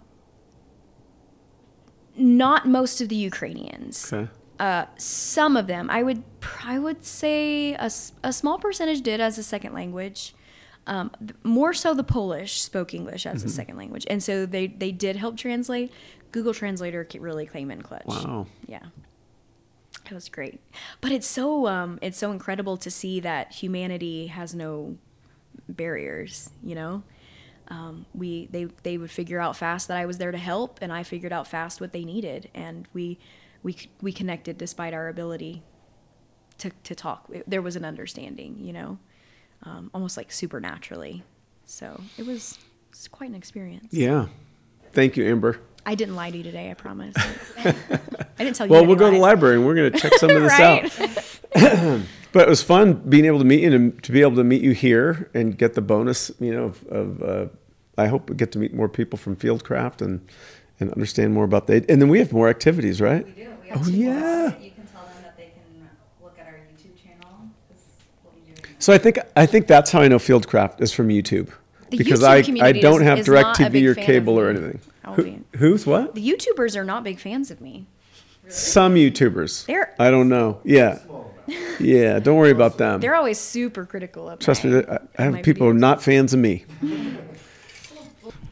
Not 2.17 2.67
most 2.67 3.01
of 3.01 3.09
the 3.09 3.17
Ukrainians. 3.17 4.13
Okay. 4.13 4.31
Uh, 4.59 4.87
some 4.97 5.57
of 5.57 5.67
them, 5.67 5.91
I 5.91 6.01
would, 6.03 6.23
I 6.65 6.79
would 6.79 7.05
say 7.05 7.75
a, 7.75 7.91
a 8.23 8.33
small 8.33 8.59
percentage 8.59 9.01
did 9.03 9.21
as 9.21 9.37
a 9.37 9.43
second 9.43 9.73
language. 9.75 10.35
Um, 10.87 11.11
more 11.43 11.73
so, 11.73 11.95
the 11.95 12.05
Polish 12.05 12.61
spoke 12.61 12.95
English 12.95 13.27
as 13.27 13.43
a 13.43 13.49
second 13.49 13.77
language, 13.79 14.07
and 14.11 14.23
so 14.23 14.45
they 14.47 14.67
they 14.67 14.93
did 14.93 15.17
help 15.17 15.35
translate. 15.37 15.91
Google 16.31 16.53
Translator 16.53 17.07
really 17.19 17.47
came 17.47 17.71
in 17.71 17.81
clutch. 17.81 18.05
Wow. 18.07 18.47
Yeah, 18.69 18.87
it 20.11 20.13
was 20.13 20.29
great, 20.29 20.61
but 21.01 21.11
it's 21.11 21.27
so 21.27 21.67
um, 21.69 21.99
it's 22.03 22.19
so 22.19 22.31
incredible 22.33 22.77
to 22.77 22.91
see 22.91 23.19
that 23.21 23.53
humanity 23.63 24.27
has 24.27 24.55
no 24.55 24.99
barriers. 25.69 26.51
You 26.63 26.75
know, 26.75 27.03
um, 27.69 28.07
we 28.15 28.47
they 28.51 28.65
they 28.83 28.99
would 28.99 29.11
figure 29.11 29.41
out 29.41 29.57
fast 29.57 29.89
that 29.89 29.97
I 29.97 30.07
was 30.07 30.19
there 30.19 30.33
to 30.33 30.39
help, 30.39 30.79
and 30.83 30.93
I 30.93 31.03
figured 31.03 31.33
out 31.33 31.47
fast 31.47 31.81
what 31.81 31.93
they 31.93 32.05
needed, 32.05 32.51
and 32.55 32.87
we 32.93 33.19
we 33.63 33.77
we 34.03 34.13
connected 34.13 34.59
despite 34.59 34.95
our 34.95 35.09
ability 35.09 35.63
to 36.59 36.71
to 36.85 36.95
talk. 36.95 37.27
It- 37.33 37.45
there 37.49 37.63
was 37.63 37.77
an 37.77 37.85
understanding, 37.85 38.59
you 38.61 38.73
know, 38.73 38.99
um, 39.63 39.91
almost 39.95 40.17
like 40.17 40.31
supernaturally. 40.33 41.23
So 41.67 42.01
it 42.19 42.27
was, 42.27 42.53
it 42.53 42.91
was 42.91 43.09
quite 43.09 43.31
an 43.31 43.35
experience. 43.35 43.89
Yeah. 43.93 44.27
Thank 44.93 45.17
you, 45.17 45.25
Amber. 45.27 45.59
I 45.87 45.95
didn't 45.95 46.15
lie 46.15 46.31
to 46.31 46.37
you 46.37 46.43
today. 46.43 46.71
I 46.71 46.75
promise. 46.75 47.15
I 47.59 47.75
didn't 48.39 48.55
tell 48.57 48.67
you. 48.67 48.73
Well, 48.73 48.87
we'll 48.87 48.97
go 48.97 49.11
to 49.11 49.17
the 49.17 49.21
library 49.23 49.57
and 49.57 49.67
we're 49.67 49.75
going 49.75 49.93
to 49.93 49.99
check 49.99 50.13
some 50.15 50.31
of 50.31 50.43
this 50.43 50.53
Right? 50.53 51.01
out. 51.57 52.01
But 52.35 52.49
it 52.49 52.51
was 52.51 52.63
fun 52.65 52.95
being 53.09 53.25
able 53.27 53.39
to 53.39 53.45
meet 53.45 53.61
you 53.61 53.73
and 53.73 54.03
to 54.03 54.11
be 54.13 54.21
able 54.21 54.35
to 54.35 54.45
meet 54.45 54.61
you 54.61 54.73
here 54.73 55.31
and 55.35 55.57
get 55.57 55.75
the 55.75 55.81
bonus, 55.81 56.33
you 56.41 56.53
know, 56.53 56.65
of, 56.65 56.87
of 56.89 57.23
uh, 57.23 57.47
I 57.97 58.09
hope 58.09 58.29
we 58.29 58.35
get 58.35 58.51
to 58.53 58.59
meet 58.59 58.75
more 58.75 58.89
people 58.89 59.17
from 59.17 59.37
Fieldcraft 59.37 60.03
and 60.03 60.21
and 60.81 60.91
understand 60.93 61.33
more 61.33 61.45
about 61.45 61.69
that. 61.69 61.89
And 61.89 62.03
then 62.03 62.09
we 62.09 62.19
have 62.19 62.33
more 62.33 62.49
activities, 62.49 63.01
right? 63.01 63.25
We 63.25 63.33
do. 63.45 63.49
We 63.63 63.69
have 63.69 63.81
Oh, 63.81 63.85
two 63.85 63.93
yeah. 63.93 64.49
books. 64.51 64.65
You 64.65 64.71
can 64.73 64.87
tell 64.89 65.03
them 65.05 65.13
that 65.23 65.37
they 65.37 65.53
can 65.55 65.89
look 66.21 66.37
at 66.37 66.47
our 66.49 66.55
YouTube 66.55 67.01
channel. 67.01 67.49
This 67.71 67.79
will 68.25 68.33
be 68.33 68.41
doing. 68.61 68.77
So 68.81 68.93
I 68.93 68.99
think 68.99 69.21
I 69.37 69.47
think 69.47 69.69
that's 69.69 69.93
how 69.93 70.01
I 70.01 70.09
know 70.09 70.19
Fieldcraft 70.19 70.81
is 70.83 70.93
from 70.93 71.09
YouTube. 71.11 71.51
The 71.91 71.99
because 71.99 72.21
YouTube 72.23 72.61
I, 72.61 72.67
I 72.67 72.73
don't 72.73 73.03
is- 73.03 73.07
have 73.07 73.19
is 73.21 73.27
direct 73.27 73.57
TV 73.59 73.87
or 73.87 73.95
cable 73.95 74.37
or 74.41 74.51
anything. 74.51 74.81
I 75.05 75.13
Who, 75.15 75.23
be- 75.23 75.41
who's 75.59 75.87
what? 75.87 76.17
The 76.17 76.29
YouTubers 76.29 76.75
are 76.75 76.85
not 76.85 77.05
big 77.05 77.21
fans 77.21 77.53
of 77.53 77.61
me. 77.61 77.87
Some 78.49 78.97
YouTubers. 78.97 79.67
They're- 79.67 79.95
I 80.01 80.11
don't 80.11 80.29
know. 80.29 80.61
Yeah. 80.65 80.99
Yeah. 81.81 82.19
Don't 82.21 82.37
worry 82.37 82.51
about 82.51 82.79
them. 82.79 83.01
They're 83.01 83.17
always 83.17 83.39
super 83.39 83.85
critical 83.85 84.29
of 84.29 84.39
Trust 84.39 84.65
me, 84.65 84.83
I, 84.89 84.99
I 85.19 85.23
have 85.23 85.43
people 85.43 85.67
who 85.67 85.73
are 85.73 85.75
videos. 85.75 85.79
not 85.81 86.03
fans 86.03 86.33
of 86.33 86.41
me. 86.41 86.65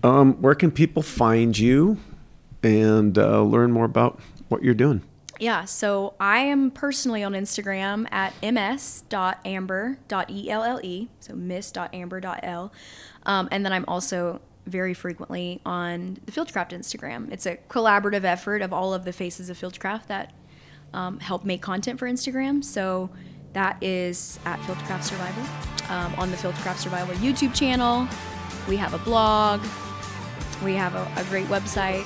Um, 0.05 0.35
where 0.43 0.55
can 0.56 0.73
people 0.73 1.02
find 1.02 1.56
you 1.56 1.97
and 2.62 3.16
uh, 3.16 3.43
learn 3.43 3.70
more 3.70 3.85
about 3.85 4.20
what 4.48 4.64
you're 4.64 4.74
doing? 4.74 5.02
Yeah, 5.39 5.64
so 5.64 6.14
I 6.20 6.39
am 6.40 6.70
personally 6.70 7.23
on 7.24 7.32
Instagram 7.32 8.06
at 8.12 8.35
ms.amber.ell, 8.43 9.98
so 11.20 11.35
miss.amber.l. 11.35 12.73
Um, 13.27 13.48
and 13.51 13.64
then 13.64 13.73
I'm 13.73 13.85
also 13.89 14.40
very 14.66 14.94
frequently 14.94 15.60
on 15.66 16.19
the 16.27 16.32
Fieldcraft 16.32 16.70
Instagram. 16.70 17.32
It's 17.32 17.47
a 17.47 17.56
collaborative 17.69 18.24
effort 18.24 18.62
of 18.62 18.73
all 18.73 18.94
of 18.94 19.05
the 19.05 19.12
faces 19.12 19.51
of 19.51 19.59
Fieldcraft 19.59 20.06
that 20.06 20.32
um, 20.94 21.19
help 21.20 21.44
make 21.44 21.62
content 21.62 21.98
for 21.98 22.09
Instagram. 22.09 22.62
So 22.62 23.10
that 23.52 23.82
is 23.82 24.39
at 24.44 24.59
Fieldcraft 24.60 25.05
Survival. 25.05 25.43
Um, 25.90 26.14
on 26.14 26.31
the 26.31 26.36
Fieldcraft 26.36 26.77
Survival 26.77 27.14
YouTube 27.16 27.55
channel, 27.55 28.09
we 28.69 28.77
have 28.77 28.94
a 28.94 28.98
blog, 28.98 29.60
we 30.64 30.74
have 30.74 30.94
a, 30.94 31.20
a 31.20 31.24
great 31.24 31.47
website. 31.47 32.05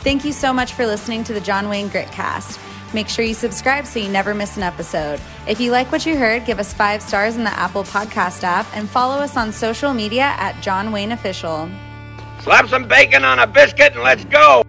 Thank 0.00 0.24
you 0.24 0.32
so 0.32 0.52
much 0.52 0.72
for 0.72 0.86
listening 0.86 1.24
to 1.24 1.32
the 1.32 1.40
John 1.40 1.68
Wayne 1.68 1.88
Gritcast. 1.90 2.62
Make 2.94 3.08
sure 3.08 3.24
you 3.24 3.34
subscribe 3.34 3.86
so 3.86 3.98
you 3.98 4.08
never 4.08 4.34
miss 4.34 4.56
an 4.56 4.62
episode. 4.62 5.20
If 5.46 5.60
you 5.60 5.70
like 5.72 5.90
what 5.90 6.06
you 6.06 6.16
heard, 6.16 6.46
give 6.46 6.58
us 6.58 6.72
five 6.72 7.02
stars 7.02 7.36
in 7.36 7.44
the 7.44 7.50
Apple 7.50 7.84
Podcast 7.84 8.42
app 8.42 8.66
and 8.74 8.88
follow 8.88 9.16
us 9.16 9.36
on 9.36 9.52
social 9.52 9.92
media 9.92 10.34
at 10.38 10.60
John 10.62 10.92
Wayne 10.92 11.12
Official. 11.12 11.68
Slap 12.40 12.68
some 12.68 12.86
bacon 12.86 13.24
on 13.24 13.40
a 13.40 13.46
biscuit 13.46 13.94
and 13.94 14.02
let's 14.02 14.24
go. 14.26 14.65